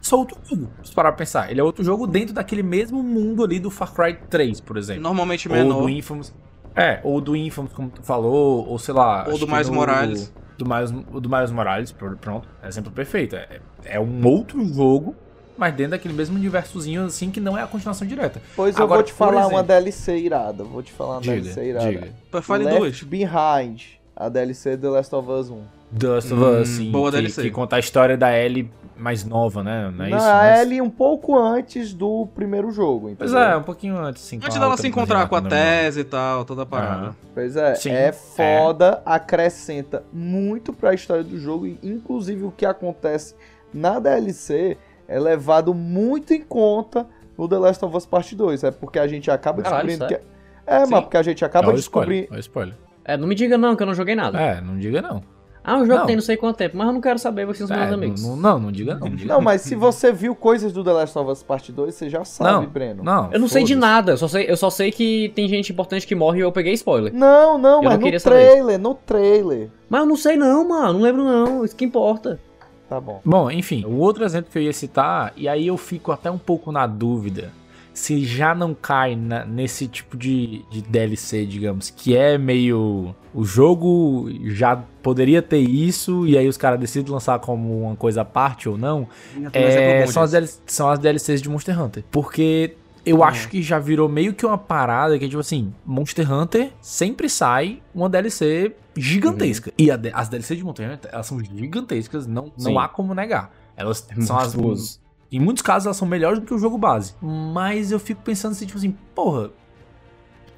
Só 0.00 0.16
outro 0.18 0.38
jogo, 0.48 0.68
se 0.82 0.92
parar 0.94 1.10
pra 1.12 1.18
pensar. 1.18 1.50
Ele 1.50 1.60
é 1.60 1.64
outro 1.64 1.84
jogo 1.84 2.06
dentro 2.06 2.34
daquele 2.34 2.62
mesmo 2.62 3.02
mundo 3.02 3.44
ali 3.44 3.58
do 3.60 3.70
Far 3.70 3.92
Cry 3.92 4.14
3, 4.30 4.60
por 4.60 4.76
exemplo. 4.78 5.02
Normalmente 5.02 5.46
Ou 5.48 5.54
menor. 5.54 5.82
do 5.82 5.88
Infamous. 5.90 6.32
É, 6.74 7.00
ou 7.04 7.20
do 7.20 7.36
Infamous, 7.36 7.72
como 7.72 7.90
tu 7.90 8.02
falou, 8.02 8.66
ou 8.66 8.78
sei 8.78 8.94
lá. 8.94 9.26
Ou 9.28 9.36
do 9.36 9.46
no- 9.46 9.74
Morales. 9.74 10.28
Do 10.28 10.40
Miles, 10.64 10.90
do 10.90 11.28
Miles 11.28 11.50
Morales, 11.50 11.92
pr- 11.92 12.14
pronto. 12.20 12.48
Exemplo 12.64 12.90
perfeito. 12.92 13.36
É, 13.36 13.60
é 13.84 14.00
um 14.00 14.26
outro 14.26 14.64
jogo, 14.64 15.14
mas 15.56 15.74
dentro 15.74 15.92
daquele 15.92 16.14
mesmo 16.14 16.36
universozinho 16.36 17.04
assim 17.04 17.30
que 17.30 17.40
não 17.40 17.56
é 17.56 17.62
a 17.62 17.66
continuação 17.66 18.06
direta. 18.06 18.40
Pois 18.56 18.76
eu 18.76 18.84
Agora, 18.84 19.00
vou 19.00 19.06
te 19.06 19.12
falar 19.12 19.40
exemplo- 19.40 19.56
uma 19.56 19.62
DLC 19.62 20.16
irada. 20.18 20.64
Vou 20.64 20.82
te 20.82 20.92
falar 20.92 21.12
uma 21.16 21.20
Diga, 21.22 21.40
DLC 21.42 21.64
irada. 21.64 21.90
diga. 21.90 22.42
Fale 22.42 22.64
Left 22.64 22.78
duas. 22.78 23.02
Behind, 23.02 23.80
a 24.16 24.28
DLC 24.28 24.76
The 24.76 24.88
Last 24.88 25.14
of 25.14 25.30
Us 25.30 25.50
1. 25.50 25.79
Dust 25.90 26.30
of 26.32 26.34
Hum, 26.42 26.60
Us, 26.60 26.68
sim, 26.68 26.90
boa 26.90 27.10
que, 27.10 27.16
DLC. 27.18 27.42
que 27.42 27.50
conta 27.50 27.76
a 27.76 27.78
história 27.78 28.16
da 28.16 28.36
Ellie 28.36 28.70
mais 28.96 29.24
nova, 29.24 29.62
né? 29.64 29.90
Não 29.96 30.04
é 30.04 30.08
Não, 30.10 30.16
isso? 30.18 30.26
a 30.26 30.34
Mas- 30.34 30.60
Ellie 30.60 30.80
um 30.82 30.90
pouco 30.90 31.36
antes 31.38 31.92
do 31.94 32.26
primeiro 32.34 32.70
jogo, 32.70 33.10
Pois 33.18 33.30
entendeu? 33.32 33.48
é, 33.48 33.56
um 33.56 33.62
pouquinho 33.62 33.96
antes, 33.98 34.22
sim. 34.22 34.36
Antes 34.36 34.58
dela 34.58 34.76
se 34.76 34.86
encontrar 34.86 35.26
com 35.28 35.34
a 35.36 35.40
lá, 35.40 35.48
tese 35.48 36.00
e 36.00 36.04
tal, 36.04 36.44
toda 36.44 36.62
a 36.62 36.66
parada. 36.66 37.02
Aham. 37.06 37.16
Pois 37.34 37.56
é, 37.56 37.74
Sim, 37.74 37.90
é 37.92 38.12
foda, 38.12 39.02
acrescenta 39.06 40.04
muito 40.12 40.72
pra 40.72 40.92
história 40.94 41.24
do 41.24 41.38
jogo 41.38 41.66
e 41.66 41.78
inclusive 41.82 42.44
o 42.44 42.50
que 42.52 42.66
acontece 42.66 43.34
na 43.72 43.98
DLC 43.98 44.76
é 45.08 45.18
levado 45.18 45.72
muito 45.74 46.32
em 46.34 46.42
conta 46.42 47.06
no 47.38 47.48
The 47.48 47.58
Last 47.58 47.84
of 47.84 47.96
Us 47.96 48.04
Part 48.06 48.36
2, 48.36 48.64
é 48.64 48.70
porque 48.70 48.98
a 48.98 49.06
gente 49.08 49.30
acaba 49.30 49.62
Caralho, 49.62 49.88
descobrindo 49.88 50.08
sério? 50.10 50.26
que 50.26 50.70
é, 50.70 50.84
Sim. 50.84 50.90
mas 50.92 51.00
porque 51.00 51.16
a 51.16 51.22
gente 51.22 51.44
acaba 51.44 51.72
o 51.72 51.74
spoiler, 51.76 52.08
descobrindo 52.26 52.34
o 52.36 52.38
spoiler. 52.38 52.74
É, 53.02 53.16
não 53.16 53.26
me 53.26 53.34
diga 53.34 53.56
não, 53.56 53.74
que 53.74 53.82
eu 53.82 53.86
não 53.86 53.94
joguei 53.94 54.14
nada. 54.14 54.38
É, 54.38 54.60
não 54.60 54.78
diga 54.78 55.00
não. 55.00 55.22
Ah, 55.62 55.76
um 55.76 55.84
jogo 55.86 55.98
Não. 56.00 56.06
tem 56.06 56.16
não 56.16 56.22
sei 56.22 56.36
quanto 56.36 56.56
tempo, 56.56 56.76
mas 56.76 56.86
eu 56.86 56.92
não 56.94 57.00
quero 57.02 57.18
saber, 57.18 57.44
vocês 57.46 57.68
são 57.68 57.76
É, 57.76 57.80
meus 57.80 57.92
amigos. 57.92 58.22
não, 58.22 58.34
não, 58.36 58.58
não 58.58 58.72
diga 58.72 58.94
não. 58.94 59.08
não 59.08 59.14
diga 59.16 59.34
Não, 59.34 59.40
mas 59.42 59.60
se 59.60 59.74
você 59.74 60.10
viu 60.10 60.34
coisas 60.34 60.72
do 60.72 60.82
The 60.82 60.92
Last 60.92 61.18
of 61.18 61.30
Us 61.30 61.42
Part 61.42 61.70
2, 61.70 61.94
você 61.94 62.08
já 62.08 62.24
sabe, 62.24 62.50
não, 62.50 62.66
Breno. 62.66 63.02
não, 63.02 63.30
Eu 63.32 63.38
não 63.38 63.46
sei 63.48 63.62
de 63.64 63.74
nada, 63.76 64.12
eu 64.12 64.16
só 64.16 64.26
sei, 64.26 64.46
eu 64.48 64.56
só 64.56 64.70
sei 64.70 64.90
que 64.90 65.30
tem 65.34 65.46
gente 65.48 65.70
importante 65.72 66.06
que 66.06 66.14
morre 66.14 66.38
e 66.38 66.42
eu 66.42 66.50
peguei 66.50 66.72
spoiler. 66.72 67.12
Não, 67.14 67.58
não, 67.58 67.76
Eu 67.78 67.82
mas 67.82 67.92
não 67.92 67.98
no 67.98 68.04
queria 68.04 68.20
saber. 68.20 68.36
trailer, 68.50 68.78
no 68.78 68.94
trailer. 68.94 69.68
Mas 69.88 70.00
eu 70.00 70.06
não 70.06 70.16
sei 70.16 70.36
não, 70.36 70.66
mano, 70.66 70.94
não 70.94 71.00
lembro 71.00 71.24
não, 71.24 71.64
isso 71.64 71.76
que 71.76 71.84
importa. 71.84 72.40
Tá 72.88 73.00
bom. 73.00 73.20
Bom, 73.24 73.50
enfim, 73.50 73.84
o 73.86 73.98
outro 73.98 74.24
exemplo 74.24 74.50
que 74.50 74.58
eu 74.58 74.62
ia 74.62 74.72
citar, 74.72 75.32
e 75.36 75.46
aí 75.48 75.66
eu 75.68 75.76
fico 75.76 76.10
até 76.10 76.28
um 76.30 76.38
pouco 76.38 76.72
na 76.72 76.86
dúvida 76.88 77.52
se 77.92 78.24
já 78.24 78.54
não 78.54 78.74
cai 78.74 79.14
na- 79.16 79.44
nesse 79.44 79.86
tipo 79.86 80.16
de, 80.16 80.64
de 80.70 80.82
DLC, 80.82 81.44
digamos, 81.46 81.90
que 81.90 82.16
é 82.16 82.38
meio. 82.38 83.14
O 83.34 83.44
jogo 83.44 84.28
já 84.46 84.76
poderia 85.02 85.40
ter 85.42 85.58
isso, 85.60 86.26
e 86.26 86.36
aí 86.36 86.48
os 86.48 86.56
caras 86.56 86.78
decidem 86.80 87.12
lançar 87.12 87.38
como 87.38 87.82
uma 87.86 87.96
coisa 87.96 88.22
à 88.22 88.24
parte 88.24 88.68
ou 88.68 88.76
não. 88.76 89.06
É, 89.52 90.04
bom 90.04 90.10
são, 90.12 90.22
as. 90.22 90.30
DLC 90.32 90.58
são 90.66 90.88
as 90.88 90.98
DLCs 90.98 91.40
de 91.42 91.48
Monster 91.48 91.80
Hunter. 91.80 92.02
Porque 92.10 92.74
eu 93.06 93.22
acho 93.24 93.48
que 93.48 93.62
já 93.62 93.78
virou 93.78 94.08
meio 94.08 94.34
que 94.34 94.44
uma 94.44 94.58
parada 94.58 95.18
que, 95.18 95.26
tipo 95.28 95.40
assim, 95.40 95.72
Monster 95.86 96.30
Hunter 96.32 96.70
sempre 96.80 97.28
sai 97.28 97.80
uma 97.94 98.08
DLC 98.08 98.74
gigantesca. 98.96 99.72
E 99.78 99.90
a 99.90 99.98
as 100.12 100.28
DLCs 100.28 100.58
de 100.58 100.64
Monster 100.64 100.90
Hunter, 100.92 101.10
elas 101.12 101.26
são 101.26 101.42
gigantescas, 101.42 102.26
não, 102.26 102.46
Sim. 102.56 102.72
não 102.72 102.78
há 102.78 102.88
como 102.88 103.14
negar. 103.14 103.52
Elas 103.76 104.06
É 104.10 104.20
são 104.20 104.36
as. 104.38 104.99
Em 105.30 105.38
muitos 105.38 105.62
casos 105.62 105.86
elas 105.86 105.96
são 105.96 106.08
melhores 106.08 106.40
do 106.40 106.46
que 106.46 106.54
o 106.54 106.58
jogo 106.58 106.76
base. 106.76 107.14
Mas 107.20 107.92
eu 107.92 108.00
fico 108.00 108.22
pensando 108.22 108.52
assim, 108.52 108.66
tipo 108.66 108.78
assim, 108.78 108.96
porra. 109.14 109.50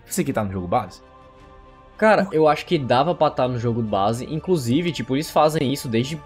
Isso 0.07 0.21
aqui 0.21 0.33
tá 0.33 0.43
no 0.45 0.53
jogo 0.53 0.67
base? 0.67 1.01
Cara, 1.97 2.27
eu 2.33 2.49
acho 2.49 2.67
que 2.67 2.79
dava 2.79 3.15
pra 3.15 3.29
estar 3.29 3.49
no 3.49 3.59
jogo 3.59 3.83
base, 3.83 4.25
inclusive, 4.25 4.91
tipo, 4.93 5.15
eles 5.15 5.31
fazem 5.31 5.73
isso 5.73 5.89
desde 5.89 6.21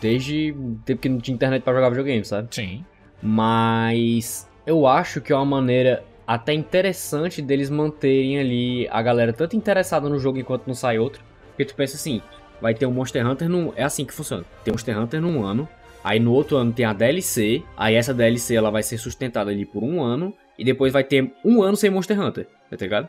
desde 0.00 0.52
o 0.52 0.78
tempo 0.84 1.00
que 1.00 1.08
não 1.08 1.18
tinha 1.18 1.34
internet 1.34 1.62
pra 1.62 1.72
jogar 1.72 1.88
videogame, 1.88 2.24
sabe? 2.24 2.48
Sim. 2.50 2.84
Mas 3.22 4.48
eu 4.66 4.86
acho 4.86 5.20
que 5.20 5.32
é 5.32 5.36
uma 5.36 5.44
maneira 5.44 6.04
até 6.26 6.52
interessante 6.52 7.40
deles 7.40 7.70
manterem 7.70 8.38
ali 8.38 8.88
a 8.88 9.00
galera 9.02 9.32
tanto 9.32 9.56
interessada 9.56 10.08
no 10.08 10.18
jogo 10.18 10.38
enquanto 10.38 10.66
não 10.66 10.74
sai 10.74 10.98
outro. 10.98 11.22
Porque 11.48 11.64
tu 11.64 11.74
pensa 11.74 11.96
assim, 11.96 12.20
vai 12.60 12.74
ter 12.74 12.86
um 12.86 12.90
Monster 12.90 13.26
Hunter 13.26 13.48
num. 13.48 13.72
É 13.76 13.84
assim 13.84 14.04
que 14.04 14.12
funciona. 14.12 14.44
Tem 14.62 14.72
um 14.72 14.74
Monster 14.74 14.98
Hunter 14.98 15.20
num 15.20 15.44
ano, 15.44 15.68
aí 16.04 16.20
no 16.20 16.32
outro 16.32 16.56
ano 16.56 16.72
tem 16.72 16.84
a 16.84 16.92
DLC, 16.92 17.62
aí 17.76 17.94
essa 17.96 18.14
DLC 18.14 18.54
ela 18.54 18.70
vai 18.70 18.82
ser 18.84 18.98
sustentada 18.98 19.50
ali 19.50 19.64
por 19.64 19.82
um 19.82 20.00
ano, 20.02 20.32
e 20.56 20.64
depois 20.64 20.92
vai 20.92 21.02
ter 21.02 21.32
um 21.44 21.62
ano 21.62 21.76
sem 21.76 21.90
Monster 21.90 22.20
Hunter, 22.20 22.46
tá 22.70 22.76
ligado? 22.78 23.08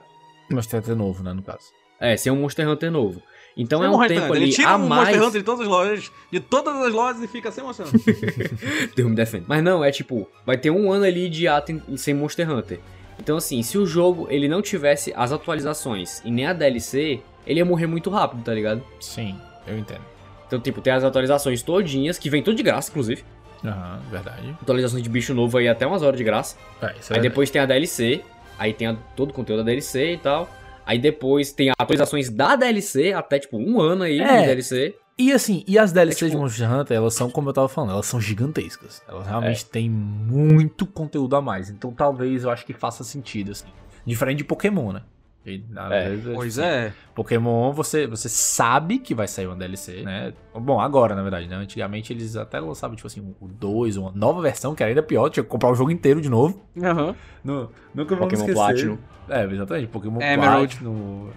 Monster 0.49 0.79
Hunter 0.79 0.95
novo, 0.95 1.21
né, 1.21 1.33
no 1.33 1.43
caso. 1.43 1.65
É, 1.99 2.15
sem 2.17 2.31
um 2.31 2.35
Monster 2.41 2.67
Hunter 2.67 2.91
novo. 2.91 3.21
Então 3.57 3.79
Sem 3.79 3.85
é 3.87 3.89
um 3.89 3.93
Monster 3.93 4.09
tempo 4.17 4.21
Hunter. 4.25 4.35
ali 4.35 4.43
Ele 4.45 4.51
tira 4.53 4.69
a 4.69 4.75
o 4.75 4.79
mais. 4.79 5.07
Monster 5.09 5.27
Hunter 5.27 5.41
de 5.41 5.45
todas 5.45 5.61
as 5.61 5.67
lojas, 5.67 6.11
de 6.31 6.39
todas 6.41 6.75
as 6.75 6.93
lojas 6.93 7.23
e 7.23 7.27
fica 7.27 7.51
sem 7.51 7.63
Monster 7.63 7.85
Hunter. 7.87 8.91
Deus 8.95 9.09
me 9.09 9.15
defende. 9.15 9.45
Mas 9.47 9.63
não, 9.63 9.83
é 9.83 9.91
tipo, 9.91 10.27
vai 10.45 10.57
ter 10.57 10.71
um 10.71 10.91
ano 10.91 11.05
ali 11.05 11.29
de 11.29 11.47
ato 11.47 11.71
em- 11.71 11.95
sem 11.97 12.13
Monster 12.13 12.49
Hunter. 12.51 12.79
Então 13.17 13.37
assim, 13.37 13.63
se 13.63 13.77
o 13.77 13.85
jogo 13.85 14.27
ele 14.29 14.49
não 14.49 14.61
tivesse 14.61 15.13
as 15.15 15.31
atualizações 15.31 16.21
e 16.25 16.31
nem 16.31 16.45
a 16.47 16.51
DLC, 16.53 17.21
ele 17.47 17.59
ia 17.59 17.65
morrer 17.65 17.87
muito 17.87 18.09
rápido, 18.09 18.43
tá 18.43 18.53
ligado? 18.53 18.83
Sim, 18.99 19.39
eu 19.65 19.77
entendo. 19.77 20.01
Então, 20.47 20.59
tipo, 20.59 20.81
tem 20.81 20.93
as 20.93 21.03
atualizações 21.03 21.61
todinhas, 21.63 22.17
que 22.17 22.29
vem 22.29 22.43
tudo 22.43 22.55
de 22.57 22.63
graça, 22.63 22.89
inclusive. 22.91 23.23
Aham, 23.63 23.99
verdade. 24.11 24.55
Atualizações 24.61 25.01
de 25.01 25.09
bicho 25.09 25.33
novo 25.33 25.57
aí 25.57 25.67
até 25.67 25.87
umas 25.87 26.01
horas 26.03 26.17
de 26.17 26.23
graça. 26.23 26.55
É, 26.81 26.85
isso 26.85 26.85
é 26.85 26.87
Aí 26.87 26.95
verdade. 26.99 27.21
depois 27.29 27.49
tem 27.49 27.61
a 27.61 27.65
DLC, 27.65 28.21
aí 28.59 28.73
tem 28.73 28.87
a- 28.87 28.97
todo 29.15 29.31
o 29.31 29.33
conteúdo 29.33 29.59
da 29.59 29.65
DLC 29.65 30.13
e 30.13 30.17
tal. 30.17 30.47
Aí 30.85 30.99
depois 30.99 31.51
tem 31.51 31.71
atualizações 31.77 32.29
da 32.29 32.55
DLC, 32.55 33.11
até 33.13 33.39
tipo 33.39 33.57
um 33.57 33.81
ano 33.81 34.03
aí 34.03 34.19
É. 34.19 34.41
de 34.41 34.45
DLC. 34.47 34.95
E 35.17 35.31
assim, 35.31 35.63
e 35.65 35.79
as 35.79 35.91
DLCs 35.93 36.21
É 36.21 36.25
tipo- 36.27 36.37
de 36.37 36.43
Monster 36.43 36.71
Hunter, 36.71 36.97
elas 36.97 37.13
são, 37.15 37.31
como 37.31 37.49
eu 37.49 37.53
tava 37.53 37.69
falando, 37.69 37.91
elas 37.93 38.05
são 38.05 38.19
gigantescas. 38.21 39.01
Elas 39.07 39.25
realmente 39.25 39.63
É. 39.63 39.67
têm 39.71 39.89
muito 39.89 40.85
conteúdo 40.85 41.35
a 41.35 41.41
mais. 41.41 41.69
Então 41.69 41.91
talvez 41.91 42.43
eu 42.43 42.51
acho 42.51 42.65
que 42.65 42.73
faça 42.73 43.03
sentido, 43.03 43.51
assim. 43.53 43.65
Diferente 44.05 44.39
de 44.39 44.43
Pokémon, 44.43 44.91
né? 44.91 45.01
E, 45.45 45.63
É. 45.91 46.09
vezes, 46.09 46.33
Pois 46.33 46.57
assim, 46.57 46.67
é. 46.67 46.93
Pokémon, 47.13 47.71
você, 47.71 48.07
você 48.07 48.27
sabe 48.27 48.97
que 48.97 49.13
vai 49.13 49.27
sair 49.27 49.45
uma 49.45 49.55
DLC, 49.55 50.01
né? 50.01 50.33
Bom, 50.53 50.81
agora, 50.81 51.13
na 51.13 51.21
verdade, 51.21 51.47
né? 51.47 51.55
Antigamente 51.55 52.11
eles 52.11 52.35
até 52.35 52.59
lançavam, 52.59 52.95
tipo 52.95 53.05
assim, 53.05 53.35
o 53.39 53.47
2, 53.47 53.95
uma 53.97 54.11
nova 54.15 54.41
versão, 54.41 54.73
que 54.73 54.81
era 54.81 54.89
ainda 54.91 55.03
pior, 55.03 55.29
tinha 55.29 55.43
que 55.43 55.49
comprar 55.49 55.69
o 55.71 55.75
jogo 55.75 55.91
inteiro 55.91 56.19
de 56.19 56.29
novo. 56.29 56.61
Aham. 56.81 57.15
Nu- 57.43 57.69
nunca 57.93 58.15
vamos 58.15 58.33
Pokémon 58.33 58.49
esquecer. 58.49 58.53
Platinum. 58.55 58.97
É, 59.29 59.43
exatamente, 59.45 59.87
Pokémon 59.87 60.19
Emerald. 60.21 60.67
Platinum. 60.77 61.29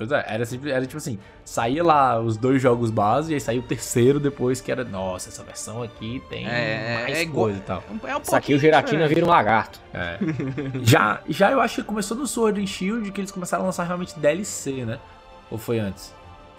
Pois 0.00 0.10
é, 0.12 0.24
era, 0.26 0.44
era 0.70 0.86
tipo 0.86 0.96
assim, 0.96 1.18
saía 1.44 1.84
lá 1.84 2.18
os 2.18 2.38
dois 2.38 2.62
jogos 2.62 2.90
base 2.90 3.32
e 3.32 3.34
aí 3.34 3.40
saía 3.40 3.60
o 3.60 3.62
terceiro 3.62 4.18
depois 4.18 4.58
que 4.58 4.72
era, 4.72 4.82
nossa, 4.82 5.28
essa 5.28 5.44
versão 5.44 5.82
aqui 5.82 6.22
tem 6.30 6.46
É, 6.48 7.02
mais 7.02 7.18
é 7.18 7.22
igual- 7.22 7.44
coisa 7.48 7.58
e 7.58 7.60
tal. 7.60 7.84
É 8.04 8.16
um 8.16 8.20
Isso 8.22 8.34
aqui 8.34 8.54
o 8.54 8.58
Giratina 8.58 8.92
diferente. 9.06 9.14
vira 9.14 9.26
um 9.26 9.28
lagarto. 9.28 9.78
É. 9.92 10.16
já, 10.82 11.20
já 11.28 11.50
eu 11.50 11.60
acho 11.60 11.74
que 11.76 11.82
começou 11.82 12.16
no 12.16 12.26
Sword 12.26 12.62
and 12.62 12.66
Shield 12.66 13.12
que 13.12 13.20
eles 13.20 13.30
começaram 13.30 13.64
a 13.64 13.66
lançar 13.66 13.84
realmente 13.84 14.18
DLC, 14.18 14.86
né? 14.86 14.98
Ou 15.50 15.58
foi 15.58 15.78
antes? 15.78 16.14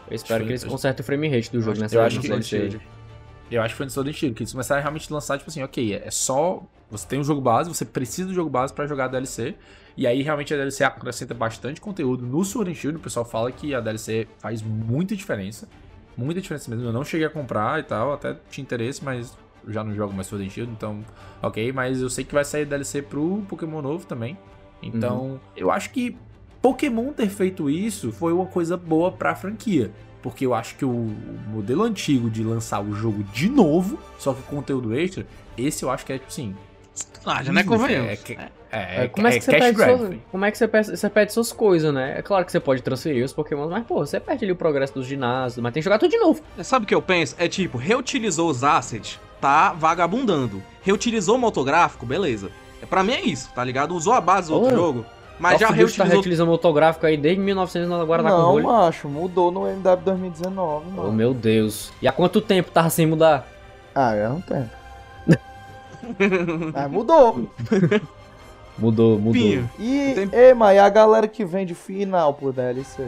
Eu 0.08 0.16
espero 0.16 0.42
Foi- 0.42 0.46
que 0.46 0.52
eles 0.52 0.64
consertem 0.64 1.02
o 1.02 1.06
frame 1.06 1.28
rate 1.28 1.52
do 1.52 1.60
jogo 1.62 1.72
acho- 1.72 1.82
nessa 1.82 1.96
eu 1.96 2.02
acho 2.04 2.20
que- 2.20 2.28
DLC. 2.28 2.80
Eu 3.52 3.62
acho 3.62 3.74
que 3.74 3.78
foi 3.78 3.86
no 3.86 3.92
Sword 3.92 4.10
and 4.10 4.14
Shield, 4.14 4.36
que 4.36 4.44
eles 4.44 4.52
começaram 4.52 4.80
a 4.80 4.82
realmente 4.82 5.12
lançar, 5.12 5.38
tipo 5.38 5.50
assim, 5.50 5.62
ok, 5.62 5.94
é 5.96 6.10
só. 6.10 6.64
Você 6.90 7.08
tem 7.08 7.20
um 7.20 7.24
jogo 7.24 7.42
base, 7.42 7.70
você 7.70 7.86
precisa 7.86 8.28
do 8.30 8.34
jogo 8.34 8.50
base 8.50 8.74
pra 8.74 8.88
jogar 8.88 9.06
a 9.06 9.08
DLC. 9.10 9.56
E 9.96 10.08
aí 10.08 10.22
realmente 10.22 10.54
a 10.54 10.58
DLC 10.58 10.84
acrescenta 10.84 11.34
bastante 11.34 11.82
conteúdo 11.82 12.26
no 12.26 12.44
Sword 12.46 12.72
and 12.72 12.76
Shield. 12.76 12.98
O 12.98 13.02
pessoal 13.02 13.26
fala 13.26 13.52
que 13.52 13.76
a 13.76 13.82
DLC 13.82 14.28
faz 14.40 14.62
muita 14.62 15.16
diferença. 15.16 15.68
Muita 16.16 16.42
diferença 16.42 16.70
mesmo. 16.70 16.86
Eu 16.86 16.94
não 16.94 17.04
cheguei 17.04 17.28
a 17.28 17.30
comprar 17.30 17.80
e 17.80 17.84
tal, 17.84 18.14
até 18.14 18.38
tinha 18.50 18.64
interesse, 18.64 19.04
mas 19.04 19.38
eu 19.66 19.74
já 19.74 19.84
não 19.84 19.94
jogo 19.94 20.14
mais 20.14 20.28
Sword 20.28 20.48
and 20.48 20.50
Shield, 20.50 20.72
então, 20.72 21.04
ok. 21.42 21.72
Mas 21.72 22.02
eu 22.02 22.10
sei 22.10 22.24
que 22.24 22.34
vai 22.34 22.46
sair 22.46 22.66
DLC 22.66 23.02
pro 23.02 23.44
Pokémon 23.50 23.82
novo 23.82 24.06
também. 24.06 24.38
Então, 24.82 25.40
eu 25.56 25.70
acho 25.70 25.92
que 25.92 26.18
Pokémon 26.62 27.12
ter 27.14 27.30
feito 27.30 27.70
isso 27.70 28.12
foi 28.12 28.34
uma 28.34 28.46
coisa 28.46 28.76
boa 28.78 29.12
pra 29.12 29.36
franquia. 29.36 29.92
Porque 30.22 30.46
eu 30.46 30.54
acho 30.54 30.76
que 30.76 30.86
o, 30.86 31.12
modelo 31.48 31.84
antigo 31.84 32.30
de 32.30 32.44
lançar 32.44 32.82
o 32.82 32.94
jogo 32.94 33.24
de 33.24 33.50
novo, 33.50 34.00
só 34.18 34.34
que 34.34 34.42
com 34.44 34.58
conteúdo 34.58 34.96
extra, 34.96 35.26
esse 35.58 35.84
eu 35.84 35.90
acho 35.90 36.06
que 36.06 36.14
é 36.14 36.18
tipo 36.18 36.30
assim. 36.30 36.56
Ah, 37.26 37.44
já 37.44 37.52
não 37.52 37.62
é 37.62 37.64
convenhamos. 37.64 38.10
É, 38.10 38.34
é, 38.34 38.52
é, 38.72 39.04
É, 39.04 39.08
como 39.08 39.28
é, 39.28 39.38
que 39.38 39.42
você 39.42 39.52
perde 39.52 39.78
grab, 39.78 39.98
suas, 39.98 40.16
como 40.32 40.46
é 40.46 40.52
que 40.52 40.58
você 40.58 40.68
perde, 40.68 40.98
você 40.98 41.10
perde 41.10 41.34
suas 41.34 41.52
coisas, 41.52 41.94
né? 41.94 42.18
É 42.18 42.22
claro 42.22 42.46
que 42.46 42.52
você 42.52 42.60
pode 42.60 42.82
transferir 42.82 43.24
os 43.24 43.34
Pokémon, 43.34 43.70
mas 43.70 43.86
pô, 43.86 44.06
você 44.06 44.20
perde 44.20 44.46
ali 44.46 44.52
o 44.52 44.56
progresso 44.56 44.94
dos 44.94 45.06
ginásios, 45.06 45.62
mas 45.62 45.74
tem 45.74 45.82
que 45.82 45.86
jogar 45.86 46.00
tudo 46.00 46.12
de 46.12 46.18
novo. 46.18 46.42
Sabe 46.64 46.86
o 46.86 46.88
que 46.88 46.96
eu 46.96 47.02
penso? 47.02 47.36
É 47.38 47.48
tipo, 47.48 47.78
reutilizou 47.78 48.50
os 48.50 48.64
assets, 48.64 49.20
tá 49.40 49.74
vagabundando. 49.74 50.62
Reutilizou 50.82 51.36
o 51.36 51.40
motográfico, 51.40 52.06
beleza. 52.06 52.52
É, 52.82 52.86
pra 52.86 53.04
mim 53.04 53.14
é 53.14 53.22
isso, 53.22 53.52
tá 53.54 53.64
ligado? 53.64 53.96
Usou 53.96 54.14
a 54.14 54.22
base 54.22 54.50
do 54.50 54.56
outro 54.56 54.76
jogo, 54.76 55.06
mas 55.40 55.60
já 55.60 55.68
tá 55.68 55.74
reutilizou. 55.74 56.06
reutilizando 56.14 56.50
o 56.52 56.54
autográfico 56.54 57.06
aí 57.06 57.18
desde 57.18 57.42
1900 57.42 57.90
na 57.90 58.04
Guaraná 58.04 58.30
Não, 58.30 58.52
rolho. 58.52 58.66
macho, 58.66 59.08
mudou 59.10 59.52
no 59.52 59.68
MW 59.68 59.98
2019, 60.04 60.86
Oh, 60.88 60.92
mano. 61.02 61.12
meu 61.14 61.34
Deus. 61.34 61.92
E 62.02 62.08
há 62.08 62.12
quanto 62.12 62.40
tempo 62.42 62.70
tava 62.72 62.90
sem 62.90 63.06
mudar? 63.08 63.48
Ah, 63.96 64.16
já 64.16 64.30
não 64.30 64.42
tem. 64.42 64.70
ah, 66.76 66.88
mudou. 66.88 67.48
Mudou, 68.78 69.20
mudou. 69.20 69.34
Pinho. 69.34 69.70
E, 69.78 70.14
Tem- 70.16 70.30
ei, 70.34 70.54
mas 70.56 70.76
e 70.76 70.80
a 70.80 70.90
galera 70.90 71.28
que 71.28 71.46
vende 71.46 71.76
final 71.76 72.34
por 72.34 72.52
DLC? 72.54 73.06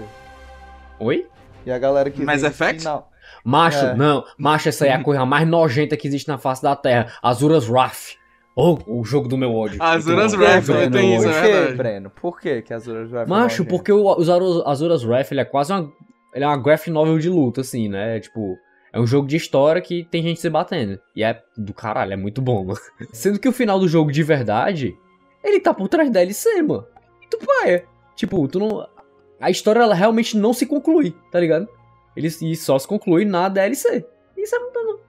Oi? 0.99 1.25
E 1.65 1.71
a 1.71 1.79
galera 1.79 2.11
que 2.11 2.23
Mass 2.23 2.41
vende 2.41 2.53
Effect? 2.53 2.79
final. 2.81 3.09
Macho, 3.43 3.77
É. 3.85 3.95
não. 3.95 4.23
Macho, 4.37 4.69
essa 4.69 4.83
aí 4.83 4.91
é 4.91 4.93
a 4.93 5.01
coisa 5.01 5.25
mais 5.25 5.47
nojenta 5.47 5.97
que 5.97 6.05
existe 6.07 6.27
na 6.27 6.37
face 6.37 6.61
da 6.61 6.75
Terra. 6.75 7.07
Azuras 7.23 7.67
Wrath. 7.67 8.17
Oh, 8.55 8.77
o 8.85 9.03
jogo 9.03 9.27
do 9.27 9.37
meu 9.37 9.53
ódio. 9.53 9.81
Azuras 9.81 10.33
Wrath, 10.33 10.67
meu 10.67 10.91
Tem 10.91 11.15
isso, 11.15 11.27
é 11.27 11.31
Por 11.31 11.41
que, 11.41 11.51
verdade. 11.51 11.75
Breno? 11.75 12.09
Por 12.09 12.39
que 12.39 12.61
que 12.61 12.73
as 12.73 12.83
Azuras 12.83 13.09
vai 13.09 13.25
Macho, 13.25 13.65
porque 13.65 13.91
o 13.91 14.09
Azuras- 14.09 15.03
Wrath, 15.03 15.31
ele 15.31 15.41
é 15.41 15.45
quase 15.45 15.73
uma... 15.73 15.91
Ele 16.33 16.43
é 16.43 16.47
uma 16.47 16.57
graphic 16.57 16.91
novel 16.91 17.17
de 17.17 17.29
luta, 17.29 17.61
assim, 17.61 17.89
né? 17.89 18.19
Tipo... 18.19 18.57
É 18.91 18.99
um 18.99 19.07
jogo 19.07 19.27
de 19.27 19.35
história 19.35 19.81
que 19.81 20.03
tem 20.03 20.21
gente 20.21 20.39
se 20.39 20.47
batendo. 20.51 20.99
E 21.15 21.23
é 21.23 21.41
do 21.57 21.73
caralho, 21.73 22.13
é 22.13 22.15
muito 22.15 22.43
bom, 22.43 22.63
mano. 22.63 22.79
Sendo 23.11 23.39
que 23.39 23.49
o 23.49 23.51
final 23.51 23.79
do 23.79 23.87
jogo 23.87 24.11
de 24.11 24.21
verdade, 24.21 24.95
ele 25.43 25.59
tá 25.59 25.73
por 25.73 25.89
trás 25.89 26.09
da 26.11 26.19
DLC, 26.19 26.61
mano. 26.61 26.85
E 27.23 27.27
tu 27.27 27.39
paia. 27.39 27.85
Tipo, 28.15 28.47
tu 28.47 28.59
não... 28.59 28.87
A 29.41 29.49
história, 29.49 29.79
ela 29.79 29.95
realmente 29.95 30.37
não 30.37 30.53
se 30.53 30.67
conclui, 30.67 31.15
tá 31.31 31.39
ligado? 31.39 31.67
Ele 32.15 32.27
e 32.27 32.55
só 32.55 32.77
se 32.77 32.87
conclui 32.87 33.25
na 33.25 33.49
DLC. 33.49 34.05
Isso 34.37 34.55
é... 34.55 34.59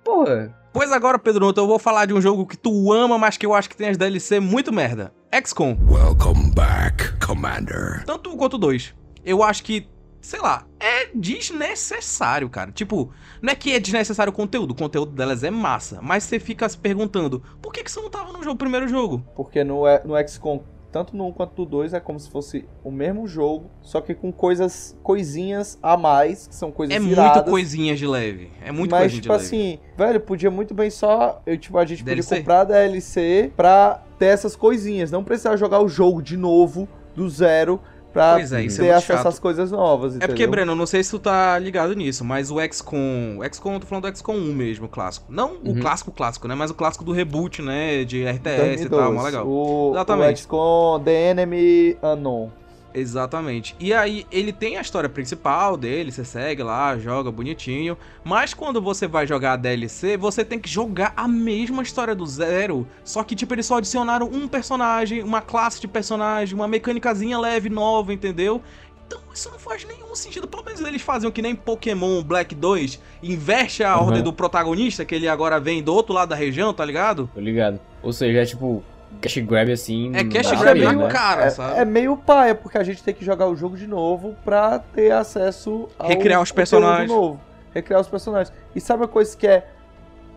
Porra... 0.03 0.64
Pois 0.75 0.91
agora, 0.91 1.21
Pedro 1.21 1.47
Noto, 1.47 1.61
eu 1.61 1.69
vou 1.69 1.79
falar 1.79 2.05
de 2.05 2.13
um 2.13 2.21
jogo 2.21 2.45
que 2.45 2.57
tu 2.57 2.93
ama, 2.93 3.17
mas 3.17 3.37
que 3.37 3.47
eu 3.47 3.55
acho 3.55 3.71
que 3.71 3.77
tem 3.77 3.91
as 3.91 3.97
DLC 3.97 4.41
muito 4.41 4.73
merda. 4.73 5.15
XCOM. 5.33 5.79
Welcome 5.89 6.51
back, 6.53 7.17
Commander. 7.25 8.03
Tanto 8.05 8.29
um 8.31 8.37
quanto 8.37 8.59
dois. 8.59 8.93
Eu 9.25 9.45
acho 9.45 9.63
que, 9.63 9.87
sei 10.21 10.41
lá, 10.41 10.67
é 10.81 11.11
desnecessário, 11.15 12.51
cara. 12.51 12.73
Tipo, 12.73 13.13
não 13.41 13.53
é 13.53 13.55
que 13.55 13.73
é 13.73 13.79
desnecessário 13.79 14.33
o 14.33 14.35
conteúdo, 14.35 14.73
o 14.73 14.75
conteúdo 14.75 15.13
delas 15.13 15.45
é 15.45 15.51
massa. 15.51 16.01
Mas 16.03 16.25
você 16.25 16.41
fica 16.41 16.69
se 16.69 16.77
perguntando, 16.77 17.41
por 17.63 17.73
que, 17.73 17.85
que 17.85 17.89
isso 17.91 18.03
não 18.03 18.11
tava 18.11 18.33
no 18.33 18.43
jogo, 18.43 18.57
primeiro 18.57 18.89
jogo? 18.89 19.25
Porque 19.37 19.63
no, 19.63 19.85
no 20.05 20.29
XCOM, 20.29 20.61
tanto 20.95 21.17
no 21.17 21.27
1 21.27 21.33
quanto 21.33 21.59
no 21.59 21.67
2, 21.67 21.93
é 21.93 21.99
como 21.99 22.21
se 22.21 22.31
fosse 22.31 22.65
o 22.85 22.91
mesmo 22.93 23.27
jogo, 23.27 23.69
só 23.83 24.01
que 24.01 24.15
com 24.15 24.31
coisas, 24.31 24.97
coisinhas 25.03 25.77
a 25.83 25.97
mais, 25.97 26.47
que 26.47 26.55
são 26.55 26.71
coisas 26.71 26.95
É 26.95 27.01
iradas. 27.01 27.35
muito 27.39 27.51
coisinha 27.51 27.97
de 27.97 28.07
leve. 28.07 28.49
É 28.65 28.71
muito 28.71 28.93
mas, 28.93 29.01
coisinha 29.01 29.23
tipo 29.23 29.23
de 29.23 29.29
leve. 29.43 29.45
assim, 29.45 29.79
velho, 29.99 30.21
podia 30.21 30.53
muito 30.53 30.73
bem 30.73 30.91
só. 30.91 31.43
Eu, 31.45 31.59
tipo, 31.59 31.77
a 31.79 31.85
gente 31.85 32.05
DLC? 32.05 32.29
podia 32.29 32.43
comprar 32.43 32.61
a 32.61 32.65
DLC 32.65 33.51
pra 33.57 34.05
ter 34.21 34.27
essas 34.27 34.55
coisinhas. 34.55 35.11
Não 35.11 35.25
precisar 35.25 35.57
jogar 35.57 35.81
o 35.83 35.89
jogo 35.89 36.23
de 36.23 36.37
novo, 36.37 36.89
do 37.17 37.29
zero, 37.29 37.81
pra 38.15 38.35
Pois 38.35 38.53
é, 38.53 38.65
é 38.65 38.69
ter 38.69 38.79
muito 38.81 38.91
acesso 38.93 39.07
chato. 39.19 39.27
às 39.27 39.39
coisas 39.39 39.71
novas. 39.71 40.15
É 40.15 40.21
porque, 40.21 40.33
entendeu? 40.33 40.51
Breno, 40.53 40.73
eu 40.73 40.77
não 40.77 40.87
sei 40.87 41.03
se 41.05 41.11
tu 41.11 41.19
tá 41.19 41.59
ligado 41.59 41.95
nisso, 41.95 42.25
mas 42.25 42.51
o 42.51 42.57
XCOM. 42.61 43.39
O 43.41 43.45
XCOM, 43.53 43.75
eu 43.75 43.81
tô 43.81 43.87
falando 43.87 44.11
do 44.11 44.17
XCOM 44.17 44.35
1 44.37 44.55
mesmo, 44.55 44.87
o 44.87 44.89
clássico. 44.89 45.27
Não 45.29 45.57
o 45.65 45.71
Uhum. 45.71 45.81
clássico 45.81 46.11
clássico, 46.13 46.49
né? 46.49 46.55
Mas 46.55 46.71
o 46.71 46.75
clássico 46.75 47.05
do 47.05 47.13
reboot, 47.13 47.61
né? 47.61 48.05
De 48.05 48.25
RTS 48.25 48.85
e 48.85 48.89
tal, 48.89 49.11
2012, 49.11 49.13
mó 49.15 49.23
legal. 49.23 49.47
O, 49.47 49.91
Exatamente. 49.95 50.35
o 50.35 50.37
XCOM 50.39 51.01
The 51.05 51.31
Enemy 51.31 51.97
Unknown. 52.03 52.51
Exatamente. 52.95 53.75
E 53.81 53.93
aí, 53.93 54.25
ele 54.31 54.53
tem 54.53 54.77
a 54.77 54.81
história 54.81 55.09
principal 55.09 55.77
dele, 55.77 56.13
você 56.13 56.25
segue 56.25 56.63
lá, 56.63 56.97
joga 56.97 57.31
bonitinho. 57.31 57.99
Mas 58.23 58.55
quando 58.55 58.81
você 58.81 59.07
vai 59.09 59.27
jogar 59.27 59.55
a 59.55 59.57
DLC, 59.57 60.17
você 60.17 60.45
tem 60.45 60.61
que 60.61 60.69
jogar 60.71 61.13
a 61.17 61.27
mesma 61.27 61.83
história 61.83 62.15
do 62.15 62.25
zero. 62.25 62.87
Só 63.05 63.25
que, 63.25 63.35
tipo, 63.35 63.53
eles 63.53 63.67
só 63.67 63.79
adicionaram 63.79 64.27
um 64.33 64.47
personagem, 64.47 65.23
uma 65.23 65.41
classe 65.41 65.81
de 65.81 65.89
personagem, 65.89 66.55
uma 66.55 66.69
mecânicazinha 66.69 67.39
leve 67.39 67.69
nova, 67.69 68.13
entendeu? 68.15 68.63
Então 69.07 69.21
isso 69.35 69.51
não 69.51 69.59
faz 69.59 69.85
nenhum 69.85 70.15
sentido. 70.15 70.49
Pelo 70.49 70.65
menos 70.65 70.81
eles 70.81 71.03
faziam 71.03 71.31
que 71.31 71.43
nem 71.43 71.55
Pokémon 71.55 72.23
Black 72.23 72.55
2, 72.55 72.99
inverte 73.23 73.83
a 73.85 73.99
Uhum. 73.99 74.07
ordem 74.07 74.23
do 74.23 74.33
protagonista, 74.33 75.05
que 75.05 75.15
ele 75.15 75.29
agora 75.29 75.61
vem 75.61 75.83
do 75.83 75.93
outro 75.93 76.15
lado 76.15 76.31
da 76.31 76.37
região, 76.37 76.73
tá 76.73 76.85
ligado? 76.85 77.29
Tô 77.35 77.41
ligado. 77.41 77.79
Ou 78.03 78.13
seja, 78.13 78.41
é 78.41 78.47
tipo... 78.47 78.83
Cash 79.21 79.39
grab 79.39 79.71
assim... 79.73 80.13
É 80.15 80.25
cash 80.25 80.51
grab 80.53 80.79
ver, 80.79 80.85
na 80.85 80.93
né? 80.93 81.09
cara, 81.09 81.45
é, 81.45 81.51
sabe? 81.51 81.79
é 81.79 81.85
meio 81.85 82.17
paia, 82.17 82.55
porque 82.55 82.77
a 82.79 82.83
gente 82.85 83.03
tem 83.03 83.15
que 83.15 83.25
jogar 83.25 83.47
o 83.49 83.57
jogo 83.57 83.77
de 83.77 83.87
novo 83.87 84.37
pra 84.45 84.79
ter 84.79 85.13
acesso 85.13 85.89
ao 85.99 86.09
Recriar 86.09 86.41
os 86.43 86.53
personagens. 86.53 87.09
novo. 87.11 87.41
Recriar 87.73 88.01
os 88.01 88.09
personagens. 88.09 88.55
E 88.75 88.81
sabe 88.81 89.05
a 89.05 89.09
coisa 89.09 89.37
que 89.37 89.47
é 89.47 89.67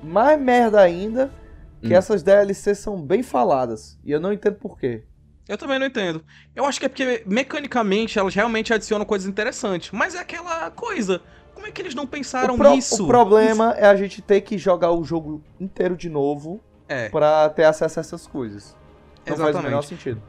mais 0.02 0.40
merda 0.40 0.80
ainda? 0.82 1.30
Que 1.82 1.94
Hum. 1.94 1.98
essas 1.98 2.24
DLCs 2.24 2.80
são 2.80 3.02
bem 3.02 3.22
faladas. 3.22 4.00
E 4.04 4.12
eu 4.12 4.20
não 4.20 4.34
entendo 4.34 4.56
por 4.56 4.80
quê. 4.80 5.04
Eu 5.48 5.58
também 5.58 5.80
não 5.80 5.86
entendo. 5.86 6.24
Eu 6.56 6.66
acho 6.66 6.80
que 6.80 6.86
é 6.86 6.90
porque 6.90 7.24
mecanicamente 7.26 8.18
elas 8.20 8.34
realmente 8.36 8.74
adicionam 8.74 9.06
coisas 9.06 9.28
interessantes. 9.28 9.92
Mas 9.92 10.16
é 10.16 10.20
aquela 10.20 10.70
coisa. 10.72 11.22
Como 11.54 11.66
é 11.66 11.72
que 11.72 11.82
eles 11.82 11.96
não 11.96 12.06
pensaram 12.06 12.54
o, 12.56 12.58
pro- 12.58 12.72
nisso? 12.76 13.04
o 13.04 13.08
problema 13.08 13.74
é 13.78 13.86
a 13.88 13.96
gente 13.96 14.22
ter 14.22 14.42
que 14.42 14.58
jogar 14.58 14.92
o 14.92 15.04
jogo 15.04 15.42
inteiro 15.60 15.96
de 15.96 16.10
novo 16.10 16.60
É, 16.88 17.10
pra 17.10 17.50
ter 17.50 17.64
acesso 17.66 18.00
a 18.00 18.02
essas 18.02 18.26
coisas. 18.28 18.76
Não 19.26 19.36
faz 19.36 19.40
o 19.40 19.44
Exatamente. 19.44 19.70
menor 19.70 19.82
sentido. 19.82 20.22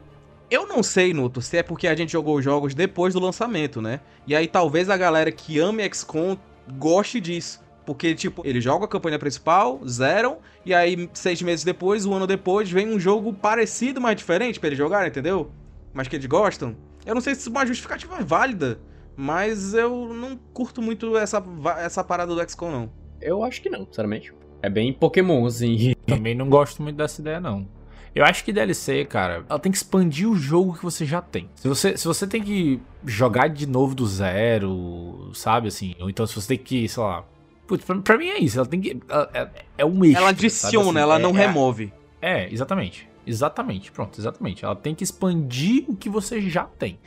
eu 0.51 0.67
não 0.67 0.83
sei, 0.83 1.13
Nuto, 1.13 1.41
se 1.41 1.57
é 1.57 1.63
porque 1.63 1.87
a 1.87 1.95
gente 1.95 2.11
jogou 2.11 2.37
os 2.37 2.43
jogos 2.43 2.73
depois 2.73 3.13
do 3.13 3.19
lançamento, 3.19 3.81
né? 3.81 4.01
E 4.27 4.35
aí 4.35 4.47
talvez 4.47 4.89
a 4.89 4.97
galera 4.97 5.31
que 5.31 5.59
ama 5.59 5.81
XCOM 5.83 6.37
goste 6.77 7.19
disso. 7.19 7.61
Porque, 7.85 8.13
tipo, 8.13 8.45
eles 8.45 8.63
jogam 8.63 8.85
a 8.85 8.87
campanha 8.87 9.17
principal, 9.17 9.79
zeram, 9.87 10.37
e 10.63 10.75
aí 10.75 11.09
seis 11.11 11.41
meses 11.41 11.65
depois, 11.65 12.05
um 12.05 12.13
ano 12.13 12.27
depois, 12.27 12.69
vem 12.69 12.87
um 12.87 12.99
jogo 12.99 13.33
parecido, 13.33 13.99
mas 13.99 14.15
diferente 14.15 14.59
pra 14.59 14.67
eles 14.67 14.77
jogarem, 14.77 15.07
entendeu? 15.09 15.49
Mas 15.91 16.07
que 16.07 16.15
eles 16.15 16.27
gostam. 16.27 16.75
Eu 17.03 17.15
não 17.15 17.21
sei 17.21 17.33
se 17.33 17.49
uma 17.49 17.65
justificativa 17.65 18.17
é 18.17 18.23
válida, 18.23 18.79
mas 19.15 19.73
eu 19.73 20.13
não 20.13 20.37
curto 20.53 20.83
muito 20.83 21.17
essa, 21.17 21.43
essa 21.79 22.03
parada 22.03 22.35
do 22.35 22.47
XCOM, 22.47 22.69
não. 22.69 22.91
Eu 23.19 23.43
acho 23.43 23.59
que 23.59 23.69
não, 23.71 23.85
sinceramente. 23.87 24.31
É 24.61 24.69
bem 24.69 24.91
Pokémon, 24.93 25.45
assim. 25.45 25.93
Também 26.05 26.35
não 26.35 26.49
gosto 26.49 26.81
muito 26.81 26.95
dessa 26.97 27.21
ideia, 27.21 27.39
não. 27.39 27.67
Eu 28.15 28.25
acho 28.25 28.43
que 28.43 28.51
DLC, 28.51 29.05
cara, 29.05 29.45
ela 29.47 29.59
tem 29.59 29.71
que 29.71 29.77
expandir 29.77 30.27
o 30.27 30.35
jogo 30.35 30.73
que 30.75 30.83
você 30.83 31.05
já 31.05 31.21
tem. 31.21 31.47
Se 31.55 31.67
você, 31.67 31.95
se 31.95 32.05
você 32.07 32.25
tem 32.27 32.41
que 32.41 32.81
jogar 33.05 33.47
de 33.49 33.67
novo 33.67 33.93
do 33.93 34.05
zero, 34.07 35.29
sabe, 35.33 35.67
assim, 35.67 35.95
ou 35.99 36.09
então 36.09 36.25
se 36.25 36.33
você 36.35 36.47
tem 36.49 36.57
que, 36.57 36.87
sei 36.87 37.03
lá... 37.03 37.23
Putz, 37.67 37.85
pra, 37.85 37.95
pra 37.99 38.17
mim 38.17 38.27
é 38.29 38.39
isso, 38.39 38.57
ela 38.57 38.67
tem 38.67 38.81
que... 38.81 38.99
ela- 39.07 39.29
É, 39.33 39.47
é 39.77 39.85
um 39.85 40.03
extra, 40.03 40.21
Ela 40.21 40.29
adiciona, 40.29 40.89
assim, 40.89 40.99
ela 40.99 41.15
é- 41.17 41.19
não 41.19 41.37
é- 41.37 41.45
remove. 41.47 41.93
É, 42.21 42.51
exatamente. 42.51 43.07
Exatamente, 43.27 43.91
pronto, 43.91 44.19
exatamente. 44.19 44.65
Ela 44.65 44.75
tem 44.75 44.95
que 44.95 45.03
expandir 45.03 45.85
o 45.87 45.95
que 45.95 46.09
você 46.09 46.41
já 46.41 46.63
tem. 46.63 46.97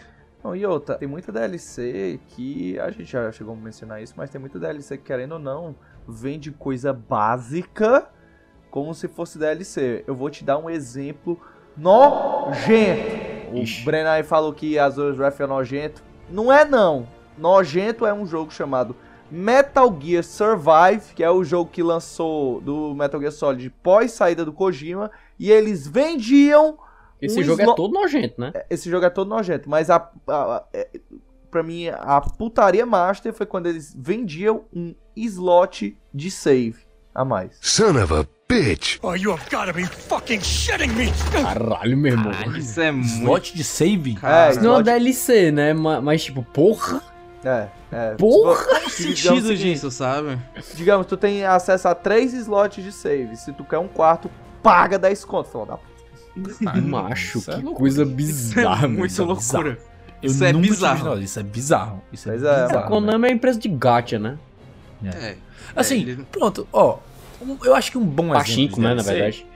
Não, 0.42 0.56
e 0.56 0.66
outra, 0.66 0.96
tem 0.96 1.06
muita 1.06 1.30
DLC 1.30 2.18
que 2.28 2.78
a 2.80 2.90
gente 2.90 3.04
já 3.04 3.30
chegou 3.30 3.54
a 3.54 3.56
mencionar 3.56 4.02
isso, 4.02 4.14
mas 4.16 4.28
tem 4.28 4.40
muita 4.40 4.58
DLC 4.58 4.98
que, 4.98 5.04
querendo 5.04 5.32
ou 5.32 5.38
não, 5.38 5.74
vende 6.06 6.50
coisa 6.50 6.92
básica 6.92 8.08
como 8.70 8.92
se 8.94 9.06
fosse 9.06 9.38
DLC. 9.38 10.02
Eu 10.06 10.14
vou 10.14 10.30
te 10.30 10.42
dar 10.42 10.58
um 10.58 10.68
exemplo 10.68 11.40
nojento. 11.76 13.22
O 13.52 14.08
aí 14.08 14.22
falou 14.22 14.52
que 14.52 14.78
Azure 14.78 15.16
Wrath 15.16 15.40
é 15.40 15.46
nojento. 15.46 16.02
Não 16.28 16.52
é 16.52 16.64
não. 16.64 17.06
Nojento 17.36 18.06
é 18.06 18.12
um 18.12 18.26
jogo 18.26 18.50
chamado 18.50 18.96
Metal 19.30 19.94
Gear 20.00 20.24
Survive, 20.24 21.14
que 21.14 21.22
é 21.22 21.30
o 21.30 21.44
jogo 21.44 21.70
que 21.70 21.82
lançou 21.82 22.60
do 22.60 22.94
Metal 22.94 23.20
Gear 23.20 23.32
Solid 23.32 23.70
pós 23.82 24.12
saída 24.12 24.44
do 24.44 24.52
Kojima, 24.52 25.10
e 25.38 25.50
eles 25.50 25.86
vendiam 25.86 26.78
Esse 27.22 27.38
Um 27.40 27.42
jogo 27.44 27.62
slo- 27.62 27.72
é 27.72 27.76
todo 27.76 27.92
nojento, 27.94 28.40
né? 28.40 28.52
esse 28.68 28.90
jogo 28.90 29.06
é 29.06 29.10
todo 29.10 29.28
nojento, 29.28 29.70
mas 29.70 29.88
a, 29.88 29.96
a- 29.96 30.32
a- 30.56 30.64
é, 30.72 30.88
pra 31.50 31.62
mim, 31.62 31.88
a 31.88 32.20
putaria 32.20 32.84
master 32.84 33.32
foi 33.32 33.46
quando 33.46 33.66
eles 33.68 33.94
vendiam 33.96 34.64
um 34.74 34.94
slot 35.14 35.96
de 36.12 36.30
save 36.30 36.76
a 37.14 37.24
mais. 37.24 37.56
Son 37.60 38.02
of 38.02 38.12
a 38.12 38.26
bitch. 38.48 38.98
Oh, 39.02 39.14
you 39.14 39.30
have 39.32 39.42
got 39.50 39.66
to 39.66 39.72
be 39.72 39.84
fucking 39.84 40.40
shitting 40.40 40.88
me! 40.94 41.12
Caralho, 41.30 41.96
meu 41.96 42.12
irmão. 42.12 42.32
Isso 42.56 42.80
é 42.80 42.90
muito. 42.90 43.06
Slot 43.08 43.54
de 43.54 43.64
save? 43.64 44.18
É, 44.22 44.50
Isso 44.50 44.60
não 44.62 44.80
é 44.80 44.82
DLC, 44.82 45.50
né? 45.52 45.72
Ma- 45.74 46.00
Mas, 46.00 46.24
tipo, 46.24 46.42
porra. 46.42 47.02
É, 47.44 47.68
é. 47.90 48.14
Porra! 48.14 48.64
Qual 48.64 48.86
o 48.86 48.90
Se- 48.90 49.12
digamos 49.14 49.42
sentido 49.42 49.56
disso, 49.56 49.90
sabe? 49.90 50.38
Digamos, 50.74 51.06
tu 51.06 51.16
tem 51.16 51.44
acesso 51.44 51.88
a 51.88 51.94
três 51.94 52.32
slots 52.32 52.82
de 52.82 52.92
save. 52.92 53.36
Se 53.36 53.52
tu 53.52 53.64
quer 53.64 53.78
um 53.78 53.88
quarto, 53.88 54.30
paga 54.62 54.98
10 54.98 55.24
conto, 55.24 55.48
filho 55.50 55.66
da 55.66 55.76
puta. 55.76 55.91
Macho, 56.84 57.38
Isso 57.38 57.50
é 57.50 57.54
que 57.56 57.60
loucura. 57.62 57.78
coisa 57.78 58.02
Isso 58.04 58.12
bizarra, 58.14 58.84
é 58.84 58.88
meu. 58.88 58.98
muita 58.98 59.22
é 59.22 59.24
loucura. 59.24 59.78
Eu 60.22 60.30
Isso 60.30 60.44
é 60.44 60.52
bizarro. 60.52 61.04
nada. 61.04 61.20
Isso 61.20 61.40
é 61.40 61.42
bizarro. 61.42 62.02
Isso 62.12 62.28
é 62.28 62.32
Pois 62.32 62.44
é, 62.44 62.66
bizarro. 62.66 62.78
A 62.84 62.88
Konami 62.88 63.12
é 63.12 63.16
uma 63.16 63.30
empresa 63.30 63.58
de 63.58 63.68
gacha, 63.68 64.18
né? 64.18 64.38
É. 65.04 65.36
Assim, 65.74 65.96
É, 65.96 66.10
ele- 66.10 66.26
pronto, 66.30 66.66
ó. 66.72 66.98
um- 67.40 67.56
eu 67.64 67.74
acho 67.74 67.90
que 67.90 67.98
um 67.98 68.04
bom 68.04 68.30
Pachinko, 68.30 68.74
exemplo. 68.78 68.82
né, 68.82 68.90
de 68.90 68.96
na 68.96 69.02
verdade. 69.02 69.46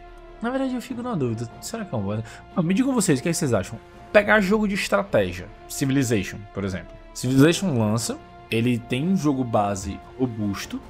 Na 0.42 0.50
verdade, 0.50 0.74
eu 0.74 0.82
fico 0.82 1.02
na 1.02 1.14
dúvida. 1.14 1.48
Será 1.62 1.84
que 1.84 1.94
é 1.94 1.98
um 1.98 2.02
bom? 2.02 2.22
Ah, 2.54 2.62
Me 2.62 2.74
digam 2.74 2.92
vocês, 2.92 3.18
o 3.20 3.22
que, 3.22 3.28
é 3.28 3.32
que 3.32 3.38
vocês 3.38 3.54
acham? 3.54 3.78
Pegar 4.12 4.40
jogo 4.40 4.66
de 4.68 4.74
estratégia. 4.74 5.46
Civilization, 5.68 6.38
por 6.52 6.64
exemplo. 6.64 6.88
Civilization 7.14 7.78
lança, 7.78 8.18
ele 8.50 8.78
tem 8.78 9.06
um 9.08 9.16
jogo 9.16 9.42
base 9.44 9.98
robusto. 10.18 10.80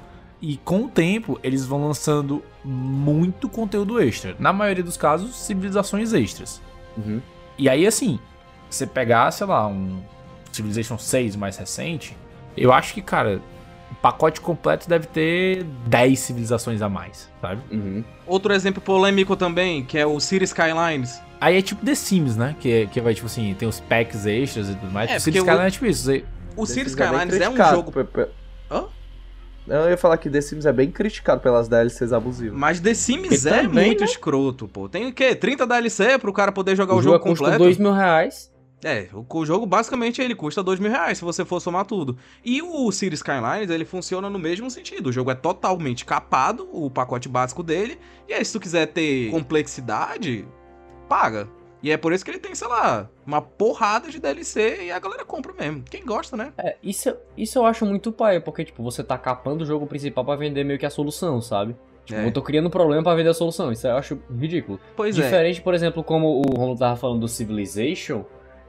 E 0.41 0.57
com 0.59 0.83
o 0.85 0.89
tempo, 0.89 1.39
eles 1.43 1.65
vão 1.65 1.87
lançando 1.87 2.43
muito 2.67 3.49
conteúdo 3.49 4.01
extra. 4.01 4.35
Na 4.39 4.53
maioria 4.53 4.83
dos 4.83 4.97
casos, 4.97 5.37
civilizações 5.37 6.13
extras. 6.13 6.61
Uhum. 6.97 7.21
E 7.57 7.69
aí, 7.69 7.87
assim, 7.87 8.19
você 8.69 8.87
pegar, 8.87 9.31
sei 9.31 9.47
lá, 9.47 9.67
um 9.67 10.01
Civilization 10.53 10.99
6 10.99 11.37
mais 11.37 11.57
recente, 11.57 12.17
eu 12.57 12.73
acho 12.73 12.93
que, 12.95 13.03
cara, 13.03 13.41
o 13.91 13.95
pacote 13.97 14.41
completo 14.41 14.89
deve 14.89 15.07
ter 15.07 15.63
10 15.87 16.19
civilizações 16.19 16.83
a 16.83 16.89
mais, 16.89 17.31
sabe? 17.41 17.63
Uhum. 17.71 18.03
Outro 18.27 18.53
exemplo 18.53 18.81
polêmico 18.83 19.37
também, 19.37 19.85
que 19.85 19.97
é 19.99 20.07
o 20.07 20.19
City 20.19 20.45
Skylines. 20.45 21.21
Aí 21.41 21.59
é 21.59 21.63
tipo 21.63 21.85
The 21.85 21.95
Sims, 21.95 22.37
né? 22.37 22.57
Que, 22.59 22.87
que 22.89 23.01
vai, 23.01 23.15
tipo 23.15 23.27
assim, 23.27 23.55
tem 23.59 23.69
os 23.69 23.79
packs 23.81 24.25
extras 24.27 24.71
e 24.71 24.75
tudo 24.75 24.91
mais. 24.91 25.11
É, 25.11 25.15
É, 25.17 25.19
Cities 25.19 25.25
porque 25.43 25.51
Skyline 25.51 25.65
o- 25.65 25.69
é 25.69 25.71
tipo 25.71 25.87
isso. 25.87 26.03
você- 26.05 26.25
O 26.57 26.67
The 26.67 26.73
City 26.73 26.81
é 26.81 26.89
Skylines 26.89 27.41
é 27.41 27.49
um 27.51 27.57
jogo. 27.57 27.93
Hã? 28.71 28.85
Eu 29.69 29.91
ia 29.91 29.97
falar 29.97 30.17
que 30.17 30.31
The 30.31 30.41
Sims 30.41 30.65
é 30.65 30.73
bem 30.73 30.91
criticado 30.91 31.41
pelas 31.41 31.69
DLCs 31.69 32.13
abusivas. 32.13 32.59
Mas 32.59 32.79
The 32.81 32.95
Sims 32.95 33.45
E 33.45 33.49
é 33.49 33.63
também, 33.63 33.87
muito 33.87 34.01
né? 34.01 34.07
escroto, 34.07 34.69
pô. 34.69 34.89
Tem 34.89 35.07
o 35.07 35.13
quê? 35.13 35.35
30 35.35 35.67
DLC 35.67 36.19
pro 36.19 36.33
cara 36.33 36.53
poder 36.53 36.77
jogar 36.77 36.95
o, 36.95 36.99
O 36.99 37.03
jogo, 37.03 37.17
jogo 37.17 37.25
custa 37.31 37.45
completo? 37.45 37.65
2 37.65 37.79
mil 37.79 37.93
reais. 37.93 38.55
É, 38.85 39.09
o, 39.13 39.25
o 39.29 39.47
jogo 39.47 39.65
basicamente 39.67 40.21
ele 40.21 40.35
custa 40.35 40.63
dois 40.63 40.79
mil 40.79 40.91
reais 40.91 41.19
se 41.19 41.25
você 41.25 41.45
for 41.45 41.61
somar 41.61 41.87
tudo. 41.87 42.17
E 42.45 42.61
o 42.63 42.93
City 42.93 43.15
Skylines 43.15 43.71
ele 43.71 43.85
funciona 43.85 44.29
no 44.29 44.39
mesmo 44.39 44.71
sentido. 44.71 45.09
O 45.09 45.13
jogo 45.13 45.31
é 45.31 45.35
totalmente 45.35 46.05
capado, 46.05 46.69
o 46.71 46.91
pacote 46.91 47.29
básico 47.29 47.63
dele. 47.63 47.99
E 48.29 48.35
aí, 48.35 48.45
se 48.45 48.53
tu 48.53 48.61
quiser 48.61 48.87
ter 48.87 49.31
complexidade, 49.31 50.47
paga. 51.09 51.49
E 51.87 51.91
é 51.93 51.97
por 51.97 52.13
isso 52.13 52.25
que 52.25 52.33
ele 52.33 52.41
tem, 52.41 52.53
sei 52.53 52.67
lá, 52.67 53.09
uma 53.25 53.41
porrada 53.41 54.11
de 54.11 54.19
DLC 54.19 54.87
e 54.87 54.91
a 54.91 54.99
galera 54.99 55.25
compra 55.25 55.53
mesmo. 55.57 55.85
Quem 55.89 56.05
gosta, 56.05 56.37
né? 56.37 56.53
É, 56.59 56.75
isso, 56.83 57.15
isso 57.37 57.61
eu 57.61 57.65
acho 57.65 57.87
muito 57.87 58.11
paia, 58.11 58.41
porque, 58.41 58.65
tipo, 58.65 58.83
você 58.83 59.05
tá 59.05 59.17
capando 59.17 59.63
o 59.63 59.67
jogo 59.67 59.87
principal 59.87 60.25
pra 60.25 60.35
vender 60.35 60.65
meio 60.65 60.81
que 60.81 60.85
a 60.85 60.91
solução, 60.91 61.41
sabe? 61.41 61.77
Tipo, 62.05 62.19
É. 62.23 62.27
eu 62.27 62.33
tô 62.33 62.43
criando 62.43 62.67
um 62.67 62.71
problema 62.71 63.05
pra 63.05 63.15
vender 63.15 63.29
a 63.29 63.35
solução. 63.35 63.71
Isso 63.71 63.87
eu 63.87 63.97
acho 63.97 64.19
ridículo. 64.37 64.81
Pois 64.97 65.17
é. 65.17 65.23
Diferente, 65.23 65.63
por 65.63 65.75
exemplo, 65.75 66.03
como 66.03 66.27
o 66.41 66.59
Romulo 66.59 66.77
tava 66.77 66.97
falando 66.97 67.21
do 67.21 67.29
Civilization, 67.29 68.25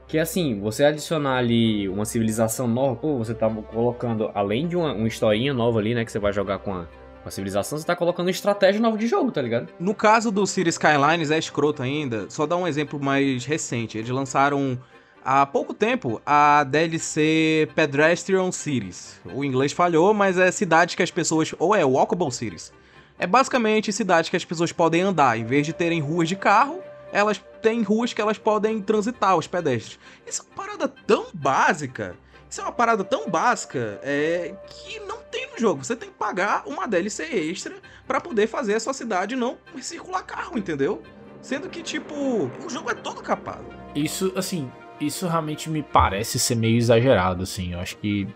que 0.06 0.16
assim, 0.16 0.60
você 0.60 0.84
adicionar 0.84 1.38
ali 1.38 1.88
uma 1.88 2.04
civilização 2.04 2.68
nova, 2.68 2.94
pô, 2.94 3.18
você 3.18 3.34
tá 3.34 3.50
colocando, 3.50 4.30
além 4.32 4.68
de 4.68 4.76
uma, 4.76 4.92
uma 4.92 5.08
historinha 5.08 5.52
nova 5.52 5.80
ali, 5.80 5.92
né, 5.92 6.04
que 6.04 6.12
você 6.12 6.20
vai 6.20 6.32
jogar 6.32 6.60
com 6.60 6.72
a, 6.72 6.86
com 7.28 7.30
a 7.30 7.30
civilização, 7.30 7.78
você 7.78 7.84
tá 7.84 7.94
colocando 7.94 8.30
estratégia 8.30 8.80
nova 8.80 8.96
de 8.96 9.06
jogo, 9.06 9.30
tá 9.30 9.40
ligado? 9.42 9.68
No 9.78 9.94
caso 9.94 10.30
do 10.30 10.46
City 10.46 10.70
Skylines, 10.70 11.30
é 11.30 11.38
escroto 11.38 11.82
ainda. 11.82 12.28
Só 12.30 12.46
dar 12.46 12.56
um 12.56 12.66
exemplo 12.66 12.98
mais 12.98 13.44
recente. 13.44 13.98
Eles 13.98 14.10
lançaram 14.10 14.78
há 15.24 15.44
pouco 15.44 15.74
tempo 15.74 16.20
a 16.24 16.64
DLC 16.64 17.68
Pedestrian 17.74 18.50
Cities. 18.50 19.20
O 19.24 19.44
inglês 19.44 19.72
falhou, 19.72 20.14
mas 20.14 20.38
é 20.38 20.50
cidade 20.50 20.96
que 20.96 21.02
as 21.02 21.10
pessoas. 21.10 21.54
Ou 21.58 21.74
é 21.74 21.84
Walkable 21.84 22.32
Cities. 22.32 22.72
É 23.18 23.26
basicamente 23.26 23.92
cidade 23.92 24.30
que 24.30 24.36
as 24.36 24.44
pessoas 24.44 24.72
podem 24.72 25.02
andar. 25.02 25.38
Em 25.38 25.44
vez 25.44 25.66
de 25.66 25.72
terem 25.72 26.00
ruas 26.00 26.28
de 26.28 26.36
carro, 26.36 26.80
elas 27.12 27.42
têm 27.60 27.82
ruas 27.82 28.12
que 28.12 28.20
elas 28.20 28.38
podem 28.38 28.80
transitar, 28.80 29.36
os 29.36 29.46
pedestres. 29.46 29.98
Isso 30.26 30.42
é 30.42 30.44
uma 30.44 30.66
parada 30.66 30.88
tão 31.06 31.26
básica. 31.34 32.16
Isso 32.48 32.60
é 32.60 32.64
uma 32.64 32.72
parada 32.72 33.04
tão 33.04 33.28
básica 33.28 34.00
é, 34.02 34.54
que 34.66 35.00
não 35.00 35.18
tem 35.30 35.50
no 35.52 35.58
jogo. 35.58 35.84
Você 35.84 35.94
tem 35.94 36.08
que 36.08 36.16
pagar 36.16 36.62
uma 36.66 36.86
DLC 36.88 37.24
extra 37.24 37.76
pra 38.06 38.20
poder 38.20 38.46
fazer 38.46 38.74
a 38.74 38.80
sua 38.80 38.94
cidade 38.94 39.36
não 39.36 39.58
circular 39.80 40.22
carro, 40.22 40.58
entendeu? 40.58 41.02
Sendo 41.42 41.68
que, 41.68 41.82
tipo, 41.82 42.14
o 42.14 42.68
jogo 42.68 42.90
é 42.90 42.94
todo 42.94 43.22
capado. 43.22 43.64
Isso, 43.94 44.32
assim, 44.34 44.70
isso 45.00 45.26
realmente 45.28 45.70
me 45.70 45.82
parece 45.82 46.38
ser 46.38 46.54
meio 46.54 46.76
exagerado, 46.76 47.42
assim. 47.42 47.74
Eu 47.74 47.80
acho 47.80 47.96
que 47.98 48.26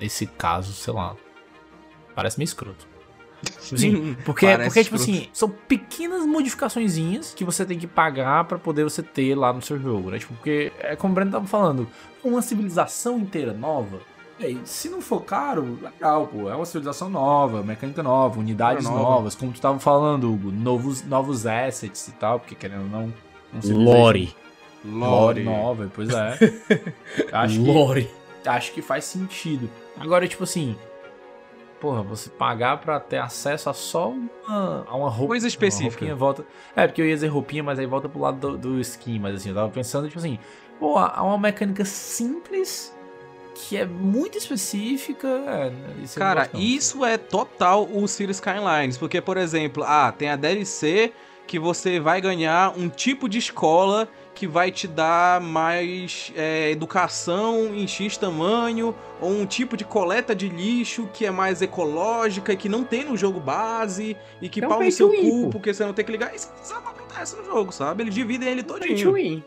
nesse 0.00 0.26
caso, 0.26 0.72
sei 0.72 0.92
lá, 0.92 1.16
parece 2.14 2.38
meio 2.38 2.46
escroto. 2.46 2.93
Tipo 3.44 3.74
assim, 3.74 4.16
porque, 4.24 4.46
Parece 4.46 4.64
porque 4.68 4.84
tipo 4.84 4.96
assim, 4.96 5.28
são 5.32 5.48
pequenas 5.48 6.24
modificaçõezinhas 6.26 7.32
que 7.34 7.44
você 7.44 7.64
tem 7.64 7.78
que 7.78 7.86
pagar 7.86 8.44
pra 8.44 8.58
poder 8.58 8.84
você 8.84 9.02
ter 9.02 9.34
lá 9.34 9.52
no 9.52 9.60
seu 9.62 9.78
jogo, 9.78 10.10
né? 10.10 10.18
Tipo, 10.18 10.34
porque 10.34 10.72
é 10.80 10.96
como 10.96 11.12
o 11.12 11.14
Breno 11.14 11.30
tava 11.30 11.46
falando, 11.46 11.86
uma 12.22 12.40
civilização 12.42 13.18
inteira 13.18 13.52
nova. 13.52 14.00
é, 14.40 14.54
se 14.64 14.88
não 14.88 15.00
for 15.00 15.20
caro, 15.22 15.78
legal, 15.82 16.26
pô. 16.26 16.48
É 16.50 16.54
uma 16.56 16.64
civilização 16.66 17.08
nova, 17.08 17.62
mecânica 17.62 18.02
nova, 18.02 18.40
unidades 18.40 18.84
Nova. 18.84 18.98
novas, 18.98 19.34
como 19.34 19.52
tu 19.52 19.60
tava 19.60 19.78
falando, 19.78 20.32
Hugo, 20.32 20.50
novos, 20.50 21.04
novos 21.04 21.46
assets 21.46 22.08
e 22.08 22.12
tal, 22.12 22.40
porque 22.40 22.54
querendo 22.54 22.82
ou 22.82 22.88
não. 22.88 23.12
um 23.54 23.62
civilization- 23.62 23.84
Lore. 24.02 24.36
Lore 24.84 25.42
nova, 25.44 25.90
pois 25.94 26.08
é. 26.10 26.38
acho, 27.32 27.54
que, 27.62 27.70
Lore. 27.72 28.10
acho 28.44 28.72
que 28.72 28.82
faz 28.82 29.04
sentido. 29.04 29.70
Agora, 29.98 30.26
tipo 30.28 30.44
assim, 30.44 30.76
porra, 31.84 32.02
você 32.02 32.30
pagar 32.30 32.78
pra 32.78 32.98
ter 32.98 33.18
acesso 33.18 33.68
a 33.68 33.74
só 33.74 34.08
uma, 34.08 34.86
a 34.88 34.96
uma 34.96 35.10
roupa. 35.10 35.32
Coisa 35.32 35.44
uma 35.44 35.48
específica. 35.48 35.90
roupinha 35.90 36.14
volta. 36.14 36.46
É, 36.74 36.86
porque 36.86 37.02
eu 37.02 37.06
ia 37.06 37.14
dizer 37.14 37.26
roupinha, 37.28 37.62
mas 37.62 37.78
aí 37.78 37.84
volta 37.84 38.08
pro 38.08 38.18
lado 38.18 38.38
do, 38.38 38.56
do 38.56 38.80
skin, 38.80 39.18
mas 39.18 39.34
assim, 39.34 39.50
eu 39.50 39.54
tava 39.54 39.68
pensando, 39.68 40.06
tipo 40.06 40.18
assim, 40.18 40.38
pô, 40.80 40.96
há 40.96 41.22
uma 41.22 41.36
mecânica 41.36 41.84
simples 41.84 42.96
que 43.54 43.76
é 43.76 43.84
muito 43.84 44.38
específica. 44.38 45.28
É, 45.28 45.72
isso 46.02 46.18
Cara, 46.18 46.48
isso 46.54 47.04
é 47.04 47.18
total 47.18 47.84
o 47.84 48.08
City 48.08 48.30
Skylines. 48.30 48.96
Porque, 48.96 49.20
por 49.20 49.36
exemplo, 49.36 49.84
ah, 49.86 50.10
tem 50.10 50.30
a 50.30 50.36
DLC 50.36 51.12
que 51.46 51.58
você 51.58 52.00
vai 52.00 52.18
ganhar 52.18 52.72
um 52.78 52.88
tipo 52.88 53.28
de 53.28 53.36
escola 53.36 54.08
que 54.34 54.46
vai 54.46 54.70
te 54.70 54.88
dar 54.88 55.40
mais 55.40 56.32
é, 56.34 56.70
educação 56.70 57.74
em 57.74 57.86
X 57.86 58.16
tamanho, 58.16 58.94
ou 59.20 59.30
um 59.30 59.46
tipo 59.46 59.76
de 59.76 59.84
coleta 59.84 60.34
de 60.34 60.48
lixo 60.48 61.08
que 61.12 61.24
é 61.24 61.30
mais 61.30 61.62
ecológica 61.62 62.52
e 62.52 62.56
que 62.56 62.68
não 62.68 62.82
tem 62.82 63.04
no 63.04 63.16
jogo 63.16 63.38
base, 63.38 64.16
e 64.42 64.48
que 64.48 64.62
É 64.62 64.66
um 64.66 64.70
pau 64.70 64.82
no 64.82 64.90
seu 64.90 65.10
cu 65.10 65.50
porque 65.50 65.72
você 65.72 65.84
não 65.84 65.92
tem 65.92 66.04
que 66.04 66.12
ligar. 66.12 66.34
Isso 66.34 66.50
não 66.68 66.78
acontece 66.78 67.36
no 67.36 67.44
jogo, 67.44 67.72
sabe? 67.72 68.02
Eles 68.02 68.14
dividem 68.14 68.48
ele 68.48 68.62
to 68.62 68.74
todinho. 68.74 69.12
win. 69.12 69.42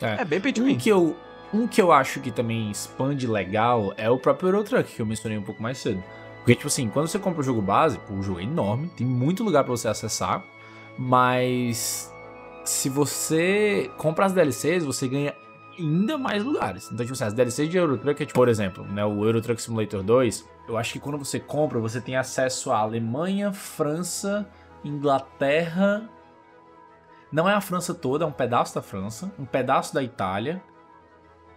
É 0.00 0.24
bem 0.24 0.40
pay 0.40 0.52
to 0.52 0.62
Um 0.62 0.76
que, 0.76 0.88
eu, 0.88 1.16
um 1.52 1.66
que 1.66 1.80
eu 1.80 1.92
acho 1.92 2.20
que 2.20 2.30
também 2.30 2.70
expande 2.70 3.26
legal 3.26 3.92
é 3.96 4.10
o 4.10 4.18
próprio 4.18 4.48
Eurotruck, 4.48 4.92
que 4.92 5.00
eu 5.00 5.06
mencionei 5.06 5.38
um 5.38 5.42
pouco 5.42 5.62
mais 5.62 5.78
cedo. 5.78 6.02
Porque, 6.38 6.54
tipo 6.54 6.68
assim, 6.68 6.88
quando 6.88 7.08
você 7.08 7.18
compra 7.18 7.40
o 7.40 7.44
jogo 7.44 7.62
base, 7.62 7.98
o 8.10 8.22
jogo 8.22 8.40
é 8.40 8.42
enorme, 8.42 8.88
tem 8.96 9.06
muito 9.06 9.42
lugar 9.42 9.64
pra 9.64 9.70
você 9.70 9.88
acessar, 9.88 10.44
mas 10.98 12.13
se 12.64 12.88
você 12.88 13.90
compra 13.98 14.26
as 14.26 14.32
DLCs, 14.32 14.84
você 14.84 15.06
ganha 15.06 15.34
ainda 15.78 16.16
mais 16.16 16.42
lugares. 16.42 16.90
Então, 16.90 17.04
tipo 17.04 17.12
assim, 17.12 17.24
as 17.24 17.34
DLCs 17.34 17.68
de 17.68 17.76
Eurotruck, 17.76 18.22
é, 18.22 18.26
tipo, 18.26 18.38
por 18.38 18.48
exemplo, 18.48 18.84
né, 18.84 19.04
o 19.04 19.24
Eurotruck 19.24 19.60
Simulator 19.60 20.02
2, 20.02 20.48
eu 20.68 20.76
acho 20.76 20.92
que 20.92 21.00
quando 21.00 21.18
você 21.18 21.38
compra, 21.38 21.78
você 21.78 22.00
tem 22.00 22.16
acesso 22.16 22.72
à 22.72 22.78
Alemanha, 22.78 23.52
França, 23.52 24.48
Inglaterra. 24.84 26.08
Não 27.30 27.48
é 27.48 27.54
a 27.54 27.60
França 27.60 27.92
toda, 27.92 28.24
é 28.24 28.28
um 28.28 28.32
pedaço 28.32 28.74
da 28.74 28.82
França, 28.82 29.32
um 29.38 29.44
pedaço 29.44 29.92
da 29.92 30.02
Itália, 30.02 30.62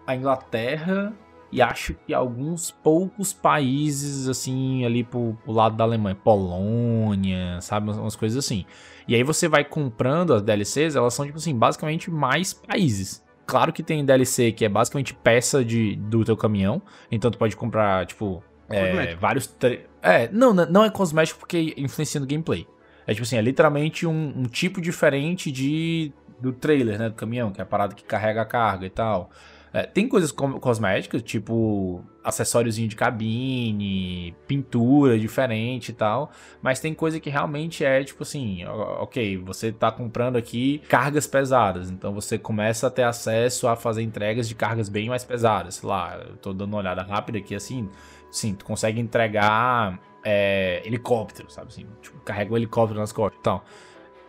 a 0.06 0.16
Inglaterra 0.16 1.14
e 1.52 1.62
acho 1.62 1.96
que 2.06 2.14
alguns 2.14 2.72
poucos 2.72 3.32
países, 3.34 4.28
assim, 4.28 4.86
ali 4.86 5.04
pro, 5.04 5.38
pro 5.44 5.54
lado 5.54 5.76
da 5.76 5.84
Alemanha. 5.84 6.16
Polônia, 6.16 7.62
sabe? 7.62 7.92
Umas, 7.92 8.16
coisas 8.16 8.44
assim. 8.44 8.66
E 9.08 9.16
aí 9.16 9.24
você 9.24 9.48
vai 9.48 9.64
comprando 9.64 10.34
as 10.34 10.42
DLCs, 10.42 10.96
elas 10.96 11.14
são, 11.14 11.26
tipo 11.26 11.38
assim, 11.38 11.56
basicamente 11.56 12.12
mais 12.12 12.54
países. 12.54 13.24
Claro 13.46 13.72
que 13.72 13.82
tem 13.82 14.04
DLC 14.04 14.52
que 14.52 14.66
é 14.66 14.70
basicamente 14.70 15.14
peça 15.14 15.64
de, 15.64 15.96
do 15.96 16.26
teu 16.26 16.36
caminhão. 16.36 16.82
Então 17.10 17.32
tu 17.32 17.38
pode 17.38 17.56
comprar, 17.56 18.06
tipo, 18.06 18.44
é, 18.70 19.16
vários. 19.16 19.56
É, 20.02 20.30
não, 20.32 20.54
não 20.54 20.66
não 20.66 20.84
é 20.84 20.90
cosmético 20.90 21.40
porque 21.40 21.74
influencia 21.78 22.20
no 22.20 22.28
gameplay. 22.28 22.68
É 23.06 23.14
tipo 23.14 23.24
assim, 23.24 23.38
é 23.38 23.42
literalmente 23.42 24.06
um, 24.06 24.34
um 24.36 24.44
tipo 24.44 24.82
diferente 24.82 25.50
de 25.50 26.12
do 26.40 26.52
trailer, 26.52 27.00
né, 27.00 27.10
do 27.10 27.16
caminhão, 27.16 27.52
que 27.52 27.60
é 27.60 27.64
a 27.64 27.66
parada 27.66 27.96
que 27.96 28.04
carrega 28.04 28.42
a 28.42 28.46
carga 28.46 28.86
e 28.86 28.90
tal. 28.90 29.32
É, 29.74 29.84
tem 29.84 30.08
coisas 30.08 30.32
como 30.32 30.60
cosméticas, 30.60 31.22
tipo 31.22 32.04
acessóriozinho 32.24 32.88
de 32.88 32.96
cabine, 32.96 34.36
pintura 34.48 35.18
diferente 35.18 35.90
e 35.90 35.94
tal, 35.94 36.32
mas 36.62 36.80
tem 36.80 36.94
coisa 36.94 37.20
que 37.20 37.30
realmente 37.30 37.86
é 37.86 38.04
tipo 38.04 38.24
assim, 38.24 38.66
ok, 38.66 39.38
você 39.38 39.72
tá 39.72 39.92
comprando 39.92 40.36
aqui 40.36 40.80
cargas 40.90 41.26
pesadas, 41.26 41.90
então 41.90 42.14
você 42.14 42.38
começa 42.38 42.88
a 42.88 42.90
ter 42.90 43.04
acesso 43.04 43.68
a 43.68 43.76
fazer 43.76 44.02
entregas 44.02 44.48
de 44.48 44.56
cargas 44.56 44.90
bem 44.90 45.08
mais 45.08 45.24
pesadas, 45.24 45.76
sei 45.76 45.88
lá, 45.88 46.20
eu 46.28 46.36
tô 46.38 46.54
dando 46.54 46.74
uma 46.74 46.80
olhada 46.80 47.02
rápida 47.02 47.38
aqui 47.38 47.56
assim, 47.56 47.90
sim, 48.30 48.54
tu 48.56 48.66
consegue 48.66 49.00
entregar 49.00 49.98
é, 50.24 50.82
helicóptero, 50.86 51.50
sabe 51.50 51.68
assim, 51.68 51.86
tipo, 52.02 52.20
carrega 52.22 52.54
um 52.54 52.58
helicóptero 52.58 53.00
nas 53.00 53.14
costas, 53.14 53.40
então, 53.40 53.62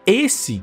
esse 0.06 0.62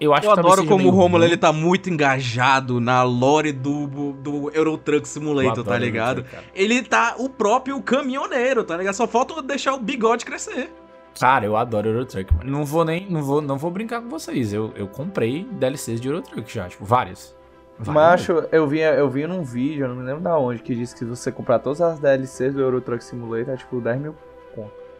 eu 0.00 0.12
acho 0.12 0.26
Eu 0.26 0.32
adoro 0.32 0.66
como 0.66 0.88
o 0.88 0.90
Romulo 0.90 1.22
ruim. 1.22 1.26
ele 1.32 1.36
tá 1.36 1.52
muito 1.52 1.88
engajado 1.90 2.80
na 2.80 3.02
lore 3.02 3.52
do, 3.52 3.86
do 4.12 4.50
Euro 4.52 4.76
Truck 4.76 5.06
Simulator, 5.08 5.64
tá 5.64 5.78
ligado? 5.78 6.22
Truck. 6.22 6.44
Ele 6.54 6.82
tá 6.82 7.14
o 7.18 7.28
próprio 7.28 7.80
caminhoneiro, 7.82 8.64
tá 8.64 8.76
ligado? 8.76 8.94
Só 8.94 9.06
falta 9.06 9.40
deixar 9.42 9.74
o 9.74 9.78
bigode 9.78 10.24
crescer. 10.24 10.70
Cara, 11.18 11.46
eu 11.46 11.56
adoro 11.56 11.88
Euro 11.88 12.04
Truck, 12.04 12.34
mano. 12.34 12.50
Não 12.50 12.64
vou 12.64 12.84
nem, 12.84 13.08
não 13.08 13.22
vou, 13.22 13.40
não 13.40 13.56
vou 13.56 13.70
brincar 13.70 14.02
com 14.02 14.08
vocês. 14.08 14.52
Eu, 14.52 14.72
eu 14.74 14.88
comprei 14.88 15.44
DLCs 15.52 16.00
de 16.00 16.08
Euro 16.08 16.22
Truck 16.22 16.52
já, 16.52 16.68
tipo, 16.68 16.84
várias. 16.84 17.36
Várias. 17.78 17.94
Macho, 17.94 18.44
eu 18.52 18.66
vi, 18.66 18.80
eu 18.80 19.08
vi 19.08 19.26
num 19.26 19.42
vídeo, 19.42 19.84
eu 19.84 19.88
não 19.88 19.96
me 19.96 20.02
lembro 20.02 20.22
da 20.22 20.36
onde, 20.38 20.62
que 20.62 20.74
disse 20.74 20.92
que 20.92 21.00
se 21.00 21.04
você 21.04 21.30
comprar 21.32 21.58
todas 21.60 21.80
as 21.80 21.98
DLCs 22.00 22.54
do 22.54 22.60
Euro 22.60 22.80
Truck 22.80 23.02
Simulator 23.02 23.54
é 23.54 23.56
tipo 23.56 23.80
10 23.80 24.00
mil. 24.00 24.14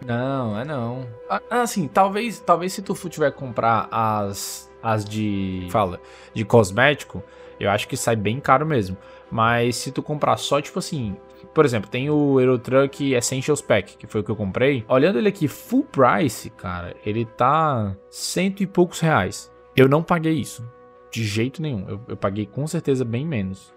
Não, 0.04 0.58
é 0.58 0.64
não. 0.64 1.06
Ah, 1.28 1.40
Assim, 1.50 1.88
talvez, 1.88 2.40
talvez 2.40 2.72
se 2.72 2.82
tu 2.82 2.94
for 2.94 3.08
tiver 3.08 3.30
comprar 3.32 3.88
as 3.90 4.70
as 4.85 5.05
de 5.05 5.66
fala, 5.70 5.98
de 6.35 6.44
cosmético, 6.44 7.24
eu 7.59 7.70
acho 7.70 7.89
que 7.89 7.97
sai 7.97 8.15
bem 8.15 8.39
caro 8.39 8.66
mesmo. 8.66 8.97
Mas 9.31 9.77
se 9.77 9.90
tu 9.90 10.02
comprar 10.02 10.36
só 10.36 10.61
tipo 10.61 10.78
assim, 10.78 11.16
por 11.55 11.65
exemplo, 11.65 11.90
tem 11.90 12.11
o 12.11 12.39
Euro 12.39 12.59
Truck 12.59 13.15
Essentials 13.15 13.62
Pack, 13.62 13.97
que 13.97 14.06
foi 14.06 14.20
o 14.20 14.24
que 14.24 14.31
eu 14.31 14.36
comprei. 14.36 14.85
Olhando 14.86 15.19
ele 15.19 15.28
aqui 15.28 15.48
full 15.48 15.85
price, 15.85 16.51
cara, 16.51 16.94
ele 17.05 17.24
tá 17.24 17.97
cento 18.11 18.62
e 18.62 18.66
poucos 18.66 19.01
reais. 19.01 19.51
Eu 19.74 19.89
não 19.89 20.02
paguei 20.02 20.35
isso. 20.35 20.69
De 21.11 21.24
jeito 21.24 21.62
nenhum. 21.62 21.89
Eu, 21.89 22.01
eu 22.09 22.16
paguei 22.16 22.44
com 22.44 22.66
certeza 22.66 23.05
bem 23.05 23.27
menos. 23.27 23.73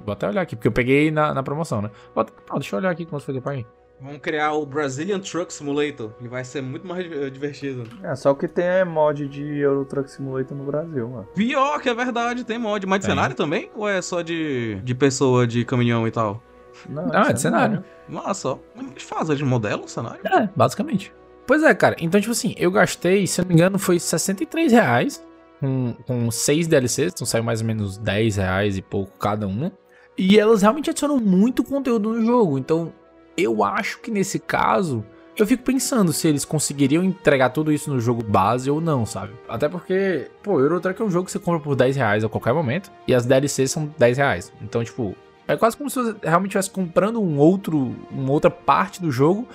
Vou 0.00 0.12
até 0.12 0.26
olhar 0.26 0.42
aqui, 0.42 0.56
porque 0.56 0.68
eu 0.68 0.72
peguei 0.72 1.10
na, 1.10 1.32
na 1.32 1.42
promoção, 1.42 1.80
né? 1.82 1.90
Ah, 2.16 2.24
deixa 2.54 2.74
eu 2.74 2.80
olhar 2.80 2.90
aqui 2.90 3.04
quanto 3.04 3.24
foi 3.24 3.34
que 3.34 3.38
eu 3.38 3.42
paguei. 3.42 3.66
Vamos 4.00 4.18
criar 4.20 4.52
o 4.54 4.64
Brazilian 4.64 5.20
Truck 5.20 5.52
Simulator. 5.52 6.12
Ele 6.18 6.28
vai 6.28 6.42
ser 6.42 6.62
muito 6.62 6.86
mais 6.86 7.04
eh, 7.10 7.28
divertido. 7.28 7.84
É, 8.02 8.14
só 8.14 8.30
o 8.30 8.34
que 8.34 8.48
tem 8.48 8.64
é 8.64 8.84
mod 8.84 9.28
de 9.28 9.58
Euro 9.58 9.84
Truck 9.84 10.10
Simulator 10.10 10.56
no 10.56 10.64
Brasil, 10.64 11.08
mano. 11.08 11.28
Pior 11.34 11.80
que 11.80 11.88
é 11.88 11.94
verdade, 11.94 12.44
tem 12.44 12.58
mod. 12.58 12.86
Mas 12.86 13.00
de 13.00 13.06
Tem. 13.06 13.14
cenário 13.14 13.36
também? 13.36 13.70
Ou 13.74 13.86
é 13.88 14.00
só 14.00 14.22
de, 14.22 14.80
de 14.82 14.94
pessoa 14.94 15.46
de 15.46 15.64
caminhão 15.64 16.08
e 16.08 16.10
tal? 16.10 16.42
Não, 16.88 17.06
Não, 17.08 17.22
é 17.24 17.32
de 17.32 17.40
cenário. 17.40 17.84
Nossa, 18.08 18.34
só. 18.34 18.58
Eles 18.76 19.02
fazem 19.02 19.36
de 19.36 19.44
modelo 19.44 19.84
o 19.84 19.88
cenário? 19.88 20.20
É, 20.26 20.48
basicamente. 20.56 21.12
Pois 21.46 21.62
é, 21.62 21.74
cara. 21.74 21.96
Então, 21.98 22.20
tipo 22.20 22.32
assim, 22.32 22.54
eu 22.56 22.70
gastei, 22.70 23.26
se 23.26 23.40
eu 23.40 23.44
não 23.44 23.48
me 23.48 23.54
engano, 23.54 23.78
foi 23.78 23.98
63 23.98 24.72
reais 24.72 25.22
com, 25.60 25.94
com 26.06 26.30
6 26.30 26.66
DLCs. 26.68 27.12
Então 27.12 27.26
saiu 27.26 27.44
mais 27.44 27.60
ou 27.60 27.66
menos 27.66 27.98
10 27.98 28.36
reais 28.36 28.78
e 28.78 28.82
pouco 28.82 29.12
cada 29.18 29.46
uma. 29.46 29.72
E 30.16 30.38
elas 30.38 30.62
realmente 30.62 30.90
adicionam 30.90 31.18
muito 31.18 31.62
conteúdo 31.62 32.12
no 32.14 32.24
jogo. 32.24 32.58
Então, 32.58 32.92
eu 33.36 33.62
acho 33.64 34.00
que 34.00 34.10
nesse 34.10 34.38
caso, 34.38 35.04
eu 35.36 35.46
fico 35.46 35.62
pensando 35.62 36.12
se 36.12 36.28
eles 36.28 36.44
conseguiriam 36.44 37.02
entregar 37.02 37.50
tudo 37.50 37.72
isso 37.72 37.90
no 37.90 38.00
jogo 38.00 38.22
base 38.22 38.70
ou 38.70 38.80
não, 38.80 39.06
sabe? 39.06 39.32
Até 39.48 39.68
porque, 39.68 40.30
pô, 40.42 40.60
Euro 40.60 40.80
Truck 40.80 41.00
é 41.00 41.04
um 41.04 41.10
jogo 41.10 41.26
que 41.26 41.32
você 41.32 41.38
compra 41.38 41.60
por 41.60 41.74
10 41.74 41.96
reais 41.96 42.24
a 42.24 42.28
qualquer 42.28 42.52
momento. 42.52 42.90
E 43.06 43.14
as 43.14 43.24
DLCs 43.24 43.70
são 43.70 43.92
10 43.98 44.18
reais. 44.18 44.52
Então, 44.60 44.84
tipo, 44.84 45.14
é 45.48 45.56
quase 45.56 45.76
como 45.76 45.88
se 45.88 45.96
você 45.96 46.16
realmente 46.22 46.50
estivesse 46.50 46.70
comprando 46.70 47.20
um 47.20 47.38
outro, 47.38 47.96
uma 48.10 48.32
outra 48.32 48.50
parte 48.50 49.00
do 49.00 49.10
jogo 49.10 49.48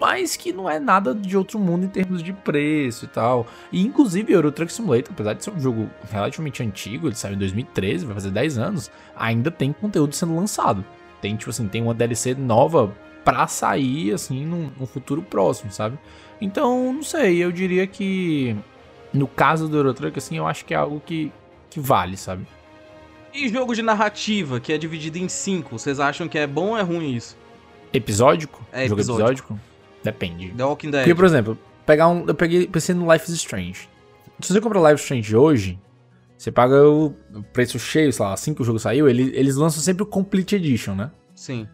mas 0.00 0.34
que 0.34 0.52
não 0.52 0.68
é 0.68 0.80
nada 0.80 1.14
de 1.14 1.36
outro 1.36 1.60
mundo 1.60 1.84
em 1.84 1.88
termos 1.88 2.24
de 2.24 2.32
preço 2.32 3.04
e 3.04 3.08
tal. 3.08 3.46
E 3.70 3.86
inclusive 3.86 4.32
Euro 4.32 4.50
Truck 4.50 4.72
Simulator, 4.72 5.12
apesar 5.12 5.34
de 5.34 5.44
ser 5.44 5.50
um 5.50 5.60
jogo 5.60 5.88
relativamente 6.10 6.60
antigo, 6.60 7.06
ele 7.06 7.14
saiu 7.14 7.34
em 7.34 7.38
2013, 7.38 8.06
vai 8.06 8.14
fazer 8.14 8.30
10 8.32 8.58
anos, 8.58 8.90
ainda 9.16 9.48
tem 9.48 9.72
conteúdo 9.72 10.12
sendo 10.12 10.34
lançado. 10.34 10.84
Tem, 11.20 11.36
tipo 11.36 11.50
assim, 11.50 11.68
tem 11.68 11.82
uma 11.82 11.94
DLC 11.94 12.34
nova 12.34 12.92
pra 13.24 13.46
sair, 13.46 14.12
assim, 14.12 14.44
num, 14.44 14.70
num 14.78 14.86
futuro 14.86 15.22
próximo, 15.22 15.70
sabe? 15.72 15.98
Então, 16.40 16.92
não 16.92 17.02
sei, 17.02 17.38
eu 17.38 17.52
diria 17.52 17.86
que 17.86 18.56
no 19.12 19.26
caso 19.28 19.68
do 19.68 19.76
Euro 19.76 19.94
Truck, 19.94 20.18
assim, 20.18 20.36
eu 20.36 20.46
acho 20.46 20.64
que 20.64 20.74
é 20.74 20.76
algo 20.76 21.00
que, 21.04 21.30
que 21.70 21.78
vale, 21.78 22.16
sabe? 22.16 22.46
E 23.32 23.48
jogo 23.48 23.74
de 23.74 23.82
narrativa, 23.82 24.58
que 24.60 24.72
é 24.72 24.78
dividido 24.78 25.18
em 25.18 25.28
cinco, 25.28 25.78
vocês 25.78 26.00
acham 26.00 26.28
que 26.28 26.36
é 26.38 26.46
bom 26.46 26.70
ou 26.70 26.78
é 26.78 26.82
ruim 26.82 27.14
isso? 27.14 27.36
Episódico? 27.92 28.64
É, 28.72 28.86
jogo 28.88 29.00
episódico. 29.00 29.22
episódico? 29.54 29.60
Depende. 30.02 30.48
The 30.56 30.64
Walking 30.64 30.90
Dead. 30.90 31.02
Porque, 31.02 31.14
por 31.14 31.24
exemplo, 31.24 31.58
pegar 31.86 32.08
um. 32.08 32.26
Eu 32.26 32.34
peguei, 32.34 32.66
pensei 32.66 32.94
no 32.94 33.10
Life 33.12 33.30
is 33.30 33.36
Strange. 33.36 33.88
Se 34.40 34.52
você 34.52 34.60
comprar 34.60 34.80
Life 34.80 34.94
is 34.94 35.00
Strange 35.02 35.36
hoje, 35.36 35.78
você 36.36 36.50
paga 36.50 36.82
o 36.88 37.14
o 37.34 37.42
preço 37.52 37.78
cheio, 37.78 38.12
sei 38.12 38.24
lá, 38.26 38.32
assim 38.32 38.52
que 38.52 38.60
o 38.62 38.64
jogo 38.64 38.78
saiu, 38.78 39.08
ele- 39.08 39.30
eles 39.34 39.56
lançam 39.56 39.80
sempre 39.82 40.02
o 40.02 40.06
Complete 40.06 40.56
Edition, 40.56 40.94
né? 40.94 41.10
Sim. 41.34 41.68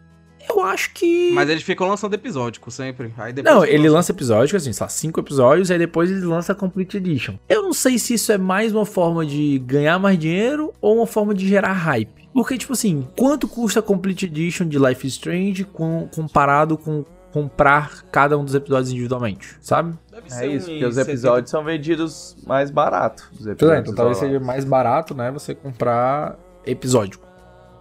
Eu 0.49 0.61
acho 0.63 0.93
que. 0.93 1.31
Mas 1.31 1.49
eles 1.49 1.63
ficam 1.63 1.87
lançando 1.87 2.13
episódico 2.13 2.69
sempre. 2.71 3.13
Aí 3.17 3.31
depois 3.31 3.55
Não, 3.55 3.63
ele 3.65 3.87
lança 3.89 4.11
episódico, 4.11 4.57
assim, 4.57 4.71
lá, 4.79 4.89
cinco 4.89 5.19
episódios, 5.19 5.69
aí 5.71 5.77
depois 5.77 6.09
ele 6.09 6.25
lança 6.25 6.51
a 6.51 6.55
Complete 6.55 6.97
Edition. 6.97 7.35
Eu 7.47 7.63
não 7.63 7.73
sei 7.73 7.97
se 7.99 8.13
isso 8.15 8.31
é 8.31 8.37
mais 8.37 8.73
uma 8.73 8.85
forma 8.85 9.25
de 9.25 9.59
ganhar 9.59 9.99
mais 9.99 10.17
dinheiro 10.17 10.73
ou 10.81 10.97
uma 10.97 11.07
forma 11.07 11.33
de 11.33 11.47
gerar 11.47 11.73
hype. 11.73 12.27
Porque, 12.33 12.57
tipo 12.57 12.73
assim, 12.73 13.07
quanto 13.17 13.47
custa 13.47 13.79
a 13.79 13.83
Complete 13.83 14.25
Edition 14.25 14.67
de 14.67 14.77
Life 14.77 15.05
is 15.05 15.13
Strange 15.13 15.63
com- 15.65 16.07
comparado 16.13 16.77
com 16.77 17.03
comprar 17.31 18.03
cada 18.11 18.37
um 18.37 18.43
dos 18.43 18.55
episódios 18.55 18.89
individualmente, 18.91 19.55
sabe? 19.61 19.95
Deve 20.11 20.33
É 20.33 20.47
isso, 20.47 20.65
porque 20.67 20.85
os 20.85 20.95
70. 20.95 21.11
episódios 21.11 21.51
são 21.51 21.63
vendidos 21.63 22.35
mais 22.45 22.71
barato. 22.71 23.29
Os 23.39 23.45
é, 23.45 23.51
episódios 23.51 23.81
então 23.81 23.93
talvez 23.95 24.17
seja 24.17 24.39
mais 24.39 24.65
barato, 24.65 25.13
né, 25.13 25.31
você 25.31 25.53
comprar 25.53 26.37
episódico. 26.65 27.27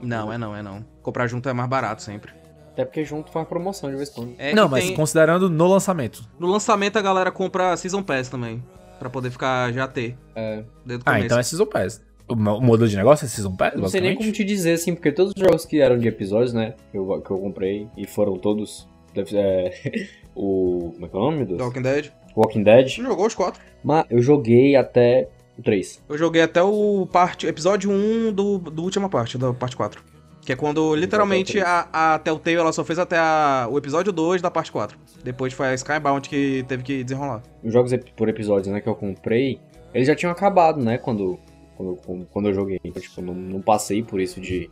Não, 0.01 0.33
é 0.33 0.39
não, 0.39 0.55
é 0.55 0.63
não. 0.63 0.85
Comprar 1.03 1.27
junto 1.27 1.49
é 1.49 1.53
mais 1.53 1.69
barato 1.69 2.03
sempre. 2.03 2.33
Até 2.79 2.85
porque 2.85 3.05
junto 3.05 3.33
faz 3.33 3.49
promoção 3.49 3.91
de 3.91 3.97
vez 3.97 4.09
em 4.09 4.13
quando. 4.13 4.35
É 4.39 4.55
não, 4.55 4.69
mas 4.69 4.85
tem- 4.85 4.95
considerando 4.95 5.51
no 5.51 5.67
lançamento. 5.67 6.23
No 6.39 6.47
lançamento 6.47 6.97
a 6.97 7.03
galera 7.03 7.33
compra 7.33 7.77
Season 7.77 8.05
Pass 8.05 8.29
também. 8.29 8.63
Pra 9.01 9.11
poder 9.11 9.33
ficar 9.33 9.73
já 9.73 9.89
ter. 9.89 10.17
É. 10.37 10.63
Ah, 11.05 11.19
então 11.21 11.39
é 11.39 11.43
Season 11.43 11.67
Pass. 11.67 12.01
O, 12.29 12.37
mo- 12.37 12.59
o 12.59 12.61
modelo 12.61 12.89
de 12.89 12.97
negócio 12.97 13.25
é 13.25 13.29
Season 13.29 13.51
Pass, 13.57 13.75
Não 13.75 13.89
sei 13.89 14.01
nem 14.01 14.15
como 14.15 14.31
te 14.31 14.45
dizer, 14.45 14.75
assim, 14.75 14.95
porque 14.95 15.11
todos 15.11 15.33
os 15.37 15.41
jogos 15.43 15.65
que 15.67 15.81
eram 15.81 15.99
de 15.99 16.07
episódios, 16.07 16.53
né, 16.53 16.75
que 16.93 16.97
eu, 16.99 17.21
que 17.21 17.31
eu 17.33 17.39
comprei, 17.39 17.89
e 17.97 18.07
foram 18.07 18.37
todos. 18.39 18.87
deve- 19.13 19.37
É, 19.37 19.73
o. 20.37 20.93
Como 20.95 21.07
é 21.07 21.09
que 21.09 21.17
é 21.17 21.19
o 21.19 21.23
nome, 21.23 21.45
Deus? 21.47 21.61
Walking 21.61 21.83
Dead. 21.83 22.11
Walking 22.37 22.63
Dead. 22.63 22.89
Jogou 22.91 23.27
os 23.27 23.35
quatro. 23.35 23.61
Mas 23.83 24.05
eu 24.09 24.23
joguei 24.23 24.77
até 24.77 25.29
o 25.59 25.63
3. 25.63 26.01
Eu 26.09 26.17
joguei 26.17 26.43
até 26.43 26.63
o 26.63 27.09
parte, 27.11 27.45
episódio 27.47 27.91
1 27.91 28.33
do, 28.33 28.59
do 28.59 28.83
última 28.85 29.09
parte, 29.09 29.37
da 29.37 29.53
parte 29.53 29.77
4. 29.77 30.01
Que 30.49 30.53
é 30.55 30.57
quando 30.57 30.95
literalmente 30.95 31.61
a, 31.61 32.15
a 32.15 32.19
Telltale 32.19 32.57
ela 32.57 32.73
só 32.73 32.83
fez 32.83 32.99
até 32.99 33.19
a- 33.19 33.69
o 33.71 33.77
episódio 33.77 34.11
2 34.11 34.41
da 34.41 34.51
parte 34.51 34.73
4. 34.73 34.97
Depois 35.23 35.53
foi 35.53 35.67
a 35.67 35.75
Skybound 35.75 36.27
que 36.27 36.65
teve 36.67 36.83
que 36.83 37.05
desenrolar. 37.05 37.43
Os 37.63 37.71
jogos 37.71 37.93
por 38.17 38.31
episódios, 38.31 38.69
né, 38.69 38.81
que 38.81 38.89
eu 38.89 38.95
comprei, 38.95 39.61
eles 39.93 40.07
já 40.09 40.15
tinham 40.15 40.33
acabado, 40.33 40.83
né, 40.83 40.97
quando, 40.97 41.39
quando, 41.77 42.27
quando 42.33 42.49
eu 42.49 42.55
joguei. 42.55 42.81
Então, 42.83 43.03
tipo, 43.03 43.21
não, 43.21 43.35
não 43.35 43.61
passei 43.61 44.03
por 44.03 44.23
isso 44.23 44.41
de 44.41 44.71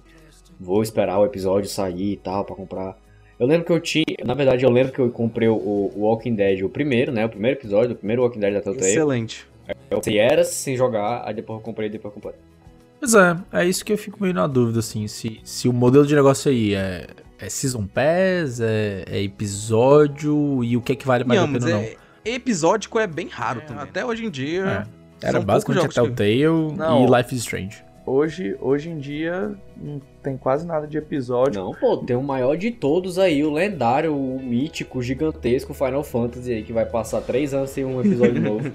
vou 0.59 0.83
esperar 0.83 1.19
o 1.19 1.27
episódio 1.27 1.69
sair 1.69 2.13
e 2.13 2.17
tal 2.17 2.43
pra 2.43 2.57
comprar. 2.57 2.97
Eu 3.39 3.47
lembro 3.47 3.67
que 3.67 3.73
eu 3.73 3.79
tinha, 3.79 4.07
na 4.25 4.33
verdade, 4.33 4.65
eu 4.65 4.71
lembro 4.71 4.95
que 4.95 4.99
eu 4.99 5.11
comprei 5.11 5.47
o, 5.49 5.57
o 5.57 6.05
Walking 6.05 6.37
Dead, 6.37 6.63
o 6.63 6.71
primeiro, 6.71 7.13
né, 7.13 7.27
o 7.27 7.29
primeiro 7.29 7.59
episódio, 7.59 7.93
o 7.93 7.97
primeiro 7.97 8.23
Walking 8.23 8.41
Dead 8.41 8.55
da 8.55 8.63
Telltale. 8.63 8.87
Excelente. 8.93 9.47
Eu 9.91 10.03
sei 10.03 10.17
era 10.17 10.43
sem 10.43 10.75
jogar, 10.75 11.23
aí 11.27 11.35
depois 11.35 11.59
eu 11.59 11.63
comprei, 11.63 11.91
depois 11.91 12.15
eu 12.15 12.19
comprei. 12.19 12.35
Pois 12.99 13.15
é, 13.15 13.37
é 13.53 13.65
isso 13.67 13.85
que 13.85 13.93
eu 13.93 13.99
fico 13.99 14.19
meio 14.21 14.35
na 14.35 14.47
dúvida, 14.47 14.79
assim, 14.81 15.07
se, 15.07 15.41
se 15.45 15.69
o 15.69 15.73
modelo 15.73 16.07
de 16.07 16.15
negócio 16.15 16.51
aí 16.51 16.75
é, 16.75 17.07
é 17.39 17.49
Season 17.49 17.87
Pass, 17.87 18.61
é, 18.61 19.05
é 19.07 19.23
episódio, 19.23 20.65
e 20.65 20.77
o 20.77 20.81
que 20.81 20.93
é 20.93 20.97
que 20.97 21.07
vale 21.07 21.25
mais 21.25 21.41
a 21.41 21.47
Não, 21.47 21.53
mas 21.53 21.65
pena 21.65 21.77
ou 21.77 21.83
não. 21.83 21.89
é, 21.89 21.97
episódico 22.25 22.99
é 22.99 23.07
bem 23.07 23.29
raro 23.29 23.61
também. 23.67 23.83
Até 23.83 24.05
hoje 24.05 24.25
em 24.25 24.31
dia. 24.31 24.87
Era 25.23 25.39
são 25.39 25.45
basicamente 25.45 25.87
a 25.87 25.89
Telltale 25.89 26.75
Não. 26.77 27.05
e 27.07 27.17
Life 27.17 27.35
is 27.35 27.43
Strange. 27.43 27.85
Hoje, 28.05 28.57
hoje 28.61 28.89
em 28.89 28.99
dia, 28.99 29.53
não 29.77 30.01
tem 30.23 30.37
quase 30.37 30.65
nada 30.65 30.87
de 30.87 30.97
episódio. 30.97 31.61
Não, 31.61 31.73
pô, 31.75 31.97
tem 31.97 32.15
o 32.15 32.23
maior 32.23 32.57
de 32.57 32.71
todos 32.71 33.19
aí, 33.19 33.43
o 33.43 33.53
lendário, 33.53 34.17
o 34.17 34.41
mítico, 34.41 34.99
o 35.01 35.03
gigantesco 35.03 35.75
Final 35.75 36.05
Fantasy 36.05 36.53
aí, 36.53 36.63
que 36.63 36.73
vai 36.73 36.87
passar 36.87 37.21
três 37.23 37.53
anos 37.53 37.71
sem 37.71 37.85
um 37.85 38.01
episódio 38.01 38.41
novo. 38.43 38.71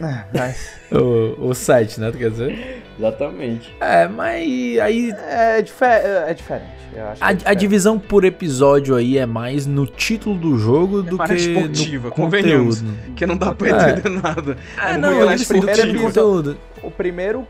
Mas 0.00 0.72
O, 0.92 1.48
o 1.48 1.54
7, 1.54 2.00
né, 2.00 2.10
tu 2.10 2.18
quer 2.18 2.30
dizer? 2.30 2.82
Exatamente. 2.98 3.74
É, 3.80 4.06
mas 4.08 4.36
aí 4.80 5.10
é, 5.28 5.62
dife 5.62 5.84
é 5.84 6.34
diferente. 6.34 6.82
Eu 6.94 7.06
acho 7.08 7.16
que 7.18 7.24
a, 7.24 7.26
é 7.26 7.30
a 7.30 7.34
diferente. 7.34 7.58
divisão 7.60 7.98
por 7.98 8.24
episódio 8.24 8.94
aí 8.94 9.16
é 9.16 9.24
mais 9.24 9.66
no 9.66 9.86
título 9.86 10.36
do 10.38 10.58
jogo 10.58 11.02
do 11.02 11.16
mais 11.16 11.30
que 11.30 11.36
esportiva, 11.52 12.08
no 12.08 12.14
convenhamos. 12.14 12.80
conteúdo. 12.82 13.14
Que 13.16 13.26
não 13.26 13.36
dá 13.36 13.54
pra 13.54 13.68
É. 13.68 13.90
entender 13.92 14.08
nada. 14.20 14.56
É, 14.76 14.90
É 14.92 14.96
não, 14.98 15.34
disse 15.34 15.52
do 15.54 15.58
esportivo. 15.70 16.02
conteúdo. 16.02 16.58
O 16.82 16.90
primeiro 16.90 17.46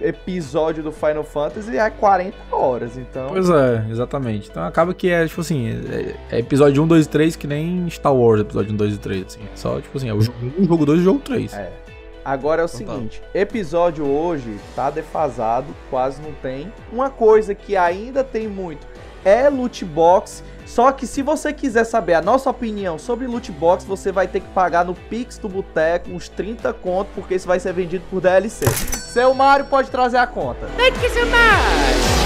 episódio 0.00 0.82
do 0.82 0.92
Final 0.92 1.24
Fantasy 1.24 1.76
é 1.76 1.90
40 1.90 2.24
40 2.24 2.36
horas, 2.56 2.96
então. 2.96 3.28
Pois 3.28 3.48
é, 3.50 3.84
exatamente. 3.90 4.48
Então 4.50 4.62
acaba 4.62 4.94
que 4.94 5.10
é, 5.10 5.26
tipo 5.26 5.40
assim, 5.40 5.68
é, 5.68 6.36
é 6.36 6.38
episódio 6.38 6.82
1, 6.82 6.86
2 6.86 7.06
e 7.06 7.08
3 7.08 7.36
que 7.36 7.46
nem 7.46 7.88
Star 7.90 8.14
Wars, 8.14 8.40
episódio 8.40 8.72
1, 8.72 8.76
2 8.76 8.94
e 8.94 8.98
3, 8.98 9.24
assim. 9.26 9.40
Só, 9.54 9.80
tipo 9.80 9.96
assim, 9.96 10.08
é 10.08 10.14
o 10.14 10.20
jogo 10.20 10.38
1, 10.58 10.64
jogo 10.64 10.86
2 10.86 11.00
e 11.00 11.04
jogo 11.04 11.20
3. 11.20 11.54
É. 11.54 11.72
Agora 12.24 12.62
é 12.62 12.64
o 12.64 12.66
Então 12.66 12.86
tá. 12.86 12.94
seguinte, 12.94 13.22
episódio 13.34 14.06
hoje 14.06 14.56
tá 14.74 14.90
defasado, 14.90 15.66
quase 15.90 16.22
não 16.22 16.32
tem. 16.32 16.72
Uma 16.90 17.10
coisa 17.10 17.54
que 17.54 17.76
ainda 17.76 18.24
tem 18.24 18.48
muito 18.48 18.93
é 19.24 19.48
loot 19.48 19.84
box. 19.84 20.42
Só 20.66 20.90
que 20.92 21.06
se 21.06 21.22
você 21.22 21.52
quiser 21.52 21.84
saber 21.84 22.14
a 22.14 22.22
nossa 22.22 22.48
opinião 22.48 22.98
sobre 22.98 23.26
loot 23.26 23.52
box, 23.52 23.84
você 23.84 24.10
vai 24.10 24.26
ter 24.26 24.40
que 24.40 24.48
pagar 24.48 24.84
no 24.84 24.94
Pix 24.94 25.38
do 25.38 25.48
Boteco 25.48 26.10
uns 26.10 26.28
30 26.28 26.72
conto, 26.72 27.10
porque 27.14 27.34
isso 27.34 27.46
vai 27.46 27.60
ser 27.60 27.72
vendido 27.72 28.04
por 28.10 28.20
DLC. 28.20 28.66
Seu 28.66 29.34
Mário 29.34 29.66
pode 29.66 29.90
trazer 29.90 30.18
a 30.18 30.26
conta. 30.26 30.66
Tem 30.76 30.92
que 30.92 31.08
ser 31.10 31.26
mais! 31.26 32.23